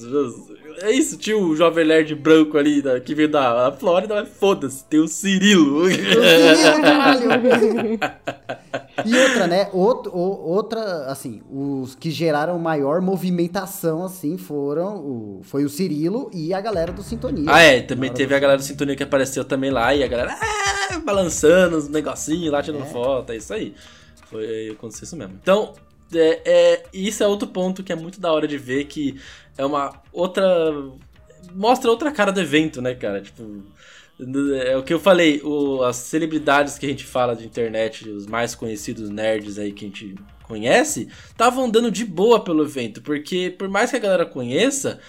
É 0.80 0.90
isso, 0.90 1.16
tinha 1.18 1.36
o 1.36 1.54
Jovem 1.56 1.86
Nerd 1.86 2.14
branco 2.14 2.56
ali 2.56 2.80
da- 2.82 3.00
que 3.00 3.14
veio 3.14 3.28
da 3.28 3.70
da 3.70 3.76
Flórida, 3.76 4.14
mas 4.14 4.28
foda-se, 4.28 4.84
tem 4.84 5.00
o 5.00 5.08
Cirilo. 5.08 5.82
O 5.86 5.90
Cirilo, 5.90 6.82
caralho. 6.82 7.98
E 9.04 9.16
outra, 9.16 9.46
né? 9.46 9.68
Outro, 9.72 10.12
o- 10.14 10.50
outra, 10.50 11.06
assim, 11.06 11.40
os 11.50 11.94
que 11.94 12.10
geraram 12.10 12.58
maior 12.58 13.00
movimentação, 13.00 14.04
assim, 14.04 14.36
foram 14.36 14.96
o, 14.98 15.40
foi 15.42 15.64
o 15.64 15.68
Cirilo 15.68 16.30
e 16.32 16.52
a 16.54 16.60
galera 16.60 16.92
do 16.92 17.02
Sintonia. 17.02 17.46
Ah, 17.48 17.60
é, 17.60 17.80
também 17.80 18.12
teve 18.12 18.34
a 18.34 18.38
galera 18.38 18.58
do 18.58 18.64
Sintonia 18.64 18.94
que 18.94 19.02
apareceu 19.02 19.44
também 19.44 19.70
lá 19.70 19.94
e 19.94 20.04
a 20.04 20.06
galera 20.06 20.36
ah, 20.40 20.98
balançando 21.00 21.76
os 21.76 21.88
negocinhos 21.88 22.52
lá, 22.52 22.62
tirando 22.62 22.84
foto, 22.86 23.32
é 23.32 23.36
isso 23.36 23.52
aí. 23.52 23.74
Foi 24.30 24.70
aconteceu 24.70 25.04
isso 25.04 25.16
mesmo. 25.16 25.34
Então, 25.42 25.72
é, 26.14 26.40
é, 26.44 26.82
isso 26.92 27.22
é 27.24 27.26
outro 27.26 27.48
ponto 27.48 27.82
que 27.82 27.92
é 27.92 27.96
muito 27.96 28.20
da 28.20 28.30
hora 28.32 28.46
de 28.46 28.58
ver 28.58 28.84
que 28.84 29.18
é 29.56 29.64
uma 29.64 29.92
outra. 30.12 30.44
Mostra 31.54 31.90
outra 31.90 32.10
cara 32.10 32.32
do 32.32 32.40
evento, 32.40 32.80
né, 32.80 32.94
cara? 32.94 33.20
Tipo. 33.20 33.62
É 34.64 34.76
o 34.76 34.84
que 34.84 34.94
eu 34.94 35.00
falei, 35.00 35.40
o- 35.42 35.82
as 35.82 35.96
celebridades 35.96 36.78
que 36.78 36.86
a 36.86 36.88
gente 36.88 37.04
fala 37.04 37.34
de 37.34 37.44
internet, 37.44 38.08
os 38.08 38.24
mais 38.26 38.54
conhecidos 38.54 39.10
nerds 39.10 39.58
aí 39.58 39.72
que 39.72 39.84
a 39.84 39.88
gente 39.88 40.14
conhece, 40.44 41.08
estavam 41.28 41.64
andando 41.64 41.90
de 41.90 42.04
boa 42.04 42.38
pelo 42.38 42.62
evento, 42.62 43.02
porque 43.02 43.52
por 43.58 43.68
mais 43.68 43.90
que 43.90 43.96
a 43.96 44.00
galera 44.00 44.24
conheça, 44.24 45.00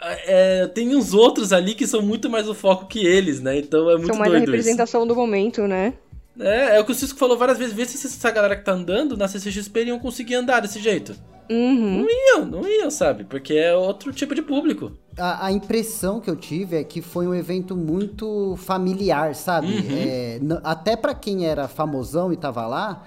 é, 0.00 0.66
tem 0.68 0.94
uns 0.96 1.12
outros 1.12 1.52
ali 1.52 1.74
que 1.74 1.86
são 1.86 2.00
muito 2.00 2.30
mais 2.30 2.48
o 2.48 2.54
foco 2.54 2.86
que 2.86 3.04
eles, 3.04 3.40
né? 3.42 3.58
Então 3.58 3.90
é 3.90 3.94
muito 3.96 4.06
São 4.06 4.16
mais 4.16 4.30
a 4.30 4.36
doido 4.36 4.44
isso. 4.44 4.52
representação 4.52 5.06
do 5.06 5.14
momento, 5.14 5.66
né? 5.66 5.92
É, 6.38 6.76
é 6.76 6.80
o 6.80 6.84
que 6.84 6.92
o 6.92 6.94
Cisco 6.94 7.18
falou 7.18 7.36
várias 7.36 7.58
vezes, 7.58 7.74
vê 7.74 7.84
se 7.84 8.06
essa 8.06 8.30
galera 8.30 8.56
que 8.56 8.64
tá 8.64 8.72
andando 8.72 9.16
na 9.16 9.26
CCXP 9.28 9.80
iriam 9.80 9.98
conseguir 9.98 10.34
andar 10.36 10.60
desse 10.60 10.78
jeito. 10.80 11.14
Uhum. 11.50 12.00
Não 12.02 12.06
iam, 12.10 12.44
não 12.46 12.68
iam, 12.68 12.90
sabe? 12.90 13.24
Porque 13.24 13.54
é 13.54 13.74
outro 13.74 14.12
tipo 14.12 14.34
de 14.34 14.42
público. 14.42 14.92
A, 15.18 15.46
a 15.46 15.52
impressão 15.52 16.20
que 16.20 16.28
eu 16.28 16.36
tive 16.36 16.76
é 16.76 16.84
que 16.84 17.00
foi 17.00 17.26
um 17.26 17.34
evento 17.34 17.76
muito 17.76 18.54
familiar, 18.58 19.34
sabe? 19.34 19.68
Uhum. 19.68 19.96
É, 19.96 20.40
até 20.64 20.96
pra 20.96 21.14
quem 21.14 21.46
era 21.46 21.66
famosão 21.68 22.32
e 22.32 22.36
tava 22.36 22.66
lá, 22.66 23.04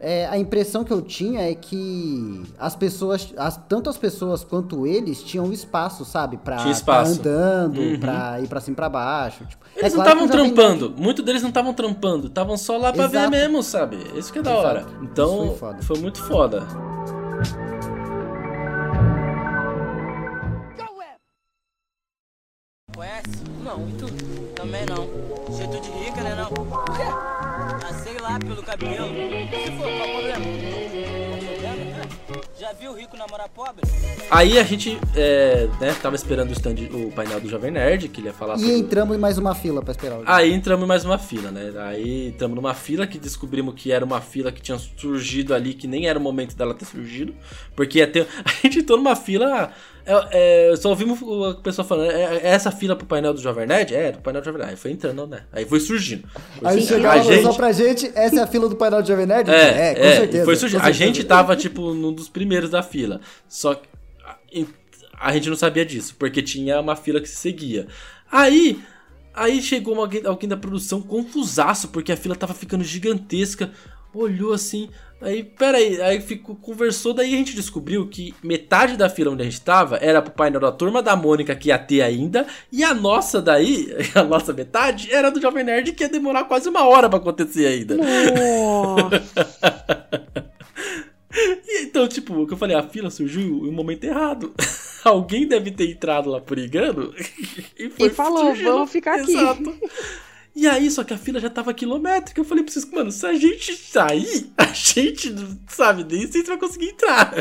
é, 0.00 0.26
a 0.26 0.38
impressão 0.38 0.84
que 0.84 0.92
eu 0.92 1.00
tinha 1.02 1.40
é 1.50 1.54
que 1.54 2.42
as 2.58 2.76
pessoas, 2.76 3.32
as, 3.36 3.56
tanto 3.68 3.88
as 3.90 3.96
pessoas 3.96 4.44
quanto 4.44 4.86
eles 4.86 5.22
tinham 5.22 5.50
espaço, 5.52 6.04
sabe? 6.04 6.36
Pra 6.36 6.56
tá 6.84 7.00
andando, 7.02 7.80
Uhum. 7.80 7.98
pra 7.98 8.40
ir 8.40 8.46
pra 8.46 8.60
cima 8.60 8.74
e 8.74 8.76
pra 8.76 8.88
baixo. 8.88 9.44
Tipo, 9.46 9.64
é 9.74 9.80
Eles 9.80 9.94
não 9.94 10.02
claro 10.04 10.18
que 10.18 10.24
estavam 10.26 10.46
trampando, 10.54 10.88
Nerd- 10.90 11.00
muitos 11.02 11.24
deles 11.24 11.42
não 11.42 11.48
estavam 11.48 11.72
trampando, 11.74 12.26
estavam 12.28 12.56
só 12.56 12.76
lá 12.76 12.92
pra 12.92 13.06
ver 13.08 13.16
Exato. 13.18 13.30
mesmo, 13.30 13.62
sabe? 13.62 13.96
Isso 14.16 14.32
que 14.32 14.38
é 14.38 14.42
da 14.42 14.52
Exato. 14.52 14.66
hora. 14.68 14.86
Então, 15.02 15.46
foi 15.48 15.56
foda. 15.56 15.82
foi 15.82 15.98
muito 15.98 16.22
foda. 16.22 16.66
Conhece? 22.96 23.44
Não, 23.62 23.88
e 23.88 23.92
tu? 23.92 24.08
Também 24.56 24.84
não. 24.86 25.06
Jeito 25.56 25.80
de 25.80 25.90
rica, 25.90 26.20
né 26.20 26.34
não? 26.34 26.48
Por 26.48 26.84
quê? 26.96 27.04
Ah, 27.04 27.94
sei 27.94 28.18
lá, 28.18 28.40
pelo 28.40 28.60
cabelo. 28.60 29.14
Se 29.14 29.70
for, 29.76 29.86
qual 29.86 30.08
o 30.08 30.12
problema? 30.14 30.67
Já 32.68 32.74
viu 32.74 32.92
rico 32.92 33.16
namorar 33.16 33.48
pobre? 33.48 33.80
Aí 34.30 34.58
a 34.58 34.62
gente, 34.62 34.98
é, 35.16 35.66
né, 35.80 35.96
tava 36.02 36.14
esperando 36.14 36.50
o, 36.50 36.52
stand, 36.52 36.74
o 36.92 37.10
painel 37.12 37.40
do 37.40 37.48
Jovem 37.48 37.70
Nerd, 37.70 38.10
que 38.10 38.20
ele 38.20 38.26
ia 38.26 38.34
falar 38.34 38.56
E 38.56 38.60
sobre... 38.60 38.76
entramos 38.76 39.16
em 39.16 39.18
mais 39.18 39.38
uma 39.38 39.54
fila 39.54 39.80
pra 39.80 39.92
esperar 39.92 40.18
o 40.18 40.22
Aí 40.26 40.52
entramos 40.52 40.84
em 40.84 40.86
mais 40.86 41.02
uma 41.02 41.16
fila, 41.16 41.50
né? 41.50 41.72
Aí 41.78 42.28
entramos 42.28 42.54
numa 42.54 42.74
fila 42.74 43.06
que 43.06 43.18
descobrimos 43.18 43.74
que 43.74 43.90
era 43.90 44.04
uma 44.04 44.20
fila 44.20 44.52
que 44.52 44.60
tinha 44.60 44.76
surgido 44.76 45.54
ali, 45.54 45.72
que 45.72 45.86
nem 45.86 46.08
era 46.08 46.18
o 46.18 46.22
momento 46.22 46.54
dela 46.54 46.74
ter 46.74 46.84
surgido. 46.84 47.34
Porque 47.74 48.00
ia 48.00 48.06
ter. 48.06 48.26
A 48.44 48.50
gente 48.62 48.80
entrou 48.80 48.98
numa 48.98 49.16
fila. 49.16 49.72
É, 50.08 50.70
é, 50.72 50.76
só 50.76 50.88
ouvimos 50.88 51.18
a 51.50 51.60
pessoa 51.60 51.86
falando, 51.86 52.10
é, 52.10 52.38
é 52.38 52.48
essa 52.48 52.70
fila 52.72 52.96
pro 52.96 53.06
painel 53.06 53.34
do 53.34 53.40
Jovem 53.42 53.66
Nerd? 53.66 53.94
É, 53.94 54.12
do 54.12 54.20
painel 54.20 54.40
do 54.40 54.44
Jovem 54.46 54.60
Nerd. 54.60 54.70
Aí 54.70 54.76
foi 54.76 54.90
entrando, 54.90 55.26
né? 55.26 55.42
Aí 55.52 55.66
foi 55.66 55.78
surgindo. 55.80 56.26
Foi 56.58 56.68
Aí 56.68 56.80
chegou 56.80 57.10
a 57.10 57.18
gente, 57.18 57.56
pra 57.56 57.72
gente, 57.72 58.10
essa 58.14 58.40
é 58.40 58.42
a 58.42 58.46
fila 58.46 58.70
do 58.70 58.76
painel 58.76 59.02
de 59.02 59.08
Jovem 59.08 59.26
Nerd? 59.26 59.50
é, 59.50 59.94
com 59.94 60.00
é, 60.00 60.16
certeza. 60.16 60.44
Foi 60.46 60.56
surgindo. 60.56 60.82
A 60.82 60.90
gente 60.90 61.22
tava, 61.24 61.54
tipo, 61.54 61.92
num 61.92 62.12
dos 62.12 62.28
primeiros 62.28 62.70
da 62.70 62.82
fila. 62.82 63.20
Só 63.46 63.74
que 63.74 63.86
a, 64.24 65.28
a 65.28 65.32
gente 65.34 65.50
não 65.50 65.56
sabia 65.56 65.84
disso, 65.84 66.16
porque 66.18 66.40
tinha 66.40 66.80
uma 66.80 66.96
fila 66.96 67.20
que 67.20 67.28
se 67.28 67.36
seguia. 67.36 67.86
Aí. 68.32 68.80
Aí 69.34 69.62
chegou 69.62 69.94
uma- 69.94 70.10
alguém 70.24 70.48
da 70.48 70.56
produção 70.56 71.00
confusaço, 71.00 71.88
porque 71.88 72.10
a 72.10 72.16
fila 72.16 72.34
tava 72.34 72.54
ficando 72.54 72.82
gigantesca. 72.82 73.70
olhou 74.12 74.52
assim. 74.54 74.88
Aí, 75.20 75.42
peraí, 75.42 76.00
aí 76.00 76.20
ficou, 76.20 76.54
conversou, 76.54 77.12
daí 77.12 77.34
a 77.34 77.36
gente 77.36 77.54
descobriu 77.54 78.06
que 78.06 78.32
metade 78.42 78.96
da 78.96 79.08
fila 79.08 79.32
onde 79.32 79.42
a 79.42 79.44
gente 79.44 79.60
tava 79.60 79.96
era 79.96 80.22
pro 80.22 80.32
painel 80.32 80.60
da 80.60 80.70
turma 80.70 81.02
da 81.02 81.16
Mônica 81.16 81.56
que 81.56 81.68
ia 81.68 81.78
ter 81.78 82.02
ainda, 82.02 82.46
e 82.70 82.84
a 82.84 82.94
nossa 82.94 83.42
daí, 83.42 83.88
a 84.14 84.22
nossa 84.22 84.52
metade, 84.52 85.12
era 85.12 85.30
do 85.30 85.40
Jovem 85.40 85.64
Nerd 85.64 85.92
que 85.92 86.04
ia 86.04 86.08
demorar 86.08 86.44
quase 86.44 86.68
uma 86.68 86.86
hora 86.86 87.08
pra 87.08 87.18
acontecer 87.18 87.66
ainda. 87.66 87.96
E 91.30 91.82
então, 91.82 92.08
tipo, 92.08 92.34
o 92.34 92.46
que 92.46 92.54
eu 92.54 92.56
falei, 92.56 92.74
a 92.74 92.82
fila 92.82 93.10
surgiu 93.10 93.42
em 93.42 93.68
um 93.68 93.72
momento 93.72 94.02
errado. 94.04 94.54
Alguém 95.04 95.46
deve 95.46 95.70
ter 95.70 95.90
entrado 95.90 96.30
lá 96.30 96.40
por 96.40 96.58
engano 96.58 97.14
e, 97.78 97.90
foi 97.90 98.08
E 98.08 98.10
falou, 98.10 98.46
surgindo. 98.46 98.72
"Vamos 98.72 98.90
ficar 98.90 99.20
aqui." 99.20 99.30
Exato. 99.30 99.78
E 100.58 100.66
aí, 100.66 100.90
só 100.90 101.04
que 101.04 101.14
a 101.14 101.16
fila 101.16 101.38
já 101.38 101.48
tava 101.48 101.72
quilométrica. 101.72 102.40
Eu 102.40 102.44
falei 102.44 102.64
pra 102.64 102.72
vocês, 102.72 102.84
mano, 102.90 103.12
se 103.12 103.24
a 103.24 103.32
gente 103.32 103.76
sair, 103.76 104.50
a 104.58 104.64
gente, 104.64 105.30
não 105.30 105.56
sabe, 105.68 106.02
nem 106.02 106.26
sei 106.26 106.40
se 106.40 106.48
vai 106.48 106.58
conseguir 106.58 106.88
entrar. 106.88 107.32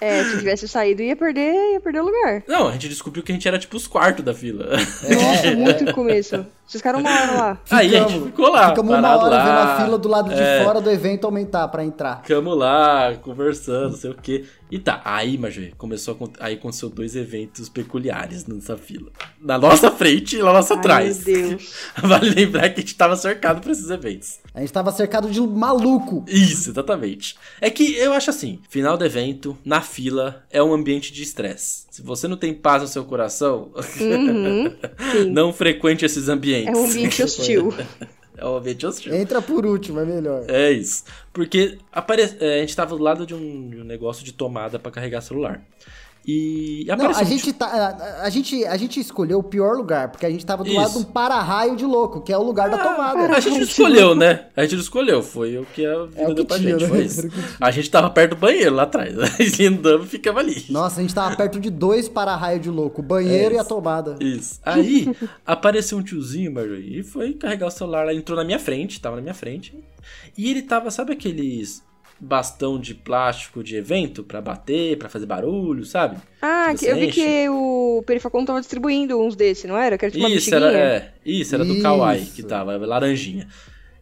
É, 0.00 0.24
se 0.24 0.38
tivesse 0.38 0.66
saído, 0.66 1.02
ia 1.02 1.14
perder, 1.14 1.74
ia 1.74 1.80
perder 1.80 2.00
o 2.00 2.06
lugar. 2.06 2.42
Não, 2.48 2.68
a 2.68 2.72
gente 2.72 2.88
descobriu 2.88 3.22
que 3.22 3.32
a 3.32 3.34
gente 3.34 3.46
era 3.46 3.58
tipo 3.58 3.76
os 3.76 3.86
quartos 3.86 4.24
da 4.24 4.32
fila. 4.32 4.78
Nossa, 4.78 5.50
muito 5.54 5.84
no 5.84 5.92
começo. 5.92 6.46
Vocês 6.66 6.80
ficaram 6.80 6.98
uma 7.00 7.10
hora 7.10 7.32
lá. 7.32 7.58
Aí 7.70 7.96
a 7.96 8.08
gente 8.08 8.24
ficou 8.26 8.48
lá, 8.50 8.70
Ficamos 8.70 8.96
uma 8.98 9.16
hora 9.16 9.36
lá. 9.36 9.44
vendo 9.44 9.58
a 9.70 9.84
fila 9.84 9.98
do 9.98 10.08
lado 10.08 10.34
de 10.34 10.40
É. 10.40 10.64
fora 10.64 10.80
do 10.80 10.90
evento 10.90 11.24
aumentar 11.24 11.68
pra 11.68 11.84
entrar. 11.84 12.22
Ficamos 12.22 12.58
lá, 12.58 13.14
conversando, 13.22 13.90
não 13.90 13.96
sei 13.96 14.10
o 14.10 14.14
quê. 14.14 14.44
E 14.68 14.80
tá, 14.80 15.00
aí, 15.04 15.38
Major, 15.38 15.68
começou 15.78 16.18
a, 16.40 16.46
aí 16.46 16.54
aconteceu 16.54 16.88
dois 16.88 17.14
eventos 17.14 17.68
peculiares 17.68 18.46
nessa 18.46 18.76
fila. 18.76 19.12
Na 19.40 19.56
nossa 19.56 19.92
frente 19.92 20.34
e 20.36 20.42
na 20.42 20.52
nossa 20.52 20.74
Ai, 20.74 20.80
atrás. 20.80 21.24
meu 21.24 21.48
Deus. 21.50 21.72
Vale 22.02 22.30
lembrar 22.30 22.68
que 22.70 22.80
a 22.80 22.82
gente 22.82 22.96
tava 22.96 23.14
cercado 23.14 23.60
pra 23.60 23.70
esses 23.70 23.88
eventos. 23.88 24.40
A 24.52 24.58
gente 24.58 24.72
tava 24.72 24.90
cercado 24.90 25.30
de 25.30 25.40
maluco. 25.40 26.24
Isso, 26.26 26.70
exatamente. 26.70 27.36
É 27.60 27.70
que 27.70 27.94
eu 27.96 28.12
acho 28.12 28.28
assim, 28.30 28.58
final 28.68 28.96
do 28.98 29.04
evento, 29.04 29.56
na 29.64 29.80
fila, 29.80 30.42
é 30.50 30.60
um 30.60 30.74
ambiente 30.74 31.12
de 31.12 31.22
estresse. 31.22 31.86
Se 31.88 32.02
você 32.02 32.26
não 32.26 32.36
tem 32.36 32.52
paz 32.52 32.82
no 32.82 32.88
seu 32.88 33.04
coração, 33.04 33.70
Uhum, 34.00 34.72
não 35.32 35.52
frequente 35.52 36.04
esses 36.04 36.28
ambientes. 36.28 36.55
É 36.64 36.70
um 36.70 36.84
ambiente 36.84 37.22
hostil. 37.22 37.74
é 38.36 38.46
um 38.46 38.56
ambiente 38.56 38.86
hostil. 38.86 39.14
Entra 39.14 39.42
por 39.42 39.66
último, 39.66 40.00
é 40.00 40.04
melhor. 40.04 40.44
É 40.48 40.70
isso. 40.70 41.04
Porque 41.32 41.78
apare... 41.92 42.22
é, 42.40 42.58
a 42.58 42.60
gente 42.60 42.74
tava 42.76 42.96
do 42.96 43.02
lado 43.02 43.26
de 43.26 43.34
um, 43.34 43.68
de 43.68 43.80
um 43.80 43.84
negócio 43.84 44.24
de 44.24 44.32
tomada 44.32 44.78
pra 44.78 44.92
carregar 44.92 45.20
celular. 45.20 45.62
E 46.26 46.84
Não, 46.88 47.06
a 47.06 47.22
um 47.22 47.24
gente, 47.24 47.52
tá, 47.52 47.66
a, 47.66 48.22
a 48.24 48.30
gente, 48.30 48.64
a 48.64 48.76
gente 48.76 48.98
escolheu 48.98 49.38
o 49.38 49.42
pior 49.44 49.76
lugar, 49.76 50.10
porque 50.10 50.26
a 50.26 50.30
gente 50.30 50.44
tava 50.44 50.64
do 50.64 50.70
Isso. 50.70 50.76
lado 50.76 50.90
de 50.92 50.98
um 50.98 51.04
para-raio 51.04 51.76
de 51.76 51.84
louco, 51.84 52.20
que 52.20 52.32
é 52.32 52.36
o 52.38 52.42
lugar 52.42 52.68
da 52.68 52.78
tomada. 52.78 53.36
A 53.36 53.38
gente 53.38 53.58
não 53.58 53.62
escolheu, 53.64 54.14
né? 54.16 54.46
A 54.56 54.62
gente 54.62 54.74
não 54.74 54.82
escolheu. 54.82 55.22
Foi 55.22 55.56
o 55.58 55.64
que 55.66 55.86
a 55.86 56.04
vida 56.06 56.22
É 56.22 56.34
deu 56.34 56.44
pra 56.44 56.58
tinha, 56.58 56.70
gente. 56.70 56.82
né? 56.82 56.88
Foi 56.88 57.04
isso. 57.06 57.20
o 57.20 57.30
que 57.30 57.36
tinha. 57.40 57.46
A 57.60 57.70
gente 57.70 57.88
tava 57.90 58.10
perto 58.10 58.30
do 58.30 58.36
banheiro 58.36 58.74
lá 58.74 58.82
atrás. 58.82 59.14
E 59.38 60.06
ficava 60.06 60.40
ali. 60.40 60.64
Nossa, 60.68 60.98
a 60.98 61.02
gente 61.02 61.14
tava 61.14 61.36
perto 61.36 61.60
de 61.60 61.70
dois 61.70 62.08
para-raio 62.08 62.58
de 62.58 62.70
louco, 62.70 63.00
o 63.00 63.04
banheiro 63.04 63.54
É 63.54 63.56
e 63.56 63.60
a 63.60 63.64
tomada. 63.64 64.16
Isso. 64.20 64.58
Aí 64.64 65.14
apareceu 65.44 65.98
um 65.98 66.02
tiozinho, 66.02 66.52
Marjorie, 66.52 67.00
e 67.00 67.02
foi 67.02 67.34
carregar 67.34 67.66
o 67.68 67.70
celular 67.70 68.04
lá. 68.06 68.12
Entrou 68.14 68.36
na 68.36 68.44
minha 68.44 68.58
frente, 68.58 69.00
tava 69.00 69.16
na 69.16 69.22
minha 69.22 69.34
frente. 69.34 69.74
E 70.36 70.50
ele 70.50 70.62
tava, 70.62 70.90
sabe 70.90 71.12
aqueles 71.12 71.82
bastão 72.18 72.78
de 72.78 72.94
plástico 72.94 73.62
de 73.62 73.76
evento 73.76 74.24
pra 74.24 74.40
bater, 74.40 74.96
pra 74.98 75.08
fazer 75.08 75.26
barulho, 75.26 75.84
sabe? 75.84 76.16
Ah, 76.40 76.72
que- 76.78 76.86
eu 76.86 76.96
vi 76.96 77.08
que 77.08 77.48
o 77.48 78.02
Perifacon 78.06 78.44
tava 78.44 78.60
distribuindo 78.60 79.20
uns 79.20 79.36
desses, 79.36 79.64
não 79.64 79.76
era? 79.76 79.98
Que 79.98 80.06
era 80.06 80.12
tipo 80.12 80.24
uma 80.26 80.34
Isso, 80.34 80.50
bexiguinha. 80.50 80.70
era, 80.78 80.78
é, 80.96 81.12
isso, 81.24 81.54
era 81.54 81.64
do. 81.64 81.80
Kawaii 81.82 82.24
que 82.26 82.42
tava, 82.42 82.76
laranjinha. 82.78 83.46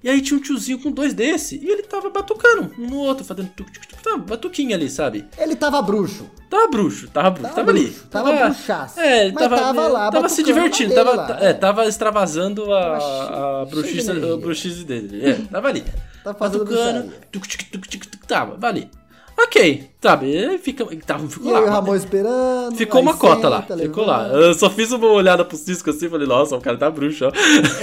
E 0.04 0.10
aí 0.10 0.20
tinha 0.20 0.38
um 0.38 0.42
tiozinho 0.42 0.78
com 0.78 0.90
dois 0.90 1.14
desse 1.14 1.58
e 1.64 1.66
ele 1.66 1.82
tava 1.82 2.10
batucando 2.10 2.70
um 2.78 2.90
no 2.90 2.98
outro, 2.98 3.24
fazendo 3.24 3.48
tuc, 3.56 3.72
tuc, 3.72 3.86
tuc, 3.86 4.02
tava 4.02 4.18
batuquinha 4.18 4.76
ali, 4.76 4.90
sabe? 4.90 5.24
Ele 5.38 5.56
tava 5.56 5.80
bruxo. 5.80 6.30
Tava 6.50 6.68
bruxo, 6.68 7.08
tava 7.08 7.30
bruxo, 7.30 7.54
Tava 7.54 7.56
tava, 7.56 7.70
ali. 7.70 7.84
bruxo, 7.84 8.06
tava 8.10 8.32
bruxaço. 8.32 9.00
É, 9.00 9.24
ele 9.24 9.32
tava, 9.32 9.56
tava 9.56 9.88
lá, 9.88 10.10
tava 10.12 10.28
se 10.28 10.42
divertindo, 10.42 10.94
tava, 10.94 11.14
lá, 11.14 11.38
é, 11.40 11.46
é. 11.46 11.52
tava 11.54 11.86
extravasando 11.86 12.70
a, 12.74 12.98
Tava 12.98 13.62
a 13.62 13.64
de 13.64 13.70
bruxice, 13.70 14.10
a 14.10 14.36
bruxice 14.36 14.84
dele. 14.84 15.26
É, 15.26 15.32
tava 15.50 15.68
ali. 15.68 15.82
Tava 16.22 16.38
fazendo 16.38 16.64
Batucando, 16.66 17.12
tuc, 17.32 17.48
tuc, 17.48 17.64
tuc, 17.70 17.88
tuc, 17.88 18.06
tuc, 18.06 18.26
tava, 18.26 18.66
ali. 18.66 18.90
Ok, 19.36 19.90
sabe, 20.00 20.58
fica, 20.58 20.84
tava, 21.04 21.28
ficou 21.28 21.50
E 21.50 21.52
lá. 21.52 21.60
e 21.60 21.64
o 21.64 21.66
Ramon 21.70 21.96
esperando. 21.96 22.76
Ficou 22.76 23.00
uma 23.00 23.16
cota 23.16 23.48
lá, 23.48 23.62
senta, 23.62 23.76
ficou 23.78 24.04
lá. 24.06 24.28
Eu 24.28 24.54
só 24.54 24.70
fiz 24.70 24.92
uma 24.92 25.06
olhada 25.08 25.44
pro 25.44 25.56
Cisco 25.56 25.90
assim 25.90 26.06
e 26.06 26.08
falei, 26.08 26.26
nossa, 26.26 26.56
o 26.56 26.60
cara 26.60 26.76
tá 26.78 26.88
bruxo, 26.88 27.24
ó. 27.26 27.32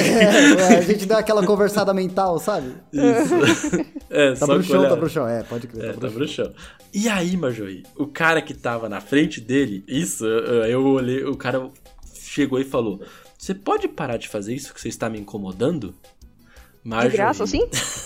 É, 0.01 0.77
a 0.77 0.81
gente 0.81 1.05
deu 1.05 1.17
aquela 1.17 1.45
conversada 1.45 1.93
mental, 1.93 2.39
sabe? 2.39 2.73
Isso. 2.93 3.91
É, 4.13 4.31
Tá 4.31 4.45
só 4.45 4.53
bruxão, 4.55 4.79
olhar. 4.81 4.89
tá 4.89 4.95
bruxão. 4.97 5.25
É, 5.27 5.41
pode 5.43 5.67
crer, 5.67 5.85
É, 5.85 5.87
tá 5.87 5.93
tá 5.93 5.99
bruxão. 6.09 6.45
bruxão. 6.45 6.53
E 6.93 7.07
aí, 7.07 7.37
Marjorie, 7.37 7.83
o 7.95 8.05
cara 8.05 8.41
que 8.41 8.53
tava 8.53 8.89
na 8.89 8.99
frente 8.99 9.39
dele, 9.39 9.85
isso, 9.87 10.25
eu 10.25 10.85
olhei, 10.85 11.23
o 11.23 11.37
cara 11.37 11.69
chegou 12.21 12.59
e 12.59 12.65
falou: 12.65 13.01
Você 13.37 13.55
pode 13.55 13.87
parar 13.87 14.17
de 14.17 14.27
fazer 14.27 14.53
isso 14.53 14.73
que 14.73 14.81
você 14.81 14.89
está 14.89 15.09
me 15.09 15.17
incomodando? 15.17 15.95
De 16.83 16.89
Marjorie, 16.89 17.15
graça, 17.17 17.43
assim? 17.45 17.61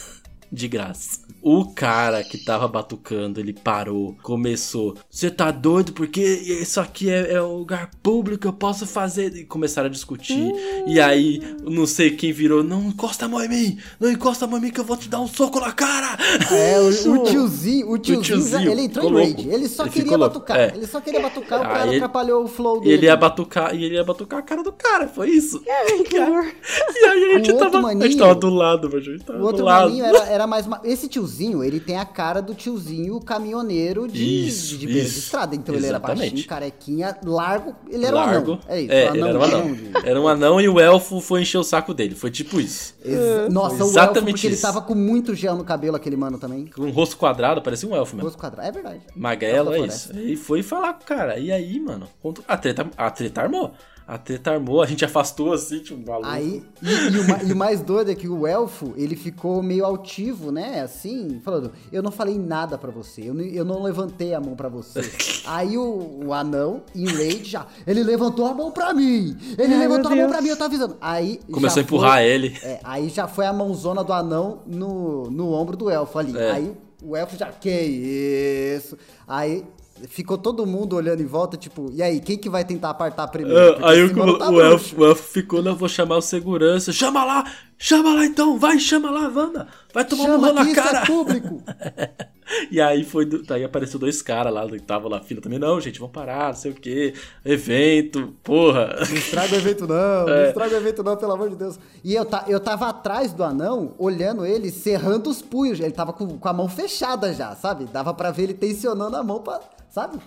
De 0.52 0.68
graça. 0.68 1.22
O 1.48 1.66
cara 1.76 2.24
que 2.24 2.44
tava 2.44 2.68
batucando, 2.68 3.40
ele 3.40 3.54
parou, 3.54 4.16
começou. 4.24 4.96
Você 5.08 5.30
tá 5.30 5.52
doido 5.52 5.94
porque 5.94 6.24
isso 6.24 6.80
aqui 6.80 7.08
é, 7.08 7.34
é 7.34 7.42
um 7.44 7.58
lugar 7.58 7.92
público, 8.02 8.48
eu 8.48 8.54
posso 8.54 8.88
fazer. 8.88 9.36
E 9.36 9.44
começaram 9.46 9.88
a 9.88 9.92
discutir. 9.92 10.52
E 10.88 11.00
aí, 11.00 11.40
não 11.64 11.86
sei 11.86 12.10
quem 12.10 12.32
virou. 12.34 12.64
Não 12.64 12.86
encosta 12.88 13.26
a 13.26 13.28
mão 13.30 13.44
em 13.44 13.48
mim! 13.50 13.78
Não 14.00 14.10
encosta 14.10 14.46
a 14.46 14.48
mão 14.48 14.58
em 14.58 14.62
mim 14.64 14.72
que 14.72 14.80
eu 14.80 14.84
vou 14.84 14.98
te 14.98 15.08
dar 15.08 15.20
um 15.22 15.28
soco 15.28 15.60
na 15.60 15.72
cara! 15.72 16.18
É, 16.52 16.80
o, 16.80 17.12
o 17.14 17.24
tiozinho, 17.26 17.92
o 17.92 17.98
tiozinho, 18.00 18.22
tiozinho 18.24 18.64
já- 18.64 18.72
ele 18.72 18.82
entrou 18.82 19.06
em 19.06 19.14
rage. 19.14 19.34
louco. 19.36 19.54
Ele 19.54 19.68
só 19.70 19.84
Ele 19.84 19.92
queria 19.92 20.18
batucar. 20.18 20.58
é. 20.60 20.74
Ele 20.76 20.88
só 20.88 21.00
queria 21.00 21.20
batucar, 21.22 21.60
o 21.60 21.64
Aí 21.64 21.70
cara 21.74 21.88
ele- 21.88 21.96
atrapalhou 21.98 22.44
o 22.44 22.48
flow 22.48 22.80
dele. 22.82 22.94
ele 22.94 23.06
ia 23.06 23.16
batucar, 23.16 23.76
e 23.76 23.84
ele 23.84 23.94
ia 23.94 24.04
batucar 24.04 24.40
a 24.40 24.42
cara 24.42 24.64
do 24.64 24.72
cara, 24.72 25.08
foi 25.08 25.30
isso. 25.30 25.62
Ai, 25.70 26.00
que 26.04 26.18
horror. 26.20 26.46
E 26.90 27.06
aí 27.06 27.24
a 27.24 27.38
gente, 27.38 27.52
O 27.52 27.58
tava, 27.58 27.78
a 27.78 27.82
gente 27.92 28.00
maninho- 28.00 28.18
tava 28.18 28.34
do 28.36 28.50
lado, 28.50 28.90
mas 28.92 29.08
a 29.08 29.12
gente 29.12 29.24
tava 29.24 29.40
O 29.40 29.44
outro 29.44 29.58
do 29.60 29.66
lado. 29.66 29.90
maninho 29.90 30.06
era, 30.06 30.24
era 30.28 30.48
mais. 30.48 30.66
ma- 30.66 30.82
Esse 30.84 31.08
tiozinho, 31.08 31.35
ele 31.44 31.80
tem 31.80 31.98
a 31.98 32.06
cara 32.06 32.42
do 32.42 32.54
tiozinho 32.56 33.20
caminhoneiro 33.20 34.08
de, 34.08 34.48
Isso, 34.48 34.78
de 34.78 34.86
beira 34.86 35.02
de 35.02 35.08
isso. 35.08 35.20
estrada. 35.20 35.56
Então 35.56 35.74
ele 35.76 35.86
era 35.86 35.98
Exatamente. 35.98 36.30
baixinho, 36.32 36.48
carequinha, 36.48 37.18
largo. 37.24 37.76
Ele 37.90 38.06
era 38.06 38.16
Largo. 38.16 38.52
um 38.52 38.54
anão. 38.56 38.60
É 38.68 38.82
isso, 38.82 38.92
É, 38.94 39.08
ele 39.10 39.22
era 39.22 39.40
um 39.40 39.44
anão. 39.44 39.74
de- 39.74 39.92
Era 40.06 40.22
um 40.22 40.28
anão 40.28 40.62
e 40.62 40.70
o 40.70 40.80
elfo 40.80 41.20
foi 41.22 41.42
encher 41.42 41.58
o 41.58 41.64
saco 41.64 41.94
dele. 41.94 42.16
Foi 42.16 42.32
tipo 42.32 42.60
isso. 42.60 42.96
Ex- 43.04 43.52
Nossa, 43.52 43.76
o 43.76 43.80
elfo, 43.80 43.92
exatamente 43.92 44.34
porque 44.34 44.48
ele 44.48 44.54
isso. 44.54 44.62
tava 44.64 44.82
com 44.82 44.96
muito 44.96 45.34
gel 45.36 45.56
no 45.56 45.64
cabelo, 45.64 45.96
aquele 45.96 46.16
mano 46.16 46.38
também. 46.38 46.68
Com 46.68 46.84
um 46.84 46.92
rosto 46.92 47.18
quadrado, 47.18 47.62
parecia 47.62 47.88
um 47.90 47.96
elfo 47.96 48.16
mesmo. 48.16 48.28
Rosto 48.30 48.40
quadrado. 48.40 48.68
É 48.68 48.72
verdade. 48.72 49.02
Magrelo, 49.16 49.74
é 49.74 49.80
isso. 49.82 50.18
E 50.18 50.36
foi 50.36 50.64
falar 50.64 50.94
com 50.94 51.04
o 51.04 51.06
cara. 51.06 51.38
E 51.40 51.52
aí, 51.52 51.80
mano, 51.80 52.08
a 52.48 52.58
treta, 52.58 52.88
a 52.98 53.10
treta 53.10 53.42
armou. 53.42 53.72
A 54.08 54.20
treta 54.20 54.52
armou, 54.52 54.84
a 54.84 54.86
gente 54.86 55.04
afastou 55.04 55.52
assim, 55.52 55.80
tipo, 55.80 56.00
maluco. 56.08 56.28
Aí, 56.30 56.64
e, 56.84 56.88
e 56.88 57.18
o, 57.20 57.50
e 57.50 57.54
o 57.54 57.56
mais 57.56 57.82
doido 57.82 58.12
é 58.12 58.16
que 58.16 58.30
o 58.30 58.46
elfo, 58.46 58.94
ele 58.96 59.16
ficou 59.16 59.64
meio 59.64 59.84
altivo, 59.84 60.52
né? 60.52 60.82
Assim, 60.82 61.42
falando, 61.44 61.72
eu 61.92 62.04
não 62.04 62.12
falei 62.12 62.38
nada 62.38 62.78
pra 62.78 62.92
você, 62.92 63.28
eu, 63.30 63.34
não- 63.34 63.44
eu 63.44 63.66
não 63.66 63.82
levantei 63.82 64.36
a 64.36 64.40
mão 64.40 64.56
pra 64.56 64.70
você. 64.70 65.02
Aí 65.48 65.76
o, 65.76 66.26
o 66.28 66.34
anão, 66.34 66.84
em 66.94 67.08
rage, 67.08 67.46
já, 67.46 67.66
ele 67.88 68.04
levantou 68.04 68.46
a 68.46 68.54
mão 68.54 68.72
pra 68.72 68.94
mim, 68.94 69.36
ele 69.58 69.74
Ai, 69.74 69.80
levantou 69.80 70.12
a 70.12 70.16
mão 70.16 70.28
pra 70.30 70.40
mim, 70.42 70.50
eu 70.50 70.58
tô 70.58 70.66
avisando. 70.66 70.98
Aí 71.02 71.40
Começou 71.52 71.78
já 71.78 71.82
a 71.82 71.84
empurrar 71.84 72.18
foi- 72.20 72.26
ele. 72.26 72.58
É, 72.62 72.80
aí 72.84 73.10
já 73.10 73.28
foi 73.28 73.48
a 73.48 73.54
mãozona 73.54 74.04
do 74.04 74.14
anão 74.14 74.60
no, 74.68 75.32
no 75.32 75.52
ombro 75.52 75.76
do 75.76 75.90
elfo 75.90 76.20
ali. 76.20 76.38
É. 76.38 76.52
Aí 76.52 76.72
o 77.04 77.16
elfo 77.16 77.36
já, 77.38 77.48
que 77.48 77.70
isso? 77.72 78.98
Aí 79.28 79.64
ficou 80.08 80.38
todo 80.38 80.66
mundo 80.66 80.96
olhando 80.96 81.22
em 81.22 81.26
volta, 81.26 81.56
tipo, 81.56 81.92
e 81.94 82.04
aí, 82.04 82.20
quem 82.20 82.38
que 82.38 82.50
vai 82.50 82.66
tentar 82.66 82.90
apartar 82.90 83.28
primeiro? 83.28 83.76
Porque 83.76 83.86
aí 83.86 84.04
o, 84.04 84.38
tá 84.38 84.50
o, 84.50 84.62
elfo, 84.62 85.02
o 85.02 85.06
elfo 85.06 85.24
ficou, 85.24 85.64
não, 85.64 85.76
vou 85.76 85.88
chamar 85.88 86.18
o 86.18 86.22
segurança. 86.22 86.92
Chama 86.92 87.24
lá! 87.24 87.46
Chama 87.78 88.14
lá 88.14 88.26
então! 88.26 88.58
Vai, 88.60 88.80
chama 88.80 89.10
lá, 89.10 89.30
Wanda! 89.30 89.68
Vai 89.94 90.06
tomar 90.06 90.24
Chama 90.26 90.48
que 90.50 90.54
na 90.54 90.64
isso 90.64 90.76
cara! 90.76 91.00
é 91.00 91.06
público. 91.06 91.64
E 92.72 92.80
aí 92.80 93.04
foi. 93.04 93.26
do- 93.26 93.44
Aí 93.54 93.64
apareceu 93.64 94.00
dois 94.00 94.22
caras 94.22 94.54
lá 94.54 94.68
que 94.68 94.76
estavam 94.76 95.10
na 95.10 95.20
fila 95.20 95.42
também. 95.42 95.58
Não, 95.60 95.80
gente, 95.82 96.00
vamos 96.00 96.14
parar, 96.14 96.48
não 96.48 96.54
sei 96.56 96.72
o 96.72 96.76
que. 96.76 97.14
Evento, 97.44 98.34
porra. 98.44 98.96
Não 99.10 99.16
estraga 99.16 99.54
o 99.56 99.58
evento 99.58 99.88
não, 99.88 99.96
É. 100.30 100.42
não 100.44 100.48
estraga 100.50 100.76
o 100.76 100.78
evento 100.78 101.04
não, 101.04 101.18
pelo 101.18 101.32
amor 101.34 101.50
de 101.50 101.56
Deus. 101.56 101.80
E 102.04 102.14
eu, 102.14 102.26
ta, 102.26 102.46
eu 102.48 102.60
tava 102.60 102.88
atrás 102.90 103.34
do 103.34 103.44
anão, 103.44 103.94
olhando 103.98 104.46
ele, 104.46 104.70
serrando 104.72 105.30
os 105.30 105.42
punhos. 105.42 105.80
Ele 105.80 105.92
tava 105.92 106.14
com, 106.14 106.38
com 106.38 106.48
a 106.50 106.54
mão 106.54 106.68
fechada 106.70 107.34
já, 107.34 107.56
sabe? 107.56 107.86
Dava 107.86 108.14
pra 108.14 108.32
ver 108.32 108.44
ele 108.44 108.54
tensionando 108.54 109.16
a 109.16 109.24
mão 109.24 109.40
pra, 109.42 109.60
sabe? 109.90 110.20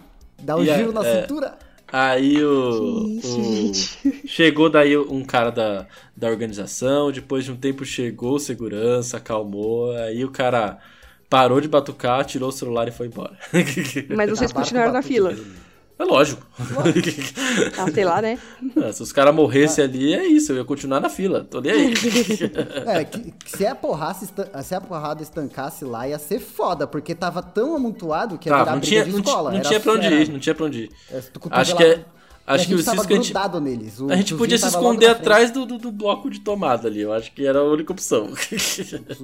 Dar 0.43 0.57
um 0.57 0.63
E 0.63 0.67
giro 0.75 0.91
é- 0.91 0.95
na 0.95 1.07
é. 1.07 1.21
cintura. 1.23 1.59
Aí 1.91 2.43
o. 2.45 3.19
O-. 3.25 3.73
Chegou 4.27 4.69
daí 4.69 4.97
um 4.97 5.25
cara 5.25 5.51
da, 5.51 5.87
da 6.17 6.29
organização. 6.29 7.11
Depois 7.11 7.45
de 7.45 7.53
um 7.53 7.57
tempo 7.57 7.85
chegou 7.85 8.35
o 8.35 8.39
segurança, 8.39 9.17
acalmou. 9.17 9.93
Aí 9.93 10.25
o 10.25 10.31
cara 10.31 10.79
parou 11.29 11.61
de 11.61 11.69
batucar, 11.69 12.25
tirou 12.25 12.49
o 12.49 12.53
celular 12.53 12.89
e 12.89 12.93
foi 12.93 13.07
embora. 13.07 13.37
Mas 14.15 14.31
vocês 14.31 14.53
continuaram 14.53 14.93
na 14.93 15.03
fila. 15.03 15.35
É 16.01 16.05
lógico. 16.05 16.47
Ah, 17.77 17.91
sei 17.93 18.05
lá, 18.05 18.23
né? 18.23 18.39
Ah, 18.81 18.93
Se 18.93 19.03
os 19.03 19.11
caras 19.13 19.35
morressem 19.35 19.83
ali, 19.83 20.15
é 20.15 20.25
isso. 20.27 20.53
Eu 20.53 20.59
ia 20.59 20.65
continuar 20.65 21.01
na 21.01 21.09
fila. 21.09 21.45
Tô 21.51 21.61
nem 21.61 21.73
aí. 21.73 21.95
É, 22.87 23.05
que, 23.05 23.33
que 23.33 23.51
se, 23.51 23.67
a 23.67 23.75
porrada 23.75 24.19
estan- 24.25 24.63
se 24.63 24.75
a 24.77 24.81
porrada 24.81 25.23
estancasse 25.25 25.85
lá, 25.85 26.07
ia 26.09 26.19
ser 26.19 26.39
foda, 26.39 26.87
porque 26.87 27.15
tava 27.17 27.43
tão 27.43 27.75
amontoado 27.75 28.39
que 28.39 28.49
ia 28.49 28.53
Tá, 28.53 28.59
virar 28.61 28.73
não 28.75 28.81
briga 28.81 29.03
tinha, 29.03 29.05
de 29.13 29.21
escola. 29.21 29.51
não 29.51 29.59
Era- 29.59 29.69
tinha 29.69 29.81
pra 29.81 29.93
onde 29.93 30.07
era- 30.07 30.15
ir, 30.15 30.29
não 30.31 30.39
tinha 30.39 30.55
pra 30.55 30.67
onde 30.67 30.79
ir. 30.85 30.91
é, 31.11 31.23
Acho 31.51 31.77
que 31.77 31.83
é. 31.83 32.05
Acho 32.49 32.65
a 32.65 32.67
que 32.67 32.75
o 32.75 32.79
gente 32.79 32.87
tava 32.87 32.99
Cisco 32.99 33.13
a 33.13 33.17
gente, 33.17 33.25
grudado 33.27 33.61
neles. 33.61 34.01
O 34.01 34.11
a 34.11 34.17
gente 34.17 34.35
podia 34.35 34.57
se 34.57 34.67
esconder 34.67 35.09
atrás 35.09 35.51
do, 35.51 35.67
do, 35.67 35.77
do 35.77 35.93
bloco 35.93 36.31
de 36.31 36.41
tomada 36.41 36.89
ali. 36.89 37.03
Eu 37.03 37.13
acho 37.13 37.31
que 37.33 37.47
era 37.47 37.59
a 37.59 37.65
única 37.65 37.93
opção. 37.93 38.31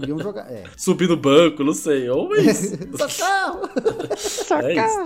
Iam 0.07 0.19
jogar. 0.19 0.51
É. 0.53 0.65
Subir 0.77 1.09
no 1.09 1.17
banco, 1.17 1.65
não 1.65 1.73
sei. 1.73 2.09
Ou 2.11 2.37
isso. 2.37 2.77
Socorro! 2.99 3.71
É 4.63 4.75
isso, 4.75 5.05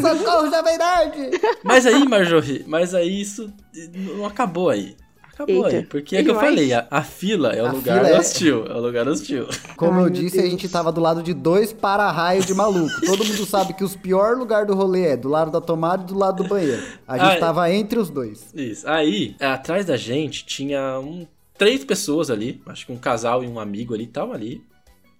tá. 0.00 0.14
Socorro, 0.14 0.50
Jovem 0.50 0.78
Nerd! 0.78 1.40
Mas 1.64 1.84
aí, 1.84 2.08
Marjorie, 2.08 2.64
mas 2.66 2.94
aí 2.94 3.20
isso 3.20 3.52
não 3.94 4.24
acabou 4.24 4.70
aí. 4.70 4.96
Acabou 5.36 5.66
Eita. 5.66 5.76
aí. 5.76 5.84
Porque 5.84 6.16
é 6.16 6.20
E 6.20 6.24
que 6.24 6.30
eu 6.30 6.34
mais? 6.34 6.48
falei, 6.48 6.72
a, 6.72 6.86
a 6.90 7.02
fila 7.02 7.52
é 7.52 7.62
o 7.62 7.66
A 7.66 7.72
lugar 7.72 8.04
é- 8.06 8.18
hostil. 8.18 8.64
É 8.66 8.72
o 8.72 8.80
lugar 8.80 9.06
hostil. 9.06 9.46
Como 9.76 9.98
Ai, 10.00 10.06
eu 10.06 10.10
disse, 10.10 10.38
a 10.38 10.40
Deus. 10.40 10.50
gente 10.52 10.66
tava 10.66 10.90
do 10.90 10.98
lado 11.00 11.22
de 11.22 11.34
dois 11.34 11.74
para-raios 11.74 12.46
de 12.46 12.54
maluco. 12.54 12.90
Todo 13.04 13.22
mundo 13.22 13.44
sabe 13.44 13.74
que 13.74 13.84
os 13.84 13.94
piores 13.94 14.38
lugares 14.38 14.66
do 14.66 14.74
rolê 14.74 15.08
é 15.08 15.16
do 15.16 15.28
lado 15.28 15.50
da 15.50 15.60
tomada 15.60 16.04
e 16.04 16.06
do 16.06 16.18
lado 16.18 16.42
do 16.42 16.48
banheiro. 16.48 16.82
A 17.06 17.18
gente 17.18 17.32
Ai. 17.32 17.38
tava 17.38 17.70
entre 17.70 17.98
os 17.98 18.08
dois. 18.08 18.46
Isso. 18.54 18.88
Aí, 18.88 19.36
atrás 19.38 19.84
da 19.84 19.96
gente 19.98 20.46
tinha 20.46 20.98
um, 21.00 21.26
três 21.58 21.84
pessoas 21.84 22.30
ali. 22.30 22.62
Acho 22.66 22.86
que 22.86 22.92
um 22.92 22.96
casal 22.98 23.44
e 23.44 23.46
um 23.46 23.60
amigo 23.60 23.92
ali 23.92 24.04
estavam 24.04 24.32
ali. 24.32 24.64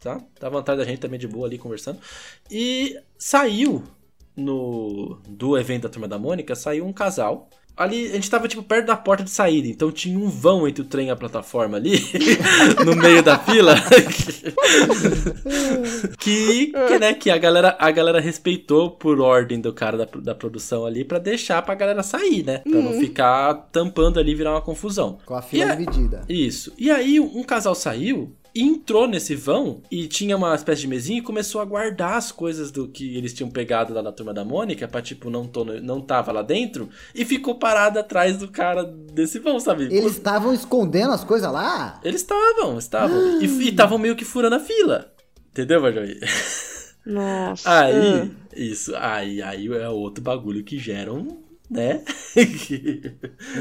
Tá? 0.01 0.19
Estavam 0.35 0.59
atrás 0.61 0.79
da 0.79 0.85
gente 0.87 0.99
também 1.01 1.19
de 1.21 1.29
boa 1.29 1.47
ali 1.47 1.59
conversando. 1.59 1.99
E 2.51 2.97
saiu 3.19 3.83
no 4.35 5.19
do 5.29 5.59
evento 5.59 5.83
da 5.83 5.89
Turma 5.89 6.09
da 6.09 6.19
Mônica, 6.19 6.55
saiu 6.55 6.87
um 6.87 6.93
casal. 6.93 7.49
Ali, 7.77 8.07
a 8.07 8.13
gente 8.15 8.31
tava, 8.31 8.49
tipo, 8.49 8.63
perto 8.63 8.87
da 8.87 8.97
porta 8.97 9.23
de 9.23 9.31
saída, 9.31 9.69
então 9.69 9.93
tinha 9.93 10.19
um 10.19 10.31
vão 10.31 10.67
entre 10.67 10.81
o 10.83 10.87
trem 10.87 11.09
e 11.09 11.11
a 11.11 11.17
plataforma 11.17 11.77
ali, 11.77 12.01
no 12.87 12.97
meio 12.97 13.23
da 13.23 13.39
fila, 13.39 13.75
que, 16.19 16.67
que, 16.73 16.99
né, 16.99 17.15
que 17.15 17.31
a 17.31 17.39
galera, 17.39 17.77
a 17.79 17.91
galera 17.91 18.21
respeitou 18.21 18.91
por 18.91 19.21
ordem 19.21 19.61
do 19.61 19.73
cara 19.73 19.97
da, 19.99 20.09
da 20.21 20.35
produção 20.35 20.87
ali 20.87 21.05
pra 21.05 21.19
deixar 21.19 21.63
pra 21.63 21.75
galera 21.75 22.03
sair, 22.03 22.45
né? 22.45 22.59
Pra 22.59 22.81
não 22.81 22.93
ficar 22.95 23.55
tampando 23.73 24.19
ali 24.19 24.33
e 24.33 24.35
virar 24.35 24.53
uma 24.53 24.63
confusão. 24.63 25.19
Com 25.27 25.35
a 25.35 25.43
fila 25.43 25.67
E 25.67 25.69
é- 25.69 25.77
dividida. 25.77 26.23
Isso. 26.29 26.73
E 26.79 26.91
aí 26.91 27.21
um 27.21 27.43
casal 27.43 27.75
saiu 27.75 28.33
entrou 28.63 29.07
nesse 29.07 29.35
vão 29.35 29.83
e 29.91 30.07
tinha 30.07 30.37
uma 30.37 30.55
espécie 30.55 30.83
de 30.83 30.89
mesinha 30.89 31.19
e 31.19 31.23
começou 31.23 31.61
a 31.61 31.65
guardar 31.65 32.15
as 32.15 32.33
coisas 32.33 32.71
do 32.71 32.89
que 32.89 33.17
eles 33.17 33.33
tinham 33.33 33.51
pegado 33.51 33.93
lá 33.93 34.03
na 34.03 34.13
turma 34.13 34.33
da 34.33 34.45
Mônica, 34.45 34.87
pra 34.89 35.03
tipo, 35.03 35.31
não, 35.31 35.47
tô, 35.47 35.65
não 35.65 36.01
tava 36.01 36.33
lá 36.33 36.43
dentro, 36.43 36.89
e 37.15 37.25
ficou 37.25 37.57
parado 37.57 37.99
atrás 37.99 38.37
do 38.37 38.49
cara 38.49 38.85
desse 38.85 39.39
vão, 39.39 39.59
sabe? 39.61 39.85
Eles 39.85 40.13
estavam 40.13 40.53
escondendo 40.53 41.13
as 41.13 41.25
coisas 41.25 41.51
lá? 41.51 42.01
Eles 42.05 42.21
estavam, 42.21 42.79
estavam. 42.79 43.43
E 43.43 43.69
estavam 43.69 43.99
meio 43.99 44.17
que 44.17 44.25
furando 44.25 44.57
a 44.57 44.61
fila. 44.61 45.13
Entendeu, 45.51 45.81
Marjorie? 45.81 46.21
Nossa. 47.07 47.83
Aí, 47.83 48.31
isso, 48.55 48.93
aí, 48.97 49.41
aí 49.41 49.69
é 49.69 49.89
outro 49.89 50.23
bagulho 50.23 50.65
que 50.65 50.77
gera 50.77 51.13
um, 51.13 51.46
né? 51.71 52.01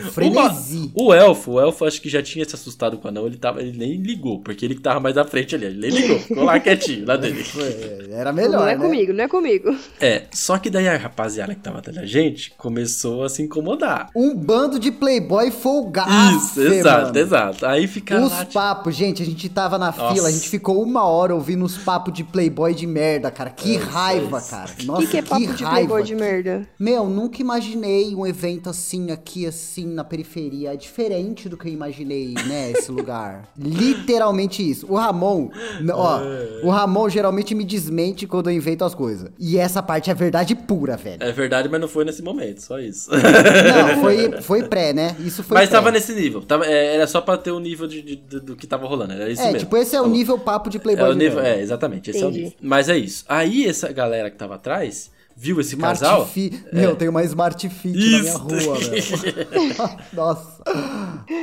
O 0.07 0.11
frenesi. 0.11 0.91
Uma- 0.95 1.06
o 1.06 1.14
elfo, 1.14 1.52
o 1.53 1.60
elfo 1.60 1.86
acho 1.86 2.02
que 2.02 2.10
já 2.10 2.22
tinha 2.22 2.45
se 2.48 2.56
assustado 2.56 2.98
com 2.98 3.06
o 3.07 3.10
anão, 3.10 3.26
ele, 3.26 3.38
tava, 3.38 3.61
ele 3.61 3.77
nem 3.77 3.95
ligou, 3.98 4.40
porque 4.41 4.65
ele 4.65 4.76
que 4.76 4.82
tava 4.82 4.99
mais 4.99 5.18
à 5.18 5.23
frente 5.26 5.56
ali, 5.56 5.65
ele 5.65 5.80
nem 5.80 5.90
ligou, 6.02 6.19
ficou 6.19 6.44
lá 6.44 6.60
quietinho, 6.60 7.06
lá 7.07 7.15
dele. 7.18 7.44
Foi- 7.44 8.07
Era 8.11 8.32
não 8.32 8.41
melhor, 8.41 8.68
é 8.68 8.76
né? 8.76 8.84
comigo, 8.84 9.14
não 9.14 9.23
é 9.23 9.27
comigo. 9.27 9.76
É, 9.99 10.23
só 10.32 10.57
que 10.57 10.69
daí 10.69 10.88
a 10.88 10.98
rapaziada 10.98 11.53
que 11.56 11.61
tava 11.61 11.80
atrás 11.80 11.95
da 11.98 12.06
gente 12.06 12.53
começou 12.57 13.23
a 13.23 13.30
se 13.30 13.41
incomodar. 13.41 14.10
Um 14.15 14.36
bando 14.36 14.80
de 14.80 14.91
playboy 14.91 15.52
folgado. 15.52 16.38
Isso, 16.38 16.61
exato, 16.61 17.18
exato. 17.18 17.65
Aí 17.65 17.88
fica 17.88 18.19
Os 18.22 18.32
lá, 18.32 18.40
tipo, 18.40 18.53
papos, 18.53 18.95
gente, 18.95 19.22
a 19.22 19.26
gente 19.26 19.48
tava 19.49 19.77
na 19.77 19.88
Nossa. 19.88 20.14
fila, 20.14 20.27
a 20.27 20.32
gente 20.32 20.49
ficou 20.49 20.82
uma 20.82 21.03
hora 21.06 21.34
ouvindo 21.34 21.64
os 21.65 21.77
papos 21.77 22.14
de 22.14 22.23
playboy 22.23 22.73
de 22.73 22.86
merda, 22.88 23.32
cara. 23.32 23.49
Que 23.49 23.77
raiva, 23.77 24.38
isso. 24.38 24.49
cara. 24.49 24.72
O 24.82 24.86
Nossa, 24.86 25.02
que, 25.02 25.07
que 25.07 25.18
é 25.18 25.22
papo 25.22 25.41
de 25.41 25.48
raiva. 25.64 25.69
playboy 25.72 26.03
de 26.03 26.15
merda? 26.15 26.68
Meu, 26.80 27.06
nunca 27.10 27.41
imaginei 27.41 27.95
um 28.16 28.26
evento 28.26 28.70
assim, 28.70 29.12
aqui, 29.12 29.46
assim, 29.46 29.86
na 29.86 30.04
periferia. 30.04 30.74
É 30.74 30.76
diferente 30.76 31.48
do 31.48 31.56
que 31.58 31.70
eu 31.70 31.72
imaginei, 31.74 32.34
né, 32.48 32.72
esse 32.72 32.92
lugar. 32.92 33.48
Literalmente 33.58 34.68
isso. 34.68 34.86
O 34.90 34.96
Ramon, 34.96 35.50
ó, 35.94 36.20
o 36.64 36.70
Ramon 36.70 37.08
geralmente 37.10 37.54
me 37.54 37.64
desmente 37.64 38.26
quando 38.28 38.50
eu 38.50 38.54
invento 38.56 38.84
as 38.84 38.94
coisas. 38.96 39.30
E 39.40 39.58
essa 39.58 39.82
parte 39.82 40.10
é 40.10 40.14
verdade 40.14 40.56
pura, 40.56 40.98
velho. 40.98 41.22
é 41.24 41.32
verdade, 41.32 41.70
mas 41.70 41.80
não 41.80 41.88
foi 41.88 42.04
nesse 42.04 42.22
momento, 42.22 42.62
só 42.62 42.80
isso. 42.80 43.10
Não, 43.12 44.02
foi, 44.02 44.42
foi 44.42 44.64
pré, 44.68 44.92
né? 44.94 45.16
Isso 45.20 45.44
foi 45.44 45.56
mas 45.58 45.70
pré. 45.70 45.78
tava 45.78 45.92
nesse 45.92 46.14
nível, 46.14 46.42
tava, 46.42 46.66
é, 46.66 46.96
era 46.96 47.08
só 47.08 47.22
pra 47.22 47.38
ter 47.38 47.52
o 47.52 47.60
nível 47.60 47.88
de, 47.88 48.02
de- 48.02 48.16
do- 48.16 48.42
do 48.42 48.56
que 48.56 48.66
tava 48.68 48.88
rolando, 48.88 49.14
era 49.14 49.30
isso 49.30 49.42
É, 49.42 49.46
mesmo. 49.46 49.60
tipo, 49.60 49.78
esse 49.78 49.96
é 49.96 50.02
o 50.02 50.08
nível 50.08 50.38
papo 50.40 50.70
de 50.70 50.80
playboy 50.80 51.06
É, 51.06 51.10
o 51.10 51.14
de 51.14 51.20
nível, 51.20 51.40
é, 51.40 51.62
exatamente, 51.62 52.10
esse 52.10 52.20
é 52.20 52.26
o 52.26 52.30
Entendi. 52.30 52.44
nível. 52.46 52.58
Mas 52.62 52.90
é 52.90 52.98
isso. 52.98 53.24
Aí 53.28 53.66
essa 53.68 53.92
galera 53.92 54.30
que 54.32 54.38
tava 54.38 54.56
atrás 54.56 55.12
viu 55.36 55.60
esse 55.60 55.76
Smart 55.76 55.99
casal. 55.99 56.26
Fit. 56.28 56.64
Meu, 56.72 56.95
tem 56.95 57.10
uma 57.10 57.24
Smart 57.24 57.70
Fit 57.70 57.95
na 57.95 58.20
minha 58.20 58.20
Isso. 58.22 58.38
rua, 58.38 58.76
velho. 58.76 59.03
Nossa. 60.14 60.64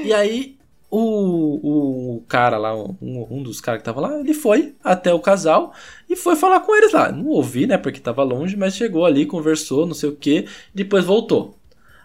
E 0.05 0.13
aí, 0.13 0.57
o, 0.91 2.17
o 2.17 2.21
cara 2.29 2.59
lá, 2.59 2.77
um, 2.77 2.95
um 3.01 3.43
dos 3.43 3.61
caras 3.63 3.81
que 3.81 3.85
tava 3.85 4.01
lá, 4.01 4.21
ele 4.21 4.35
foi 4.35 4.75
até 4.85 5.13
o 5.13 5.21
casal 5.21 5.73
e 6.09 6.15
foi 6.15 6.37
falar 6.37 6.61
com 6.61 6.77
eles 6.77 6.93
lá. 6.93 7.11
Não 7.11 7.29
ouvi, 7.29 7.67
né, 7.67 7.79
porque 7.79 7.99
tava 7.99 8.23
longe, 8.23 8.57
mas 8.57 8.77
chegou 8.77 9.07
ali, 9.07 9.25
conversou, 9.25 9.87
não 9.87 9.95
sei 9.95 10.11
o 10.11 10.17
que, 10.17 10.47
depois 10.75 11.05
voltou. 11.05 11.59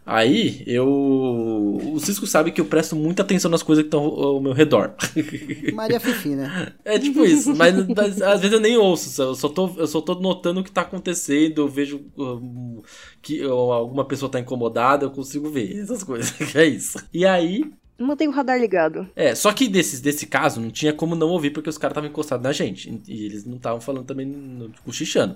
Aí, 0.09 0.63
eu. 0.65 0.87
O 0.87 1.99
Cisco 1.99 2.25
sabe 2.25 2.53
que 2.53 2.61
eu 2.61 2.65
presto 2.65 2.95
muita 2.95 3.23
atenção 3.23 3.51
nas 3.51 3.61
coisas 3.61 3.83
que 3.83 3.87
estão 3.87 4.03
ao 4.05 4.39
meu 4.39 4.53
redor. 4.53 4.95
Maria 5.75 5.99
Fifi, 5.99 6.29
né? 6.29 6.71
É 6.85 6.97
tipo 6.97 7.25
isso, 7.25 7.53
mas, 7.53 7.75
mas 7.89 8.21
às 8.21 8.39
vezes 8.39 8.53
eu 8.53 8.61
nem 8.61 8.77
ouço, 8.77 9.21
eu 9.21 9.35
só 9.35 9.49
tô, 9.49 9.69
eu 9.75 9.85
só 9.85 9.99
tô 9.99 10.15
notando 10.15 10.61
o 10.61 10.63
que 10.63 10.71
tá 10.71 10.81
acontecendo, 10.81 11.59
eu 11.61 11.67
vejo 11.67 12.05
um, 12.17 12.81
que 13.21 13.43
alguma 13.43 14.05
pessoa 14.05 14.31
tá 14.31 14.39
incomodada, 14.39 15.03
eu 15.05 15.11
consigo 15.11 15.49
ver 15.49 15.77
essas 15.77 16.03
coisas, 16.05 16.33
é 16.55 16.65
isso. 16.65 16.97
E 17.13 17.25
aí, 17.25 17.65
Mantém 17.99 18.27
o 18.27 18.31
radar 18.31 18.59
ligado. 18.59 19.09
é, 19.15 19.33
só 19.35 19.51
que 19.51 19.67
desse, 19.67 20.01
desse 20.01 20.25
caso 20.27 20.61
não 20.61 20.69
tinha 20.69 20.93
como 20.93 21.15
não 21.15 21.29
ouvir 21.29 21.49
porque 21.49 21.69
os 21.69 21.77
caras 21.77 21.93
estavam 21.93 22.09
encostados 22.09 22.43
na 22.43 22.51
gente. 22.53 23.01
E 23.07 23.25
eles 23.25 23.43
não 23.43 23.57
estavam 23.57 23.81
falando 23.81 24.05
também, 24.05 24.25
no- 24.25 24.71
cochichando. 24.85 25.35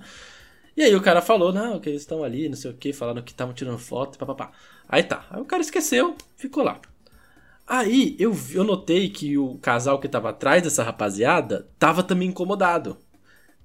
E 0.75 0.83
aí 0.83 0.95
o 0.95 1.01
cara 1.01 1.21
falou, 1.21 1.51
não, 1.51 1.79
que 1.79 1.89
eles 1.89 2.01
estão 2.01 2.23
ali, 2.23 2.47
não 2.47 2.55
sei 2.55 2.71
o 2.71 2.73
que, 2.73 2.93
falaram 2.93 3.21
que 3.21 3.31
estavam 3.31 3.53
tirando 3.53 3.77
foto, 3.77 4.17
papapá. 4.17 4.51
Aí 4.87 5.03
tá, 5.03 5.25
aí 5.29 5.41
o 5.41 5.45
cara 5.45 5.61
esqueceu, 5.61 6.15
ficou 6.35 6.63
lá. 6.63 6.79
Aí 7.67 8.15
eu, 8.19 8.35
eu 8.53 8.63
notei 8.63 9.09
que 9.09 9.37
o 9.37 9.57
casal 9.59 9.99
que 9.99 10.07
tava 10.07 10.29
atrás 10.29 10.61
dessa 10.63 10.83
rapaziada 10.83 11.67
tava 11.79 12.03
também 12.03 12.29
incomodado. 12.29 12.97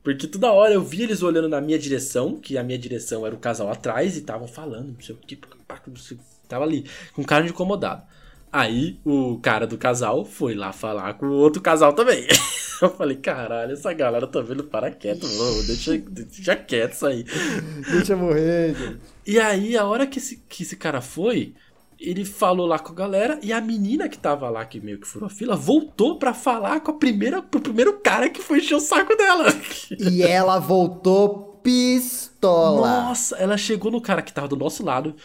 Porque 0.02 0.28
toda 0.28 0.52
hora 0.52 0.72
eu 0.72 0.82
vi 0.82 1.02
eles 1.02 1.22
olhando 1.22 1.48
na 1.48 1.60
minha 1.60 1.78
direção, 1.78 2.38
que 2.38 2.56
a 2.56 2.62
minha 2.62 2.78
direção 2.78 3.26
era 3.26 3.34
o 3.34 3.38
casal 3.38 3.68
atrás, 3.68 4.14
e 4.14 4.20
estavam 4.20 4.46
falando, 4.46 4.92
não 4.92 5.00
sei 5.00 5.14
o 5.16 5.18
que, 5.18 5.36
não 5.88 5.96
sei 5.96 6.18
tava 6.46 6.64
ali, 6.64 6.88
com 7.12 7.24
cara 7.24 7.44
de 7.44 7.50
incomodado. 7.50 8.02
Aí 8.52 8.98
o 9.04 9.38
cara 9.38 9.66
do 9.66 9.76
casal 9.76 10.24
foi 10.24 10.54
lá 10.54 10.72
falar 10.72 11.14
com 11.14 11.26
o 11.26 11.34
outro 11.34 11.60
casal 11.60 11.92
também. 11.92 12.26
Eu 12.80 12.90
falei, 12.90 13.16
caralho, 13.16 13.72
essa 13.72 13.92
galera 13.92 14.26
tá 14.26 14.40
vendo 14.40 14.64
para 14.64 14.90
quieto, 14.90 15.26
mano, 15.26 15.62
deixa, 15.66 15.96
deixa 15.96 16.56
quieto 16.56 16.92
isso 16.92 17.06
aí. 17.06 17.24
Deixa 17.90 18.12
eu 18.12 18.18
morrer, 18.18 18.74
gente. 18.74 19.00
E 19.26 19.40
aí, 19.40 19.78
a 19.78 19.86
hora 19.86 20.06
que 20.06 20.18
esse, 20.18 20.44
que 20.46 20.62
esse 20.62 20.76
cara 20.76 21.00
foi, 21.00 21.54
ele 21.98 22.24
falou 22.24 22.66
lá 22.66 22.78
com 22.78 22.92
a 22.92 22.94
galera 22.94 23.40
e 23.42 23.52
a 23.52 23.60
menina 23.60 24.08
que 24.08 24.18
tava 24.18 24.50
lá, 24.50 24.64
que 24.64 24.78
meio 24.78 25.00
que 25.00 25.06
furou 25.06 25.26
a 25.26 25.30
fila, 25.30 25.56
voltou 25.56 26.18
pra 26.18 26.34
falar 26.34 26.80
com 26.80 26.90
a 26.90 26.94
primeira, 26.94 27.40
pro 27.40 27.60
primeiro 27.60 27.94
cara 28.00 28.28
que 28.28 28.42
foi 28.42 28.58
encher 28.58 28.74
o 28.74 28.80
saco 28.80 29.16
dela. 29.16 29.46
E 29.98 30.22
ela 30.22 30.58
voltou 30.58 31.58
pistola. 31.62 33.04
Nossa, 33.04 33.36
ela 33.36 33.56
chegou 33.56 33.90
no 33.90 34.00
cara 34.00 34.22
que 34.22 34.32
tava 34.32 34.46
do 34.46 34.56
nosso 34.56 34.84
lado 34.84 35.16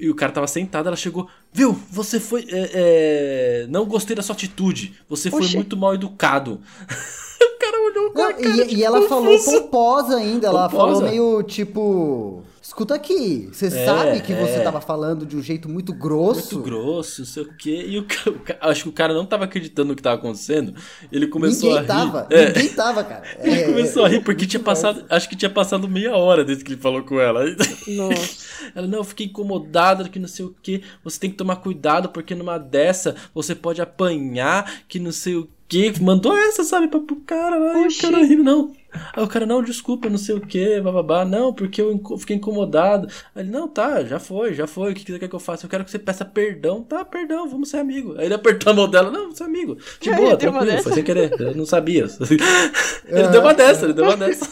e 0.00 0.10
o 0.10 0.14
cara 0.14 0.32
tava 0.32 0.46
sentado, 0.46 0.86
ela 0.86 0.96
chegou, 0.96 1.28
viu, 1.52 1.80
você 1.90 2.18
foi, 2.18 2.46
é, 2.48 2.70
é, 2.72 3.66
não 3.68 3.84
gostei 3.84 4.16
da 4.16 4.22
sua 4.22 4.34
atitude, 4.34 4.94
você 5.08 5.30
foi 5.30 5.42
Oxê. 5.42 5.56
muito 5.56 5.76
mal 5.76 5.94
educado. 5.94 6.60
o 7.44 7.58
cara 7.58 7.80
olhou 7.84 8.10
com 8.12 8.22
a 8.22 8.32
cara 8.34 8.64
e, 8.64 8.68
de 8.68 8.74
e 8.76 8.84
ela 8.84 9.02
falou 9.08 9.38
pomposa 9.38 10.16
ainda. 10.16 10.46
Ela 10.48 10.68
Pomposa? 10.68 10.94
falou 10.94 11.02
meio 11.10 11.42
tipo. 11.42 12.42
Escuta 12.62 12.94
aqui, 12.94 13.48
você 13.52 13.66
É, 13.66 13.70
sabe 13.84 14.20
que 14.20 14.32
você 14.32 14.52
é. 14.52 14.60
tava 14.60 14.80
falando 14.80 15.26
de 15.26 15.36
um 15.36 15.42
jeito 15.42 15.68
muito 15.68 15.92
grosso. 15.92 16.54
Muito 16.54 16.70
grosso, 16.70 17.22
não 17.22 17.26
sei 17.26 17.42
o 17.42 17.52
quê. 17.56 17.84
E 17.88 17.98
o, 17.98 18.02
o 18.02 18.40
acho 18.70 18.84
que 18.84 18.88
o 18.90 18.92
cara 18.92 19.12
não 19.12 19.26
tava 19.26 19.44
acreditando 19.44 19.88
no 19.88 19.96
que 19.96 20.02
tava 20.02 20.16
acontecendo. 20.16 20.72
Ele 21.10 21.26
começou 21.26 21.70
Ninguém 21.70 21.78
a 21.78 21.80
rir. 21.80 21.86
tava, 21.88 22.26
É. 22.30 22.46
ninguém 22.46 22.68
tava, 22.68 23.02
cara. 23.02 23.24
Ele 23.42 23.60
É, 23.60 23.64
começou 23.64 24.04
a 24.04 24.08
rir 24.08 24.20
porque 24.22 24.42
muito 24.42 24.50
tinha 24.50 24.60
bom. 24.60 24.66
passado. 24.66 25.04
Acho 25.10 25.28
que 25.28 25.34
tinha 25.34 25.50
passado 25.50 25.88
meia 25.88 26.14
hora 26.16 26.44
desde 26.44 26.62
que 26.62 26.72
ele 26.72 26.80
falou 26.80 27.02
com 27.02 27.18
ela. 27.18 27.44
Nossa. 27.88 28.50
Ela, 28.76 28.86
não, 28.86 28.98
eu 28.98 29.04
fiquei 29.04 29.26
incomodada, 29.26 30.08
que 30.08 30.18
não 30.20 30.28
sei 30.28 30.44
o 30.44 30.54
que. 30.62 30.82
Você 31.02 31.18
tem 31.18 31.30
que 31.30 31.36
tomar 31.36 31.56
cuidado, 31.56 32.10
porque 32.10 32.36
numa 32.36 32.56
dessa 32.58 33.16
você 33.34 33.52
pode 33.54 33.80
apanhar, 33.82 34.82
que 34.86 35.00
não 35.00 35.10
sei 35.10 35.34
o 35.36 35.48
que. 35.70 36.02
Mandou 36.02 36.36
essa, 36.36 36.64
sabe, 36.64 36.88
pra, 36.88 37.00
pro 37.00 37.16
cara. 37.16 37.56
E 37.78 37.86
o 37.86 37.98
cara 37.98 38.18
rindo, 38.18 38.42
não. 38.42 38.72
Aí 39.14 39.22
o 39.22 39.28
cara, 39.28 39.46
não, 39.46 39.62
desculpa, 39.62 40.10
não 40.10 40.18
sei 40.18 40.34
o 40.34 40.40
que, 40.40 40.80
bababá. 40.80 41.24
Não, 41.24 41.54
porque 41.54 41.80
eu 41.80 41.92
inco- 41.92 42.18
fiquei 42.18 42.34
incomodado. 42.36 43.06
Aí 43.34 43.44
ele, 43.44 43.50
não, 43.50 43.68
tá, 43.68 44.02
já 44.04 44.18
foi, 44.18 44.52
já 44.52 44.66
foi. 44.66 44.90
O 44.90 44.94
que 44.94 45.02
você 45.10 45.18
quer 45.18 45.28
que 45.28 45.34
eu 45.34 45.38
faça? 45.40 45.64
Eu 45.64 45.70
quero 45.70 45.84
que 45.84 45.90
você 45.92 45.98
peça 45.98 46.24
perdão. 46.24 46.82
Tá, 46.82 47.04
perdão, 47.04 47.48
vamos 47.48 47.70
ser 47.70 47.78
amigo. 47.78 48.16
Aí 48.18 48.24
ele 48.26 48.34
apertou 48.34 48.72
a 48.72 48.74
mão 48.74 48.88
dela, 48.90 49.10
não, 49.10 49.20
vamos 49.22 49.38
ser 49.38 49.44
amigo. 49.44 49.78
De 50.00 50.10
boa, 50.14 50.36
tranquilo, 50.36 50.82
foi 50.82 50.92
sem 50.92 51.04
querer. 51.04 51.30
Eu 51.40 51.54
não 51.54 51.64
sabia. 51.64 52.04
ele 53.06 53.28
deu 53.28 53.40
uma 53.40 53.54
dessa, 53.54 53.84
ele 53.84 53.92
deu 53.94 54.04
uma 54.04 54.16
dessa. 54.16 54.48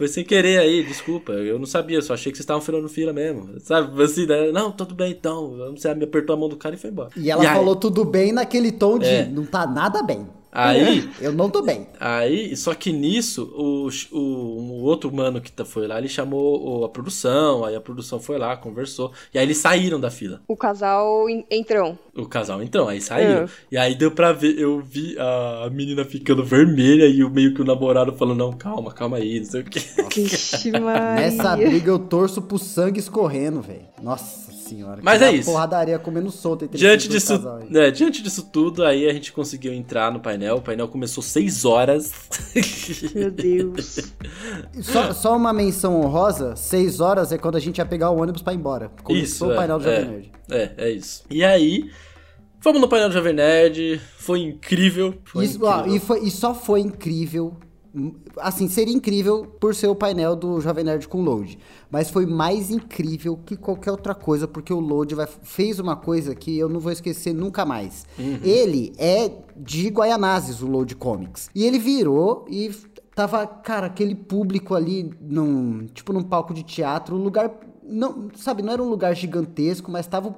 Foi 0.00 0.08
sem 0.08 0.24
querer 0.24 0.58
aí, 0.58 0.82
desculpa. 0.82 1.30
Eu 1.32 1.58
não 1.58 1.66
sabia, 1.66 2.00
só 2.00 2.14
achei 2.14 2.32
que 2.32 2.38
vocês 2.38 2.44
estavam 2.44 2.62
furando 2.62 2.88
fila 2.88 3.12
mesmo. 3.12 3.50
Sabe, 3.60 4.02
assim, 4.02 4.24
né? 4.24 4.50
Não, 4.50 4.72
tudo 4.72 4.94
bem 4.94 5.10
então. 5.12 5.58
Você 5.76 5.94
me 5.94 6.04
apertou 6.04 6.34
a 6.34 6.38
mão 6.38 6.48
do 6.48 6.56
cara 6.56 6.74
e 6.74 6.78
foi 6.78 6.88
embora. 6.88 7.10
E 7.14 7.30
ela 7.30 7.42
aí- 7.42 7.48
falou 7.54 7.76
tudo 7.76 8.02
bem 8.02 8.32
naquele 8.32 8.72
tom 8.72 8.98
de 8.98 9.04
É. 9.04 9.26
não 9.26 9.44
tá 9.44 9.66
nada 9.66 10.02
bem. 10.02 10.26
Aí, 10.52 11.08
Eu 11.20 11.32
não 11.32 11.48
tô 11.48 11.62
bem. 11.62 11.86
Aí, 12.00 12.56
só 12.56 12.74
que 12.74 12.92
nisso, 12.92 13.44
o, 13.54 13.88
o, 14.16 14.60
um 14.60 14.82
outro 14.82 15.12
mano 15.12 15.40
que 15.40 15.52
tá- 15.52 15.64
foi 15.64 15.86
lá, 15.86 15.98
ele 15.98 16.08
chamou 16.08 16.80
o- 16.80 16.84
a 16.84 16.88
produção, 16.88 17.64
aí 17.64 17.76
a 17.76 17.80
produção 17.80 18.18
foi 18.18 18.36
lá, 18.38 18.56
conversou, 18.56 19.12
e 19.32 19.38
aí 19.38 19.44
eles 19.44 19.58
saíram 19.58 20.00
da 20.00 20.10
fila. 20.10 20.40
O 20.48 20.56
casal 20.56 21.28
en- 21.30 21.44
entrão. 21.50 21.98
O 22.16 22.26
casal, 22.26 22.62
então, 22.62 22.88
aí 22.88 23.00
saíram. 23.00 23.44
É. 23.44 23.48
E 23.70 23.76
aí 23.78 23.94
deu 23.94 24.10
pra 24.10 24.32
ver, 24.32 24.58
eu 24.58 24.80
vi 24.80 25.16
a, 25.18 25.64
a 25.66 25.70
menina 25.70 26.04
ficando 26.04 26.44
vermelha 26.44 27.06
e 27.06 27.22
o 27.22 27.30
meio 27.30 27.54
que 27.54 27.62
o 27.62 27.64
namorado 27.64 28.12
falando, 28.16 28.38
não, 28.38 28.52
calma, 28.52 28.92
calma 28.92 29.18
aí, 29.18 29.38
não 29.38 29.46
sei 29.46 29.60
o 29.60 29.64
quê. 29.64 29.80
Nessa 31.16 31.56
briga 31.56 31.90
eu 31.90 31.98
torço 31.98 32.42
pro 32.42 32.58
sangue 32.58 32.98
escorrendo, 32.98 33.60
velho. 33.62 33.84
Nossa 34.02 34.49
senhora. 34.70 35.00
Mas 35.02 35.20
é 35.22 35.32
isso. 35.32 35.50
porradaria 35.50 35.98
comendo 35.98 36.30
solta 36.30 36.64
entre 36.64 36.78
Diante 36.78 37.08
disso, 37.08 37.38
né, 37.68 37.90
diante 37.90 38.22
disso 38.22 38.48
tudo, 38.52 38.84
aí 38.84 39.08
a 39.08 39.12
gente 39.12 39.32
conseguiu 39.32 39.72
entrar 39.72 40.10
no 40.12 40.20
painel. 40.20 40.56
O 40.56 40.62
painel 40.62 40.88
começou 40.88 41.22
6 41.22 41.64
horas. 41.64 42.12
Meu 43.14 43.30
Deus. 43.30 43.98
Só, 44.82 45.12
só 45.12 45.36
uma 45.36 45.52
menção 45.52 46.00
honrosa: 46.00 46.56
6 46.56 47.00
horas 47.00 47.32
é 47.32 47.38
quando 47.38 47.56
a 47.56 47.60
gente 47.60 47.78
ia 47.78 47.86
pegar 47.86 48.10
o 48.10 48.20
ônibus 48.20 48.42
pra 48.42 48.52
ir 48.52 48.56
embora. 48.56 48.90
Começou 49.02 49.24
Isso, 49.24 49.46
o 49.48 49.52
é, 49.52 49.56
painel 49.56 49.78
do 49.78 49.84
Jovem 49.84 49.98
é, 49.98 50.04
Nerd. 50.04 50.32
É, 50.50 50.72
é 50.78 50.90
isso. 50.90 51.24
E 51.30 51.44
aí, 51.44 51.90
fomos 52.60 52.80
no 52.80 52.88
painel 52.88 53.08
do 53.08 53.14
Jovem 53.14 53.32
Nerd, 53.34 54.00
foi 54.18 54.40
incrível. 54.40 55.14
Foi 55.24 55.44
Isso, 55.44 55.58
ó, 55.64 55.80
incrível. 55.80 55.96
e, 55.96 56.00
foi- 56.00 56.20
e 56.24 56.30
só 56.30 56.54
foi 56.54 56.80
incrível. 56.80 57.56
Assim, 58.42 58.68
seria 58.68 58.94
incrível 58.94 59.46
por 59.60 59.74
ser 59.74 59.88
o 59.88 59.94
painel 59.94 60.34
do 60.36 60.60
Jovem 60.60 60.84
Nerd 60.84 61.06
com 61.08 61.22
load. 61.22 61.58
Mas 61.90 62.10
foi 62.10 62.26
mais 62.26 62.70
incrível 62.70 63.38
que 63.44 63.56
qualquer 63.56 63.90
outra 63.90 64.14
coisa, 64.14 64.46
porque 64.48 64.72
o 64.72 64.80
load 64.80 65.14
vai- 65.14 65.26
fez 65.42 65.78
uma 65.78 65.96
coisa 65.96 66.34
que 66.34 66.56
eu 66.58 66.68
não 66.68 66.80
vou 66.80 66.92
esquecer 66.92 67.32
nunca 67.34 67.64
mais. 67.64 68.06
Ele 68.42 68.92
é 68.98 69.30
de 69.56 69.88
Guaianazes, 69.88 70.62
o 70.62 70.66
load 70.66 70.94
comics. 70.96 71.48
E 71.54 71.64
ele 71.64 71.78
virou 71.78 72.44
e 72.48 72.70
tava, 73.14 73.46
cara, 73.46 73.86
aquele 73.86 74.14
público 74.14 74.74
ali 74.74 75.10
num, 75.20 75.86
tipo 75.92 76.12
num 76.12 76.22
palco 76.22 76.54
de 76.54 76.62
teatro, 76.62 77.16
um 77.16 77.22
lugar 77.22 77.50
não, 77.82 78.28
sabe, 78.36 78.62
não 78.62 78.72
era 78.72 78.80
um 78.82 78.88
lugar 78.88 79.14
gigantesco, 79.16 79.90
mas 79.90 80.06
tava 80.06 80.34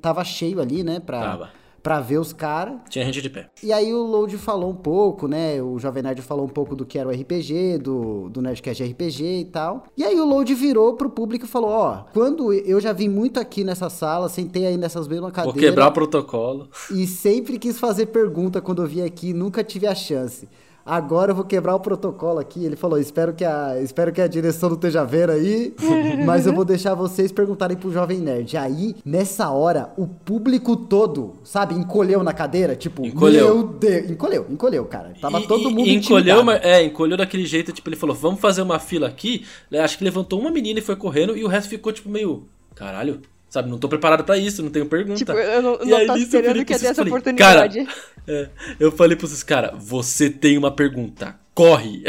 tava 0.00 0.24
cheio 0.24 0.58
ali, 0.60 0.82
né, 0.82 1.00
pra 1.00 1.20
Tava. 1.20 1.50
Para 1.82 2.00
ver 2.00 2.18
os 2.18 2.32
caras. 2.32 2.76
Tinha 2.88 3.04
gente 3.04 3.20
de 3.20 3.28
pé. 3.28 3.50
E 3.62 3.72
aí 3.72 3.92
o 3.92 4.02
Load 4.02 4.36
falou 4.38 4.70
um 4.70 4.74
pouco, 4.74 5.26
né? 5.26 5.60
O 5.60 5.78
Jovem 5.78 6.02
Nerd 6.02 6.22
falou 6.22 6.44
um 6.44 6.48
pouco 6.48 6.76
do 6.76 6.86
que 6.86 6.98
era 6.98 7.08
o 7.08 7.12
RPG, 7.12 7.78
do, 7.78 8.28
do 8.28 8.40
Nerdcast 8.40 8.82
RPG 8.84 9.40
e 9.40 9.44
tal. 9.46 9.84
E 9.96 10.04
aí 10.04 10.18
o 10.20 10.24
Load 10.24 10.54
virou 10.54 10.94
pro 10.94 11.10
público 11.10 11.44
e 11.44 11.48
falou, 11.48 11.70
ó, 11.70 12.04
quando 12.12 12.52
eu 12.52 12.80
já 12.80 12.92
vim 12.92 13.08
muito 13.08 13.40
aqui 13.40 13.64
nessa 13.64 13.90
sala, 13.90 14.28
sentei 14.28 14.66
aí 14.66 14.76
nessas 14.76 15.08
mesmas 15.08 15.32
Vou 15.32 15.32
cadeiras. 15.32 15.60
quebrar 15.60 15.88
o 15.88 15.92
protocolo. 15.92 16.68
E 16.90 17.06
sempre 17.06 17.58
quis 17.58 17.78
fazer 17.78 18.06
pergunta 18.06 18.60
quando 18.60 18.82
eu 18.82 18.88
vim 18.88 19.02
aqui, 19.02 19.32
nunca 19.32 19.64
tive 19.64 19.86
a 19.86 19.94
chance. 19.94 20.48
Agora 20.84 21.30
eu 21.30 21.34
vou 21.36 21.44
quebrar 21.44 21.74
o 21.74 21.80
protocolo 21.80 22.38
aqui. 22.38 22.64
Ele 22.64 22.76
falou: 22.76 22.98
espero 22.98 23.32
que 23.32 23.44
a, 23.44 23.80
espero 23.80 24.12
que 24.12 24.20
a 24.20 24.26
direção 24.26 24.68
não 24.68 24.76
esteja 24.76 25.04
vendo 25.04 25.30
aí, 25.30 25.74
mas 26.26 26.46
eu 26.46 26.52
vou 26.52 26.64
deixar 26.64 26.94
vocês 26.94 27.30
perguntarem 27.30 27.76
pro 27.76 27.92
Jovem 27.92 28.18
Nerd. 28.18 28.56
Aí, 28.56 28.96
nessa 29.04 29.50
hora, 29.50 29.92
o 29.96 30.06
público 30.06 30.76
todo, 30.76 31.34
sabe, 31.44 31.74
encolheu 31.74 32.22
na 32.22 32.32
cadeira, 32.32 32.74
tipo, 32.74 33.04
Encolheu. 33.06 33.54
meu 33.54 33.62
Deus. 33.68 34.10
Encolheu, 34.10 34.46
encolheu, 34.50 34.84
cara. 34.86 35.12
Tava 35.20 35.40
E- 35.40 35.46
todo 35.46 35.70
mundo 35.70 35.88
encolheu, 35.88 36.42
mas- 36.42 36.60
é, 36.64 36.82
encolheu 36.84 37.16
daquele 37.16 37.46
jeito, 37.46 37.72
tipo, 37.72 37.88
ele 37.88 37.96
falou, 37.96 38.14
vamos 38.16 38.40
fazer 38.40 38.62
uma 38.62 38.78
fila 38.78 39.06
aqui. 39.08 39.44
Acho 39.72 39.98
que 39.98 40.04
levantou 40.04 40.40
uma 40.40 40.50
menina 40.50 40.78
e 40.78 40.82
foi 40.82 40.96
correndo, 40.96 41.36
e 41.36 41.44
o 41.44 41.48
resto 41.48 41.68
ficou, 41.68 41.92
tipo, 41.92 42.08
meio, 42.08 42.44
caralho, 42.74 43.20
sabe, 43.52 43.68
não 43.68 43.78
tô 43.78 43.86
preparado 43.86 44.24
pra 44.24 44.38
isso, 44.38 44.62
não 44.62 44.70
tenho 44.70 44.86
pergunta. 44.86 45.18
Tipo, 45.18 45.32
eu 45.32 45.60
não, 45.60 45.78
E 45.82 45.90
não 45.90 45.96
aí, 45.98 46.06
tava 46.06 46.18
nisso, 46.18 46.34
eu 46.34 46.40
esperando 46.40 46.58
que 46.60 46.64
pra 46.64 46.74
ter 46.74 46.78
vocês 46.78 46.90
essa 46.90 46.94
falei, 46.94 47.12
oportunidade. 47.12 47.84
Cara, 47.84 47.98
é, 48.26 48.48
eu 48.80 48.90
falei 48.90 49.14
pra 49.14 49.28
vocês, 49.28 49.42
cara, 49.42 49.74
você 49.76 50.30
tem 50.30 50.56
uma 50.56 50.70
pergunta, 50.70 51.38
corre. 51.54 52.02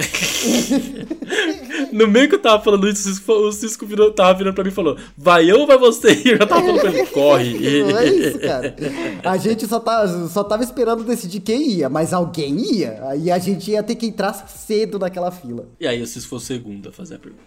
no 1.91 2.07
meio 2.07 2.29
que 2.29 2.35
eu 2.35 2.39
tava 2.41 2.63
falando 2.63 2.87
isso, 2.87 3.01
o 3.09 3.11
Cisco, 3.11 3.33
o 3.33 3.51
Cisco 3.51 3.85
virou, 3.85 4.13
tava 4.13 4.37
virando 4.37 4.53
pra 4.53 4.63
mim 4.63 4.69
e 4.69 4.73
falou, 4.73 4.97
vai 5.17 5.51
eu 5.51 5.59
ou 5.59 5.67
vai 5.67 5.77
você? 5.77 6.13
E 6.23 6.29
eu 6.29 6.37
já 6.37 6.47
tava 6.47 6.61
falando 6.61 6.79
pra 6.79 6.89
ele, 6.91 7.05
corre. 7.07 7.83
Não 7.83 7.97
é 7.99 8.05
isso, 8.05 8.39
cara. 8.39 8.75
A 9.25 9.35
gente 9.35 9.67
só, 9.67 9.81
tá, 9.81 10.07
só 10.29 10.45
tava 10.45 10.63
esperando 10.63 11.03
decidir 11.03 11.41
quem 11.41 11.71
ia, 11.71 11.89
mas 11.89 12.13
alguém 12.13 12.77
ia. 12.77 13.03
Aí 13.09 13.29
a 13.29 13.37
gente 13.37 13.69
ia 13.69 13.83
ter 13.83 13.95
que 13.95 14.05
entrar 14.05 14.31
cedo 14.33 14.97
naquela 14.97 15.29
fila. 15.29 15.67
E 15.77 15.85
aí 15.85 16.01
o 16.01 16.07
Cisco 16.07 16.29
foi 16.29 16.37
o 16.37 16.41
segundo 16.41 16.87
a 16.87 16.93
fazer 16.93 17.15
a 17.15 17.19
pergunta. 17.19 17.43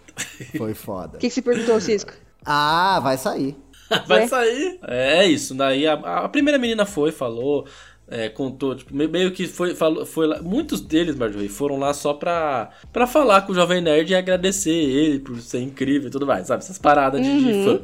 Foi 0.55 0.75
foda. 0.75 1.17
O 1.17 1.19
que, 1.19 1.29
que 1.29 1.33
você 1.33 1.41
perguntou, 1.41 1.81
Cisco? 1.81 2.11
Ah, 2.45 2.99
vai 3.01 3.17
sair. 3.17 3.57
Vai 4.05 4.27
sair. 4.27 4.79
É 4.87 5.25
isso. 5.25 5.53
Daí 5.55 5.87
a, 5.87 5.93
a 5.93 6.29
primeira 6.29 6.57
menina 6.57 6.85
foi, 6.85 7.11
falou, 7.11 7.67
é, 8.07 8.29
contou, 8.29 8.75
tipo, 8.75 8.95
me- 8.95 9.07
meio 9.07 9.31
que 9.31 9.47
foi, 9.47 9.75
falou, 9.75 10.05
foi 10.05 10.27
lá. 10.27 10.41
Muitos 10.41 10.81
deles, 10.81 11.15
Marjorie, 11.15 11.49
foram 11.49 11.77
lá 11.77 11.93
só 11.93 12.13
pra, 12.13 12.69
pra 12.91 13.07
falar 13.07 13.41
com 13.43 13.51
o 13.51 13.55
Jovem 13.55 13.81
Nerd 13.81 14.11
e 14.11 14.15
agradecer 14.15 14.71
ele 14.71 15.19
por 15.19 15.39
ser 15.41 15.61
incrível 15.61 16.07
e 16.07 16.11
tudo 16.11 16.25
mais, 16.25 16.47
sabe? 16.47 16.63
Essas 16.63 16.77
paradas 16.77 17.21
de, 17.21 17.43
de 17.43 17.63
fã. 17.63 17.81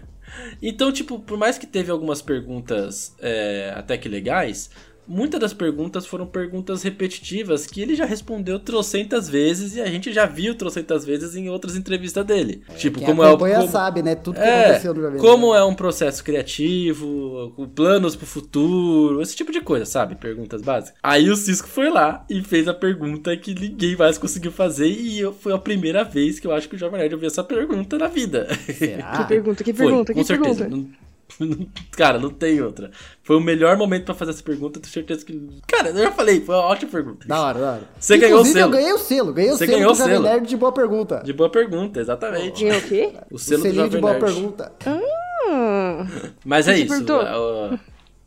então, 0.60 0.92
tipo, 0.92 1.18
por 1.20 1.38
mais 1.38 1.58
que 1.58 1.66
teve 1.66 1.90
algumas 1.90 2.20
perguntas 2.22 3.14
é, 3.20 3.72
até 3.76 3.96
que 3.96 4.08
legais. 4.08 4.70
Muitas 5.08 5.38
das 5.40 5.52
perguntas 5.52 6.06
foram 6.06 6.26
perguntas 6.26 6.82
repetitivas 6.82 7.66
que 7.66 7.80
ele 7.80 7.94
já 7.94 8.04
respondeu 8.04 8.58
trocentas 8.58 9.28
vezes 9.28 9.76
e 9.76 9.80
a 9.80 9.86
gente 9.86 10.12
já 10.12 10.26
viu 10.26 10.54
trocentas 10.54 11.04
vezes 11.04 11.34
em 11.36 11.48
outras 11.48 11.76
entrevistas 11.76 12.24
dele. 12.24 12.62
tipo, 12.76 12.98
Quem 12.98 13.06
como 13.06 13.22
é 13.22 13.30
o. 13.32 13.38
como- 13.38 13.68
sabe, 13.68 14.02
né? 14.02 14.14
Tudo 14.14 14.36
que 14.36 14.40
é, 14.42 14.64
aconteceu 14.66 14.94
no 14.94 15.02
Jovem 15.02 15.18
como 15.20 15.54
é 15.54 15.64
um 15.64 15.74
processo 15.74 16.22
criativo, 16.24 17.52
com 17.56 17.68
planos 17.68 18.16
pro 18.16 18.26
futuro, 18.26 19.20
esse 19.22 19.34
tipo 19.36 19.52
de 19.52 19.60
coisa, 19.60 19.84
sabe? 19.84 20.14
Perguntas 20.16 20.62
básicas. 20.62 20.98
Aí 21.02 21.30
o 21.30 21.36
Cisco 21.36 21.68
foi 21.68 21.90
lá 21.90 22.24
e 22.28 22.42
fez 22.42 22.68
a 22.68 22.74
pergunta 22.74 23.36
que 23.36 23.54
ninguém 23.54 23.96
mais 23.96 24.18
conseguiu 24.18 24.50
fazer 24.52 24.88
e 24.88 25.20
eu, 25.20 25.32
foi 25.32 25.52
a 25.52 25.58
primeira 25.58 26.04
vez 26.04 26.38
que 26.40 26.46
eu 26.46 26.52
acho 26.52 26.68
que 26.68 26.74
o 26.76 26.78
Jovem 26.78 26.98
Nerd 27.00 27.14
ouviu 27.14 27.26
essa 27.28 27.44
pergunta 27.44 27.98
na 27.98 28.08
vida. 28.08 28.46
Será? 28.76 29.18
Que 29.18 29.28
pergunta, 29.28 29.64
que 29.64 29.72
Foi, 29.72 29.86
pergunta, 29.86 30.12
com 30.14 30.20
que 30.20 30.26
certeza. 30.26 30.64
pergunta? 30.64 30.76
Não- 30.90 31.05
Cara, 31.92 32.18
não 32.18 32.30
tem 32.30 32.60
outra. 32.62 32.90
Foi 33.22 33.36
o 33.36 33.40
melhor 33.40 33.76
momento 33.76 34.04
pra 34.04 34.14
fazer 34.14 34.30
essa 34.30 34.42
pergunta, 34.42 34.78
tenho 34.80 34.92
certeza 34.92 35.24
que. 35.24 35.48
Cara, 35.66 35.88
eu 35.90 35.96
já 36.04 36.12
falei, 36.12 36.40
foi 36.40 36.54
uma 36.54 36.64
ótima 36.64 36.90
pergunta. 36.90 37.26
Da 37.26 37.40
hora, 37.40 37.58
da 37.58 37.72
hora. 37.72 37.82
Você 37.98 38.16
ganhou 38.16 38.40
o 38.40 38.44
selo. 38.44 38.58
eu 38.66 38.70
ganhei 38.70 38.92
o 38.92 38.98
selo. 38.98 39.32
Ganhei 39.32 39.50
o 39.50 39.56
Você 39.56 39.66
selo 39.66 39.78
ganhou 39.78 39.92
do 39.92 39.94
o 39.94 39.98
Jovem 39.98 40.14
selo. 40.14 40.24
Nerd 40.24 40.46
de 40.48 40.56
boa 40.56 40.72
pergunta. 40.72 41.22
De 41.24 41.32
boa 41.32 41.50
pergunta, 41.50 42.00
exatamente. 42.00 42.64
Ganhou 42.64 42.78
o 42.78 42.82
quê? 42.82 43.12
O 43.30 43.34
o 43.34 43.38
selo 43.38 43.58
do 43.58 43.62
selinho 43.62 43.88
de 43.88 43.96
Jovem 43.96 44.00
boa 44.00 44.12
Nerd. 44.14 44.24
pergunta. 44.24 44.72
Hum, 44.86 46.06
Mas 46.44 46.68
é 46.68 46.78
isso. 46.78 46.88
perguntou? 46.88 47.20
ó, 47.22 47.76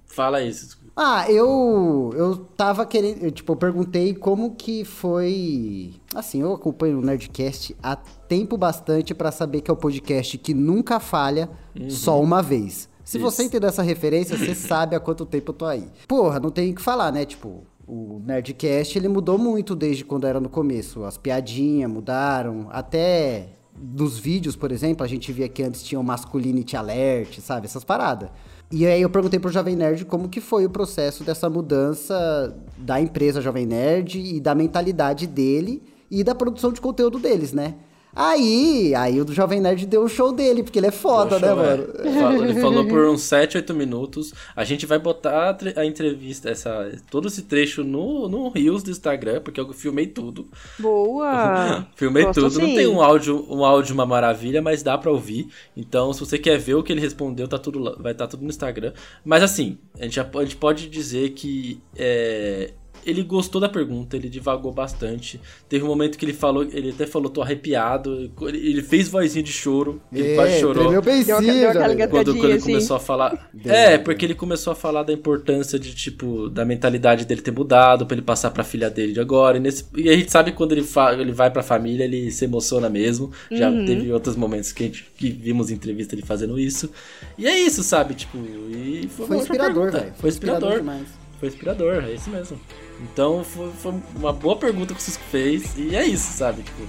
Fala 0.07 0.41
isso. 0.41 0.77
Ah, 0.95 1.31
eu 1.31 2.13
eu 2.17 2.38
tava 2.59 2.85
querendo, 2.85 3.23
eu, 3.23 3.31
tipo, 3.31 3.53
eu 3.53 3.55
perguntei 3.55 4.13
como 4.13 4.53
que 4.53 4.83
foi, 4.83 5.93
assim, 6.13 6.41
eu 6.41 6.53
acompanho 6.53 6.99
o 6.99 7.01
Nerdcast 7.01 7.73
há 7.81 7.95
tempo 7.95 8.57
bastante 8.57 9.13
pra 9.15 9.31
saber 9.31 9.61
que 9.61 9.71
é 9.71 9.73
o 9.73 9.77
podcast 9.77 10.37
que 10.37 10.53
nunca 10.53 10.99
falha 10.99 11.49
só 11.87 12.21
uma 12.21 12.41
vez. 12.41 12.89
Se 13.01 13.17
Uhum. 13.17 13.27
Isso. 13.27 13.31
você 13.37 13.43
entender 13.43 13.65
essa 13.65 13.81
referência, 13.81 14.37
você 14.37 14.53
sabe 14.53 14.93
há 14.93 14.99
quanto 14.99 15.25
tempo 15.25 15.51
eu 15.51 15.55
tô 15.55 15.65
aí. 15.65 15.87
Porra, 16.05 16.37
não 16.37 16.51
tem 16.51 16.71
o 16.71 16.75
que 16.75 16.81
falar, 16.81 17.13
né? 17.13 17.23
Tipo, 17.23 17.63
o 17.87 18.21
Nerdcast, 18.25 18.97
ele 18.97 19.07
mudou 19.07 19.37
muito 19.37 19.73
desde 19.73 20.03
quando 20.03 20.27
era 20.27 20.41
no 20.41 20.49
começo. 20.49 21.05
As 21.05 21.17
piadinhas 21.17 21.89
mudaram, 21.89 22.67
até 22.71 23.51
nos 23.81 24.19
vídeos, 24.19 24.57
por 24.57 24.69
exemplo, 24.69 25.05
a 25.05 25.07
gente 25.07 25.31
via 25.31 25.47
que 25.47 25.63
antes 25.63 25.81
tinha 25.81 25.97
o 25.97 26.03
Masculinity 26.03 26.75
Alert, 26.75 27.39
sabe? 27.39 27.67
Essas 27.67 27.85
paradas. 27.85 28.29
E 28.71 28.85
aí 28.85 29.01
eu 29.01 29.09
perguntei 29.09 29.39
pro 29.39 29.51
Jovem 29.51 29.75
Nerd 29.75 30.05
como 30.05 30.29
que 30.29 30.39
foi 30.39 30.65
o 30.65 30.69
processo 30.69 31.23
dessa 31.23 31.49
mudança 31.49 32.55
da 32.77 33.01
empresa 33.01 33.41
Jovem 33.41 33.65
Nerd 33.65 34.19
e 34.19 34.39
da 34.39 34.53
mentalidade 34.53 35.25
dele 35.25 35.81
e 36.09 36.23
da 36.23 36.35
produção 36.35 36.71
de 36.71 36.79
conteúdo 36.79 37.17
deles, 37.17 37.51
né? 37.51 37.75
Aí, 38.15 38.93
aí 38.95 39.21
o 39.21 39.25
do 39.25 39.33
Jovem 39.33 39.61
Nerd 39.61 39.85
deu 39.85 40.03
o 40.03 40.09
show 40.09 40.31
dele, 40.33 40.63
porque 40.63 40.79
ele 40.79 40.87
é 40.87 40.91
foda, 40.91 41.37
né, 41.39 41.47
Show, 41.47 41.59
é. 41.63 41.77
mano? 41.77 42.43
Ele 42.43 42.59
falou 42.59 42.85
por 42.87 43.05
uns 43.07 43.21
7, 43.21 43.57
8 43.57 43.73
minutos. 43.73 44.33
A 44.55 44.63
gente 44.63 44.85
vai 44.85 44.97
botar 44.97 45.49
a, 45.49 45.53
tre- 45.53 45.73
a 45.75 45.85
entrevista, 45.85 46.49
essa, 46.49 46.91
todo 47.09 47.27
esse 47.27 47.43
trecho 47.43 47.83
no, 47.83 48.27
no 48.27 48.49
Reels 48.49 48.81
do 48.83 48.89
Instagram, 48.91 49.41
porque 49.41 49.59
eu 49.59 49.71
filmei 49.73 50.07
tudo. 50.07 50.47
boa. 50.79 51.87
Filmei 51.95 52.23
Gosto 52.23 52.41
tudo. 52.41 52.59
Não 52.59 52.67
sim. 52.67 52.75
tem 52.75 52.87
um 52.87 53.01
áudio, 53.01 53.45
um 53.49 53.63
áudio 53.63 53.93
uma 53.93 54.05
maravilha, 54.05 54.61
mas 54.61 54.81
dá 54.83 54.97
pra 54.97 55.11
ouvir. 55.11 55.47
Então, 55.77 56.11
se 56.11 56.19
você 56.19 56.37
quer 56.37 56.57
ver 56.57 56.75
o 56.75 56.83
que 56.83 56.91
ele 56.91 57.01
respondeu, 57.01 57.47
tá 57.47 57.57
tudo 57.59 57.79
lá- 57.79 57.95
vai 57.99 58.11
estar 58.11 58.27
tudo 58.27 58.43
no 58.43 58.49
Instagram. 58.49 58.91
Mas 59.23 59.43
assim, 59.43 59.77
a 59.99 60.03
gente, 60.03 60.15
já- 60.15 60.29
a 60.33 60.43
gente 60.43 60.55
pode 60.55 60.89
dizer 60.89 61.29
que 61.31 61.79
é, 61.95 62.71
ele 63.05 63.23
gostou 63.23 63.59
da 63.61 63.69
pergunta, 63.69 64.15
ele 64.15 64.29
divagou 64.29 64.71
bastante. 64.71 65.39
Teve 65.67 65.83
um 65.83 65.87
momento 65.87 66.17
que 66.17 66.25
ele 66.25 66.33
falou, 66.33 66.63
ele 66.63 66.89
até 66.91 67.05
falou, 67.07 67.29
tô 67.29 67.41
arrepiado. 67.41 68.31
Ele 68.47 68.81
fez 68.81 69.07
vozinha 69.07 69.43
de 69.43 69.51
choro, 69.51 70.01
ele 70.11 70.35
quase 70.35 70.59
chorou. 70.59 70.89
Deu 70.89 70.99
aquela- 70.99 71.15
deu 71.23 71.23
jovem. 71.35 71.49
engasgadinha. 71.57 72.07
Quando, 72.07 72.33
quando 72.33 72.43
ele 72.45 72.53
assim. 72.53 72.65
começou 72.71 72.95
a 72.95 72.99
falar. 72.99 73.49
É, 73.65 73.97
porque 73.97 74.25
ele 74.25 74.35
começou 74.35 74.71
a 74.73 74.75
falar 74.75 75.03
da 75.03 75.13
importância 75.13 75.77
de, 75.79 75.93
tipo, 75.93 76.49
da 76.49 76.65
mentalidade 76.65 77.25
dele 77.25 77.41
ter 77.41 77.51
mudado, 77.51 78.05
pra 78.05 78.15
ele 78.15 78.21
passar 78.25 78.51
pra 78.51 78.63
filha 78.63 78.89
dele 78.89 79.13
de 79.13 79.19
agora. 79.19 79.57
E, 79.57 79.59
nesse- 79.59 79.85
e 79.95 80.09
a 80.09 80.15
gente 80.15 80.31
sabe 80.31 80.51
que 80.51 80.57
quando 80.57 80.71
ele, 80.71 80.83
fa- 80.83 81.13
ele 81.13 81.31
vai 81.31 81.49
pra 81.51 81.63
família, 81.63 82.03
ele 82.03 82.31
se 82.31 82.45
emociona 82.45 82.89
mesmo. 82.89 83.31
Já 83.51 83.69
Uhum. 83.69 83.85
teve 83.85 84.11
outros 84.11 84.35
momentos 84.35 84.71
que 84.71 84.83
a 84.83 84.85
gente 84.87 85.05
que 85.17 85.29
vimos 85.29 85.69
em 85.69 85.73
entrevista 85.75 86.15
ele 86.15 86.23
fazendo 86.23 86.59
isso. 86.59 86.89
E 87.37 87.45
é 87.47 87.57
isso, 87.59 87.83
sabe? 87.83 88.13
Tipo, 88.13 88.37
e 88.37 89.07
foi, 89.15 89.27
Foi 89.27 89.37
inspirador, 89.37 89.91
velho. 89.91 90.13
Foi 90.17 90.29
inspirador. 90.29 90.77
demais. 90.77 91.18
Foi 91.39 91.47
inspirador, 91.47 92.03
é 92.03 92.11
isso 92.11 92.29
mesmo. 92.29 92.59
Então 93.01 93.43
foi, 93.43 93.71
foi 93.71 93.93
uma 94.17 94.33
boa 94.33 94.57
pergunta 94.57 94.93
que 94.93 94.99
o 94.99 95.03
Cisco 95.03 95.23
fez. 95.31 95.77
E 95.77 95.95
é 95.95 96.05
isso, 96.05 96.33
sabe? 96.33 96.63
Tipo, 96.63 96.81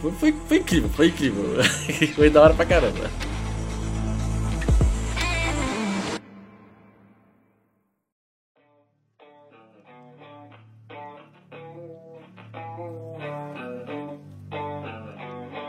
foi, 0.00 0.12
foi, 0.12 0.32
foi 0.46 0.56
incrível, 0.58 0.88
foi 0.90 1.08
incrível. 1.08 1.44
foi 2.14 2.30
da 2.30 2.42
hora 2.42 2.54
pra 2.54 2.64
caramba. 2.64 3.10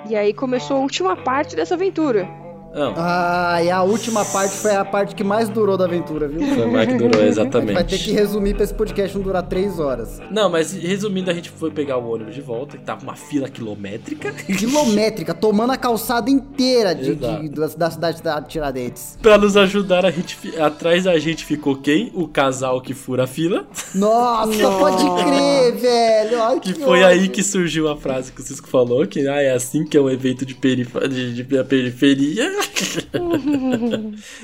E 0.07 0.15
aí 0.15 0.33
começou 0.33 0.77
a 0.77 0.79
última 0.79 1.15
parte 1.15 1.55
dessa 1.55 1.75
aventura. 1.75 2.27
Ah, 2.75 3.59
e 3.63 3.69
a 3.71 3.81
última 3.83 4.23
parte 4.25 4.55
foi 4.57 4.75
a 4.75 4.85
parte 4.85 5.15
que 5.15 5.23
mais 5.23 5.49
durou 5.49 5.77
da 5.77 5.85
aventura, 5.85 6.27
viu? 6.27 6.39
foi 6.55 6.65
mais 6.67 6.87
que 6.87 6.97
durou, 6.97 7.23
exatamente. 7.23 7.73
Vai 7.73 7.83
ter 7.83 7.97
que 7.97 8.11
resumir 8.11 8.53
pra 8.55 8.63
esse 8.63 8.73
podcast 8.73 9.15
não 9.17 9.23
durar 9.23 9.43
três 9.43 9.79
horas. 9.79 10.19
Não, 10.31 10.49
mas 10.49 10.71
resumindo, 10.73 11.29
a 11.31 11.33
gente 11.33 11.49
foi 11.49 11.71
pegar 11.71 11.97
o 11.97 12.09
ônibus 12.13 12.35
de 12.35 12.41
volta, 12.41 12.77
que 12.77 12.83
tava 12.83 13.01
uma 13.03 13.15
fila 13.15 13.49
quilométrica. 13.49 14.31
Quilométrica, 14.33 15.33
tomando 15.33 15.71
a 15.71 15.77
calçada 15.77 16.29
inteira 16.29 16.93
de, 16.93 17.15
de- 17.15 17.49
da, 17.49 17.67
da 17.67 17.91
cidade 17.91 18.21
da 18.21 18.41
Tiradentes. 18.41 19.17
pra 19.21 19.37
nos 19.37 19.55
ajudar, 19.57 20.05
a 20.05 20.11
gente, 20.11 20.37
atrás 20.59 21.03
da 21.05 21.17
gente 21.19 21.43
ficou 21.45 21.75
quem? 21.75 22.11
O 22.13 22.27
casal 22.27 22.81
que 22.81 22.93
fura 22.93 23.23
a 23.23 23.27
fila. 23.27 23.65
Nossa, 23.95 24.69
pode 24.77 25.03
crer, 25.23 25.75
velho. 25.75 26.41
Ai, 26.43 26.59
Que 26.59 26.73
que 26.73 26.79
foi 26.81 26.99
ódio. 27.03 27.07
aí 27.07 27.27
que 27.29 27.43
surgiu 27.43 27.87
a 27.89 27.97
frase 27.97 28.31
que 28.31 28.41
o 28.41 28.43
Cisco 28.43 28.67
falou, 28.67 29.05
que 29.07 29.27
ah, 29.27 29.41
é 29.41 29.51
assim 29.53 29.83
que 29.85 29.97
é 29.97 30.01
um 30.01 30.09
evento 30.09 30.45
de, 30.45 30.53
perifa- 30.55 31.07
de, 31.07 31.33
de 31.33 31.43
da 31.43 31.63
periferia. 31.63 32.58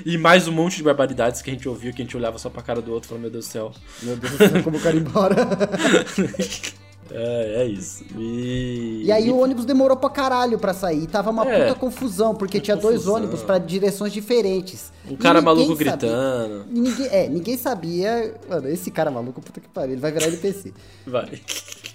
E 0.06 0.18
mais 0.18 0.48
um 0.48 0.52
monte 0.52 0.78
de 0.78 0.84
barbaridades 0.84 1.42
que 1.42 1.50
a 1.50 1.54
gente 1.54 1.68
ouvia, 1.68 1.92
que 1.92 2.02
a 2.02 2.06
gente 2.06 2.16
olhava 2.18 2.38
só 2.38 2.50
pra 2.50 2.62
cara 2.62 2.82
do 2.82 2.92
outro 2.92 3.08
e 3.08 3.10
falava, 3.10 3.22
meu 3.24 3.32
Deus 3.32 3.46
do 3.48 3.52
céu. 3.52 3.72
Meu 4.04 4.16
Deus 4.16 4.32
do 4.34 4.38
céu, 4.38 4.64
como 4.64 4.78
eu 4.78 4.82
quero 4.82 4.98
ir 4.98 5.02
embora. 5.02 5.36
É, 7.12 7.62
é 7.62 7.66
isso. 7.68 8.04
E, 8.18 9.04
E 9.06 9.12
aí 9.12 9.30
o 9.30 9.38
ônibus 9.38 9.64
demorou 9.64 9.96
pra 9.96 10.10
caralho 10.10 10.58
pra 10.58 10.74
sair. 10.74 11.04
E 11.04 11.08
tava 11.08 11.30
uma 11.30 11.48
É. 11.48 11.68
puta 11.68 11.80
confusão, 11.80 12.34
porque 12.34 12.60
tinha 12.60 12.76
dois 12.76 12.96
confusão. 12.96 13.16
ônibus 13.18 13.44
pra 13.44 13.60
direções 13.60 14.12
diferentes. 14.12 14.92
Um 15.08 15.16
cara 15.16 15.40
maluco 15.40 15.74
sabia- 15.76 15.92
gritando. 15.92 16.66
Ninguém, 16.68 17.06
é, 17.12 17.30
ninguém 17.30 17.58
sabia. 17.60 18.34
Mano, 18.50 18.68
esse 18.70 18.90
cara 18.90 19.12
maluco, 19.12 19.40
puta 19.40 19.62
que 19.62 19.70
pariu, 19.70 19.92
ele 19.94 20.02
vai 20.02 20.12
virar 20.12 20.26
NPC. 20.30 20.74
Vai. 21.06 21.40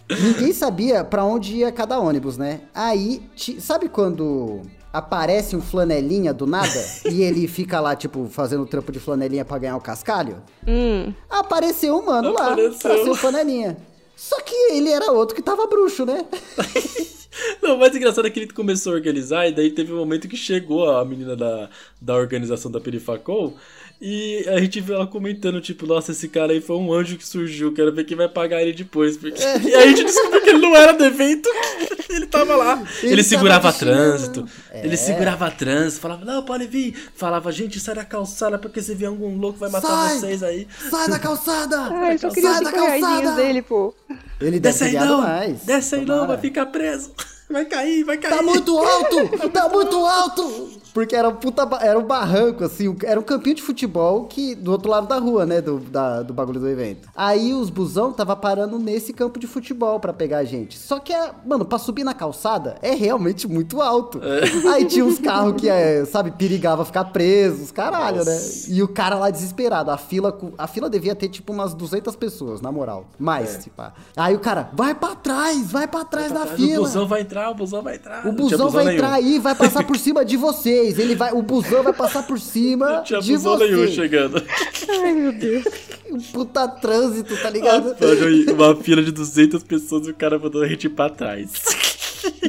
ninguém 0.08 0.52
sabia 0.52 1.02
pra 1.02 1.24
onde 1.24 1.56
ia 1.56 1.72
cada 1.72 1.98
ônibus, 1.98 2.38
né? 2.38 2.60
Aí, 2.72 3.20
sabe 3.58 3.88
quando 3.88 4.62
aparece 4.92 5.56
um 5.56 5.60
flanelinha 5.60 6.32
do 6.32 6.46
nada 6.46 6.84
e 7.10 7.22
ele 7.22 7.46
fica 7.46 7.80
lá, 7.80 7.94
tipo, 7.94 8.28
fazendo 8.28 8.66
trampo 8.66 8.90
de 8.92 8.98
flanelinha 8.98 9.44
pra 9.44 9.58
ganhar 9.58 9.76
o 9.76 9.80
cascalho? 9.80 10.42
Hum. 10.66 11.12
Apareceu 11.28 11.96
um 11.96 12.04
mano 12.04 12.32
lá 12.32 12.52
Apareceu. 12.52 12.78
pra 12.80 13.04
ser 13.04 13.10
o 13.10 13.14
flanelinha. 13.14 13.76
Só 14.16 14.38
que 14.40 14.54
ele 14.72 14.90
era 14.90 15.12
outro 15.12 15.34
que 15.34 15.42
tava 15.42 15.66
bruxo, 15.66 16.04
né? 16.04 16.26
Não, 17.62 17.76
o 17.76 17.78
mais 17.78 17.94
engraçado 17.94 18.26
é 18.26 18.30
que 18.30 18.40
ele 18.40 18.52
começou 18.52 18.92
a 18.92 18.96
organizar 18.96 19.46
e 19.48 19.52
daí 19.52 19.70
teve 19.70 19.92
um 19.92 19.96
momento 19.96 20.28
que 20.28 20.36
chegou 20.36 20.90
a 20.90 21.04
menina 21.04 21.36
da, 21.36 21.70
da 22.00 22.14
organização 22.16 22.70
da 22.70 22.80
Perifacol 22.80 23.54
e 24.00 24.44
a 24.48 24.58
gente 24.60 24.80
viu 24.80 24.94
ela 24.94 25.06
comentando, 25.06 25.60
tipo, 25.60 25.86
nossa, 25.86 26.12
esse 26.12 26.28
cara 26.28 26.52
aí 26.52 26.60
foi 26.60 26.76
um 26.76 26.92
anjo 26.92 27.16
que 27.16 27.26
surgiu, 27.26 27.72
quero 27.74 27.92
ver 27.92 28.04
quem 28.04 28.16
vai 28.16 28.28
pagar 28.28 28.62
ele 28.62 28.72
depois. 28.72 29.16
Porque... 29.16 29.42
É. 29.42 29.58
E 29.60 29.74
aí 29.74 29.84
a 29.84 29.86
gente 29.88 30.04
descobriu 30.04 30.40
que 30.42 30.48
ele 30.50 30.58
não 30.58 30.74
era 30.74 30.92
do 30.92 31.04
evento, 31.04 31.48
ele 32.08 32.26
tava 32.26 32.56
lá. 32.56 32.82
Ele, 33.02 33.12
Ele 33.12 33.22
segurava 33.22 33.72
trânsito, 33.72 34.46
ele 34.72 34.96
segurava 34.96 35.50
trânsito, 35.50 36.00
falava, 36.00 36.24
não, 36.24 36.42
pode 36.42 36.66
vir. 36.66 36.94
Falava, 37.14 37.52
gente, 37.52 37.78
sai 37.78 37.94
da 37.94 38.04
calçada 38.04 38.58
porque 38.58 38.80
se 38.80 38.94
vier 38.94 39.08
algum 39.10 39.36
louco 39.36 39.58
vai 39.58 39.70
matar 39.70 39.88
Sai! 39.88 40.18
vocês 40.18 40.42
aí. 40.42 40.66
Sai 40.90 41.08
da 41.08 41.18
calçada! 41.18 41.76
Ah, 42.00 42.12
eu 42.14 42.18
só 42.18 42.30
queria 42.30 42.50
Sai 42.54 42.64
da 42.64 42.70
5 42.70 42.82
reaisinhos 42.82 43.12
calçada! 43.20 43.36
dele, 43.42 43.62
pô. 43.62 43.94
Ele 44.40 44.58
Desce 44.58 44.84
aí 44.84 44.94
não, 44.94 45.20
mais. 45.20 45.60
desce 45.64 45.94
aí 45.96 46.00
não, 46.00 46.06
Tomara. 46.14 46.26
vai 46.28 46.38
ficar 46.38 46.66
preso. 46.66 47.12
Vai 47.50 47.64
cair, 47.66 48.04
vai 48.04 48.16
cair. 48.16 48.36
Tá 48.36 48.42
muito 48.42 48.78
alto! 48.78 49.48
Tá 49.50 49.68
muito 49.68 49.96
alto! 50.06 50.70
Porque 50.92 51.14
era 51.14 51.28
um, 51.28 51.34
puta, 51.34 51.68
era 51.80 51.98
um 51.98 52.04
barranco, 52.04 52.64
assim, 52.64 52.94
era 53.04 53.18
um 53.18 53.22
campinho 53.22 53.56
de 53.56 53.62
futebol 53.62 54.24
que 54.24 54.54
do 54.54 54.72
outro 54.72 54.90
lado 54.90 55.06
da 55.06 55.18
rua, 55.18 55.46
né? 55.46 55.60
Do, 55.60 55.78
da- 55.78 56.22
do 56.22 56.32
bagulho 56.34 56.58
do 56.60 56.68
evento. 56.68 57.08
Aí 57.14 57.54
os 57.54 57.70
busão 57.70 58.12
tava 58.12 58.34
parando 58.34 58.78
nesse 58.78 59.12
campo 59.12 59.38
de 59.38 59.46
futebol 59.46 60.00
pra 60.00 60.12
pegar 60.12 60.38
a 60.38 60.44
gente. 60.44 60.76
Só 60.78 60.98
que, 60.98 61.12
é, 61.12 61.30
mano, 61.46 61.64
pra 61.64 61.78
subir 61.78 62.04
na 62.04 62.14
calçada 62.14 62.76
é 62.82 62.92
realmente 62.94 63.46
muito 63.48 63.80
alto. 63.80 64.20
Aí 64.72 64.84
tinha 64.84 65.04
uns 65.04 65.18
carros 65.18 65.60
que, 65.60 65.68
é, 65.68 66.04
sabe, 66.04 66.30
perigava 66.32 66.84
ficar 66.84 67.04
presos, 67.06 67.70
caralho, 67.70 68.24
né? 68.24 68.38
E 68.68 68.82
o 68.82 68.88
cara 68.88 69.16
lá 69.16 69.30
desesperado. 69.30 69.90
A 69.90 69.96
fila, 69.96 70.36
a 70.58 70.66
fila 70.66 70.90
devia 70.90 71.14
ter 71.14 71.28
tipo 71.28 71.52
umas 71.52 71.72
200 71.74 72.14
pessoas, 72.16 72.60
na 72.60 72.72
moral. 72.72 73.06
Mais, 73.18 73.62
tipo. 73.64 73.80
Aí 74.16 74.34
o 74.34 74.40
cara, 74.40 74.70
vai 74.72 74.94
pra 74.94 75.14
trás, 75.14 75.70
vai 75.70 75.86
pra 75.86 76.04
trás 76.04 76.32
da 76.32 76.40
Atrás, 76.42 76.60
fila. 76.60 76.80
O 76.80 76.82
busão 76.84 77.06
vai 77.06 77.20
entrar, 77.20 77.50
o 77.50 77.54
busão 77.54 77.82
vai 77.82 77.94
entrar. 77.96 78.26
O 78.26 78.32
busão 78.32 78.68
vai 78.70 78.84
nenhum. 78.84 78.96
entrar 78.96 79.12
aí, 79.12 79.38
vai 79.38 79.54
passar 79.54 79.84
por 79.84 79.96
cima 79.98 80.24
de 80.24 80.36
vocês. 80.80 80.98
Ele 80.98 81.14
vai, 81.14 81.32
o 81.32 81.42
busão 81.42 81.82
vai 81.82 81.92
passar 81.92 82.22
por 82.26 82.38
cima 82.40 82.90
Não 82.96 83.02
tinha 83.04 83.20
de 83.20 83.32
busão 83.32 83.58
nenhum 83.58 83.78
vocês. 83.78 83.94
chegando. 83.94 84.42
Ai, 84.88 85.12
meu 85.12 85.32
Deus. 85.32 85.64
Um 86.10 86.18
puta 86.20 86.66
trânsito, 86.66 87.36
tá 87.40 87.48
ligado? 87.50 87.94
Mano, 88.00 88.52
Uma 88.54 88.76
fila 88.76 89.02
de 89.02 89.12
200 89.12 89.62
pessoas 89.62 90.06
e 90.06 90.10
o 90.10 90.14
cara 90.14 90.38
mandou 90.38 90.62
a 90.62 90.66
gente 90.68 90.86
ir 90.86 90.90
pra 90.90 91.08
trás. 91.08 91.50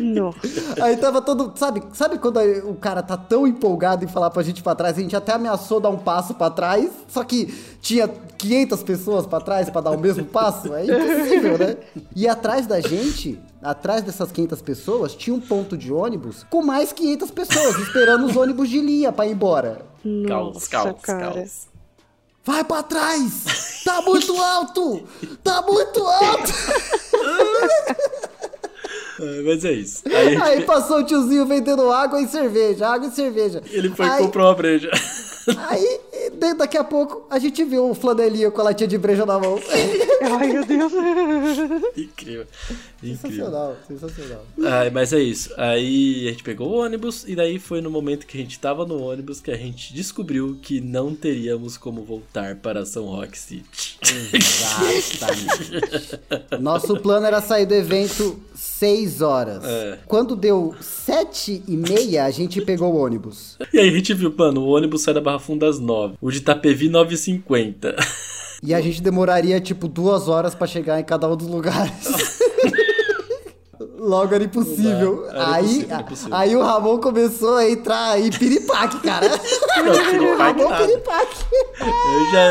Nossa. 0.02 0.40
Aí 0.82 0.98
tava 0.98 1.22
todo, 1.22 1.54
sabe, 1.56 1.82
sabe 1.94 2.18
quando 2.18 2.40
o 2.66 2.76
cara 2.76 3.02
tá 3.02 3.16
tão 3.16 3.48
empolgado 3.48 4.04
em 4.04 4.08
falar 4.08 4.30
pra 4.30 4.44
gente 4.44 4.62
pra 4.62 4.76
trás, 4.76 4.98
a 4.98 5.02
gente 5.02 5.16
até 5.16 5.32
ameaçou 5.34 5.80
dar 5.80 5.90
um 5.90 5.98
passo 5.98 6.34
pra 6.34 6.50
trás, 6.50 6.90
só 7.08 7.24
que 7.24 7.54
tinha 7.82 8.10
500 8.38 8.84
pessoas 8.84 9.26
pra 9.26 9.40
trás 9.40 9.70
pra 9.70 9.80
dar 9.80 9.92
o 9.92 9.98
mesmo 10.00 10.26
passo, 10.26 10.74
é 10.74 10.84
impossível, 10.84 11.58
né? 11.58 11.78
E 12.16 12.28
atrás 12.28 12.68
da 12.68 12.82
gente, 12.82 13.40
atrás 13.62 14.02
dessas 14.04 14.32
500 14.32 14.62
pessoas, 14.62 15.16
tinha 15.16 15.36
um 15.36 15.40
ponto 15.40 15.78
de 15.78 15.92
ônibus 15.92 16.46
com 16.50 16.62
mais 16.62 16.92
500 16.92 17.32
pessoas 17.32 17.78
esperando 17.80 18.26
os 18.26 18.36
ônibus 18.36 18.70
de 18.70 18.80
linha 18.82 19.12
pra 19.12 19.26
ir 19.28 19.32
embora. 19.32 19.86
Caos, 20.28 20.54
Nossa, 20.56 20.70
caos, 20.70 21.02
cara. 21.02 21.34
caos. 21.34 21.68
Vai 22.44 22.64
pra 22.64 22.82
trás! 22.82 23.82
Tá 23.86 24.02
muito 24.02 24.36
alto! 24.42 25.04
Tá 25.44 25.62
muito 25.62 26.02
alto! 26.06 26.52
É, 29.20 29.42
mas 29.44 29.64
é 29.64 29.72
isso. 29.74 30.02
Aí, 30.08 30.36
Aí 30.36 30.64
passou 30.64 30.98
o 31.00 31.04
tiozinho 31.06 31.46
vendendo 31.46 31.92
água 31.92 32.20
e 32.22 32.28
cerveja, 32.28 32.88
água 32.88 33.08
e 33.08 33.12
cerveja. 33.12 33.62
ele 33.70 33.90
foi 33.90 34.06
e 34.06 34.10
aí, 34.10 34.24
comprou 34.24 34.48
uma 34.48 34.56
breja. 34.56 34.90
Aí, 35.70 36.00
daqui 36.58 36.78
a 36.78 36.84
pouco, 36.84 37.26
a 37.30 37.40
gente 37.40 37.64
viu 37.64 37.90
o 37.90 37.96
flanelinha 37.96 38.52
com 38.52 38.62
a 38.62 38.66
latinha 38.66 38.88
de 38.88 38.98
breja 38.98 39.26
na 39.26 39.40
mão. 39.40 39.60
Ai, 40.40 40.48
meu 40.54 40.66
Deus. 40.66 40.92
Incrível. 41.98 42.46
Incrível. 43.04 43.18
sensacional, 43.22 43.76
sensacional. 43.88 44.46
Ah, 44.60 44.90
mas 44.94 45.12
é 45.14 45.20
isso. 45.20 45.52
Aí 45.58 46.28
a 46.28 46.32
gente 46.32 46.44
pegou 46.44 46.70
o 46.70 46.76
ônibus 46.78 47.26
e 47.28 47.36
daí 47.36 47.58
foi 47.58 47.82
no 47.82 47.90
momento 47.90 48.28
que 48.28 48.38
a 48.38 48.42
gente 48.42 48.60
tava 48.60 48.86
no 48.86 49.02
ônibus 49.02 49.42
que 49.42 49.52
a 49.52 49.58
gente 49.58 49.94
descobriu 49.94 50.58
que 50.62 50.80
não 50.80 51.16
teríamos 51.16 51.78
como 51.78 52.04
voltar 52.04 52.58
para 52.58 52.86
São 52.86 53.06
Roque 53.06 53.38
City. 53.38 53.98
Exatamente. 54.34 56.20
Nosso 56.62 57.00
plano 57.00 57.26
era 57.26 57.42
sair 57.42 57.66
do 57.66 57.74
evento 57.74 58.40
6 58.54 59.22
horas. 59.22 59.64
É. 59.64 60.00
Quando 60.08 60.36
deu 60.36 60.76
7 60.80 61.64
e 61.68 61.78
meia, 61.78 62.26
a 62.26 62.32
gente 62.32 62.62
pegou 62.62 62.94
o 62.94 62.98
ônibus. 62.98 63.58
E 63.74 63.80
aí 63.80 63.90
a 63.90 63.92
gente 63.92 64.14
viu, 64.14 64.34
mano, 64.36 64.62
o 64.62 64.70
ônibus 64.70 65.02
sai 65.02 65.14
da 65.14 65.22
Barra 65.32 65.40
Funda 65.40 65.68
às 65.70 65.80
9. 65.80 66.16
O 66.20 66.30
de 66.30 66.38
Itapevi 66.40 66.90
9h50. 66.90 67.96
E 68.64 68.74
a 68.74 68.82
gente 68.82 69.02
demoraria, 69.02 69.60
tipo, 69.60 69.88
duas 69.88 70.28
horas 70.28 70.54
pra 70.54 70.68
chegar 70.68 71.00
em 71.00 71.04
cada 71.04 71.28
um 71.30 71.36
dos 71.36 71.48
lugares. 71.48 72.40
Logo 74.04 74.34
era 74.34 74.44
impossível. 74.44 75.28
Era 75.30 75.54
aí, 75.54 75.64
impossível, 75.64 75.92
era 75.94 76.02
impossível. 76.02 76.36
aí 76.36 76.56
o 76.56 76.62
Ramon 76.64 76.98
começou 77.00 77.58
a 77.58 77.70
entrar 77.70 78.20
em 78.20 78.32
piripaque, 78.32 79.00
cara. 79.02 79.28
Não, 79.78 79.94
Ramon 80.38 80.70
nada. 80.70 80.88
piripaque. 80.88 81.46
Eu 81.80 82.32
já. 82.32 82.44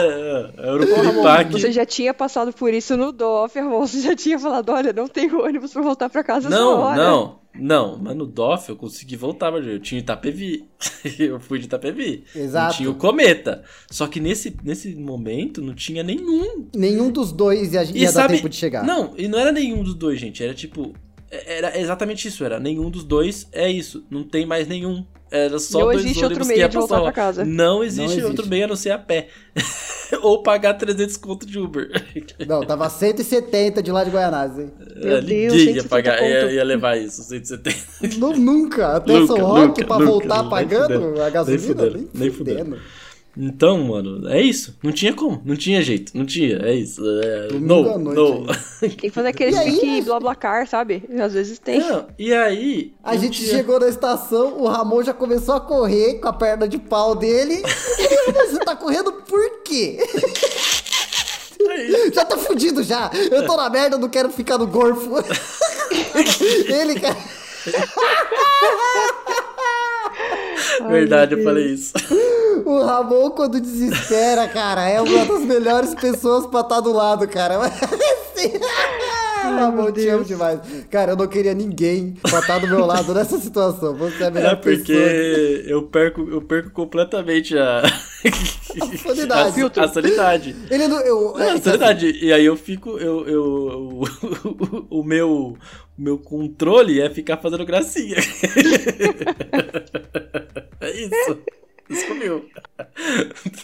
Era 0.63 0.77
o 0.77 0.87
piripaque. 0.87 1.53
Você 1.53 1.73
já 1.73 1.85
tinha 1.85 2.15
passado 2.15 2.53
por 2.53 2.73
isso 2.73 2.97
no 2.97 3.11
DOF, 3.11 3.59
irmão. 3.59 3.85
Você 3.85 4.01
já 4.01 4.15
tinha 4.15 4.39
falado, 4.39 4.71
olha, 4.71 4.93
não 4.93 5.09
tem 5.09 5.29
ônibus 5.35 5.73
pra 5.73 5.83
voltar 5.83 6.09
pra 6.09 6.23
casa 6.23 6.47
essa 6.47 6.57
Não, 6.57 6.79
hora. 6.79 6.97
não. 6.97 7.41
Não, 7.53 7.99
mas 7.99 8.17
no 8.17 8.27
DOF 8.27 8.69
eu 8.69 8.77
consegui 8.77 9.17
voltar, 9.17 9.51
mas 9.51 9.67
eu 9.67 9.81
tinha 9.81 9.99
Itapevi. 9.99 10.69
eu 11.19 11.41
fui 11.41 11.59
de 11.59 11.65
Itapevi. 11.65 12.23
Exato. 12.33 12.67
Não 12.67 12.77
tinha 12.77 12.91
o 12.91 12.95
Cometa. 12.95 13.65
Só 13.91 14.07
que 14.07 14.21
nesse, 14.21 14.57
nesse 14.63 14.95
momento 14.95 15.61
não 15.61 15.75
tinha 15.75 16.05
nenhum. 16.05 16.69
Nenhum 16.73 17.11
dos 17.11 17.33
dois 17.33 17.73
ia, 17.73 17.83
ia 17.83 18.13
dar 18.13 18.29
tempo 18.29 18.49
de 18.49 18.55
chegar. 18.55 18.85
Não, 18.85 19.15
e 19.19 19.27
não 19.27 19.37
era 19.37 19.51
nenhum 19.51 19.83
dos 19.83 19.95
dois, 19.95 20.21
gente. 20.21 20.43
Era 20.45 20.55
tipo. 20.55 20.95
Era 21.31 21.79
exatamente 21.79 22.27
isso, 22.27 22.45
era 22.45 22.59
nenhum 22.59 22.91
dos 22.91 23.05
dois 23.05 23.47
é 23.53 23.71
isso. 23.71 24.05
Não 24.11 24.25
tem 24.25 24.45
mais 24.45 24.67
nenhum. 24.67 25.05
Era 25.31 25.61
só 25.61 25.79
Não 25.79 25.85
dois 25.87 26.01
existe 26.01 26.25
outro 26.25 26.39
ônibus 26.39 26.49
meio 26.49 26.57
que 26.59 26.63
ia 26.65 26.69
de 26.69 26.77
voltar 26.77 26.95
passar. 26.97 27.05
pra 27.05 27.13
casa. 27.13 27.45
Não 27.45 27.85
existe, 27.85 27.99
Não 28.01 28.05
existe. 28.07 28.25
outro 28.27 28.47
meio 28.49 28.65
a 28.65 28.67
não 28.67 28.75
ser 28.75 28.91
a 28.91 28.99
pé. 28.99 29.29
Ou 30.23 30.43
pagar 30.43 30.75
300 30.75 31.17
conto 31.19 31.47
de 31.47 31.57
Uber. 31.57 31.89
Não, 32.49 32.63
tava 32.67 32.91
170 32.91 33.81
de 33.81 33.93
lá 33.93 34.03
de 34.03 34.11
Guianazes, 34.11 34.59
hein? 34.59 34.73
Meu 34.97 35.19
É, 35.19 35.21
Deus, 35.21 35.53
Ninguém 35.53 35.75
ia 35.77 35.83
170 35.83 35.89
pagar, 35.89 36.21
ia, 36.21 36.51
ia 36.53 36.65
levar 36.65 36.99
isso, 36.99 37.23
170. 37.23 37.77
Nu- 38.19 38.37
Nunca, 38.37 38.97
até 38.97 39.13
Nunca, 39.21 39.27
São 39.29 39.45
Roque 39.47 39.67
nunca, 39.69 39.85
pra 39.87 39.99
nunca, 40.01 40.11
voltar 40.11 40.41
nem 40.43 40.51
pagando 40.51 40.95
fudendo, 40.95 41.21
a 41.21 41.25
nem 41.25 41.33
gasolina, 41.33 41.63
fudendo, 41.65 41.97
nem, 41.97 42.09
nem 42.13 42.31
fudendo. 42.33 42.79
Então, 43.37 43.79
mano, 43.85 44.29
é 44.29 44.41
isso. 44.43 44.77
Não 44.83 44.91
tinha 44.91 45.15
como, 45.15 45.41
não 45.45 45.55
tinha 45.55 45.81
jeito, 45.83 46.17
não 46.17 46.27
tinha, 46.27 46.57
é 46.59 46.75
isso. 46.75 47.01
É, 47.23 47.49
no. 47.55 48.45
Tem 48.81 48.91
que 48.91 49.11
fazer 49.11 49.29
aqueles 49.29 49.55
E 49.55 49.59
aí, 49.59 49.71
pique 49.73 49.87
né? 49.87 50.03
blablacar, 50.03 50.67
sabe? 50.67 51.05
Às 51.23 51.33
vezes 51.35 51.59
tem. 51.59 51.79
Não, 51.79 52.07
e 52.19 52.33
aí. 52.35 52.93
A 53.05 53.15
não 53.15 53.21
gente 53.21 53.39
tinha- 53.41 53.57
chegou 53.57 53.79
na 53.79 53.89
estação, 53.89 54.59
o 54.61 54.67
Ramon 54.67 55.03
já 55.05 55.15
começou 55.15 55.55
a 55.55 55.61
correr 55.61 56.15
com 56.15 56.29
a 56.29 56.33
perna 56.33 56.67
de 56.67 56.77
pau 56.79 57.15
dele. 57.15 57.63
Você 58.51 58.59
tá 58.65 58.75
correndo 58.75 59.13
por 59.13 59.63
quê? 59.63 59.99
Já 62.15 62.25
tá 62.25 62.37
fudido 62.37 62.83
já. 62.83 63.11
Eu 63.31 63.47
tô 63.47 63.57
na 63.57 63.69
merda, 63.71 63.97
eu 63.97 64.01
não 64.01 64.09
quero 64.09 64.31
ficar 64.31 64.59
no 64.59 64.67
gorfo. 64.67 65.13
Ele 66.69 66.99
quer. 66.99 67.17
Verdade, 70.89 71.35
eu 71.35 71.45
falei 71.45 71.67
isso. 71.75 71.93
O 72.65 72.83
Ramon, 72.85 73.31
quando 73.31 73.61
desespera, 73.61 74.49
cara, 74.49 74.89
é 74.89 75.01
uma 75.01 75.25
das 75.25 75.45
melhores 75.45 75.95
pessoas 75.95 76.47
pra 76.47 76.61
estar 76.61 76.81
do 76.81 76.93
lado, 76.93 77.27
cara. 77.29 77.59
Ramon, 79.43 79.91
te 79.93 80.09
amo 80.09 80.25
demais. 80.25 80.61
Cara, 80.91 81.13
eu 81.13 81.17
não 81.17 81.27
queria 81.27 81.55
ninguém 81.55 82.15
pra 82.23 82.41
estar 82.41 82.59
do 82.59 82.69
meu 82.69 82.85
lado 82.87 83.15
nessa 83.15 83.39
situação. 83.39 83.97
Você 83.97 84.23
é 84.23 84.27
a 84.27 84.31
melhor 84.31 84.53
É 84.53 84.57
porque 84.57 84.93
pessoa. 84.93 85.71
eu 85.71 85.83
perco, 85.85 86.29
eu 86.31 86.43
perco 86.43 86.71
completamente 86.71 87.57
a. 87.57 87.83
A 87.83 88.99
sanidade. 88.99 89.61
A, 89.81 89.85
a 89.85 89.89
sanidade. 89.89 90.55
Ele 90.71 90.87
não. 90.89 91.01
Eu, 91.01 91.39
é, 91.41 91.53
a 91.53 91.59
sanidade. 91.61 92.11
E 92.23 92.33
aí 92.33 92.45
eu 92.45 92.55
fico. 92.57 92.99
Eu, 92.99 93.27
eu, 93.27 94.03
o, 94.91 95.01
o 95.01 95.05
meu. 95.05 95.57
O 95.99 96.03
meu 96.03 96.17
controle 96.19 96.99
é 97.01 97.11
ficar 97.11 97.37
fazendo 97.37 97.65
gracinha. 97.67 98.17
é 100.81 100.91
isso. 100.93 101.39
Descobriu. 101.91 102.45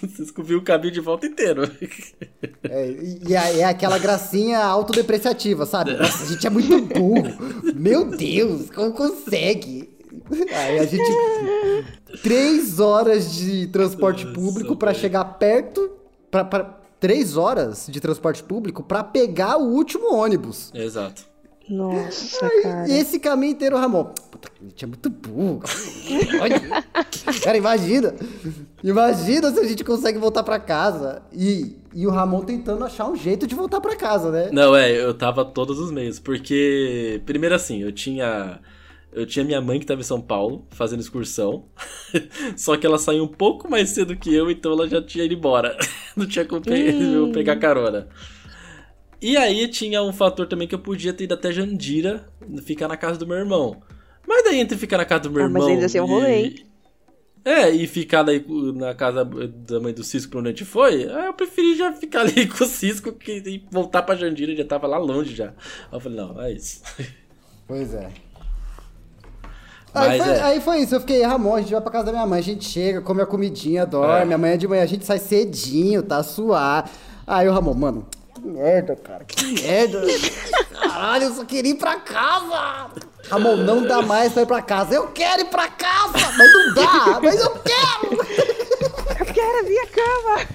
Você 0.03 0.23
descobriu 0.23 0.59
o 0.59 0.63
caminho 0.63 0.93
de 0.93 1.01
volta 1.01 1.27
inteiro. 1.27 1.63
É, 2.65 2.91
e 2.91 3.35
é, 3.35 3.61
é 3.61 3.65
aquela 3.65 3.99
gracinha 3.99 4.59
autodepreciativa, 4.65 5.65
sabe? 5.65 5.93
Nossa, 5.97 6.25
a 6.25 6.27
gente 6.27 6.47
é 6.47 6.51
muito 6.51 6.81
burro. 6.83 7.73
Meu 7.75 8.05
Deus, 8.17 8.69
como 8.71 8.93
consegue? 8.93 9.89
Aí 10.53 10.79
a 10.79 10.85
gente. 10.87 11.09
Três 12.23 12.81
horas 12.81 13.35
de 13.35 13.67
transporte 13.69 14.27
público 14.27 14.75
pra 14.77 14.91
velho. 14.91 15.01
chegar 15.01 15.25
perto. 15.25 15.91
Pra, 16.31 16.45
pra- 16.45 16.81
três 16.99 17.37
horas 17.37 17.87
de 17.89 18.01
transporte 18.01 18.43
público 18.43 18.83
pra 18.83 19.05
pegar 19.05 19.59
o 19.59 19.69
último 19.69 20.15
ônibus. 20.15 20.73
Exato. 20.75 21.25
Nossa, 21.69 22.49
cara. 22.63 22.89
E 22.89 22.99
esse 22.99 23.19
caminho 23.19 23.53
inteiro, 23.53 23.77
Ramon. 23.77 24.05
Puta, 24.31 24.49
a 24.61 24.65
gente 24.65 24.85
é 24.85 24.87
muito 24.87 25.11
burro. 25.11 25.63
Olha. 26.41 26.61
Cara, 27.43 27.57
imagina. 27.57 28.15
Imagina 28.85 29.51
se 29.51 29.59
a 29.61 29.65
gente 29.65 29.83
consegue 29.83 30.19
voltar 30.19 30.43
pra 30.43 30.59
casa. 30.61 31.23
E, 31.33 31.77
e 31.95 32.07
o 32.07 32.11
Ramon 32.11 32.43
tentando 32.43 32.85
achar 32.85 33.09
um 33.09 33.17
jeito 33.17 33.47
de 33.47 33.55
voltar 33.55 33.81
pra 33.81 33.97
casa, 33.97 34.31
né? 34.31 34.51
Não, 34.53 34.77
é, 34.77 34.91
eu 34.93 35.13
tava 35.15 35.45
todos 35.45 35.79
os 35.79 35.91
meios, 35.91 36.19
porque 36.21 37.21
primeiro 37.27 37.55
assim, 37.55 37.83
eu 37.83 37.91
tinha 37.93 38.61
eu 39.13 39.25
tinha 39.25 39.43
minha 39.45 39.63
mãe 39.63 39.81
que 39.81 39.87
tava 39.87 40.01
em 40.03 40.05
São 40.05 40.21
Paulo 40.21 40.67
fazendo 40.71 41.01
excursão. 41.01 41.65
Só 42.57 42.77
que 42.77 42.87
ela 42.87 42.99
saiu 42.99 43.25
um 43.25 43.29
pouco 43.29 43.69
mais 43.71 43.89
cedo 43.91 44.15
que 44.15 44.33
eu, 44.33 44.51
então 44.51 44.73
ela 44.73 44.87
já 44.87 45.01
tinha 45.03 45.25
ido 45.25 45.35
embora. 45.35 45.77
Não 46.15 46.27
tinha 46.27 46.45
como 46.45 46.61
pe- 46.61 46.93
pegar 47.33 47.57
carona. 47.57 48.09
E 49.21 49.37
aí 49.37 49.67
tinha 49.69 50.03
um 50.03 50.13
fator 50.13 50.47
também 50.47 50.69
que 50.69 50.75
eu 50.75 50.79
podia 50.79 51.13
ter 51.13 51.25
ido 51.25 51.35
até 51.35 51.51
Jandira, 51.51 52.29
ficar 52.63 52.87
na 52.89 52.97
casa 52.97 53.19
do 53.19 53.27
meu 53.27 53.37
irmão. 53.37 53.83
Mas 54.27 54.45
daí 54.45 54.59
entre 54.61 54.77
ficar 54.77 54.99
na 54.99 55.05
casa 55.05 55.25
do 55.25 55.31
meu 55.31 55.45
Ah, 55.45 55.49
mas 55.49 55.63
irmão 55.63 55.69
ainda 55.75 55.87
assim 55.87 55.99
é 55.99 56.03
um 56.03 56.07
rolê, 56.07 56.35
hein? 56.37 56.67
É, 57.45 57.71
e 57.71 57.87
ficar 57.87 58.25
daí 58.25 58.45
na 58.75 58.93
casa 58.93 59.25
da 59.25 59.79
mãe 59.81 59.95
do 59.95 60.03
Cisco 60.03 60.33
pra 60.33 60.41
onde 60.41 60.49
a 60.49 60.51
gente 60.51 60.65
foi, 60.65 61.09
aí 61.09 61.27
eu 61.27 61.33
preferi 61.33 61.77
já 61.77 61.93
ficar 61.93 62.23
ali 62.27 62.47
com 62.49 62.65
o 62.65 62.67
Cisco 62.67 63.13
que, 63.13 63.35
e 63.47 63.65
voltar 63.71 64.03
pra 64.03 64.17
Jandira, 64.17 64.55
já 64.55 64.65
tava 64.65 64.87
lá 64.89 64.99
longe 64.99 65.35
já. 65.35 65.51
Aí 65.51 65.53
eu 65.93 66.01
falei, 66.01 66.19
não, 66.19 66.43
é 66.43 66.53
isso. 66.53 66.83
Pois 67.69 67.95
é. 67.95 68.09
Aí 69.95 70.19
Mas 70.19 70.25
foi, 70.25 70.33
é. 70.35 70.43
aí 70.43 70.61
foi 70.61 70.79
isso, 70.81 70.95
eu 70.95 71.01
fiquei, 71.01 71.23
Ramon, 71.23 71.55
a 71.55 71.61
gente 71.63 71.73
vai 71.73 71.81
pra 71.81 71.91
casa 71.91 72.07
da 72.07 72.13
minha 72.13 72.27
mãe, 72.27 72.39
a 72.39 72.43
gente 72.43 72.67
chega, 72.67 73.01
come 73.01 73.23
a 73.23 73.27
comidinha, 73.27 73.87
dorme, 73.87 74.31
É. 74.33 74.35
amanhã 74.35 74.59
de 74.59 74.69
manhã 74.69 74.83
a 74.83 74.87
gente 74.87 75.07
sai 75.07 75.19
cedinho, 75.19 76.03
tá 76.03 76.23
suar. 76.23 76.91
Aí 77.27 77.49
o 77.49 77.53
Ramon, 77.53 77.73
mano, 77.73 78.07
que 78.47 78.53
merda, 78.53 78.97
cara, 78.97 79.25
que 79.25 79.45
merda. 79.45 80.03
Caralho, 80.73 81.25
eu 81.25 81.35
só 81.35 81.45
queria 81.45 81.73
ir 81.73 81.77
pra 81.77 81.97
casa. 81.97 82.91
Ramon, 83.29 83.57
não 83.57 83.83
dá 83.83 84.03
mais 84.03 84.33
pra 84.33 84.43
ir 84.43 84.47
pra 84.47 84.63
casa. 84.63 84.95
Eu 84.95 85.09
quero 85.09 85.43
ir 85.43 85.47
pra 85.47 85.69
casa, 85.69 86.13
mas 86.13 86.53
não 86.53 86.75
dá, 86.75 87.21
mas 87.21 87.41
eu 87.41 87.51
quero. 87.51 88.13
Eu 89.19 89.27
quero 89.27 89.59
a 89.59 89.63
minha 89.63 89.87
cama. 89.87 90.47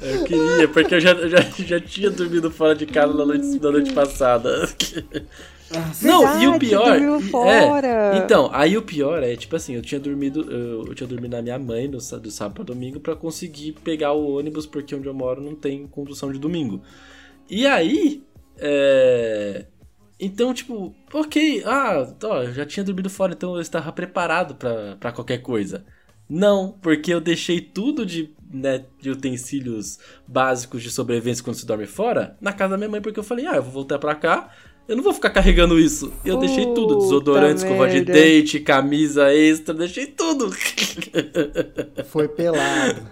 Eu 0.00 0.24
queria, 0.24 0.68
porque 0.68 0.94
eu 0.96 1.00
já, 1.00 1.14
já, 1.28 1.40
já 1.40 1.80
tinha 1.80 2.10
dormido 2.10 2.50
fora 2.50 2.74
de 2.74 2.84
casa 2.86 3.14
na 3.14 3.24
noite, 3.24 3.58
na 3.58 3.70
noite 3.70 3.92
passada. 3.92 4.68
Não, 6.02 6.42
e 6.42 6.46
o 6.46 6.52
Verdade, 6.52 6.58
pior. 6.58 7.00
dormiu 7.00 7.20
fora. 7.30 7.86
É, 7.86 8.18
então, 8.18 8.50
aí 8.52 8.76
o 8.76 8.82
pior 8.82 9.22
é, 9.22 9.36
tipo 9.36 9.56
assim, 9.56 9.74
eu 9.74 9.82
tinha 9.82 10.00
dormido. 10.00 10.50
Eu, 10.50 10.86
eu 10.86 10.94
tinha 10.94 11.06
dormido 11.06 11.36
na 11.36 11.42
minha 11.42 11.58
mãe 11.58 11.86
no, 11.86 11.98
do 11.98 12.30
sábado 12.30 12.54
pra 12.54 12.64
domingo 12.64 13.00
pra 13.00 13.16
conseguir 13.16 13.72
pegar 13.84 14.12
o 14.12 14.36
ônibus, 14.38 14.66
porque 14.66 14.94
onde 14.94 15.06
eu 15.06 15.14
moro 15.14 15.40
não 15.40 15.54
tem 15.54 15.86
condução 15.86 16.32
de 16.32 16.38
domingo. 16.38 16.82
E 17.48 17.66
aí. 17.66 18.22
É. 18.58 19.66
Então, 20.20 20.54
tipo, 20.54 20.94
ok, 21.12 21.64
ah, 21.66 22.14
ó, 22.22 22.42
eu 22.44 22.52
já 22.52 22.64
tinha 22.64 22.84
dormido 22.84 23.10
fora, 23.10 23.32
então 23.32 23.56
eu 23.56 23.60
estava 23.60 23.90
preparado 23.90 24.54
pra 24.54 24.96
pra 24.96 25.10
qualquer 25.10 25.38
coisa. 25.38 25.84
Não, 26.28 26.78
porque 26.80 27.12
eu 27.12 27.20
deixei 27.20 27.60
tudo 27.60 28.06
de, 28.06 28.32
né, 28.50 28.84
de 29.00 29.10
utensílios 29.10 29.98
básicos 30.26 30.82
de 30.82 30.90
sobrevivência 30.90 31.42
quando 31.44 31.56
se 31.56 31.66
dorme 31.66 31.86
fora 31.86 32.36
na 32.40 32.52
casa 32.52 32.70
da 32.70 32.78
minha 32.78 32.88
mãe, 32.88 33.02
porque 33.02 33.18
eu 33.18 33.24
falei, 33.24 33.46
ah, 33.46 33.56
eu 33.56 33.62
vou 33.62 33.72
voltar 33.72 33.98
pra 33.98 34.14
cá, 34.14 34.50
eu 34.88 34.96
não 34.96 35.02
vou 35.02 35.12
ficar 35.14 35.30
carregando 35.30 35.78
isso. 35.78 36.12
Eu 36.24 36.36
deixei 36.38 36.64
tudo, 36.66 36.94
Puta 36.94 37.00
desodorante, 37.04 37.62
escova 37.62 37.88
de 37.88 38.00
dente, 38.02 38.60
camisa 38.60 39.32
extra, 39.34 39.72
deixei 39.74 40.06
tudo. 40.06 40.50
Foi 42.06 42.28
pelado. 42.28 43.02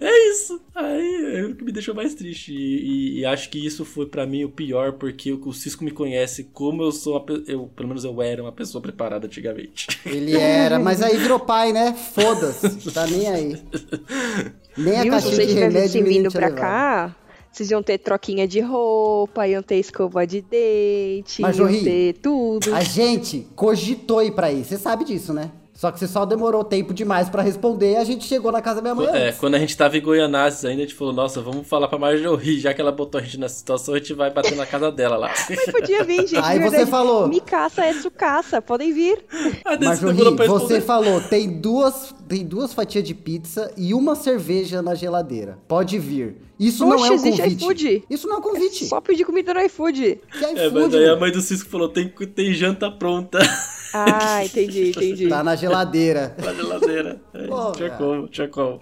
É 0.00 0.30
isso. 0.30 0.60
Aí 0.74 1.36
é 1.36 1.44
o 1.46 1.54
que 1.54 1.64
me 1.64 1.72
deixou 1.72 1.94
mais 1.94 2.14
triste. 2.14 2.52
E, 2.52 3.16
e- 3.16 3.18
e 3.20 3.26
acho 3.26 3.48
que 3.50 3.64
isso 3.64 3.84
foi 3.84 4.06
pra 4.06 4.26
mim 4.26 4.44
o 4.44 4.48
pior, 4.48 4.92
porque 4.92 5.32
o, 5.32 5.40
o 5.48 5.52
Cisco 5.52 5.82
me 5.82 5.90
conhece 5.90 6.44
como 6.52 6.82
eu 6.82 6.92
sou 6.92 7.16
uma, 7.16 7.42
eu 7.48 7.66
Pelo 7.74 7.88
menos 7.88 8.04
eu 8.04 8.20
era 8.22 8.42
uma 8.42 8.52
pessoa 8.52 8.80
preparada 8.80 9.26
antigamente. 9.26 9.86
Ele 10.06 10.36
era, 10.36 10.78
mas 10.78 11.02
aí 11.02 11.16
virou 11.16 11.40
pai, 11.40 11.72
né? 11.72 11.92
Foda-se, 12.14 12.90
tá 12.92 13.06
nem 13.06 13.28
aí. 13.28 13.56
Nem 14.76 14.98
a 14.98 15.02
Viu? 15.02 15.10
Caixinha 15.12 15.46
de 15.46 15.52
remédio 15.54 16.04
vindo 16.04 16.30
pra 16.32 16.48
levado. 16.48 16.60
cá, 16.60 17.16
vocês 17.54 17.70
iam 17.70 17.82
ter 17.82 17.98
troquinha 17.98 18.48
de 18.48 18.60
roupa, 18.60 19.46
iam 19.46 19.62
ter 19.62 19.76
escova 19.76 20.26
de 20.26 20.40
dente, 20.40 21.40
Mas, 21.40 21.56
iam 21.56 21.68
ter 21.68 22.14
tudo. 22.14 22.74
A 22.74 22.82
gente 22.82 23.46
cogitou 23.54 24.20
ir 24.22 24.32
pra 24.32 24.48
aí, 24.48 24.64
você 24.64 24.76
sabe 24.76 25.04
disso, 25.04 25.32
né? 25.32 25.52
Só 25.84 25.92
que 25.92 25.98
você 25.98 26.08
só 26.08 26.24
demorou 26.24 26.64
tempo 26.64 26.94
demais 26.94 27.28
pra 27.28 27.42
responder 27.42 27.92
e 27.92 27.96
a 27.96 28.04
gente 28.04 28.24
chegou 28.24 28.50
na 28.50 28.62
casa 28.62 28.76
da 28.76 28.82
minha 28.82 28.94
mãe 28.94 29.06
É, 29.14 29.28
antes. 29.28 29.38
quando 29.38 29.54
a 29.54 29.58
gente 29.58 29.76
tava 29.76 29.98
em 29.98 30.00
Goianazes 30.00 30.64
ainda, 30.64 30.82
a 30.82 30.86
gente 30.86 30.94
falou, 30.94 31.12
nossa, 31.12 31.42
vamos 31.42 31.68
falar 31.68 31.88
pra 31.88 31.98
Marjorie, 31.98 32.58
já 32.58 32.72
que 32.72 32.80
ela 32.80 32.90
botou 32.90 33.20
a 33.20 33.22
gente 33.22 33.38
nessa 33.38 33.56
situação, 33.56 33.92
a 33.92 33.98
gente 33.98 34.14
vai 34.14 34.30
bater 34.30 34.56
na 34.56 34.64
casa 34.64 34.90
dela 34.90 35.18
lá. 35.18 35.28
Mas 35.50 35.64
podia 35.70 36.02
vir, 36.02 36.26
gente. 36.26 36.36
Aí 36.38 36.58
de 36.58 36.64
você 36.64 36.70
verdade. 36.70 36.90
falou. 36.90 37.28
Micaça 37.28 37.84
é 37.84 37.92
sucaça, 37.92 38.62
podem 38.62 38.94
vir. 38.94 39.22
Jorri, 40.00 40.34
você 40.48 40.80
falou, 40.80 41.20
tem 41.20 41.60
duas, 41.60 42.14
tem 42.26 42.46
duas 42.46 42.72
fatias 42.72 43.04
de 43.04 43.12
pizza 43.14 43.70
e 43.76 43.92
uma 43.92 44.14
cerveja 44.14 44.80
na 44.80 44.94
geladeira. 44.94 45.58
Pode 45.68 45.98
vir. 45.98 46.36
Isso 46.58 46.86
não 46.86 46.96
Oxe, 46.96 47.08
é 47.08 47.10
um 47.10 47.14
existe 47.16 47.40
convite. 47.42 47.56
iFood. 47.62 48.04
Isso 48.08 48.26
não 48.26 48.36
é 48.36 48.38
um 48.38 48.42
convite. 48.42 48.86
Só 48.86 49.02
pedir 49.02 49.26
comida 49.26 49.52
no 49.52 49.60
iFood. 49.60 50.18
Que 50.32 50.44
É, 50.46 50.52
iFood, 50.66 50.72
mas 50.72 50.94
aí 50.94 51.08
a 51.10 51.16
mãe 51.16 51.30
do 51.30 51.42
Cisco 51.42 51.68
falou, 51.68 51.90
tem, 51.90 52.08
tem 52.08 52.54
janta 52.54 52.90
pronta. 52.90 53.38
Ah, 53.96 54.44
entendi, 54.44 54.90
entendi. 54.90 55.28
Tá 55.28 55.44
na 55.44 55.54
geladeira. 55.54 56.34
Na 56.42 56.52
geladeira. 56.52 57.20
É, 57.32 57.46
Pô, 57.46 57.70
tinha 57.70 57.90
cara. 57.90 58.04
como, 58.04 58.26
tinha 58.28 58.48
como. 58.48 58.80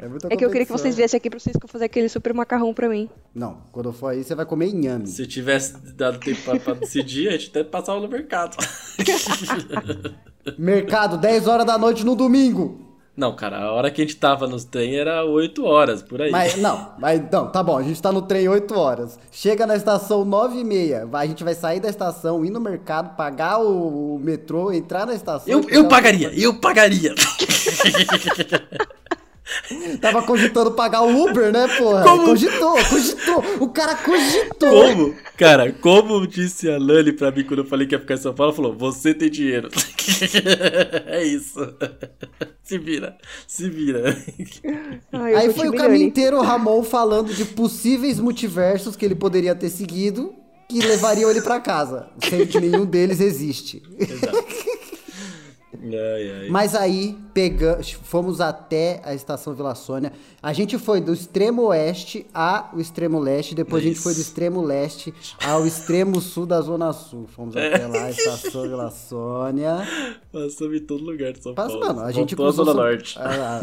É, 0.00 0.08
muita 0.08 0.26
É 0.32 0.36
que 0.36 0.44
eu 0.44 0.50
queria 0.50 0.66
que 0.66 0.72
vocês 0.72 0.96
viessem 0.96 1.16
aqui 1.16 1.30
pra 1.30 1.38
vocês 1.38 1.56
que 1.56 1.64
eu 1.64 1.68
fazer 1.68 1.84
aquele 1.84 2.08
super 2.08 2.34
macarrão 2.34 2.74
pra 2.74 2.88
mim. 2.88 3.08
Não, 3.32 3.58
quando 3.70 3.90
eu 3.90 3.92
for 3.92 4.08
aí, 4.08 4.24
você 4.24 4.34
vai 4.34 4.44
comer 4.44 4.66
inhame. 4.66 5.06
Se 5.06 5.24
tivesse 5.28 5.76
dado 5.94 6.18
tempo 6.18 6.40
pra, 6.42 6.58
pra 6.58 6.74
decidir, 6.74 7.28
a 7.28 7.32
gente 7.32 7.50
até 7.50 7.62
passava 7.62 8.00
no 8.00 8.08
mercado. 8.08 8.56
Mercado, 10.58 11.18
10 11.18 11.46
horas 11.46 11.66
da 11.66 11.76
noite 11.76 12.04
no 12.04 12.16
domingo. 12.16 12.87
Não, 13.18 13.34
cara, 13.34 13.58
a 13.58 13.72
hora 13.72 13.90
que 13.90 14.00
a 14.00 14.04
gente 14.04 14.14
tava 14.14 14.46
nos 14.46 14.62
trem 14.62 14.94
era 14.94 15.24
8 15.24 15.64
horas, 15.64 16.00
por 16.04 16.22
aí. 16.22 16.30
Mas, 16.30 16.56
não, 16.56 16.92
mas 17.00 17.20
não, 17.32 17.50
tá 17.50 17.64
bom, 17.64 17.76
a 17.76 17.82
gente 17.82 18.00
tá 18.00 18.12
no 18.12 18.22
trem 18.22 18.48
8 18.48 18.72
horas. 18.78 19.18
Chega 19.32 19.66
na 19.66 19.74
estação 19.74 20.24
9 20.24 20.60
e 20.60 20.62
meia. 20.62 21.08
A 21.12 21.26
gente 21.26 21.42
vai 21.42 21.52
sair 21.52 21.80
da 21.80 21.88
estação, 21.88 22.44
ir 22.44 22.50
no 22.50 22.60
mercado, 22.60 23.16
pagar 23.16 23.58
o, 23.58 24.14
o 24.14 24.20
metrô, 24.20 24.72
entrar 24.72 25.04
na 25.04 25.14
estação. 25.14 25.52
Eu, 25.52 25.68
eu 25.68 25.88
pagaria, 25.88 26.32
eu 26.32 26.54
pagaria. 26.62 27.12
Tava 30.00 30.22
cogitando 30.22 30.72
pagar 30.72 31.02
o 31.02 31.24
Uber, 31.24 31.50
né, 31.52 31.66
porra? 31.78 32.02
Como? 32.02 32.24
Cogitou, 32.24 32.74
cogitou. 32.84 33.44
O 33.60 33.68
cara 33.70 33.94
cogitou. 33.96 34.70
Como? 34.70 35.14
Cara, 35.36 35.72
como 35.72 36.26
disse 36.26 36.68
a 36.70 36.78
Lani 36.78 37.12
pra 37.12 37.30
mim 37.30 37.44
quando 37.44 37.60
eu 37.60 37.66
falei 37.66 37.86
que 37.86 37.94
ia 37.94 38.00
ficar 38.00 38.14
em 38.14 38.18
São 38.18 38.34
Paulo, 38.34 38.52
ela 38.52 38.56
falou: 38.56 38.76
Você 38.76 39.14
tem 39.14 39.30
dinheiro. 39.30 39.68
é 41.06 41.24
isso. 41.24 41.58
Se 42.62 42.78
vira, 42.78 43.16
se 43.46 43.70
vira. 43.70 44.16
Ai, 45.12 45.34
Aí 45.34 45.54
foi 45.54 45.68
o 45.68 45.72
caminho 45.72 45.92
Milani. 45.92 46.04
inteiro 46.04 46.36
o 46.38 46.42
Ramon 46.42 46.82
falando 46.82 47.32
de 47.32 47.44
possíveis 47.44 48.18
multiversos 48.20 48.94
que 48.96 49.04
ele 49.04 49.14
poderia 49.14 49.54
ter 49.54 49.70
seguido 49.70 50.34
que 50.68 50.80
levariam 50.80 51.30
ele 51.30 51.40
pra 51.40 51.60
casa, 51.60 52.10
sendo 52.28 52.46
que 52.46 52.60
nenhum 52.60 52.84
deles 52.84 53.20
existe. 53.20 53.82
Ai, 55.74 56.30
ai. 56.44 56.48
Mas 56.48 56.74
aí 56.74 57.18
pega, 57.34 57.78
fomos 58.02 58.40
até 58.40 59.00
a 59.04 59.14
estação 59.14 59.54
Vila 59.54 59.74
Sônia. 59.74 60.12
A 60.42 60.52
gente 60.52 60.78
foi 60.78 61.00
do 61.00 61.12
extremo 61.12 61.62
oeste 61.66 62.26
ao 62.32 62.80
extremo 62.80 63.18
leste, 63.18 63.54
depois 63.54 63.82
a 63.82 63.86
gente 63.86 63.96
Isso. 63.96 64.04
foi 64.04 64.14
do 64.14 64.20
extremo 64.20 64.62
leste 64.62 65.12
ao 65.44 65.66
extremo 65.66 66.20
sul 66.22 66.46
da 66.46 66.60
Zona 66.62 66.92
Sul. 66.94 67.26
Fomos 67.28 67.54
até 67.54 67.86
lá, 67.86 68.04
a 68.04 68.10
estação 68.10 68.62
Vila 68.62 68.90
Sônia. 68.90 69.86
Passamos 70.32 70.76
em 70.80 70.84
todo 70.86 71.04
lugar 71.04 71.32
de 71.32 71.42
São 71.42 71.52
Mas, 71.56 71.66
Paulo. 71.72 71.86
mano, 71.86 72.00
a 72.00 72.12
gente 72.12 72.34
Voltou 72.34 72.64
cruzou. 72.64 72.64
Zona 72.64 72.72
São- 72.76 72.90
Norte. 72.90 73.18
A, 73.18 73.60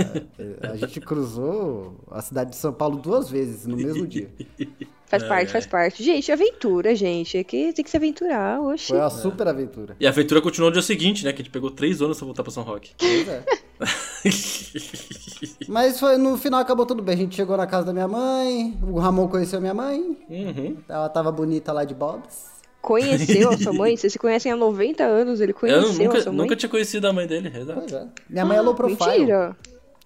a- 0.67 0.71
a 0.73 0.75
gente 0.77 1.01
cruzou 1.01 1.95
a 2.11 2.21
cidade 2.21 2.51
de 2.51 2.55
São 2.57 2.71
Paulo 2.71 2.97
duas 2.97 3.29
vezes 3.29 3.65
no 3.65 3.75
mesmo 3.75 4.05
dia. 4.05 4.29
Faz 5.07 5.21
Ai, 5.23 5.29
parte, 5.29 5.45
ai. 5.47 5.51
faz 5.51 5.65
parte. 5.67 6.03
Gente, 6.03 6.31
aventura, 6.31 6.95
gente. 6.95 7.37
É 7.37 7.43
que 7.43 7.71
tem 7.73 7.83
que 7.85 7.91
se 7.91 7.95
aventurar, 7.97 8.59
oxi. 8.59 8.87
Foi 8.87 8.97
uma 8.97 9.09
super 9.09 9.47
aventura. 9.47 9.95
E 9.99 10.07
a 10.07 10.09
aventura 10.09 10.41
continuou 10.41 10.69
no 10.71 10.73
dia 10.73 10.81
seguinte, 10.81 11.23
né? 11.23 11.31
Que 11.31 11.41
a 11.41 11.43
gente 11.45 11.51
pegou 11.51 11.69
três 11.69 12.01
anos 12.01 12.17
pra 12.17 12.25
voltar 12.25 12.41
pra 12.43 12.51
São 12.51 12.63
Roque. 12.63 12.91
Pois 12.97 13.27
é. 13.27 13.43
Mas 15.67 15.99
foi, 15.99 16.17
no 16.17 16.37
final 16.37 16.59
acabou 16.59 16.85
tudo 16.85 17.03
bem. 17.03 17.15
A 17.15 17.17
gente 17.17 17.35
chegou 17.35 17.55
na 17.57 17.67
casa 17.67 17.85
da 17.87 17.93
minha 17.93 18.07
mãe, 18.07 18.77
o 18.81 18.97
Ramon 18.99 19.27
conheceu 19.27 19.59
minha 19.61 19.73
mãe, 19.73 20.17
Uhum. 20.29 20.77
ela 20.89 21.09
tava 21.09 21.31
bonita 21.31 21.71
lá 21.71 21.83
de 21.83 21.93
Bobs. 21.93 22.55
Conheceu 22.81 23.49
a 23.49 23.57
sua 23.57 23.73
mãe? 23.73 23.95
Vocês 23.97 24.13
se 24.13 24.19
conhecem 24.19 24.51
há 24.51 24.55
90 24.55 25.03
anos, 25.03 25.41
ele 25.41 25.51
Eu 25.51 25.55
conheceu 25.55 26.01
a 26.01 26.03
nunca, 26.07 26.21
sua 26.21 26.31
mãe? 26.31 26.41
nunca 26.41 26.55
tinha 26.55 26.69
conhecido 26.69 27.07
a 27.07 27.13
mãe 27.13 27.27
dele, 27.27 27.51
exato. 27.55 27.79
Pois 27.79 27.93
é. 27.93 28.07
Minha 28.29 28.45
mãe 28.45 28.57
é 28.57 28.61
low 28.61 28.75
profile. 28.75 29.09
Mentira. 29.19 29.55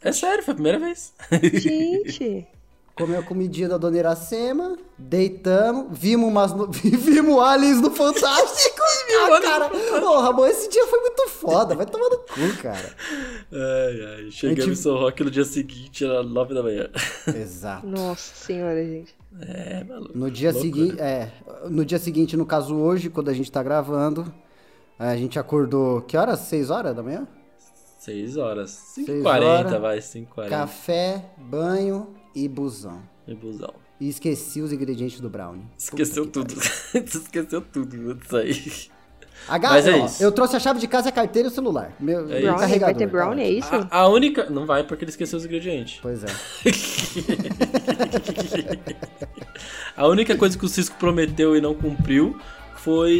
É 0.02 0.12
sério, 0.12 0.44
foi 0.44 0.52
a 0.52 0.56
primeira 0.56 0.80
vez. 0.80 1.14
Gente. 1.54 2.48
Comeu 2.96 3.20
a 3.20 3.24
comidinha 3.24 3.70
da 3.70 3.78
dona 3.78 3.98
Iracema, 3.98 4.78
deitamos, 4.98 5.98
vimos 5.98 6.28
umas. 6.30 6.54
no- 6.54 6.68
vimos 6.72 7.42
aliens 7.42 7.80
no 7.82 7.90
Fantástico. 7.92 8.78
ah, 9.32 9.42
cara, 9.42 9.72
ô, 10.06 10.20
Ramon, 10.20 10.46
esse 10.48 10.70
dia 10.70 10.86
foi 10.88 11.00
muito 11.00 11.30
foda. 11.30 11.76
Vai 11.76 11.86
tomar 11.86 12.10
no 12.10 12.18
cu, 12.20 12.62
cara. 12.62 12.94
Ai, 13.52 14.06
ai. 14.26 14.32
Chegamos 14.32 14.64
gente- 14.66 14.74
em 14.74 14.76
São 14.76 14.98
Roque 14.98 15.24
no 15.24 15.32
dia 15.32 15.46
seguinte, 15.46 16.04
era 16.04 16.22
nove 16.24 16.54
da 16.54 16.62
manhã. 16.62 16.90
Exato. 17.34 17.88
Nossa 17.88 18.36
senhora, 18.36 18.84
gente. 18.84 19.16
É, 19.42 19.84
maluco. 19.84 20.18
No 20.18 20.30
dia 20.30 20.52
seguinte, 20.52 21.00
é, 21.00 21.32
no 21.70 21.86
dia 21.86 22.00
seguinte, 22.00 22.36
no 22.36 22.46
caso 22.46 22.76
hoje, 22.76 23.10
quando 23.10 23.30
a 23.30 23.34
gente 23.34 23.50
tá 23.52 23.64
gravando, 23.64 24.32
a 24.98 25.16
gente 25.16 25.40
acordou, 25.40 26.02
que 26.02 26.18
horas? 26.18 26.40
6 26.42 26.70
horas 26.70 26.94
da 26.96 27.02
manhã? 27.02 27.26
Seis 28.00 28.38
horas. 28.38 28.72
Seis 28.72 29.08
5h40, 29.08 29.44
horas. 29.44 29.82
vai, 29.82 30.00
5h40. 30.00 30.50
Café, 30.50 31.26
banho 31.38 32.08
e 32.36 32.48
busão. 32.48 33.02
E 33.28 33.34
busão. 33.36 33.74
E 34.00 34.08
esqueci 34.10 34.62
os 34.62 34.72
ingredientes 34.72 35.20
do 35.20 35.30
brownie. 35.30 35.66
Esqueceu 35.78 36.26
tudo. 36.26 36.54
Esqueceu 36.94 37.62
tudo 37.62 38.16
disso 38.16 38.38
aí. 38.38 38.64
A 39.48 39.58
ga- 39.58 39.70
Mas 39.70 39.88
é 39.88 39.94
ó, 39.94 40.06
isso. 40.06 40.22
Eu 40.22 40.32
trouxe 40.34 40.56
a 40.56 40.60
chave 40.60 40.80
de 40.80 40.88
casa, 40.88 41.10
a 41.10 41.12
carteira 41.12 41.48
e 41.48 41.52
o 41.52 41.54
celular. 41.54 41.94
Meu 42.00 42.20
É. 42.20 42.24
Brownie? 42.24 42.46
Vai 42.50 42.60
carregador, 42.60 42.96
ter 42.98 43.08
brownie, 43.08 43.44
é 43.44 43.50
isso? 43.52 43.70
A, 43.74 43.88
a 44.00 44.08
única. 44.10 44.50
Não 44.50 44.66
vai 44.66 44.84
porque 44.84 45.06
ele 45.06 45.12
esqueceu 45.12 45.38
os 45.38 45.46
ingredientes. 45.46 46.00
Pois 46.02 46.24
é. 46.24 46.28
A 49.96 50.08
única 50.08 50.36
coisa 50.38 50.58
que 50.58 50.66
o 50.66 50.70
Cisco 50.70 50.96
prometeu 50.98 51.56
e 51.56 51.62
não 51.62 51.74
cumpriu 51.74 52.38
foi 52.78 53.12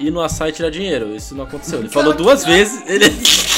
ir 0.00 0.10
no 0.10 0.20
açaí 0.20 0.52
tirar 0.52 0.70
dinheiro. 0.70 1.14
Isso 1.16 1.34
não 1.34 1.44
aconteceu. 1.44 1.78
Ele 1.78 1.88
falou 1.88 2.12
duas 2.12 2.44
vezes. 2.44 2.82
Ele, 2.86 3.06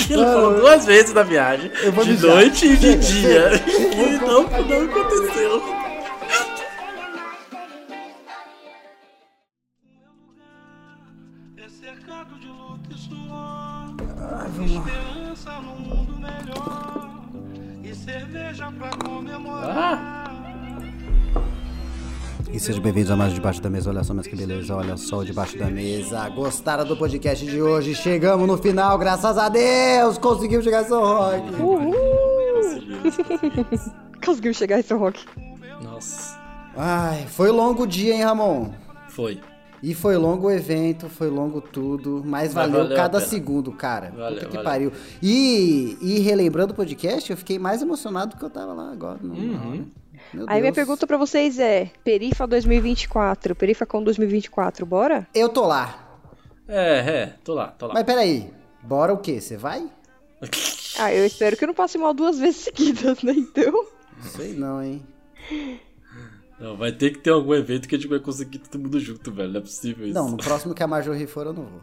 ele 0.10 0.24
falou 0.24 0.54
duas 0.56 0.84
vezes 0.86 1.12
na 1.12 1.22
viagem. 1.22 1.70
Eu 1.82 1.92
vou 1.92 2.04
De 2.04 2.12
mijar. 2.12 2.30
noite 2.30 2.66
e 2.66 2.76
de 2.76 2.94
dia. 2.98 3.50
E 3.66 4.18
não, 4.24 4.42
não 4.44 4.84
aconteceu. 4.84 5.62
É 11.56 11.68
cercado 11.68 12.38
de 12.38 12.46
luta 12.48 12.94
E 22.52 22.58
sejam 22.58 22.82
bem-vindos 22.82 23.10
a 23.10 23.16
mais 23.16 23.34
Debaixo 23.34 23.60
da 23.60 23.68
Mesa. 23.68 23.90
Olha 23.90 24.02
só, 24.02 24.14
mas 24.14 24.26
que 24.26 24.34
beleza. 24.34 24.74
Olha 24.74 24.96
só 24.96 25.18
o 25.18 25.24
Debaixo 25.24 25.58
da 25.58 25.66
Mesa. 25.66 26.28
Gostaram 26.30 26.84
do 26.84 26.96
podcast 26.96 27.44
de 27.44 27.60
hoje? 27.60 27.94
Chegamos 27.94 28.46
no 28.46 28.56
final, 28.56 28.96
graças 28.98 29.36
a 29.36 29.48
Deus! 29.48 30.16
Conseguimos 30.18 30.64
chegar 30.64 30.82
em 30.82 30.86
São 30.88 31.02
Roque. 31.02 31.62
Uhul! 31.62 31.94
Conseguiu 34.24 34.54
chegar 34.54 34.80
em 34.80 34.82
São 34.82 34.98
Roque. 34.98 35.24
Nossa. 35.82 36.38
Ai, 36.76 37.26
foi 37.26 37.50
longo 37.50 37.82
o 37.82 37.86
dia, 37.86 38.14
hein, 38.14 38.22
Ramon? 38.24 38.70
Foi. 39.08 39.40
E 39.80 39.94
foi 39.94 40.16
longo 40.16 40.48
o 40.48 40.50
evento, 40.50 41.08
foi 41.08 41.28
longo 41.28 41.60
tudo, 41.60 42.20
mas 42.26 42.52
valeu, 42.52 42.80
valeu 42.82 42.96
cada 42.96 43.20
segundo, 43.20 43.70
cara. 43.70 44.10
Valeu, 44.16 44.34
Puta 44.34 44.46
que 44.46 44.56
valeu. 44.56 44.64
pariu. 44.64 44.92
E, 45.22 45.96
e 46.00 46.18
relembrando 46.18 46.72
o 46.72 46.76
podcast, 46.76 47.30
eu 47.30 47.36
fiquei 47.36 47.60
mais 47.60 47.80
emocionado 47.80 48.34
do 48.34 48.38
que 48.38 48.44
eu 48.44 48.50
tava 48.50 48.72
lá 48.72 48.90
agora. 48.90 49.18
Não, 49.22 49.36
Uhum. 49.36 49.84
Meu 50.32 50.44
Aí 50.48 50.60
minha 50.60 50.72
Deus. 50.72 50.74
pergunta 50.74 51.06
pra 51.06 51.16
vocês 51.16 51.58
é: 51.58 51.90
Perifa 52.04 52.46
2024, 52.46 53.54
Perifacon 53.54 54.02
2024, 54.02 54.84
bora? 54.86 55.26
Eu 55.34 55.48
tô 55.48 55.66
lá. 55.66 56.20
É, 56.66 56.98
é, 56.98 57.26
tô 57.42 57.54
lá, 57.54 57.68
tô 57.68 57.86
lá. 57.86 57.94
Mas 57.94 58.04
peraí, 58.04 58.50
bora 58.82 59.12
o 59.12 59.18
quê? 59.18 59.40
Você 59.40 59.56
vai? 59.56 59.88
Ah, 61.00 61.14
eu 61.14 61.24
espero 61.24 61.56
que 61.56 61.62
eu 61.62 61.68
não 61.68 61.74
passe 61.74 61.96
mal 61.96 62.12
duas 62.12 62.40
vezes 62.40 62.56
seguidas, 62.62 63.22
né? 63.22 63.32
Então. 63.32 63.86
Sei 64.20 64.52
não, 64.52 64.82
hein. 64.82 65.00
Não, 66.58 66.76
vai 66.76 66.90
ter 66.90 67.10
que 67.12 67.18
ter 67.20 67.30
algum 67.30 67.54
evento 67.54 67.86
que 67.88 67.94
a 67.94 67.98
gente 67.98 68.08
vai 68.08 68.18
conseguir 68.18 68.58
todo 68.58 68.80
mundo 68.82 68.98
junto, 68.98 69.30
velho. 69.30 69.52
Não 69.52 69.58
é 69.60 69.62
possível 69.62 70.04
isso. 70.06 70.14
Não, 70.14 70.28
no 70.28 70.36
próximo 70.38 70.74
que 70.74 70.82
a 70.82 70.88
Marjorie 70.88 71.28
for, 71.28 71.46
eu 71.46 71.52
não 71.52 71.62
vou. 71.66 71.80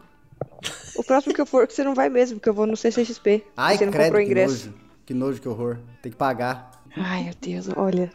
O 0.97 1.03
próximo 1.03 1.33
que 1.33 1.39
eu 1.39 1.45
for, 1.45 1.65
que 1.65 1.73
você 1.73 1.81
não 1.85 1.95
vai 1.95 2.09
mesmo, 2.09 2.39
porque 2.39 2.49
eu 2.49 2.53
vou 2.53 2.65
no 2.67 2.75
CCXP. 2.75 3.45
Ai, 3.55 3.77
você 3.77 3.85
não 3.85 3.93
credo, 3.93 4.05
comprou 4.07 4.21
que 4.21 4.29
ingresso. 4.29 4.65
nojo. 4.67 4.77
Que 5.05 5.13
nojo, 5.13 5.41
que 5.41 5.47
horror. 5.47 5.77
Tem 6.01 6.11
que 6.11 6.17
pagar. 6.17 6.83
Ai, 6.97 7.23
meu 7.23 7.33
Deus, 7.39 7.69
olha. 7.77 8.11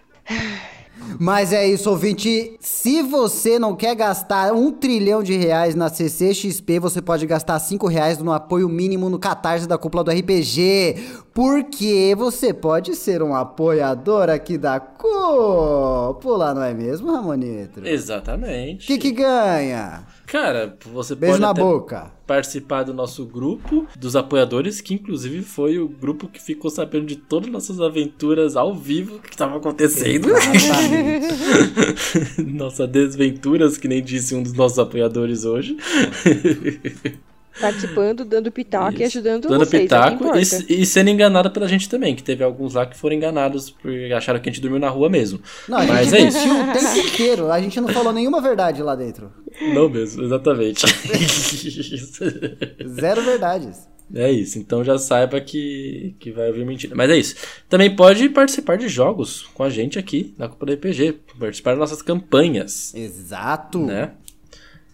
Mas 1.18 1.52
é 1.52 1.66
isso, 1.66 1.90
ouvinte. 1.90 2.56
Se 2.60 3.02
você 3.02 3.58
não 3.58 3.74
quer 3.74 3.94
gastar 3.94 4.52
um 4.52 4.70
trilhão 4.70 5.22
de 5.22 5.36
reais 5.36 5.74
na 5.74 5.88
CCXP, 5.88 6.78
você 6.78 7.02
pode 7.02 7.26
gastar 7.26 7.58
cinco 7.58 7.86
reais 7.86 8.18
no 8.18 8.32
apoio 8.32 8.68
mínimo 8.68 9.10
no 9.10 9.18
Catarse 9.18 9.66
da 9.66 9.78
Cúpula 9.78 10.04
do 10.04 10.10
RPG. 10.10 10.96
Porque 11.32 12.14
você 12.16 12.52
pode 12.52 12.94
ser 12.94 13.22
um 13.22 13.34
apoiador 13.34 14.28
aqui 14.28 14.58
da 14.58 14.78
Cúpula, 14.80 16.54
não 16.54 16.62
é 16.62 16.74
mesmo, 16.74 17.12
Ramonito? 17.12 17.80
O 17.80 17.86
Exatamente. 17.86 18.86
que 18.86 18.98
que 18.98 19.10
ganha? 19.12 20.04
Cara, 20.30 20.78
você 20.92 21.16
Beijo 21.16 21.32
pode 21.32 21.42
na 21.42 21.52
boca. 21.52 22.12
participar 22.24 22.84
do 22.84 22.94
nosso 22.94 23.26
grupo 23.26 23.88
dos 23.98 24.14
apoiadores, 24.14 24.80
que 24.80 24.94
inclusive 24.94 25.42
foi 25.42 25.80
o 25.80 25.88
grupo 25.88 26.28
que 26.28 26.40
ficou 26.40 26.70
sabendo 26.70 27.06
de 27.06 27.16
todas 27.16 27.48
as 27.48 27.52
nossas 27.52 27.80
aventuras 27.80 28.54
ao 28.54 28.72
vivo 28.72 29.18
que 29.18 29.30
estavam 29.30 29.56
acontecendo. 29.56 30.28
Nossa 32.46 32.86
desventuras, 32.86 33.76
que 33.76 33.88
nem 33.88 34.00
disse 34.00 34.36
um 34.36 34.44
dos 34.44 34.52
nossos 34.52 34.78
apoiadores 34.78 35.44
hoje. 35.44 35.76
Participando, 37.58 38.24
dando 38.24 38.52
pitaco 38.52 38.92
e 38.92 39.04
Isso. 39.04 39.18
ajudando 39.18 39.48
Dando 39.48 39.64
vocês, 39.64 39.82
pitaco 39.82 40.24
é 40.24 40.28
o 40.28 40.32
que 40.32 40.72
e, 40.72 40.82
e 40.82 40.86
sendo 40.86 41.10
enganado 41.10 41.50
pela 41.50 41.66
gente 41.66 41.88
também, 41.88 42.14
que 42.14 42.22
teve 42.22 42.44
alguns 42.44 42.74
lá 42.74 42.86
que 42.86 42.96
foram 42.96 43.16
enganados 43.16 43.70
porque 43.70 44.12
acharam 44.14 44.38
que 44.40 44.48
a 44.48 44.52
gente 44.52 44.62
dormiu 44.62 44.78
na 44.78 44.88
rua 44.88 45.08
mesmo. 45.08 45.40
Não, 45.68 45.78
a 45.78 45.84
Mas 45.84 46.10
gente 46.10 46.22
é 46.22 46.28
isso. 46.28 46.38
mentiu 46.38 46.54
o 46.54 46.72
tempo 46.72 47.08
inteiro. 47.08 47.50
A 47.50 47.60
gente 47.60 47.80
não 47.80 47.88
falou 47.88 48.12
nenhuma 48.12 48.40
verdade 48.40 48.82
lá 48.82 48.94
dentro. 48.94 49.32
Não 49.74 49.88
mesmo, 49.88 50.22
exatamente. 50.22 50.86
Zero 53.00 53.22
verdades. 53.22 53.88
É 54.12 54.30
isso, 54.30 54.58
então 54.58 54.82
já 54.82 54.98
saiba 54.98 55.40
que, 55.40 56.16
que 56.18 56.32
vai 56.32 56.48
ouvir 56.48 56.66
mentira. 56.66 56.94
Mas 56.96 57.10
é 57.10 57.16
isso. 57.16 57.36
Também 57.68 57.94
pode 57.94 58.28
participar 58.30 58.76
de 58.76 58.88
jogos 58.88 59.46
com 59.54 59.62
a 59.62 59.70
gente 59.70 59.98
aqui 59.98 60.34
na 60.36 60.48
Copa 60.48 60.66
do 60.66 60.72
RPG, 60.72 61.20
participar 61.38 61.70
das 61.70 61.78
nossas 61.78 62.02
campanhas, 62.02 62.92
Exato. 62.94 63.78
né? 63.78 64.12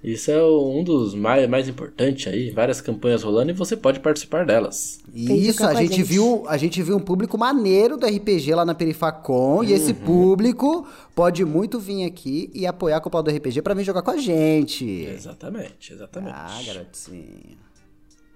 Isso 0.06 0.30
é 0.30 0.40
um 0.40 0.84
dos 0.84 1.16
mais, 1.16 1.48
mais 1.48 1.68
importantes 1.68 2.32
aí, 2.32 2.50
várias 2.50 2.80
campanhas 2.80 3.24
rolando 3.24 3.50
e 3.50 3.52
você 3.54 3.76
pode 3.76 3.98
participar 3.98 4.46
delas. 4.46 5.00
Isso, 5.12 5.66
a 5.66 5.74
gente, 5.74 5.96
gente. 5.96 6.02
viu, 6.04 6.44
a 6.46 6.56
gente 6.56 6.80
viu 6.80 6.96
um 6.96 7.00
público 7.00 7.36
maneiro 7.36 7.96
do 7.96 8.06
RPG 8.06 8.54
lá 8.54 8.64
na 8.64 8.72
Perifacon 8.72 9.64
e 9.64 9.70
Uhum. 9.70 9.74
esse 9.74 9.92
público 9.92 10.86
pode 11.12 11.44
muito 11.44 11.80
vir 11.80 12.04
aqui 12.04 12.48
e 12.54 12.68
apoiar 12.68 12.98
a 12.98 13.00
Copa 13.00 13.20
do 13.20 13.30
RPG 13.32 13.62
pra 13.62 13.74
vir 13.74 13.82
jogar 13.82 14.02
com 14.02 14.12
a 14.12 14.16
gente. 14.16 14.84
Exatamente, 14.84 15.92
exatamente. 15.92 16.32
Ah, 16.36 16.60
garotinho. 16.64 17.58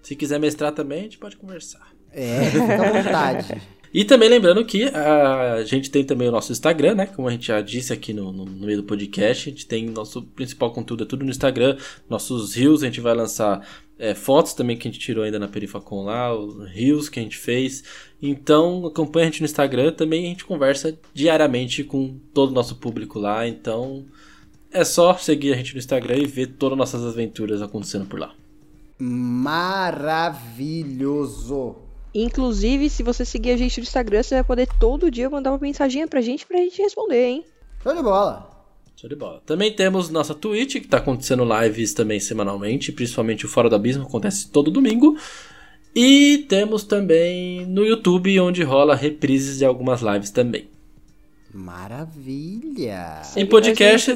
Se 0.03 0.17
quiser 0.17 0.41
mestrar 0.41 0.73
também, 0.73 0.99
a 0.99 1.03
gente 1.05 1.19
pode 1.19 1.37
conversar. 1.37 1.87
É, 2.13 2.51
fica 2.51 2.65
à 2.75 2.93
vontade. 3.03 3.63
E 3.93 4.05
também 4.05 4.29
lembrando 4.29 4.65
que 4.65 4.85
a 4.85 5.65
gente 5.65 5.91
tem 5.91 6.05
também 6.05 6.29
o 6.29 6.33
nosso 6.33 6.53
Instagram, 6.53 6.95
né? 6.95 7.07
Como 7.07 7.27
a 7.27 7.31
gente 7.33 7.49
já 7.49 7.61
disse 7.61 7.93
aqui 7.93 8.12
no, 8.12 8.31
no, 8.31 8.45
no 8.45 8.67
meio 8.67 8.79
do 8.79 8.85
podcast, 8.85 9.49
a 9.49 9.53
gente 9.53 9.67
tem 9.67 9.87
nosso 9.87 10.23
principal 10.23 10.71
conteúdo, 10.73 11.03
é 11.03 11.07
tudo 11.07 11.25
no 11.25 11.31
Instagram. 11.31 11.77
Nossos 12.09 12.55
rios, 12.55 12.85
a 12.85 12.87
gente 12.87 13.01
vai 13.01 13.15
lançar 13.15 13.67
é, 13.99 14.15
fotos 14.15 14.55
também 14.55 14.77
que 14.77 14.87
a 14.87 14.91
gente 14.91 15.01
tirou 15.01 15.25
ainda 15.25 15.41
na 15.41 15.49
Perifacon 15.49 16.05
lá, 16.05 16.33
os 16.33 16.69
rios 16.71 17.09
que 17.09 17.19
a 17.19 17.23
gente 17.23 17.37
fez. 17.37 17.83
Então 18.23 18.87
acompanha 18.87 19.27
a 19.27 19.31
gente 19.31 19.41
no 19.41 19.47
Instagram, 19.47 19.91
também 19.93 20.25
a 20.25 20.29
gente 20.29 20.45
conversa 20.45 20.97
diariamente 21.12 21.83
com 21.83 22.17
todo 22.33 22.51
o 22.51 22.55
nosso 22.55 22.77
público 22.77 23.19
lá. 23.19 23.49
Então 23.49 24.07
é 24.71 24.85
só 24.85 25.17
seguir 25.17 25.53
a 25.53 25.57
gente 25.57 25.75
no 25.75 25.81
Instagram 25.81 26.19
e 26.19 26.27
ver 26.27 26.47
todas 26.47 26.75
as 26.75 26.79
nossas 26.79 27.05
aventuras 27.05 27.61
acontecendo 27.61 28.07
por 28.07 28.21
lá. 28.21 28.33
Maravilhoso. 28.99 29.91
Inclusive, 32.15 32.91
se 32.91 33.03
você 33.03 33.24
seguir 33.24 33.53
a 33.53 33.57
gente 33.57 33.78
no 33.78 33.85
Instagram, 33.85 34.23
você 34.23 34.35
vai 34.37 34.45
poder 34.45 34.69
todo 34.78 35.11
dia 35.11 35.31
mandar 35.31 35.53
uma 35.53 35.59
mensaginha 35.59 36.09
pra 36.09 36.20
gente 36.20 36.47
pra 36.47 36.59
gente 36.59 36.82
responder, 36.82 37.27
hein? 37.27 37.45
Show 37.82 37.95
de 37.95 38.03
bola. 38.03 38.51
Show 38.97 39.09
de 39.09 39.16
bola. 39.16 39.41
Também 39.47 39.73
temos 39.73 40.11
nossa 40.11 40.35
Twitch, 40.35 40.74
que 40.74 40.89
tá 40.89 40.99
acontecendo 40.99 41.45
lives 41.45 41.95
também 41.95 42.20
semanalmente, 42.20 42.93
principalmente 42.93 43.47
o 43.47 43.49
Fora 43.49 43.69
do 43.69 43.77
Abismo, 43.77 44.05
acontece 44.05 44.51
todo 44.51 44.70
domingo. 44.70 45.16
E 45.95 46.45
temos 46.49 46.85
também 46.85 47.65
no 47.66 47.85
YouTube, 47.85 48.39
onde 48.41 48.62
rola 48.62 48.95
reprises 48.95 49.59
de 49.59 49.65
algumas 49.65 50.03
lives 50.03 50.31
também. 50.31 50.69
Maravilha. 51.53 53.23
Em 53.37 53.47
podcast, 53.47 54.12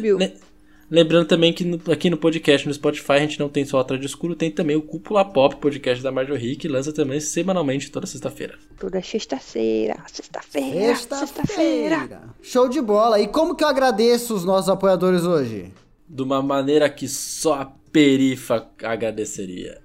lembrando 0.91 1.27
também 1.27 1.53
que 1.53 1.65
no- 1.65 1.81
aqui 1.93 2.09
no 2.11 2.17
podcast, 2.17 2.67
no 2.67 2.75
Spotify, 2.75 3.13
a 3.13 3.19
gente 3.21 3.39
não 3.41 3.49
tem 3.49 3.65
só 3.65 3.79
a 3.81 3.85
Trade 3.85 4.07
Escuro, 4.07 4.35
tem 4.35 4.51
também 4.51 4.77
o 4.77 4.83
Cúpula 4.83 5.25
Pop, 5.25 5.57
podcast 5.57 6.03
da 6.03 6.11
Marjorie, 6.13 6.57
que 6.57 6.69
lança 6.69 6.93
também 6.93 7.21
semanalmente 7.21 7.91
toda 7.91 8.07
sexta-feira. 8.07 8.59
Toda 8.79 9.03
sexta-feira, 9.03 9.97
sexta-feira, 10.07 10.95
sexta-feira. 10.97 11.27
Sexta-feira. 11.27 12.23
Show 12.43 12.69
de 12.69 12.81
bola. 12.81 13.21
E 13.21 13.29
como 13.29 13.55
que 13.55 13.65
eu 13.65 13.69
agradeço 13.69 14.35
os 14.35 14.45
nossos 14.45 14.69
apoiadores 14.69 15.25
hoje? 15.25 15.73
De 16.09 16.23
uma 16.23 16.43
maneira 16.43 16.89
que 16.91 17.09
só 17.09 17.55
a 17.55 17.73
perifa 17.91 18.67
agradeceria. 18.83 19.81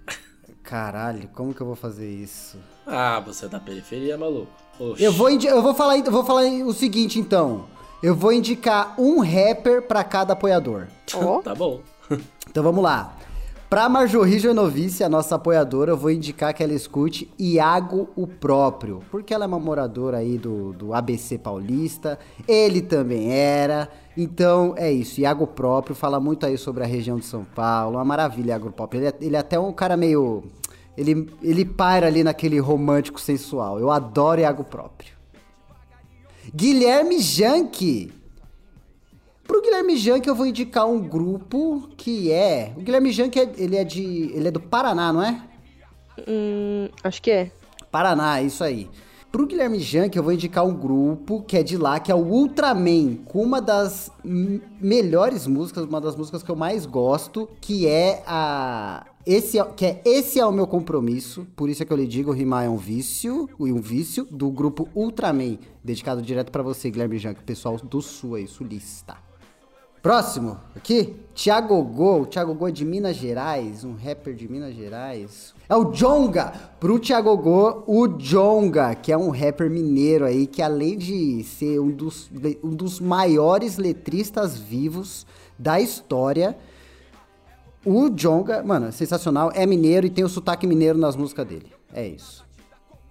Caralho, 0.63 1.27
como 1.33 1.53
que 1.53 1.61
eu 1.61 1.65
vou 1.67 1.75
fazer 1.75 2.09
isso? 2.09 2.57
Ah, 2.85 3.19
você 3.19 3.45
é 3.45 3.49
da 3.49 3.59
periferia, 3.59 4.17
maluco. 4.17 4.51
Oxi. 4.79 5.03
Eu 5.03 5.11
vou, 5.11 5.29
eu 5.29 5.61
vou 5.61 5.73
falar, 5.73 5.97
eu 5.97 6.11
vou 6.11 6.23
falar 6.25 6.43
o 6.63 6.73
seguinte 6.73 7.19
então. 7.19 7.67
Eu 8.01 8.15
vou 8.15 8.31
indicar 8.31 8.95
um 8.97 9.19
rapper 9.19 9.81
pra 9.81 10.03
cada 10.03 10.33
apoiador. 10.33 10.87
Ó, 11.15 11.41
Tá 11.43 11.53
bom. 11.53 11.81
Então 12.49 12.63
vamos 12.63 12.83
lá. 12.83 13.15
Pra 13.69 13.87
Marjorie 13.87 14.39
Jornovice, 14.39 15.03
a 15.03 15.09
nossa 15.09 15.35
apoiadora, 15.35 15.91
eu 15.91 15.97
vou 15.97 16.09
indicar 16.09 16.51
que 16.55 16.63
ela 16.63 16.73
escute 16.73 17.31
Iago 17.37 18.09
o 18.15 18.25
próprio. 18.25 19.01
Porque 19.11 19.31
ela 19.31 19.45
é 19.45 19.47
uma 19.47 19.59
moradora 19.59 20.17
aí 20.17 20.39
do, 20.39 20.73
do 20.73 20.91
ABC 20.91 21.37
Paulista. 21.37 22.17
Ele 22.47 22.81
também 22.81 23.31
era. 23.31 23.87
Então 24.17 24.73
é 24.75 24.91
isso. 24.91 25.21
Iago 25.21 25.45
próprio 25.45 25.95
fala 25.95 26.19
muito 26.19 26.47
aí 26.47 26.57
sobre 26.57 26.83
a 26.83 26.87
região 26.87 27.19
de 27.19 27.25
São 27.25 27.43
Paulo. 27.43 27.97
Uma 27.97 28.05
maravilha, 28.05 28.53
Iago 28.53 28.71
próprio. 28.71 29.01
Ele 29.01 29.07
é, 29.07 29.13
ele 29.21 29.35
é 29.35 29.39
até 29.39 29.59
um 29.59 29.71
cara 29.71 29.95
meio. 29.95 30.45
Ele, 30.97 31.29
ele 31.43 31.63
paira 31.63 32.07
ali 32.07 32.23
naquele 32.23 32.57
romântico 32.59 33.21
sensual. 33.21 33.79
Eu 33.79 33.91
adoro 33.91 34.41
Iago 34.41 34.63
próprio. 34.63 35.18
Guilherme 36.53 37.19
Janke. 37.19 38.11
Pro 39.45 39.61
Guilherme 39.61 39.97
Janke 39.97 40.29
eu 40.29 40.35
vou 40.35 40.45
indicar 40.45 40.87
um 40.87 40.99
grupo 40.99 41.89
que 41.97 42.31
é... 42.31 42.71
O 42.77 42.81
Guilherme 42.81 43.11
Janke, 43.11 43.39
é- 43.39 43.53
ele 43.57 43.75
é 43.75 43.83
de... 43.83 44.31
Ele 44.33 44.47
é 44.47 44.51
do 44.51 44.59
Paraná, 44.59 45.11
não 45.11 45.23
é? 45.23 45.41
hum, 46.27 46.89
acho 47.03 47.21
que 47.21 47.31
é. 47.31 47.51
Paraná, 47.91 48.41
isso 48.41 48.63
aí. 48.63 48.89
Pro 49.31 49.45
Guilherme 49.45 49.79
Janke 49.79 50.17
eu 50.17 50.23
vou 50.23 50.33
indicar 50.33 50.65
um 50.65 50.73
grupo 50.73 51.43
que 51.43 51.55
é 51.55 51.63
de 51.63 51.77
lá, 51.77 51.99
que 51.99 52.11
é 52.11 52.15
o 52.15 52.19
Ultraman, 52.19 53.15
com 53.25 53.41
uma 53.43 53.61
das 53.61 54.11
melhores 54.23 55.45
músicas, 55.45 55.85
uma 55.85 56.01
das 56.01 56.15
músicas 56.15 56.41
que 56.41 56.49
eu 56.49 56.55
mais 56.55 56.85
gosto, 56.85 57.47
que 57.61 57.87
é 57.87 58.23
a... 58.25 59.05
Esse 59.25 59.59
é, 59.59 59.63
que 59.65 59.85
é 59.85 60.01
Esse 60.05 60.39
é 60.39 60.45
o 60.45 60.51
meu 60.51 60.65
compromisso, 60.65 61.45
por 61.55 61.69
isso 61.69 61.83
é 61.83 61.85
que 61.85 61.93
eu 61.93 61.97
lhe 61.97 62.07
digo, 62.07 62.31
rimar 62.31 62.65
é 62.65 62.69
um 62.69 62.77
vício, 62.77 63.49
e 63.59 63.71
um 63.71 63.81
vício, 63.81 64.25
do 64.31 64.49
grupo 64.49 64.87
Ultraman, 64.95 65.57
dedicado 65.83 66.21
direto 66.21 66.51
pra 66.51 66.63
você, 66.63 66.89
Guilherme 66.89 67.17
Janke, 67.17 67.43
pessoal 67.43 67.77
do 67.77 68.01
Sul 68.01 68.35
aí, 68.35 68.47
sulista. 68.47 69.29
Próximo, 70.01 70.57
aqui, 70.73 71.13
Thiago 71.35 71.83
Go. 71.83 72.21
O 72.21 72.25
Thiago 72.25 72.53
Go 72.53 72.69
é 72.69 72.71
de 72.71 72.85
Minas 72.85 73.17
Gerais, 73.17 73.83
um 73.83 73.93
rapper 73.93 74.33
de 74.33 74.49
Minas 74.49 74.73
Gerais. 74.73 75.53
É 75.67 75.75
o 75.75 75.91
Jonga. 75.91 76.53
Pro 76.79 76.97
Thiago 76.97 77.35
Go, 77.35 77.83
o 77.85 78.07
Jonga, 78.07 78.95
que 78.95 79.11
é 79.11 79.17
um 79.17 79.29
rapper 79.29 79.69
mineiro 79.69 80.23
aí, 80.23 80.47
que 80.47 80.61
além 80.61 80.97
de 80.97 81.43
ser 81.43 81.81
um 81.81 81.91
dos, 81.91 82.31
um 82.63 82.69
dos 82.69 83.01
maiores 83.01 83.77
letristas 83.77 84.57
vivos 84.57 85.27
da 85.57 85.81
história, 85.81 86.57
o 87.85 88.09
Jonga, 88.09 88.61
mano, 88.63 88.87
é 88.87 88.91
sensacional, 88.91 89.51
é 89.53 89.65
mineiro 89.65 90.05
e 90.05 90.09
tem 90.09 90.23
o 90.23 90.29
sotaque 90.29 90.67
mineiro 90.67 90.97
nas 90.97 91.15
músicas 91.15 91.47
dele. 91.47 91.71
É 91.93 92.07
isso. 92.07 92.45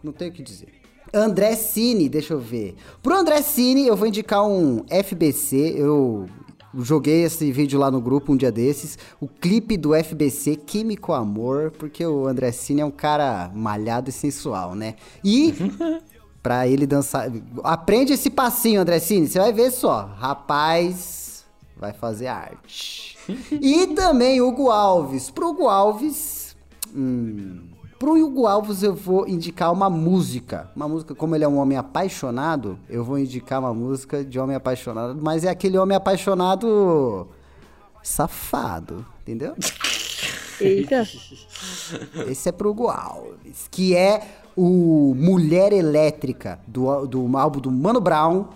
Não 0.03 0.12
tenho 0.12 0.31
o 0.31 0.35
que 0.35 0.43
dizer. 0.43 0.69
André 1.12 1.57
Cine, 1.57 2.09
deixa 2.09 2.35
eu 2.35 2.39
ver. 2.39 2.77
Pro 3.03 3.15
André 3.15 3.40
Cine, 3.43 3.86
eu 3.86 3.97
vou 3.97 4.07
indicar 4.07 4.47
um 4.47 4.85
FBC. 4.89 5.74
Eu 5.77 6.28
joguei 6.77 7.24
esse 7.24 7.51
vídeo 7.51 7.78
lá 7.78 7.90
no 7.90 8.01
grupo 8.01 8.32
um 8.32 8.36
dia 8.36 8.53
desses. 8.53 8.99
O 9.20 9.27
clipe 9.27 9.77
do 9.77 9.95
FBC, 9.95 10.57
Químico 10.57 11.12
Amor, 11.12 11.70
porque 11.73 12.05
o 12.07 12.27
André 12.27 12.53
Cine 12.53 12.82
é 12.82 12.85
um 12.85 12.90
cara 12.90 13.51
malhado 13.55 14.11
e 14.11 14.12
sensual, 14.12 14.74
né? 14.74 14.97
E 15.24 15.55
pra 16.43 16.69
ele 16.69 16.86
dançar. 16.86 17.31
Aprende 17.65 18.12
esse 18.12 18.31
passinho, 18.31 18.81
André 18.81 18.99
Cine. 18.99 19.27
Você 19.27 19.39
vai 19.39 19.53
ver 19.53 19.70
só. 19.70 20.05
Rapaz, 20.19 21.45
vai 21.77 21.93
fazer 21.93 22.27
arte. 22.27 23.18
E 23.51 23.89
também 23.89 24.41
Hugo 24.41 24.71
Alves. 24.71 25.31
Pro 25.31 25.51
Hugo 25.51 25.69
Alves. 25.69 26.57
Hum, 26.95 27.61
pro 27.99 28.15
Hugo 28.15 28.47
Alves 28.47 28.83
eu 28.83 28.95
vou 28.95 29.29
indicar 29.29 29.73
uma 29.73 29.91
música. 29.91 30.71
Uma 30.75 30.89
música, 30.89 31.15
como 31.15 31.35
ele 31.35 31.45
é 31.45 31.49
um 31.49 31.59
homem 31.59 31.77
apaixonado, 31.77 32.79
eu 32.89 33.05
vou 33.05 33.19
indicar 33.19 33.61
uma 33.61 33.75
música 33.75 34.25
de 34.25 34.39
homem 34.39 34.57
apaixonado, 34.57 35.19
mas 35.21 35.45
é 35.45 35.51
aquele 35.51 35.77
homem 35.77 35.97
apaixonado 35.97 37.29
safado, 38.03 39.05
entendeu? 39.23 39.55
Eita. 40.61 41.07
Esse 42.27 42.49
é 42.49 42.53
pro 42.53 42.71
Hugo 42.71 42.89
Alves, 42.89 43.69
que 43.71 43.95
é 43.95 44.23
o 44.57 45.15
Mulher 45.17 45.73
Elétrica 45.73 46.59
do, 46.67 47.07
do 47.07 47.37
álbum 47.37 47.61
do 47.61 47.71
Mano 47.71 48.01
Brown, 48.01 48.47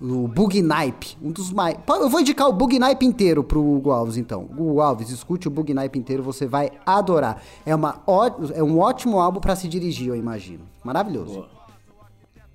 o 0.00 0.28
Bug 0.28 0.62
Nipe, 0.62 1.16
um 1.20 1.30
dos 1.32 1.52
mais... 1.52 1.76
Eu 1.88 2.08
vou 2.08 2.20
indicar 2.20 2.48
o 2.48 2.52
Bug 2.52 2.78
Nipe 2.78 3.04
inteiro 3.04 3.42
pro 3.42 3.60
Hugo 3.60 3.90
Alves, 3.90 4.16
então. 4.16 4.42
Hugo 4.44 4.80
Alves, 4.80 5.10
escute 5.10 5.48
o 5.48 5.50
Bug 5.50 5.74
Nipe 5.74 5.98
inteiro, 5.98 6.22
você 6.22 6.46
vai 6.46 6.70
adorar. 6.86 7.42
É, 7.66 7.74
uma, 7.74 8.00
ó- 8.06 8.30
é 8.54 8.62
um 8.62 8.78
ótimo 8.78 9.18
álbum 9.18 9.40
pra 9.40 9.56
se 9.56 9.66
dirigir, 9.68 10.08
eu 10.08 10.16
imagino. 10.16 10.64
Maravilhoso. 10.84 11.34
Boa. 11.34 11.48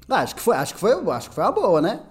Ah, 0.09 0.19
acho 0.21 0.35
que 0.35 0.41
foi, 0.41 0.55
acho 0.55 0.73
que 0.73 0.79
foi, 0.79 0.91
acho 1.11 1.29
que 1.29 1.35
foi 1.35 1.43
uma 1.43 1.51
boa, 1.51 1.81
né? 1.81 2.01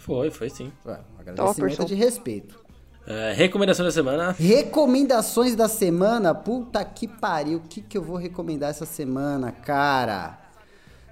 Foi, 0.00 0.30
foi 0.30 0.50
sim. 0.50 0.72
Ué, 0.84 1.00
um 1.16 1.20
agradecimento 1.20 1.84
de 1.84 1.94
respeito. 1.94 2.58
É, 3.06 3.32
recomendação 3.32 3.84
da 3.84 3.92
semana. 3.92 4.32
Recomendações 4.32 5.54
da 5.54 5.68
semana? 5.68 6.34
Puta 6.34 6.84
que 6.84 7.06
pariu. 7.06 7.58
O 7.58 7.60
que, 7.60 7.80
que 7.80 7.96
eu 7.96 8.02
vou 8.02 8.16
recomendar 8.16 8.70
essa 8.70 8.84
semana, 8.84 9.52
cara? 9.52 10.38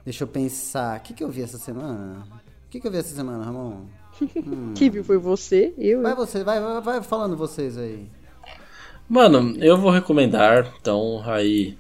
Deixa 0.04 0.24
eu 0.24 0.28
pensar. 0.28 0.98
O 0.98 1.02
que, 1.02 1.14
que 1.14 1.22
eu 1.22 1.28
vi 1.30 1.42
essa 1.42 1.56
semana? 1.56 2.26
O 2.74 2.76
que, 2.76 2.80
que 2.80 2.88
eu 2.88 2.90
vi 2.90 2.98
essa 2.98 3.14
semana, 3.14 3.44
Ramon? 3.44 3.82
Que 4.74 4.90
viu 4.90 5.04
foi 5.04 5.16
você, 5.16 5.72
eu. 5.78 6.02
Vai 6.02 6.12
você, 6.16 6.42
vai, 6.42 6.60
vai, 6.60 6.80
vai 6.80 7.02
falando 7.04 7.36
vocês 7.36 7.78
aí. 7.78 8.04
Mano, 9.08 9.56
eu 9.62 9.78
vou 9.78 9.92
recomendar, 9.92 10.74
então, 10.80 11.22
aí. 11.24 11.78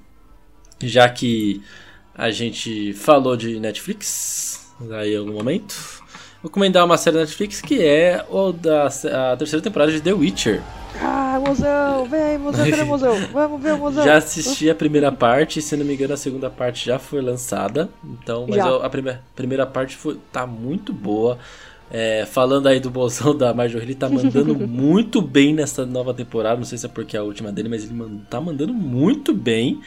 Já 0.80 1.08
que 1.08 1.60
a 2.14 2.30
gente 2.30 2.92
falou 2.92 3.36
de 3.36 3.58
Netflix, 3.58 4.72
aí 4.92 5.14
em 5.14 5.18
algum 5.18 5.32
momento, 5.32 5.74
vou 6.40 6.48
recomendar 6.48 6.84
uma 6.84 6.96
série 6.96 7.16
da 7.16 7.22
Netflix 7.22 7.60
que 7.60 7.84
é 7.84 8.24
o 8.30 8.52
da 8.52 8.86
a 8.86 9.36
terceira 9.36 9.60
temporada 9.60 9.90
de 9.90 10.00
The 10.00 10.12
Witcher. 10.12 10.62
Ah, 10.96 11.40
mozão, 11.40 12.06
vem, 12.06 12.38
mozão, 12.38 12.68
cadê 12.68 12.82
o 12.82 12.86
mozão? 12.86 13.26
Vamos 13.32 13.60
ver 13.62 13.74
o 13.74 13.78
mozão. 13.78 14.04
Já 14.04 14.16
assisti 14.16 14.70
a 14.70 14.74
primeira 14.74 15.10
parte, 15.10 15.60
se 15.60 15.76
não 15.76 15.84
me 15.84 15.94
engano, 15.94 16.14
a 16.14 16.16
segunda 16.16 16.48
parte 16.48 16.86
já 16.86 16.98
foi 16.98 17.20
lançada. 17.20 17.88
Então, 18.04 18.46
mas 18.48 18.56
Já. 18.56 18.76
a, 18.76 18.88
primeira, 18.88 19.22
primeira 19.34 19.66
parte 19.66 19.96
foi, 19.96 20.18
tá 20.32 20.46
muito 20.46 20.92
boa. 20.92 21.38
É, 21.90 22.24
falando 22.26 22.66
aí 22.66 22.80
do 22.80 22.90
bolsão 22.90 23.36
da 23.36 23.52
Marjorie, 23.52 23.86
ele 23.86 23.94
tá 23.94 24.08
mandando 24.08 24.54
muito 24.66 25.20
bem 25.20 25.52
nessa 25.54 25.84
nova 25.84 26.14
temporada. 26.14 26.56
Não 26.56 26.64
sei 26.64 26.78
se 26.78 26.86
é 26.86 26.88
porque 26.88 27.16
é 27.16 27.20
a 27.20 27.22
última 27.22 27.52
dele, 27.52 27.68
mas 27.68 27.84
ele 27.84 27.94
man- 27.94 28.18
tá 28.30 28.40
mandando 28.40 28.72
muito 28.72 29.34
bem. 29.34 29.80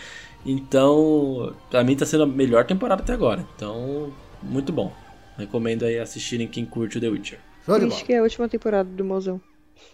Então, 0.45 1.53
pra 1.69 1.83
mim 1.83 1.95
tá 1.95 2.05
sendo 2.05 2.23
a 2.23 2.27
melhor 2.27 2.65
temporada 2.65 3.01
até 3.01 3.13
agora. 3.13 3.45
Então, 3.55 4.11
muito 4.41 4.71
bom. 4.71 4.93
Recomendo 5.37 5.83
aí 5.85 5.99
assistirem 5.99 6.47
quem 6.47 6.65
curte 6.65 6.97
o 6.97 7.01
The 7.01 7.07
Witcher. 7.09 7.39
Acho 7.67 8.05
que 8.05 8.13
é 8.13 8.19
a 8.19 8.23
última 8.23 8.47
temporada 8.47 8.89
do 8.89 9.03
mozão. 9.03 9.41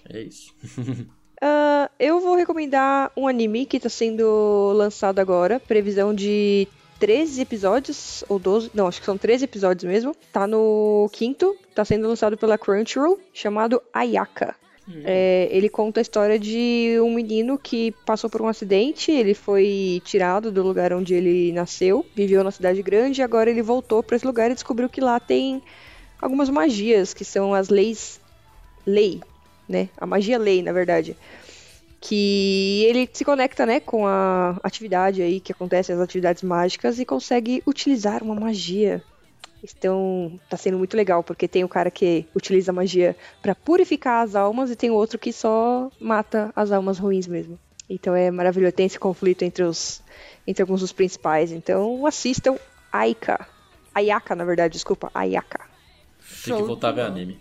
É 0.09 0.21
isso. 0.21 0.53
Ah, 1.45 1.91
eu 1.99 2.21
vou 2.21 2.37
recomendar 2.37 3.11
um 3.17 3.27
anime 3.27 3.65
que 3.65 3.77
tá 3.77 3.89
sendo 3.89 4.71
lançado 4.73 5.19
agora. 5.19 5.59
Previsão 5.59 6.13
de 6.13 6.69
13 7.01 7.41
episódios, 7.41 8.23
ou 8.29 8.39
12, 8.39 8.71
não, 8.73 8.87
acho 8.87 9.01
que 9.01 9.05
são 9.05 9.17
13 9.17 9.43
episódios 9.43 9.83
mesmo. 9.83 10.15
Tá 10.31 10.47
no 10.47 11.09
quinto, 11.11 11.53
tá 11.75 11.83
sendo 11.83 12.07
lançado 12.07 12.37
pela 12.37 12.57
Crunchyroll, 12.57 13.19
chamado 13.33 13.81
Ayaka. 13.93 14.55
É, 15.03 15.47
ele 15.51 15.67
conta 15.69 15.99
a 15.99 16.01
história 16.01 16.37
de 16.37 16.97
um 17.01 17.13
menino 17.13 17.57
que 17.57 17.91
passou 18.05 18.29
por 18.29 18.41
um 18.41 18.47
acidente, 18.47 19.11
ele 19.11 19.33
foi 19.33 20.01
tirado 20.03 20.51
do 20.51 20.61
lugar 20.61 20.91
onde 20.91 21.13
ele 21.13 21.53
nasceu, 21.53 22.05
viveu 22.13 22.43
na 22.43 22.51
cidade 22.51 22.81
grande 22.81 23.21
e 23.21 23.23
agora 23.23 23.49
ele 23.49 23.61
voltou 23.61 24.03
para 24.03 24.17
esse 24.17 24.25
lugar 24.25 24.51
e 24.51 24.53
descobriu 24.53 24.89
que 24.89 24.99
lá 24.99 25.21
tem 25.21 25.61
algumas 26.21 26.49
magias, 26.49 27.13
que 27.13 27.23
são 27.23 27.53
as 27.53 27.69
leis 27.69 28.19
lei, 28.85 29.21
né? 29.67 29.89
A 29.97 30.05
magia 30.05 30.37
lei, 30.37 30.61
na 30.61 30.71
verdade. 30.71 31.15
Que 31.99 32.85
ele 32.87 33.09
se 33.11 33.23
conecta, 33.23 33.65
né, 33.65 33.79
com 33.79 34.05
a 34.05 34.59
atividade 34.61 35.21
aí 35.21 35.39
que 35.39 35.51
acontece, 35.53 35.91
as 35.91 35.99
atividades 35.99 36.43
mágicas, 36.43 36.99
e 36.99 37.05
consegue 37.05 37.63
utilizar 37.65 38.21
uma 38.21 38.35
magia. 38.35 39.01
Então, 39.63 40.37
tá 40.49 40.57
sendo 40.57 40.77
muito 40.77 40.97
legal, 40.97 41.23
porque 41.23 41.47
tem 41.47 41.63
o 41.63 41.69
cara 41.69 41.89
que 41.89 42.25
utiliza 42.35 42.71
a 42.71 42.75
magia 42.75 43.15
pra 43.41 43.55
purificar 43.55 44.21
as 44.21 44.35
almas 44.35 44.69
e 44.69 44.75
tem 44.75 44.91
o 44.91 44.95
outro 44.95 45.17
que 45.17 45.31
só 45.31 45.89
mata 45.99 46.51
as 46.53 46.71
almas 46.73 46.99
ruins 46.99 47.27
mesmo. 47.27 47.57
Então 47.89 48.15
é 48.15 48.31
maravilhoso, 48.31 48.73
tem 48.73 48.85
esse 48.85 48.99
conflito 48.99 49.43
entre 49.43 49.63
os 49.63 50.01
entre 50.45 50.61
alguns 50.61 50.81
dos 50.81 50.91
principais. 50.91 51.51
Então, 51.51 52.05
assistam 52.05 52.57
Aika. 52.91 53.47
Ayaka, 53.95 54.35
na 54.35 54.43
verdade, 54.43 54.73
desculpa, 54.73 55.09
Ayaka. 55.13 55.65
Tem 56.43 56.55
que 56.55 56.63
voltar 56.63 56.89
a 56.89 56.91
ver 56.91 57.01
anime. 57.01 57.39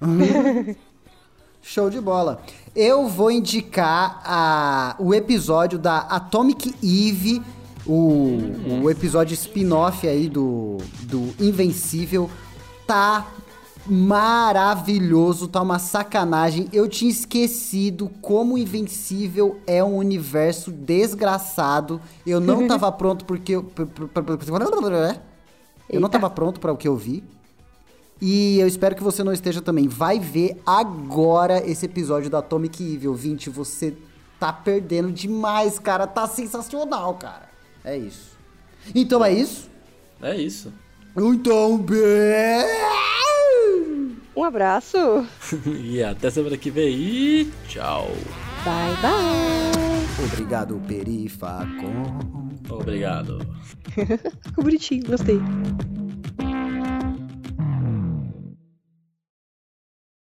Show 1.62 1.88
de 1.88 2.00
bola. 2.00 2.42
Eu 2.74 3.06
vou 3.06 3.30
indicar 3.30 4.20
a, 4.24 4.96
o 4.98 5.14
episódio 5.14 5.78
da 5.78 5.98
Atomic 5.98 6.74
Eve, 6.82 7.40
o, 7.86 8.82
o 8.82 8.90
episódio 8.90 9.34
spin-off 9.34 10.06
aí 10.06 10.28
do, 10.28 10.78
do 11.02 11.32
Invencível. 11.38 12.28
Tá 12.84 13.28
maravilhoso, 13.86 15.46
tá 15.46 15.62
uma 15.62 15.78
sacanagem. 15.78 16.68
Eu 16.72 16.88
tinha 16.88 17.10
esquecido 17.10 18.10
como 18.20 18.58
Invencível 18.58 19.60
é 19.64 19.82
um 19.84 19.96
universo 19.96 20.72
desgraçado. 20.72 22.00
Eu 22.26 22.40
não 22.40 22.66
tava 22.66 22.90
pronto 22.90 23.24
porque 23.24 23.52
eu, 23.52 23.70
eu 25.88 26.00
não 26.00 26.08
tava 26.08 26.28
pronto 26.28 26.58
para 26.58 26.72
o 26.72 26.76
que 26.76 26.88
eu 26.88 26.96
vi. 26.96 27.22
E 28.24 28.60
eu 28.60 28.68
espero 28.68 28.94
que 28.94 29.02
você 29.02 29.24
não 29.24 29.32
esteja 29.32 29.60
também. 29.60 29.88
Vai 29.88 30.20
ver 30.20 30.56
agora 30.64 31.58
esse 31.68 31.86
episódio 31.86 32.30
da 32.30 32.38
Atomic 32.38 32.80
Evil 32.80 33.12
20. 33.14 33.50
Você 33.50 33.96
tá 34.38 34.52
perdendo 34.52 35.10
demais, 35.10 35.76
cara. 35.76 36.06
Tá 36.06 36.28
sensacional, 36.28 37.14
cara. 37.14 37.48
É 37.84 37.96
isso. 37.96 38.38
Então 38.94 39.24
é 39.24 39.32
isso? 39.32 39.68
É 40.22 40.36
isso. 40.36 40.72
Então, 41.16 41.76
beijo! 41.78 42.68
Um 44.36 44.44
abraço. 44.44 45.26
e 45.66 46.00
até 46.00 46.30
semana 46.30 46.56
que 46.56 46.70
vem. 46.70 46.94
E 46.94 47.52
tchau. 47.66 48.06
Bye, 48.64 48.94
bye. 49.02 50.26
Obrigado, 50.32 50.80
Perifacon. 50.86 52.20
Obrigado. 52.70 53.44
Ficou 54.46 54.62
bonitinho, 54.62 55.04
gostei. 55.08 55.40